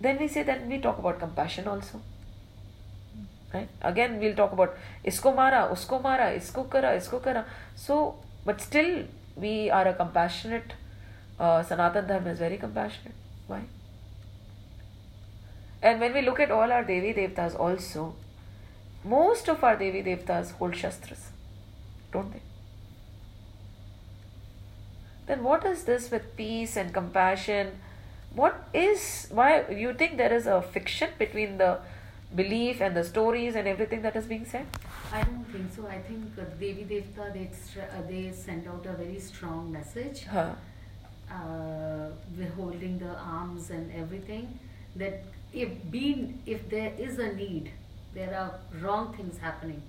Then 0.00 0.18
we 0.18 0.28
say 0.28 0.42
that 0.44 0.66
we 0.66 0.78
talk 0.78 0.98
about 0.98 1.18
compassion 1.18 1.66
also. 1.68 2.00
Right? 3.52 3.68
Again, 3.80 4.18
we'll 4.20 4.34
talk 4.34 4.52
about 4.52 4.76
isko 5.04 5.34
mara, 5.34 5.68
usko 5.72 6.02
mara, 6.02 6.32
isko 6.36 6.70
kara, 6.70 6.96
isko 6.96 7.22
kara. 7.22 7.46
So, 7.76 8.16
but 8.44 8.60
still, 8.60 9.04
we 9.36 9.70
are 9.70 9.88
a 9.88 9.94
compassionate. 9.94 10.74
Uh, 11.40 11.62
Sanatan 11.62 12.06
Dharma 12.06 12.30
is 12.30 12.38
very 12.38 12.58
compassionate. 12.58 13.14
Why? 13.46 13.62
And 15.80 16.00
when 16.00 16.12
we 16.12 16.22
look 16.22 16.40
at 16.40 16.50
all 16.50 16.72
our 16.72 16.82
Devi 16.82 17.14
Devtas 17.14 17.58
also, 17.58 18.14
most 19.04 19.48
of 19.48 19.62
our 19.62 19.76
Devi 19.76 20.02
Devtas 20.02 20.52
hold 20.52 20.74
Shastras, 20.76 21.30
don't 22.12 22.32
they? 22.32 22.42
Then 25.26 25.44
what 25.44 25.64
is 25.64 25.84
this 25.84 26.10
with 26.10 26.36
peace 26.36 26.76
and 26.76 26.92
compassion? 26.92 27.78
What 28.34 28.68
is 28.74 29.28
why 29.30 29.68
you 29.70 29.94
think 29.94 30.16
there 30.16 30.32
is 30.32 30.46
a 30.46 30.60
fiction 30.60 31.10
between 31.18 31.58
the 31.58 31.78
belief 32.34 32.80
and 32.80 32.96
the 32.96 33.04
stories 33.04 33.54
and 33.54 33.66
everything 33.66 34.02
that 34.02 34.16
is 34.16 34.26
being 34.26 34.44
said? 34.44 34.66
I 35.12 35.22
don't 35.22 35.44
think 35.52 35.72
so. 35.74 35.86
I 35.86 35.98
think 35.98 36.38
uh, 36.38 36.44
Devi 36.60 36.84
Devta 36.84 37.32
they 37.32 37.50
uh, 37.80 38.02
they 38.08 38.32
sent 38.32 38.66
out 38.68 38.84
a 38.86 38.92
very 38.92 39.18
strong 39.18 39.72
message, 39.72 40.24
Huh. 40.24 40.52
uh, 41.30 42.08
with 42.36 42.54
holding 42.54 42.98
the 42.98 43.14
arms 43.16 43.70
and 43.70 43.92
everything. 43.94 44.58
That 44.96 45.22
if 45.52 45.68
being 45.90 46.40
if 46.46 46.68
there 46.68 46.92
is 46.98 47.18
a 47.18 47.32
need, 47.34 47.70
there 48.14 48.34
are 48.36 48.52
wrong 48.80 49.14
things 49.14 49.38
happening. 49.38 49.82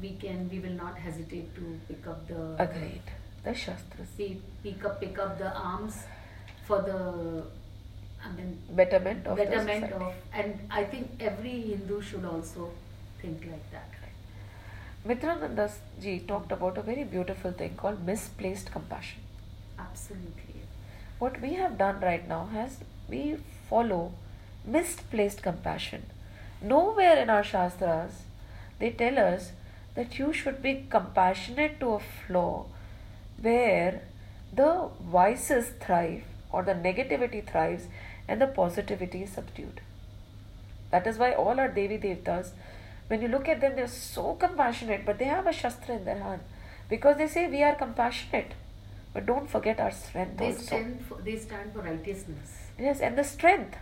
We 0.00 0.14
can 0.16 0.48
we 0.50 0.58
will 0.60 0.76
not 0.84 0.98
hesitate 0.98 1.54
to 1.56 1.78
pick 1.88 2.06
up 2.06 2.26
the 2.26 2.56
Agreed. 2.58 3.02
The 3.44 3.54
Shastras. 3.54 4.08
Pick, 4.16 4.38
pick 4.62 4.84
up 4.84 5.00
pick 5.00 5.18
up 5.18 5.38
the 5.38 5.52
arms 5.54 5.98
for 6.66 6.80
the 6.80 7.44
I 8.24 8.32
mean 8.36 8.58
Betterment 8.70 9.26
of 9.26 9.36
betterment 9.36 9.92
of 9.92 10.14
and 10.32 10.58
I 10.70 10.84
think 10.84 11.10
every 11.20 11.60
Hindu 11.72 12.00
should 12.00 12.24
also 12.24 12.70
think 13.20 13.46
like 13.50 13.70
that. 13.72 13.90
Mitrananda 15.06 15.70
ji 16.00 16.18
talked 16.20 16.50
about 16.50 16.78
a 16.78 16.82
very 16.82 17.04
beautiful 17.04 17.52
thing 17.52 17.74
called 17.76 18.06
misplaced 18.06 18.72
compassion. 18.72 19.20
Absolutely. 19.78 20.62
What 21.18 21.40
we 21.42 21.54
have 21.54 21.76
done 21.76 22.00
right 22.00 22.26
now 22.26 22.46
has 22.52 22.78
we 23.08 23.36
follow 23.68 24.12
misplaced 24.64 25.42
compassion. 25.42 26.06
Nowhere 26.62 27.18
in 27.18 27.28
our 27.28 27.44
Shastras 27.44 28.22
they 28.78 28.90
tell 28.90 29.18
us 29.18 29.52
that 29.94 30.18
you 30.18 30.32
should 30.32 30.62
be 30.62 30.86
compassionate 30.88 31.78
to 31.80 31.90
a 31.94 32.00
flaw 32.00 32.64
where 33.40 34.00
the 34.54 34.88
vices 35.02 35.68
thrive 35.80 36.24
or 36.50 36.62
the 36.62 36.72
negativity 36.72 37.46
thrives 37.46 37.88
and 38.28 38.40
the 38.40 38.46
positivity 38.46 39.22
is 39.22 39.30
subdued. 39.30 39.80
That 40.90 41.06
is 41.06 41.18
why 41.18 41.32
all 41.32 41.58
our 41.58 41.68
Devi 41.68 41.98
Devtas, 41.98 42.50
when 43.08 43.20
you 43.20 43.28
look 43.28 43.48
at 43.48 43.60
them, 43.60 43.76
they're 43.76 43.86
so 43.88 44.34
compassionate, 44.34 45.04
but 45.04 45.18
they 45.18 45.26
have 45.26 45.46
a 45.46 45.52
Shastra 45.52 45.96
in 45.96 46.04
their 46.04 46.18
hand. 46.18 46.40
Because 46.88 47.16
they 47.16 47.26
say 47.28 47.48
we 47.48 47.62
are 47.62 47.74
compassionate, 47.74 48.52
but 49.12 49.26
don't 49.26 49.48
forget 49.50 49.80
our 49.80 49.90
strength 49.90 50.38
They 50.38 50.46
also. 50.46 50.62
stand 50.62 51.04
for 51.08 51.16
they 51.22 51.36
stand 51.36 51.72
for 51.72 51.80
righteousness. 51.80 52.58
Yes, 52.78 53.00
and 53.00 53.16
the 53.16 53.24
strength. 53.24 53.76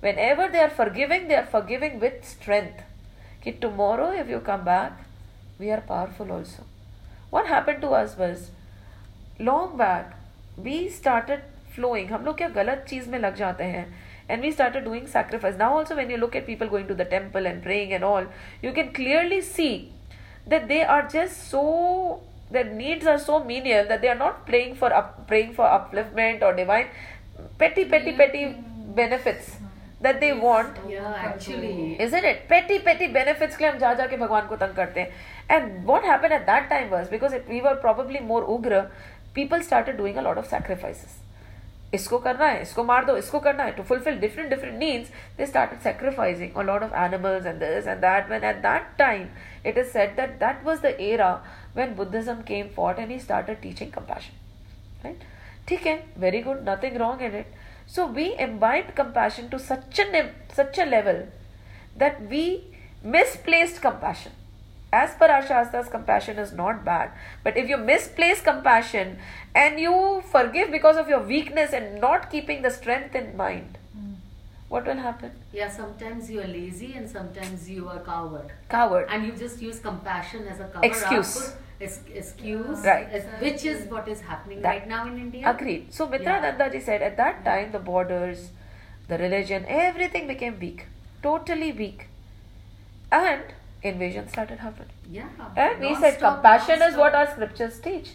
Whenever 0.00 0.48
they 0.48 0.60
are 0.60 0.70
forgiving, 0.70 1.28
they 1.28 1.34
are 1.36 1.46
forgiving 1.46 2.00
with 2.00 2.24
strength. 2.24 2.82
Ki 3.42 3.52
tomorrow, 3.52 4.10
if 4.10 4.28
you 4.28 4.40
come 4.40 4.64
back, 4.64 5.04
we 5.58 5.70
are 5.70 5.80
powerful 5.80 6.32
also. 6.32 6.64
What 7.30 7.46
happened 7.46 7.82
to 7.82 7.90
us 7.90 8.16
was, 8.16 8.50
long 9.38 9.76
back, 9.76 10.16
we 10.56 10.88
started 10.88 11.42
flowing. 11.76 12.08
हम 12.12 12.24
लोग 12.24 12.36
क्या 12.38 12.48
गलत 12.60 12.84
चीज़ 12.88 13.08
में 13.10 13.18
लग 13.18 13.34
जाते 13.36 13.64
हैं 13.74 13.86
and 14.28 14.46
we 14.46 14.50
started 14.56 14.84
doing 14.84 15.06
sacrifice. 15.12 15.56
Now 15.60 15.70
also 15.76 15.96
when 16.00 16.10
you 16.10 16.16
look 16.24 16.36
at 16.40 16.46
people 16.46 16.68
going 16.74 16.86
to 16.88 16.94
the 16.94 17.04
temple 17.04 17.46
and 17.52 17.62
praying 17.62 17.94
and 17.94 18.04
all, 18.04 18.26
you 18.62 18.72
can 18.72 18.92
clearly 18.98 19.40
see 19.40 19.92
that 20.46 20.68
they 20.68 20.82
are 20.96 21.02
just 21.14 21.48
so 21.54 21.62
their 22.50 22.64
needs 22.82 23.06
are 23.06 23.18
so 23.24 23.38
menial 23.48 23.88
that 23.88 24.00
they 24.02 24.08
are 24.08 24.20
not 24.20 24.46
praying 24.46 24.74
for 24.74 24.92
up, 24.92 25.26
praying 25.28 25.52
for 25.54 25.64
upliftment 25.78 26.42
or 26.42 26.52
divine 26.54 26.86
petty 27.58 27.84
petty 27.84 28.12
petty 28.20 28.44
benefits 28.96 29.56
that 30.00 30.18
they 30.20 30.32
want 30.32 30.78
Yeah, 30.88 31.12
actually. 31.28 31.96
isn't 32.06 32.24
it 32.24 32.48
petty 32.48 32.78
petty 32.88 33.06
benefits 33.18 33.56
के 33.56 33.64
लिए 33.64 33.72
हम 33.72 33.78
जा 33.78 33.92
जा 34.00 34.06
के 34.06 34.16
भगवान 34.16 34.46
को 34.48 34.56
तंग 34.62 34.74
करते 34.76 35.00
हैं 35.00 35.56
and 35.56 35.86
what 35.92 36.08
happened 36.12 36.32
at 36.38 36.46
that 36.46 36.68
time 36.70 36.90
was 36.90 37.08
because 37.08 37.32
it, 37.32 37.48
we 37.48 37.60
were 37.60 37.76
probably 37.86 38.20
more 38.32 38.42
ugra 38.56 38.82
people 39.34 39.62
started 39.70 39.96
doing 39.96 40.18
a 40.18 40.22
lot 40.28 40.38
of 40.42 40.46
sacrifices 40.46 41.19
इसको 41.94 42.18
करना 42.18 42.46
है, 42.46 42.60
इसको 42.62 42.84
मार 42.84 43.04
दो, 43.04 43.16
इसको 43.16 43.38
करना 43.40 43.64
है 43.64 43.72
to 43.72 43.82
fulfill 43.82 44.18
different 44.20 44.50
different 44.50 44.78
needs 44.78 45.10
they 45.36 45.46
start 45.46 45.80
sacrificing 45.82 46.54
a 46.54 46.62
lot 46.62 46.82
of 46.82 46.94
animals 46.96 47.46
and 47.46 47.58
this 47.60 47.86
and 47.86 48.00
that 48.00 48.28
when 48.28 48.44
at 48.44 48.56
that 48.56 48.86
time 48.98 49.26
it 49.66 49.78
is 49.78 49.86
said 49.86 50.14
that 50.16 50.38
that 50.40 50.64
was 50.64 50.80
the 50.80 50.96
era 51.00 51.32
when 51.76 51.94
Buddhism 51.94 52.42
came 52.42 52.68
forth 52.76 52.98
and 52.98 53.10
he 53.10 53.18
started 53.18 53.60
teaching 53.60 53.92
compassion 53.92 55.04
right 55.04 55.24
ठीक 55.68 55.86
है 55.86 55.98
very 56.18 56.42
good 56.42 56.68
nothing 56.68 56.96
wrong 56.96 57.22
in 57.22 57.36
it 57.36 57.54
so 57.88 58.06
we 58.08 58.28
imbibed 58.40 58.90
compassion 58.94 59.48
to 59.48 59.58
such 59.58 60.00
such 60.56 60.80
a 60.80 60.84
level 60.84 61.24
that 61.98 62.20
we 62.20 62.44
misplaced 63.04 63.82
compassion 63.82 64.39
As 64.92 65.14
per 65.14 65.26
our 65.26 65.46
Shastras, 65.46 65.88
compassion 65.88 66.38
is 66.38 66.52
not 66.52 66.84
bad. 66.84 67.12
But 67.44 67.56
if 67.56 67.68
you 67.68 67.76
misplace 67.76 68.40
compassion 68.42 69.18
and 69.54 69.78
you 69.78 70.22
forgive 70.30 70.70
because 70.72 70.96
of 70.96 71.08
your 71.08 71.20
weakness 71.20 71.72
and 71.72 72.00
not 72.00 72.30
keeping 72.30 72.62
the 72.62 72.70
strength 72.70 73.14
in 73.14 73.36
mind, 73.36 73.78
what 74.68 74.86
will 74.86 74.96
happen? 74.96 75.32
Yeah, 75.52 75.68
sometimes 75.68 76.30
you 76.30 76.40
are 76.40 76.46
lazy 76.46 76.94
and 76.94 77.08
sometimes 77.08 77.68
you 77.68 77.88
are 77.88 78.00
coward. 78.00 78.52
Coward. 78.68 79.06
And 79.10 79.26
you 79.26 79.32
just 79.32 79.60
use 79.62 79.78
compassion 79.80 80.46
as 80.48 80.60
a 80.60 80.64
cover 80.64 80.84
Excuse. 80.86 81.48
up. 81.48 81.54
Excuse. 81.80 82.84
Right. 82.84 83.08
which 83.40 83.64
is 83.64 83.88
what 83.90 84.06
is 84.06 84.20
happening 84.20 84.60
That- 84.62 84.68
right 84.68 84.88
now 84.88 85.06
in 85.06 85.18
India. 85.18 85.48
Agreed. 85.48 85.92
So 85.94 86.06
Mitra 86.08 86.34
Yeah. 86.34 86.52
Dandaji 86.52 86.82
said 86.82 87.02
at 87.02 87.16
that 87.16 87.44
time 87.44 87.72
the 87.72 87.78
borders, 87.78 88.50
the 89.08 89.18
religion, 89.18 89.64
everything 89.68 90.26
became 90.26 90.58
weak. 90.60 90.86
Totally 91.22 91.72
weak. 91.72 92.06
And 93.10 93.42
invasion 93.82 94.28
started 94.28 94.58
happening. 94.58 94.90
Yeah. 95.10 95.28
And 95.56 95.80
we 95.80 95.94
said 95.94 96.18
compassion 96.18 96.82
is 96.82 96.96
what 96.96 97.14
our 97.14 97.26
scriptures 97.30 97.80
teach. 97.80 98.10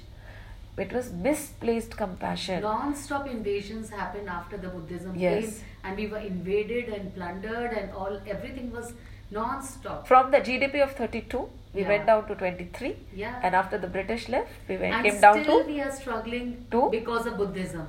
It 0.77 0.91
was 0.91 1.11
misplaced 1.13 1.95
compassion. 1.95 2.61
Non-stop 2.61 3.27
invasions 3.27 3.89
happened 3.89 4.29
after 4.29 4.57
the 4.57 4.67
Buddhism 4.67 5.15
Yes. 5.15 5.43
came, 5.45 5.65
and 5.83 5.97
we 5.97 6.07
were 6.07 6.17
invaded 6.19 6.89
and 6.89 7.13
plundered, 7.15 7.71
and 7.71 7.91
all 7.93 8.19
everything 8.27 8.71
was 8.73 8.93
non-stop. 9.31 10.05
From 10.07 10.31
the 10.31 10.41
GDP 10.41 10.81
of 10.81 10.91
32, 10.91 11.49
we 11.73 11.81
Yeah. 11.81 11.87
went 11.87 12.05
down 12.05 12.27
to 12.27 12.35
23. 12.35 12.97
Yeah. 13.13 13.39
And 13.41 13.55
after 13.55 13.77
the 13.77 13.87
British 13.87 14.27
left, 14.27 14.49
we 14.67 14.77
went, 14.77 14.95
and 14.95 15.05
came 15.05 15.21
down 15.21 15.37
to. 15.37 15.43
still 15.43 15.65
we 15.65 15.79
are 15.81 15.91
struggling 15.91 16.51
to- 16.71 16.89
because 16.91 17.25
of 17.25 17.37
Buddhism. 17.37 17.87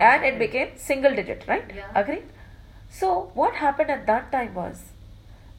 and 0.00 0.24
it 0.24 0.38
became 0.38 0.70
single 0.76 1.14
digit, 1.14 1.44
right? 1.48 1.68
Yeah. 1.74 1.90
Agreed? 1.94 2.24
So, 2.90 3.10
what 3.34 3.54
happened 3.54 3.90
at 3.90 4.06
that 4.06 4.30
time 4.32 4.54
was, 4.54 4.80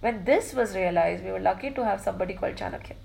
when 0.05 0.23
this 0.25 0.53
was 0.53 0.75
realized, 0.75 1.23
we 1.23 1.31
were 1.31 1.39
lucky 1.39 1.71
to 1.71 1.83
have 1.83 2.01
somebody 2.01 2.33
called 2.33 2.55
Chanakya 2.55 2.95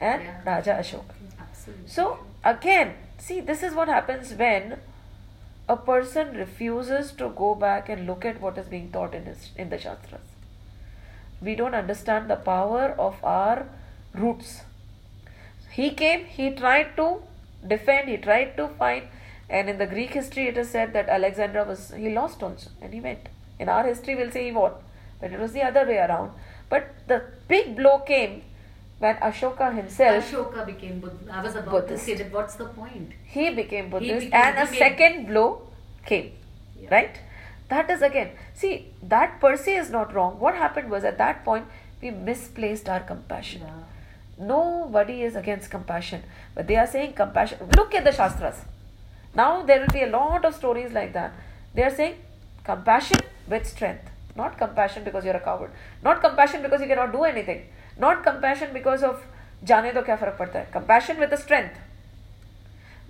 and 0.00 0.22
Yeah. 0.22 0.40
Raja 0.46 0.74
Ashoka. 0.82 1.14
Absolutely. 1.40 1.88
So 1.96 2.06
again, 2.52 2.94
see, 3.18 3.40
this 3.40 3.62
is 3.68 3.74
what 3.74 3.88
happens 3.88 4.32
when 4.34 4.78
a 5.68 5.76
person 5.76 6.34
refuses 6.36 7.12
to 7.20 7.28
go 7.42 7.54
back 7.54 7.88
and 7.88 8.06
look 8.06 8.24
at 8.24 8.40
what 8.40 8.58
is 8.58 8.66
being 8.74 8.90
taught 8.90 9.14
in 9.14 9.26
his, 9.26 9.50
in 9.56 9.70
the 9.70 9.78
shastras. 9.78 10.34
We 11.40 11.54
don't 11.54 11.74
understand 11.74 12.28
the 12.30 12.36
power 12.36 12.94
of 12.98 13.22
our 13.22 13.66
roots. 14.14 14.62
He 15.70 15.90
came, 15.90 16.24
he 16.24 16.50
tried 16.50 16.96
to 16.96 17.22
defend, 17.66 18.08
he 18.08 18.16
tried 18.16 18.56
to 18.56 18.68
find, 18.82 19.04
and 19.48 19.68
in 19.70 19.78
the 19.78 19.86
Greek 19.86 20.10
history 20.10 20.48
it 20.48 20.58
is 20.58 20.70
said 20.70 20.92
that 20.94 21.08
Alexander 21.08 21.64
was 21.64 21.92
he 22.04 22.10
lost 22.20 22.42
also 22.42 22.70
and 22.82 22.92
he 22.92 23.00
went. 23.00 23.28
In 23.58 23.68
our 23.68 23.84
history 23.84 24.16
we'll 24.16 24.30
say 24.30 24.44
he 24.46 24.52
won, 24.52 24.72
but 25.20 25.32
it 25.32 25.38
was 25.38 25.52
the 25.52 25.62
other 25.62 25.84
way 25.86 25.98
around. 25.98 26.32
But 26.68 26.94
the 27.06 27.22
big 27.48 27.76
blow 27.76 27.98
came 28.00 28.42
when 28.98 29.16
Ashoka 29.16 29.74
himself 29.74 30.24
Ashoka 30.30 30.66
became 30.66 31.00
Buddhist. 31.00 31.30
I 31.30 31.42
was 31.42 31.54
about 31.54 31.70
Buddhist. 31.70 32.04
to 32.06 32.16
say 32.16 32.22
that. 32.22 32.32
What's 32.32 32.54
the 32.56 32.66
point? 32.66 33.12
he 33.24 33.50
became 33.54 33.90
Buddhist 33.90 34.26
became- 34.26 34.32
and 34.42 34.58
a 34.58 34.64
he 34.66 34.70
made- 34.72 34.78
second 34.78 35.26
blow 35.26 35.62
came. 36.06 36.32
Yeah. 36.80 36.88
Right? 36.94 37.20
That 37.68 37.90
is 37.90 38.00
again, 38.02 38.30
see, 38.54 38.86
that 39.02 39.40
per 39.40 39.56
se 39.56 39.76
is 39.76 39.90
not 39.90 40.14
wrong. 40.14 40.38
What 40.40 40.54
happened 40.54 40.90
was 40.90 41.04
at 41.04 41.18
that 41.18 41.44
point, 41.44 41.66
we 42.00 42.10
misplaced 42.10 42.88
our 42.88 43.00
compassion. 43.00 43.62
Yeah. 43.62 44.46
Nobody 44.46 45.22
is 45.22 45.34
against 45.36 45.70
compassion, 45.70 46.22
but 46.54 46.66
they 46.68 46.76
are 46.76 46.86
saying 46.86 47.12
compassion. 47.14 47.58
Look 47.76 47.94
at 47.94 48.04
the 48.04 48.12
Shastras. 48.12 48.60
Now 49.34 49.62
there 49.62 49.80
will 49.80 49.88
be 49.92 50.02
a 50.02 50.06
lot 50.06 50.44
of 50.44 50.54
stories 50.54 50.92
like 50.92 51.12
that. 51.12 51.32
They 51.74 51.82
are 51.82 51.90
saying 51.94 52.14
compassion 52.64 53.18
with 53.48 53.66
strength, 53.66 54.10
not 54.37 54.57
compassion 54.57 55.03
because 55.03 55.25
you're 55.25 55.35
a 55.35 55.39
coward, 55.39 55.71
not 56.03 56.21
compassion 56.21 56.61
because 56.61 56.81
you 56.81 56.87
cannot 56.87 57.11
do 57.11 57.23
anything, 57.23 57.63
not 57.97 58.23
compassion 58.23 58.73
because 58.73 59.03
of 59.03 59.23
जाने 59.71 59.91
दो 59.93 60.01
क्या 60.07 60.15
फर्क 60.21 60.35
पड़ता 60.39 60.59
है 60.59 60.71
compassion 60.71 61.19
with 61.23 61.29
the 61.33 61.37
strength 61.41 61.75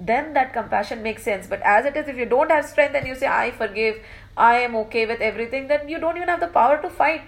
then 0.09 0.33
that 0.33 0.51
compassion 0.57 1.01
makes 1.05 1.23
sense 1.29 1.47
but 1.53 1.61
as 1.75 1.85
it 1.91 1.95
is 2.01 2.07
if 2.13 2.17
you 2.21 2.25
don't 2.33 2.51
have 2.55 2.65
strength 2.71 2.95
and 2.99 3.07
you 3.11 3.15
say 3.21 3.27
i 3.37 3.49
forgive 3.61 3.95
i 4.45 4.51
am 4.65 4.75
okay 4.81 5.05
with 5.11 5.23
everything 5.29 5.67
then 5.71 5.87
you 5.93 5.99
don't 6.03 6.17
even 6.21 6.31
have 6.33 6.39
the 6.43 6.51
power 6.59 6.77
to 6.83 6.91
fight 6.99 7.27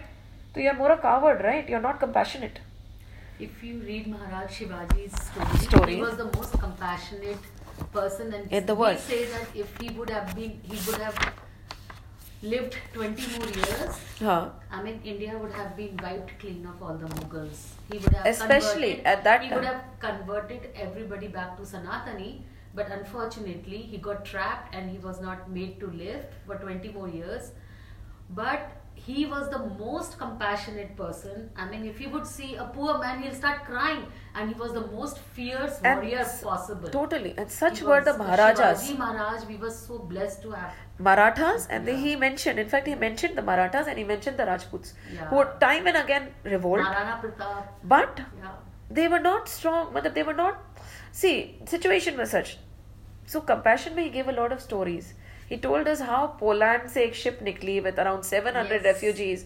so 0.54 0.60
you're 0.66 0.76
more 0.82 0.92
a 0.92 0.98
coward 1.08 1.44
right 1.48 1.70
you're 1.74 1.84
not 1.90 2.00
compassionate 2.06 2.62
If 3.46 3.64
you 3.68 3.72
read 3.86 4.06
Maharaj 4.10 4.52
Shivaji's 4.58 5.16
story, 5.24 5.58
Story. 5.64 5.96
he 5.96 6.02
was 6.02 6.14
the 6.20 6.28
most 6.36 6.54
compassionate 6.60 7.48
person, 7.96 8.30
and 8.38 8.54
In 8.60 8.66
the 8.70 8.76
we 8.76 8.80
world. 8.82 9.00
say 9.08 9.18
that 9.32 9.58
if 9.64 9.74
he 9.82 9.90
would 9.98 10.14
have 10.18 10.30
been, 10.38 10.54
he 10.70 10.78
would 10.86 11.02
have 11.08 11.18
lived 12.43 12.77
20 12.95 13.39
more 13.39 13.49
years. 13.49 13.99
huh. 14.19 14.49
I 14.71 14.83
mean, 14.83 15.01
India 15.05 15.37
would 15.37 15.53
have 15.53 15.77
been 15.77 15.97
wiped 16.03 16.39
clean 16.39 16.67
of 16.67 16.83
all 16.83 16.95
the 16.97 17.07
Mughals. 17.07 17.73
He 17.93 17.99
would 17.99 18.13
have 18.15 18.27
Especially 18.27 19.05
at 19.05 19.25
that 19.25 19.43
He 19.43 19.53
would 19.53 19.65
have 19.65 19.83
converted 20.01 20.71
everybody 20.75 21.29
back 21.29 21.57
to 21.59 21.63
Sanatani, 21.63 22.43
but 22.75 22.91
unfortunately, 22.91 23.79
he 23.79 23.99
got 23.99 24.25
trapped 24.25 24.75
and 24.75 24.91
he 24.91 24.99
was 24.99 25.21
not 25.21 25.51
made 25.51 25.79
to 25.81 25.89
live 25.89 26.25
for 26.47 26.57
20 26.57 26.89
more 26.93 27.09
years. 27.09 27.53
But 28.31 28.80
he 29.07 29.25
was 29.27 29.49
the 29.51 29.59
most 29.79 30.19
compassionate 30.19 30.97
person. 30.97 31.51
I 31.57 31.67
mean, 31.71 31.85
if 31.87 31.99
he 31.99 32.07
would 32.07 32.27
see 32.27 32.57
a 32.57 32.65
poor 32.65 32.99
man, 32.99 33.23
he'll 33.23 33.35
start 33.35 33.65
crying, 33.65 34.05
and 34.35 34.53
he 34.53 34.59
was 34.63 34.73
the 34.73 34.83
most 34.89 35.19
fierce 35.39 35.79
And 35.83 36.01
warrior 36.01 36.25
possible. 36.43 36.89
totally 36.97 37.35
and 37.37 37.51
such 37.51 37.79
He 37.81 37.85
were 37.91 38.01
the 38.09 38.15
maharajas 38.19 38.83
Shivaji 38.89 38.99
Maharaj, 38.99 39.45
we 39.53 39.57
were 39.57 39.71
so 39.71 39.99
blessed 40.15 40.43
to 40.43 40.51
have. 40.53 40.73
Marathas, 41.11 41.67
and 41.71 41.87
Yeah. 41.93 41.97
he 42.07 42.17
mentioned, 42.25 42.59
in 42.65 42.69
fact, 42.75 42.87
he 42.93 42.95
mentioned 43.05 43.39
the 43.43 43.47
Marathas 43.51 43.87
and 43.93 43.99
he 43.99 44.05
mentioned 44.05 44.37
the 44.43 44.47
Rajputs, 44.53 44.95
Yeah. 45.13 45.29
who 45.31 45.37
would 45.37 45.55
time 45.61 45.87
and 45.93 45.97
again 46.05 46.29
revolt, 46.45 46.87
but 47.83 48.21
Yeah. 48.43 48.51
they 48.99 49.07
were 49.09 49.23
not 49.31 49.49
strong. 49.49 49.95
They 50.19 50.23
were 50.23 50.39
not. 50.43 50.83
See, 51.13 51.59
situation 51.77 52.17
was 52.25 52.31
such. 52.39 52.59
So 53.27 53.41
compassion 53.41 53.97
he 53.97 54.11
gave 54.11 54.29
a 54.29 54.33
lot 54.33 54.53
of 54.53 54.61
stories. 54.61 55.15
He 55.51 55.59
told 55.59 55.89
us 55.93 56.01
how 56.01 56.23
Poland 56.41 56.91
se 56.95 57.05
ek 57.09 57.15
ship 57.21 57.41
nikli 57.47 57.77
with 57.87 57.99
around 57.99 58.25
700 58.25 58.73
yes. 58.73 58.85
refugees. 58.85 59.45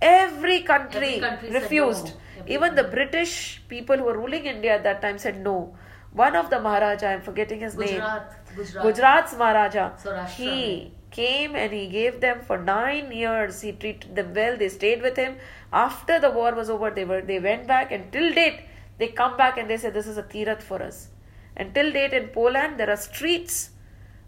Every 0.00 0.56
country, 0.70 1.12
Every 1.14 1.20
country 1.20 1.50
refused. 1.58 2.08
No. 2.38 2.44
Even 2.56 2.74
the 2.74 2.84
British 2.84 3.62
people 3.68 3.96
who 3.96 4.04
were 4.04 4.18
ruling 4.18 4.44
India 4.44 4.74
at 4.74 4.82
that 4.88 5.00
time 5.00 5.18
said 5.18 5.38
no. 5.40 5.74
One 6.12 6.36
of 6.36 6.50
the 6.50 6.60
Maharaja, 6.60 7.06
I'm 7.08 7.22
forgetting 7.22 7.60
his 7.60 7.74
Gujarat, 7.74 8.26
name, 8.32 8.56
Gujarat. 8.56 8.84
Gujarat's 8.84 9.36
Maharaja, 9.36 10.26
he 10.36 10.92
came 11.10 11.56
and 11.56 11.72
he 11.72 11.86
gave 11.86 12.20
them 12.20 12.40
for 12.50 12.58
nine 12.58 13.10
years. 13.12 13.60
He 13.62 13.72
treated 13.72 14.14
them 14.14 14.34
well. 14.34 14.56
They 14.56 14.68
stayed 14.68 15.02
with 15.02 15.16
him. 15.16 15.36
After 15.72 16.18
the 16.18 16.30
war 16.30 16.54
was 16.54 16.70
over, 16.70 16.90
they 16.90 17.04
were 17.04 17.22
they 17.22 17.38
went 17.38 17.66
back 17.66 17.92
and 17.92 18.12
till 18.12 18.32
date 18.40 18.60
they 18.98 19.08
come 19.08 19.36
back 19.36 19.56
and 19.56 19.70
they 19.70 19.78
say 19.78 19.90
this 19.90 20.06
is 20.06 20.18
a 20.18 20.22
tirat 20.34 20.62
for 20.62 20.82
us. 20.82 21.08
And 21.56 21.74
till 21.74 21.92
date 21.92 22.12
in 22.12 22.28
Poland 22.28 22.78
there 22.78 22.90
are 22.90 23.00
streets 23.08 23.70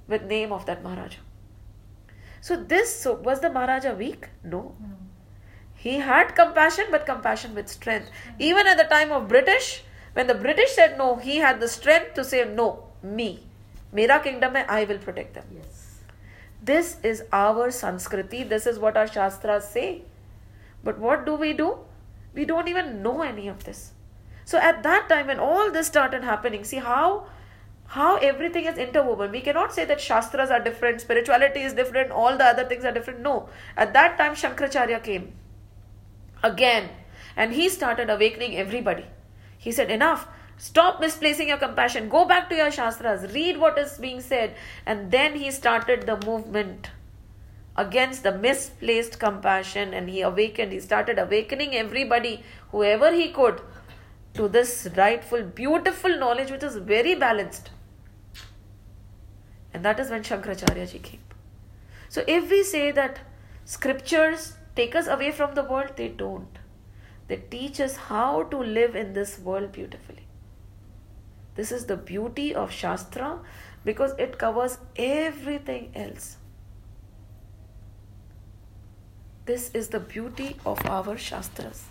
with 0.09 0.23
name 0.25 0.53
of 0.53 0.67
that 0.67 0.83
Maharaja. 0.83 1.21
So 2.41 2.57
this 2.57 2.95
so 3.01 3.15
was 3.15 3.41
the 3.41 3.51
Maharaja 3.51 3.95
weak? 3.95 4.29
No. 4.43 4.75
He 5.75 5.99
had 5.99 6.35
compassion, 6.35 6.87
but 6.91 7.07
compassion 7.07 7.55
with 7.55 7.69
strength. 7.69 8.11
Even 8.39 8.67
at 8.67 8.79
the 8.79 8.85
time 8.85 9.13
of 9.13 9.29
British, 9.29 9.85
when 10.15 10.27
the 10.27 10.35
British 10.35 10.73
said 10.73 10.99
no, 10.99 11.17
he 11.17 11.37
had 11.37 11.61
the 11.61 11.69
strength 11.69 12.15
to 12.15 12.25
say 12.25 12.45
no, 12.45 12.85
me. 13.03 13.45
Mera 13.93 14.19
kingdom 14.21 14.55
hai, 14.55 14.65
I 14.69 14.85
will 14.85 14.99
protect 14.99 15.35
them. 15.35 15.45
Yes. 15.55 16.01
This 16.63 16.97
is 17.03 17.23
our 17.33 17.69
Sanskriti. 17.69 18.49
This 18.49 18.67
is 18.67 18.79
what 18.79 18.97
our 18.97 19.07
Shastras 19.07 19.69
say. 19.69 20.03
But 20.83 20.99
what 20.99 21.25
do 21.25 21.35
we 21.35 21.53
do? 21.53 21.79
We 22.35 22.45
don't 22.45 22.69
even 22.69 23.03
know 23.03 23.23
any 23.23 23.49
of 23.49 23.65
this. 23.65 23.93
So 24.45 24.59
at 24.59 24.83
that 24.83 25.09
time, 25.09 25.29
when 25.29 25.39
all 25.39 25.71
this 25.71 25.87
started 25.87 26.25
happening, 26.25 26.65
see 26.65 26.79
how 26.79 27.27
how 27.89 28.17
everything 28.17 28.67
is 28.67 28.77
interwoven. 28.77 29.31
We 29.33 29.41
cannot 29.41 29.73
say 29.73 29.87
that 29.87 30.01
Shastras 30.01 30.51
are 30.51 30.61
different, 30.61 31.01
spirituality 31.01 31.61
is 31.61 31.73
different, 31.73 32.11
all 32.11 32.37
the 32.37 32.45
other 32.45 32.65
things 32.65 32.85
are 32.85 32.93
different. 32.93 33.21
No. 33.21 33.49
At 33.77 33.95
that 33.95 34.19
time, 34.19 34.35
Shankaracharya 34.35 35.03
came 35.03 35.33
again 36.43 36.91
and 37.35 37.55
he 37.55 37.69
started 37.71 38.11
awakening 38.11 38.57
everybody. 38.57 39.07
He 39.57 39.73
said, 39.73 39.91
Enough. 39.91 40.29
Stop 40.61 41.01
misplacing 41.01 41.49
your 41.49 41.57
compassion. 41.57 42.09
Go 42.09 42.25
back 42.25 42.51
to 42.51 42.57
your 42.57 42.71
Shastras. 42.73 43.33
Read 43.33 43.59
what 43.59 43.79
is 43.79 43.97
being 43.97 44.21
said. 44.21 44.57
And 44.85 45.13
then 45.13 45.37
he 45.37 45.53
started 45.53 46.05
the 46.05 46.17
movement 46.27 46.91
against 47.77 48.25
the 48.25 48.37
misplaced 48.37 49.21
compassion 49.21 49.95
and 49.95 50.11
he 50.11 50.21
awakened. 50.21 50.73
He 50.73 50.81
started 50.81 51.17
awakening 51.17 51.77
everybody, 51.77 52.43
whoever 52.73 53.13
he 53.13 53.31
could, 53.31 53.61
to 54.35 54.49
this 54.49 54.89
rightful, 54.97 55.45
beautiful 55.45 56.19
knowledge 56.19 56.51
which 56.51 56.65
is 56.65 56.77
very 56.77 57.15
balanced. 57.15 57.71
And 59.73 59.85
that 59.85 60.01
is 60.01 60.11
when 60.11 60.23
Shankaracharya 60.23 60.91
ji 60.91 60.99
came. 60.99 61.21
So 62.09 62.25
if 62.27 62.51
we 62.51 62.63
say 62.63 62.91
that 62.93 63.21
scriptures 63.65 64.55
take 64.75 64.95
us 64.95 65.07
away 65.07 65.31
from 65.31 65.55
the 65.55 65.63
world, 65.63 65.93
they 65.97 66.09
don't. 66.09 66.59
They 67.29 67.37
teach 67.37 67.81
us 67.81 67.97
how 67.97 68.45
to 68.45 68.59
live 68.59 68.97
in 68.97 69.13
this 69.13 69.39
world 69.39 69.73
beautifully. 69.73 70.27
This 71.55 71.73
is 71.73 71.87
the 71.87 71.97
beauty 71.97 72.55
of 72.55 72.71
Shastra 72.71 73.41
because 73.85 74.13
it 74.19 74.39
covers 74.39 74.79
everything 74.97 75.91
else. 75.95 76.37
This 79.45 79.71
is 79.73 79.89
the 79.89 80.01
beauty 80.01 80.57
of 80.65 80.85
our 80.87 81.17
Shastras. 81.17 81.85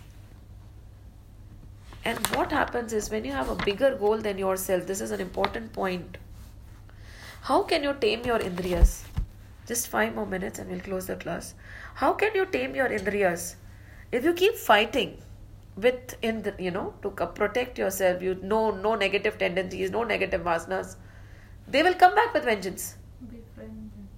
And 2.04 2.18
what 2.28 2.52
happens 2.52 2.92
is 2.92 3.10
when 3.10 3.24
you 3.24 3.32
have 3.32 3.50
a 3.50 3.56
bigger 3.56 3.94
goal 3.96 4.18
than 4.18 4.38
yourself, 4.38 4.86
this 4.86 5.00
is 5.00 5.10
an 5.10 5.20
important 5.20 5.72
point. 5.72 6.18
How 7.42 7.62
can 7.62 7.82
you 7.82 7.94
tame 7.94 8.24
your 8.24 8.38
indriyas? 8.38 9.02
Just 9.66 9.88
five 9.88 10.14
more 10.14 10.26
minutes 10.26 10.58
and 10.58 10.70
we'll 10.70 10.80
close 10.80 11.06
the 11.06 11.16
class. 11.16 11.54
How 11.94 12.12
can 12.12 12.34
you 12.34 12.46
tame 12.46 12.74
your 12.74 12.88
indriyas? 12.88 13.56
If 14.12 14.24
you 14.24 14.32
keep 14.32 14.54
fighting 14.54 15.18
with 15.76 16.16
in 16.22 16.42
the, 16.42 16.54
you 16.58 16.70
know 16.70 16.94
to 17.02 17.10
protect 17.10 17.78
yourself, 17.78 18.22
you 18.22 18.34
know 18.36 18.70
no 18.70 18.94
negative 18.94 19.38
tendencies, 19.38 19.90
no 19.90 20.04
negative 20.04 20.42
vasanas, 20.42 20.96
they 21.66 21.82
will 21.82 21.94
come 21.94 22.14
back 22.14 22.34
with 22.34 22.44
vengeance. 22.44 22.96
Befriend 23.20 23.90
them. 23.92 24.08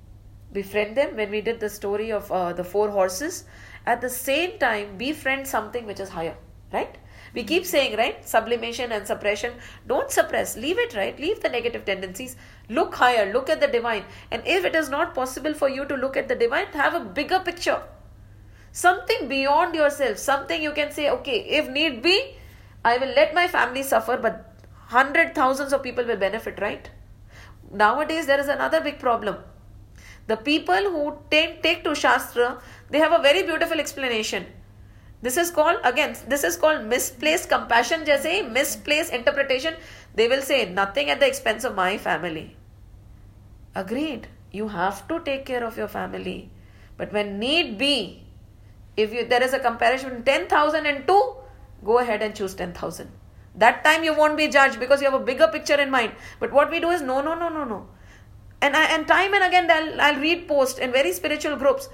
Befriend 0.53 0.97
them 0.97 1.17
when 1.17 1.31
we 1.31 1.41
did 1.41 1.61
the 1.61 1.69
story 1.69 2.13
of 2.13 2.31
uh, 2.31 2.53
the 2.53 2.65
four 2.65 2.91
horses. 2.91 3.45
At 3.87 4.01
the 4.01 4.11
same 4.11 4.59
time, 4.59 4.97
befriend 4.97 5.47
something 5.47 5.87
which 5.87 6.01
is 6.01 6.09
higher, 6.09 6.37
right? 6.73 6.97
We 7.33 7.45
keep 7.45 7.65
saying, 7.65 7.97
right? 7.97 8.27
Sublimation 8.29 8.93
and 8.93 9.07
suppression. 9.07 9.53
Don't 9.87 10.11
suppress. 10.11 10.57
Leave 10.57 10.79
it, 10.79 10.95
right? 10.95 11.19
Leave 11.19 11.41
the 11.41 11.49
negative 11.49 11.85
tendencies. 11.85 12.37
Look 12.71 12.95
higher, 12.95 13.33
look 13.33 13.51
at 13.51 13.61
the 13.61 13.67
divine. 13.67 14.05
And 14.31 14.43
if 14.47 14.65
it 14.65 14.77
is 14.77 14.89
not 14.89 15.13
possible 15.13 15.55
for 15.55 15.69
you 15.69 15.85
to 15.87 15.97
look 15.97 16.17
at 16.17 16.29
the 16.29 16.37
divine, 16.37 16.67
have 16.69 16.95
a 16.95 17.01
bigger 17.01 17.41
picture. 17.41 17.83
Something 18.71 19.27
beyond 19.27 19.75
yourself, 19.75 20.19
something 20.19 20.63
you 20.63 20.71
can 20.71 20.93
say, 20.93 21.11
okay, 21.11 21.41
if 21.41 21.69
need 21.69 22.01
be, 22.01 22.37
I 22.85 22.99
will 22.99 23.09
let 23.09 23.35
my 23.35 23.49
family 23.49 23.83
suffer, 23.83 24.17
but 24.17 24.55
hundred 24.87 25.35
thousands 25.35 25.73
of 25.73 25.83
people 25.83 26.05
will 26.05 26.17
benefit, 26.17 26.61
right? 26.61 26.89
Nowadays, 27.73 28.27
there 28.27 28.39
is 28.39 28.47
another 28.47 28.81
big 28.81 29.01
problem. 29.01 29.39
The 30.29 30.37
people 30.37 30.91
who 30.93 31.19
take, 31.29 31.65
take 31.65 31.83
to 31.83 31.97
Shastra, 31.97 32.63
they 32.89 32.99
have 32.99 33.13
a 33.13 33.21
very 33.21 33.43
beautiful 33.43 33.81
explanation. 33.81 34.47
This 35.23 35.37
is 35.37 35.51
called, 35.51 35.81
again, 35.83 36.17
this 36.29 36.45
is 36.45 36.57
called 36.57 36.85
misplaced 36.85 37.49
compassion, 37.49 38.07
just 38.07 38.25
misplaced 38.25 39.13
interpretation. 39.13 39.75
They 40.15 40.29
will 40.29 40.43
say, 40.43 40.71
nothing 40.71 41.11
at 41.11 41.19
the 41.19 41.27
expense 41.27 41.65
of 41.65 41.75
my 41.75 41.99
family 41.99 42.57
agreed 43.75 44.29
you 44.53 44.69
have 44.69 45.07
to 45.09 45.21
take 45.21 45.45
care 45.45 45.65
of 45.65 45.77
your 45.77 45.89
family 45.89 46.51
but 46.97 47.13
when 47.13 47.39
need 47.39 47.79
be 47.79 48.25
if 48.97 49.13
you 49.13 49.25
there 49.27 49.43
is 49.43 49.53
a 49.53 49.59
comparison 49.59 50.23
10000 50.25 50.87
and 50.87 51.07
2 51.07 51.35
go 51.85 51.99
ahead 51.99 52.23
and 52.23 52.35
choose 52.35 52.55
10000 52.55 53.09
that 53.55 53.83
time 53.85 54.05
you 54.05 54.15
won't 54.15 54.37
be 54.37 54.49
judged 54.49 54.79
because 54.81 55.01
you 55.01 55.11
have 55.11 55.21
a 55.21 55.25
bigger 55.25 55.49
picture 55.49 55.81
in 55.81 55.91
mind 55.91 56.13
but 56.39 56.53
what 56.53 56.71
we 56.71 56.81
do 56.81 56.91
is 56.91 57.03
no 57.03 57.21
no 57.21 57.35
no 57.35 57.49
no 57.49 57.65
no 57.65 57.87
and 58.63 58.77
I, 58.77 58.85
and 58.95 59.09
time 59.09 59.33
and 59.35 59.45
again 59.45 59.71
I'll, 59.71 60.01
I'll 60.01 60.21
read 60.21 60.47
posts 60.49 60.79
in 60.79 60.93
very 60.93 61.13
spiritual 61.13 61.57
groups 61.57 61.89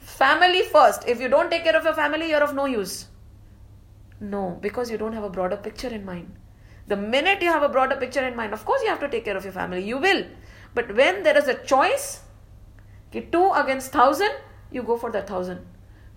Family 0.00 0.62
first. 0.62 1.06
If 1.06 1.20
you 1.20 1.28
don't 1.28 1.50
take 1.50 1.64
care 1.64 1.76
of 1.76 1.84
your 1.84 1.94
family, 1.94 2.28
you're 2.30 2.42
of 2.42 2.54
no 2.54 2.64
use. 2.64 3.06
No, 4.20 4.58
because 4.60 4.90
you 4.90 4.98
don't 4.98 5.12
have 5.12 5.24
a 5.24 5.30
broader 5.30 5.56
picture 5.56 5.88
in 5.88 6.04
mind. 6.04 6.34
The 6.88 6.96
minute 6.96 7.42
you 7.42 7.48
have 7.48 7.62
a 7.62 7.68
broader 7.68 7.96
picture 7.96 8.26
in 8.26 8.34
mind, 8.34 8.52
of 8.52 8.64
course 8.64 8.82
you 8.82 8.88
have 8.88 9.00
to 9.00 9.08
take 9.08 9.24
care 9.24 9.36
of 9.36 9.44
your 9.44 9.52
family. 9.52 9.82
You 9.84 9.98
will. 9.98 10.24
But 10.74 10.94
when 10.94 11.22
there 11.22 11.36
is 11.36 11.48
a 11.48 11.54
choice, 11.54 12.20
okay, 13.10 13.26
two 13.32 13.50
against 13.52 13.92
thousand, 13.92 14.32
you 14.70 14.82
go 14.82 14.96
for 14.96 15.10
the 15.10 15.22
thousand. 15.22 15.66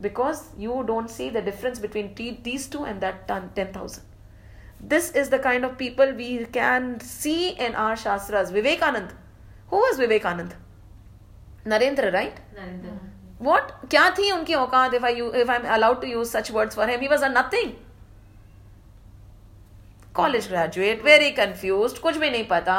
Because 0.02 0.50
you 0.58 0.84
don't 0.86 1.10
see 1.10 1.30
the 1.30 1.42
difference 1.42 1.80
between 1.80 2.14
t- 2.14 2.40
these 2.44 2.68
two 2.68 2.84
and 2.84 3.00
that 3.02 3.28
10,000. 3.28 4.04
This 4.80 5.12
is 5.12 5.30
the 5.30 5.40
kind 5.40 5.64
of 5.64 5.78
people 5.78 6.12
we 6.14 6.46
can 6.46 7.00
see 7.00 7.52
in 7.52 7.74
our 7.74 7.96
Shastras. 7.96 8.52
Vivekanand. 8.52 9.12
Who 9.70 9.78
was 9.78 9.98
Vivekanand? 9.98 10.52
Narendra, 11.66 12.14
right? 12.14 12.38
Narendra. 12.54 13.00
What? 13.40 13.72
क्या 13.90 14.10
थी 14.18 14.32
उनकी 14.32 14.54
औकात 14.56 14.94
if 14.94 15.04
I 15.04 15.12
if 15.44 15.50
I'm 15.50 15.66
allowed 15.66 16.02
to 16.02 16.08
use 16.08 16.30
such 16.30 16.52
words 16.52 16.76
for 16.76 16.86
him? 16.88 17.00
He 17.00 17.08
was 17.08 17.22
a 17.22 17.30
nothing. 17.30 17.76
College 20.14 20.48
graduate, 20.50 21.02
very 21.02 21.32
confused, 21.32 22.00
कुछ 22.02 22.18
भी 22.18 22.30
नहीं 22.30 22.48
पता, 22.48 22.78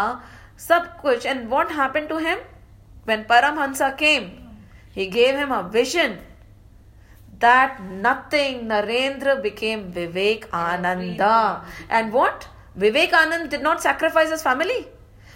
सब 0.59 0.97
कुछ. 1.03 1.27
And 1.27 1.51
what 1.51 1.71
happened 1.71 2.09
to 2.09 2.19
him? 2.19 2.39
When 3.05 3.25
Paramhansa 3.25 3.97
came, 3.99 4.31
he 4.93 5.07
gave 5.07 5.35
him 5.37 5.53
a 5.53 5.63
vision 5.69 6.19
that 7.41 7.83
nothing 7.83 8.67
Narendra 8.67 9.43
became 9.43 9.93
Vivek 9.93 10.51
Ananda. 10.53 11.65
And 11.91 12.13
what? 12.13 12.49
Vivek 12.79 13.11
Anand 13.11 13.51
did 13.51 13.63
not 13.63 13.83
sacrifice 13.83 14.31
his 14.31 14.43
family. 14.43 14.89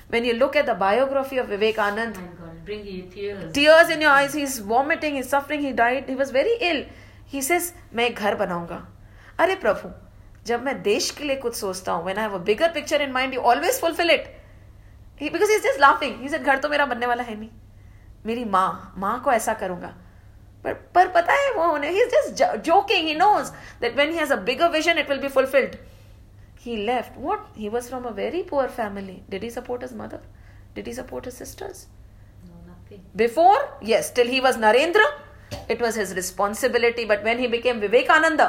When 0.08 0.24
you 0.24 0.34
look 0.34 0.56
at 0.56 0.66
the 0.66 0.74
biography 0.74 1.36
of 1.38 1.48
Vivek 1.48 1.74
Anand, 1.74 2.16
Oh 2.16 2.38
bring 2.64 2.86
you 2.86 3.02
tears. 3.02 3.52
Tears 3.52 3.90
in 3.90 4.00
your 4.00 4.10
eyes. 4.10 4.34
He's 4.34 4.58
vomiting. 4.58 5.16
He's 5.16 5.28
suffering. 5.28 5.60
He 5.60 5.72
died. 5.72 6.08
He 6.08 6.14
was 6.14 6.30
very 6.30 6.56
ill. 6.60 6.84
He 7.26 7.42
says, 7.42 7.72
मैं 7.94 8.14
घर 8.14 8.34
बनाऊँगा 8.34 8.86
अरे 9.40 9.54
प्रभु 9.62 9.90
जब 10.46 10.62
मैं 10.64 10.80
देश 10.82 11.10
के 11.18 11.24
लिए 11.24 11.36
कुछ 11.36 11.54
सोचता 11.54 11.92
हूँ 11.92 12.04
when 12.04 12.18
I 12.18 12.22
have 12.22 12.34
a 12.34 12.44
bigger 12.50 12.68
picture 12.76 13.00
in 13.06 13.12
mind, 13.12 13.34
you 13.34 13.42
always 13.42 13.78
fulfill 13.78 14.10
it. 14.10 14.28
Because 15.20 15.52
is 15.52 15.62
just 15.62 15.80
laughing 15.80 16.28
घर 16.38 16.58
तो 16.58 16.68
मेरा 16.68 16.86
बनने 16.86 17.06
वाला 17.06 17.22
है 17.22 17.38
नहीं। 17.38 17.50
मेरी 18.26 18.44
माँ 18.46 18.94
माँ 18.98 19.20
को 19.24 19.32
ऐसा 19.32 19.52
करूँगा। 19.54 19.94
पर 20.64 20.72
पर 20.94 21.08
पता 21.10 21.32
है 21.32 21.52
वो 21.54 21.64
उन्हें 21.72 21.90
ही 21.90 22.02
is 22.02 22.08
just 22.10 22.56
joking 22.64 23.06
he 23.08 23.14
knows 23.14 23.50
that 23.80 23.96
when 23.96 24.10
he 24.10 24.16
has 24.18 24.32
a 24.32 24.36
vision 24.68 24.98
it 24.98 25.08
will 25.10 25.18
be 25.20 25.28
fulfilled 25.28 25.76
he 26.60 26.76
left 26.86 27.18
what 27.18 27.46
he 27.56 27.68
was 27.68 27.88
from 27.88 28.04
a 28.04 28.10
very 28.12 28.42
poor 28.42 28.68
family 28.70 29.20
did 29.30 29.42
he 29.42 29.50
support 29.50 29.82
his 29.82 29.94
mother 29.96 30.20
did 30.74 30.86
he 30.86 30.92
support 30.94 31.26
his 31.26 31.34
sisters 31.34 31.86
before 33.16 33.78
ये 33.84 34.02
still 34.02 34.28
he 34.28 34.40
was 34.40 34.58
Narendra 34.58 35.06
it 35.70 35.82
was 35.82 35.98
his 35.98 36.12
responsibility 36.14 37.04
but 37.04 37.24
when 37.24 37.38
he 37.38 37.48
became 37.48 37.78
Vivekananda 37.80 38.42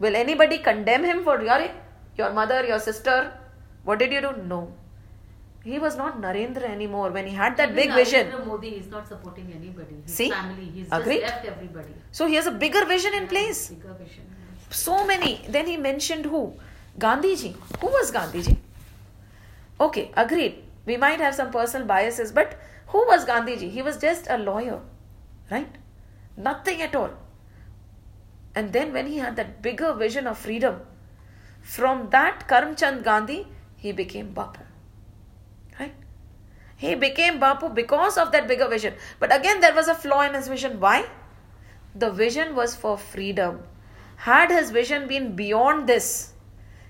will 0.00 0.16
anybody 0.34 0.58
condemn 0.58 1.04
him 1.04 1.22
for 1.24 1.44
your 1.46 1.62
your 2.20 2.32
mother 2.32 2.68
your 2.70 2.78
sister 2.80 3.30
what 3.86 3.98
did 3.98 4.12
you 4.12 4.20
do 4.20 4.30
no 4.42 4.60
He 5.66 5.78
was 5.80 5.96
not 5.96 6.20
Narendra 6.20 6.68
anymore 6.72 7.10
when 7.10 7.26
he 7.26 7.34
had 7.34 7.56
that 7.56 7.74
big 7.74 7.90
Narendra 7.90 7.94
vision. 7.96 8.48
Modi 8.48 8.68
is 8.80 8.86
not 8.88 9.08
supporting 9.08 9.52
anybody. 9.52 9.96
His 10.04 10.14
See? 10.14 10.30
family. 10.30 10.66
He's 10.72 10.86
Agreed. 10.92 11.22
just 11.22 11.34
left 11.34 11.46
everybody. 11.46 11.94
So 12.12 12.26
he 12.26 12.36
has 12.36 12.46
a 12.46 12.52
bigger 12.52 12.84
vision 12.84 13.14
in 13.14 13.26
place. 13.26 13.68
Bigger 13.70 13.94
vision. 13.94 14.26
So 14.70 15.04
many. 15.06 15.44
Then 15.48 15.66
he 15.66 15.76
mentioned 15.76 16.26
who? 16.26 16.42
Gandhiji. 16.98 17.56
Who 17.80 17.88
was 17.88 18.12
Gandhiji? 18.12 18.56
Okay, 19.80 20.10
agreed. 20.16 20.62
We 20.84 20.96
might 20.96 21.18
have 21.20 21.34
some 21.34 21.50
personal 21.50 21.86
biases, 21.86 22.30
but 22.30 22.54
who 22.94 23.04
was 23.08 23.24
Gandhiji? 23.24 23.68
He 23.70 23.82
was 23.82 23.98
just 23.98 24.28
a 24.30 24.38
lawyer, 24.38 24.80
right? 25.50 25.80
Nothing 26.36 26.80
at 26.82 26.94
all. 26.94 27.10
And 28.54 28.72
then 28.72 28.92
when 28.92 29.08
he 29.08 29.18
had 29.18 29.34
that 29.34 29.60
bigger 29.62 29.92
vision 29.94 30.28
of 30.28 30.38
freedom, 30.38 30.80
from 31.60 32.08
that 32.10 32.46
Karamchand 32.46 33.02
Gandhi, 33.02 33.48
he 33.76 33.90
became 33.90 34.32
Bapu. 34.32 34.65
He 36.76 36.94
became 36.94 37.40
Bapu 37.40 37.74
because 37.74 38.18
of 38.18 38.32
that 38.32 38.46
bigger 38.46 38.68
vision. 38.68 38.94
But 39.18 39.34
again, 39.34 39.60
there 39.60 39.74
was 39.74 39.88
a 39.88 39.94
flaw 39.94 40.22
in 40.22 40.34
his 40.34 40.48
vision. 40.48 40.78
Why? 40.78 41.06
The 41.94 42.10
vision 42.10 42.54
was 42.54 42.76
for 42.76 42.98
freedom. 42.98 43.62
Had 44.16 44.50
his 44.50 44.70
vision 44.70 45.06
been 45.08 45.34
beyond 45.36 45.86
this, 45.86 46.32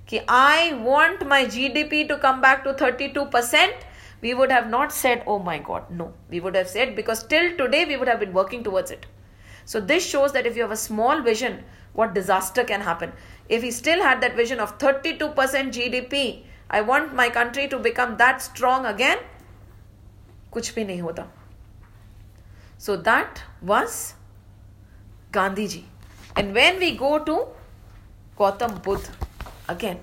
कि 0.06 0.24
I 0.28 0.74
want 0.74 1.26
my 1.26 1.44
GDP 1.44 2.08
to 2.08 2.18
come 2.18 2.40
back 2.40 2.64
to 2.64 2.72
32%, 2.72 3.74
we 4.20 4.34
would 4.34 4.50
have 4.50 4.68
not 4.68 4.92
said, 4.92 5.22
oh 5.26 5.38
my 5.38 5.58
God, 5.58 5.90
no. 5.90 6.14
We 6.30 6.40
would 6.40 6.54
have 6.56 6.68
said, 6.68 6.96
because 6.96 7.24
till 7.24 7.56
today 7.56 7.84
we 7.84 7.96
would 7.96 8.08
have 8.08 8.20
been 8.20 8.32
working 8.32 8.64
towards 8.64 8.90
it. 8.90 9.06
So 9.64 9.80
this 9.80 10.06
shows 10.06 10.32
that 10.32 10.46
if 10.46 10.56
you 10.56 10.62
have 10.62 10.70
a 10.70 10.76
small 10.76 11.22
vision, 11.22 11.64
what 11.92 12.14
disaster 12.14 12.64
can 12.64 12.80
happen. 12.80 13.12
If 13.48 13.62
he 13.62 13.70
still 13.70 14.02
had 14.02 14.20
that 14.20 14.36
vision 14.36 14.60
of 14.60 14.78
32% 14.78 15.34
GDP, 15.34 16.42
I 16.70 16.80
want 16.80 17.14
my 17.14 17.28
country 17.28 17.68
to 17.68 17.78
become 17.78 18.16
that 18.16 18.42
strong 18.42 18.86
again, 18.86 19.18
kuch 20.56 20.72
bhi 20.78 20.86
nahi 20.90 21.06
hota. 21.08 21.26
So 22.88 22.96
that 23.10 23.42
was 23.62 24.00
Gandhiji. 25.38 25.84
And 26.34 26.54
when 26.54 26.78
we 26.78 26.96
go 26.96 27.18
to 27.30 27.38
Gautam 28.38 28.82
Buddha, 28.82 29.12
again, 29.68 30.00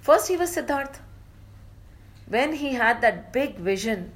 first 0.00 0.28
he 0.28 0.36
was 0.36 0.52
Siddhartha 0.52 1.00
when 2.28 2.52
he 2.54 2.72
had 2.74 3.00
that 3.00 3.32
big 3.32 3.56
vision 3.58 4.12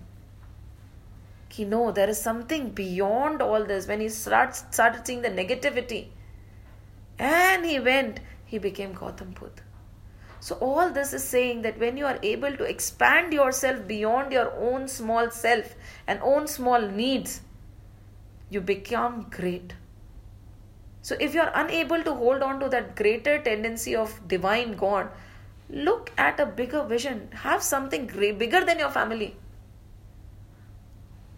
he 1.51 1.65
no 1.65 1.90
there 1.93 2.09
is 2.09 2.20
something 2.20 2.70
beyond 2.70 3.43
all 3.43 3.65
this 3.65 3.86
when 3.89 4.01
he 4.01 4.09
start, 4.09 4.55
started 4.57 5.07
seeing 5.07 5.23
the 5.23 5.28
negativity 5.28 6.07
and 7.19 7.65
he 7.65 7.78
went 7.78 8.20
he 8.47 8.59
became 8.59 8.95
Gautam 8.95 9.35
Buddha 9.39 9.68
so 10.40 10.55
all 10.56 10.90
this 10.90 11.12
is 11.12 11.24
saying 11.24 11.62
that 11.62 11.78
when 11.78 11.97
you 11.97 12.06
are 12.06 12.19
able 12.23 12.56
to 12.56 12.65
expand 12.65 13.32
yourself 13.32 13.86
beyond 13.86 14.32
your 14.32 14.52
own 14.52 14.89
small 14.89 15.31
self 15.31 15.74
and 16.06 16.20
own 16.23 16.47
small 16.47 16.81
needs 16.81 17.40
you 18.51 18.60
become 18.60 19.27
great. 19.31 19.74
So 21.02 21.16
if 21.20 21.35
you 21.35 21.40
are 21.40 21.52
unable 21.55 22.02
to 22.02 22.15
hold 22.15 22.43
on 22.43 22.60
to 22.60 22.69
that 22.70 22.97
greater 22.97 23.40
tendency 23.43 23.94
of 23.97 24.28
divine 24.28 24.77
god 24.77 25.10
look 25.70 26.12
at 26.16 26.40
a 26.40 26.47
bigger 26.47 26.82
vision. 26.82 27.28
Have 27.32 27.62
something 27.62 28.06
great, 28.06 28.39
bigger 28.39 28.65
than 28.65 28.78
your 28.78 28.90
family. 28.90 29.36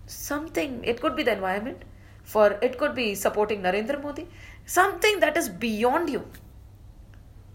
Something 0.07 0.83
it 0.85 1.01
could 1.01 1.17
be 1.17 1.23
the 1.23 1.33
environment 1.33 1.83
for 2.23 2.59
it 2.63 2.79
could 2.79 2.95
be 2.95 3.15
supporting 3.15 3.63
Narendra 3.63 4.01
Modi, 4.03 4.29
something 4.67 5.21
that 5.21 5.37
is 5.37 5.49
beyond 5.49 6.11
you. 6.11 6.27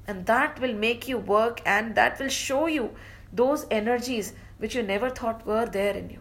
And 0.07 0.25
that 0.25 0.59
will 0.59 0.73
make 0.73 1.07
you 1.07 1.17
work 1.17 1.61
and 1.65 1.95
that 1.95 2.19
will 2.19 2.29
show 2.29 2.67
you 2.67 2.95
those 3.33 3.65
energies 3.71 4.33
which 4.57 4.75
you 4.75 4.83
never 4.83 5.09
thought 5.09 5.45
were 5.45 5.65
there 5.65 5.95
in 5.95 6.09
you. 6.09 6.19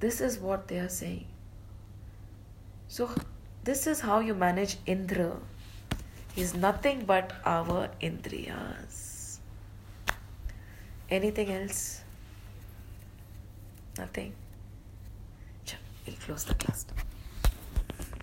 This 0.00 0.20
is 0.20 0.38
what 0.38 0.68
they 0.68 0.78
are 0.78 0.88
saying. 0.88 1.26
So, 2.88 3.10
this 3.64 3.86
is 3.86 4.00
how 4.00 4.20
you 4.20 4.34
manage 4.34 4.76
Indra. 4.86 5.36
He's 6.34 6.54
nothing 6.54 7.04
but 7.04 7.32
our 7.44 7.90
Indriyas. 8.00 9.38
Anything 11.10 11.50
else? 11.52 12.02
Nothing? 13.98 14.32
We'll 16.06 16.16
close 16.16 16.44
the 16.44 16.54
class. 16.54 16.86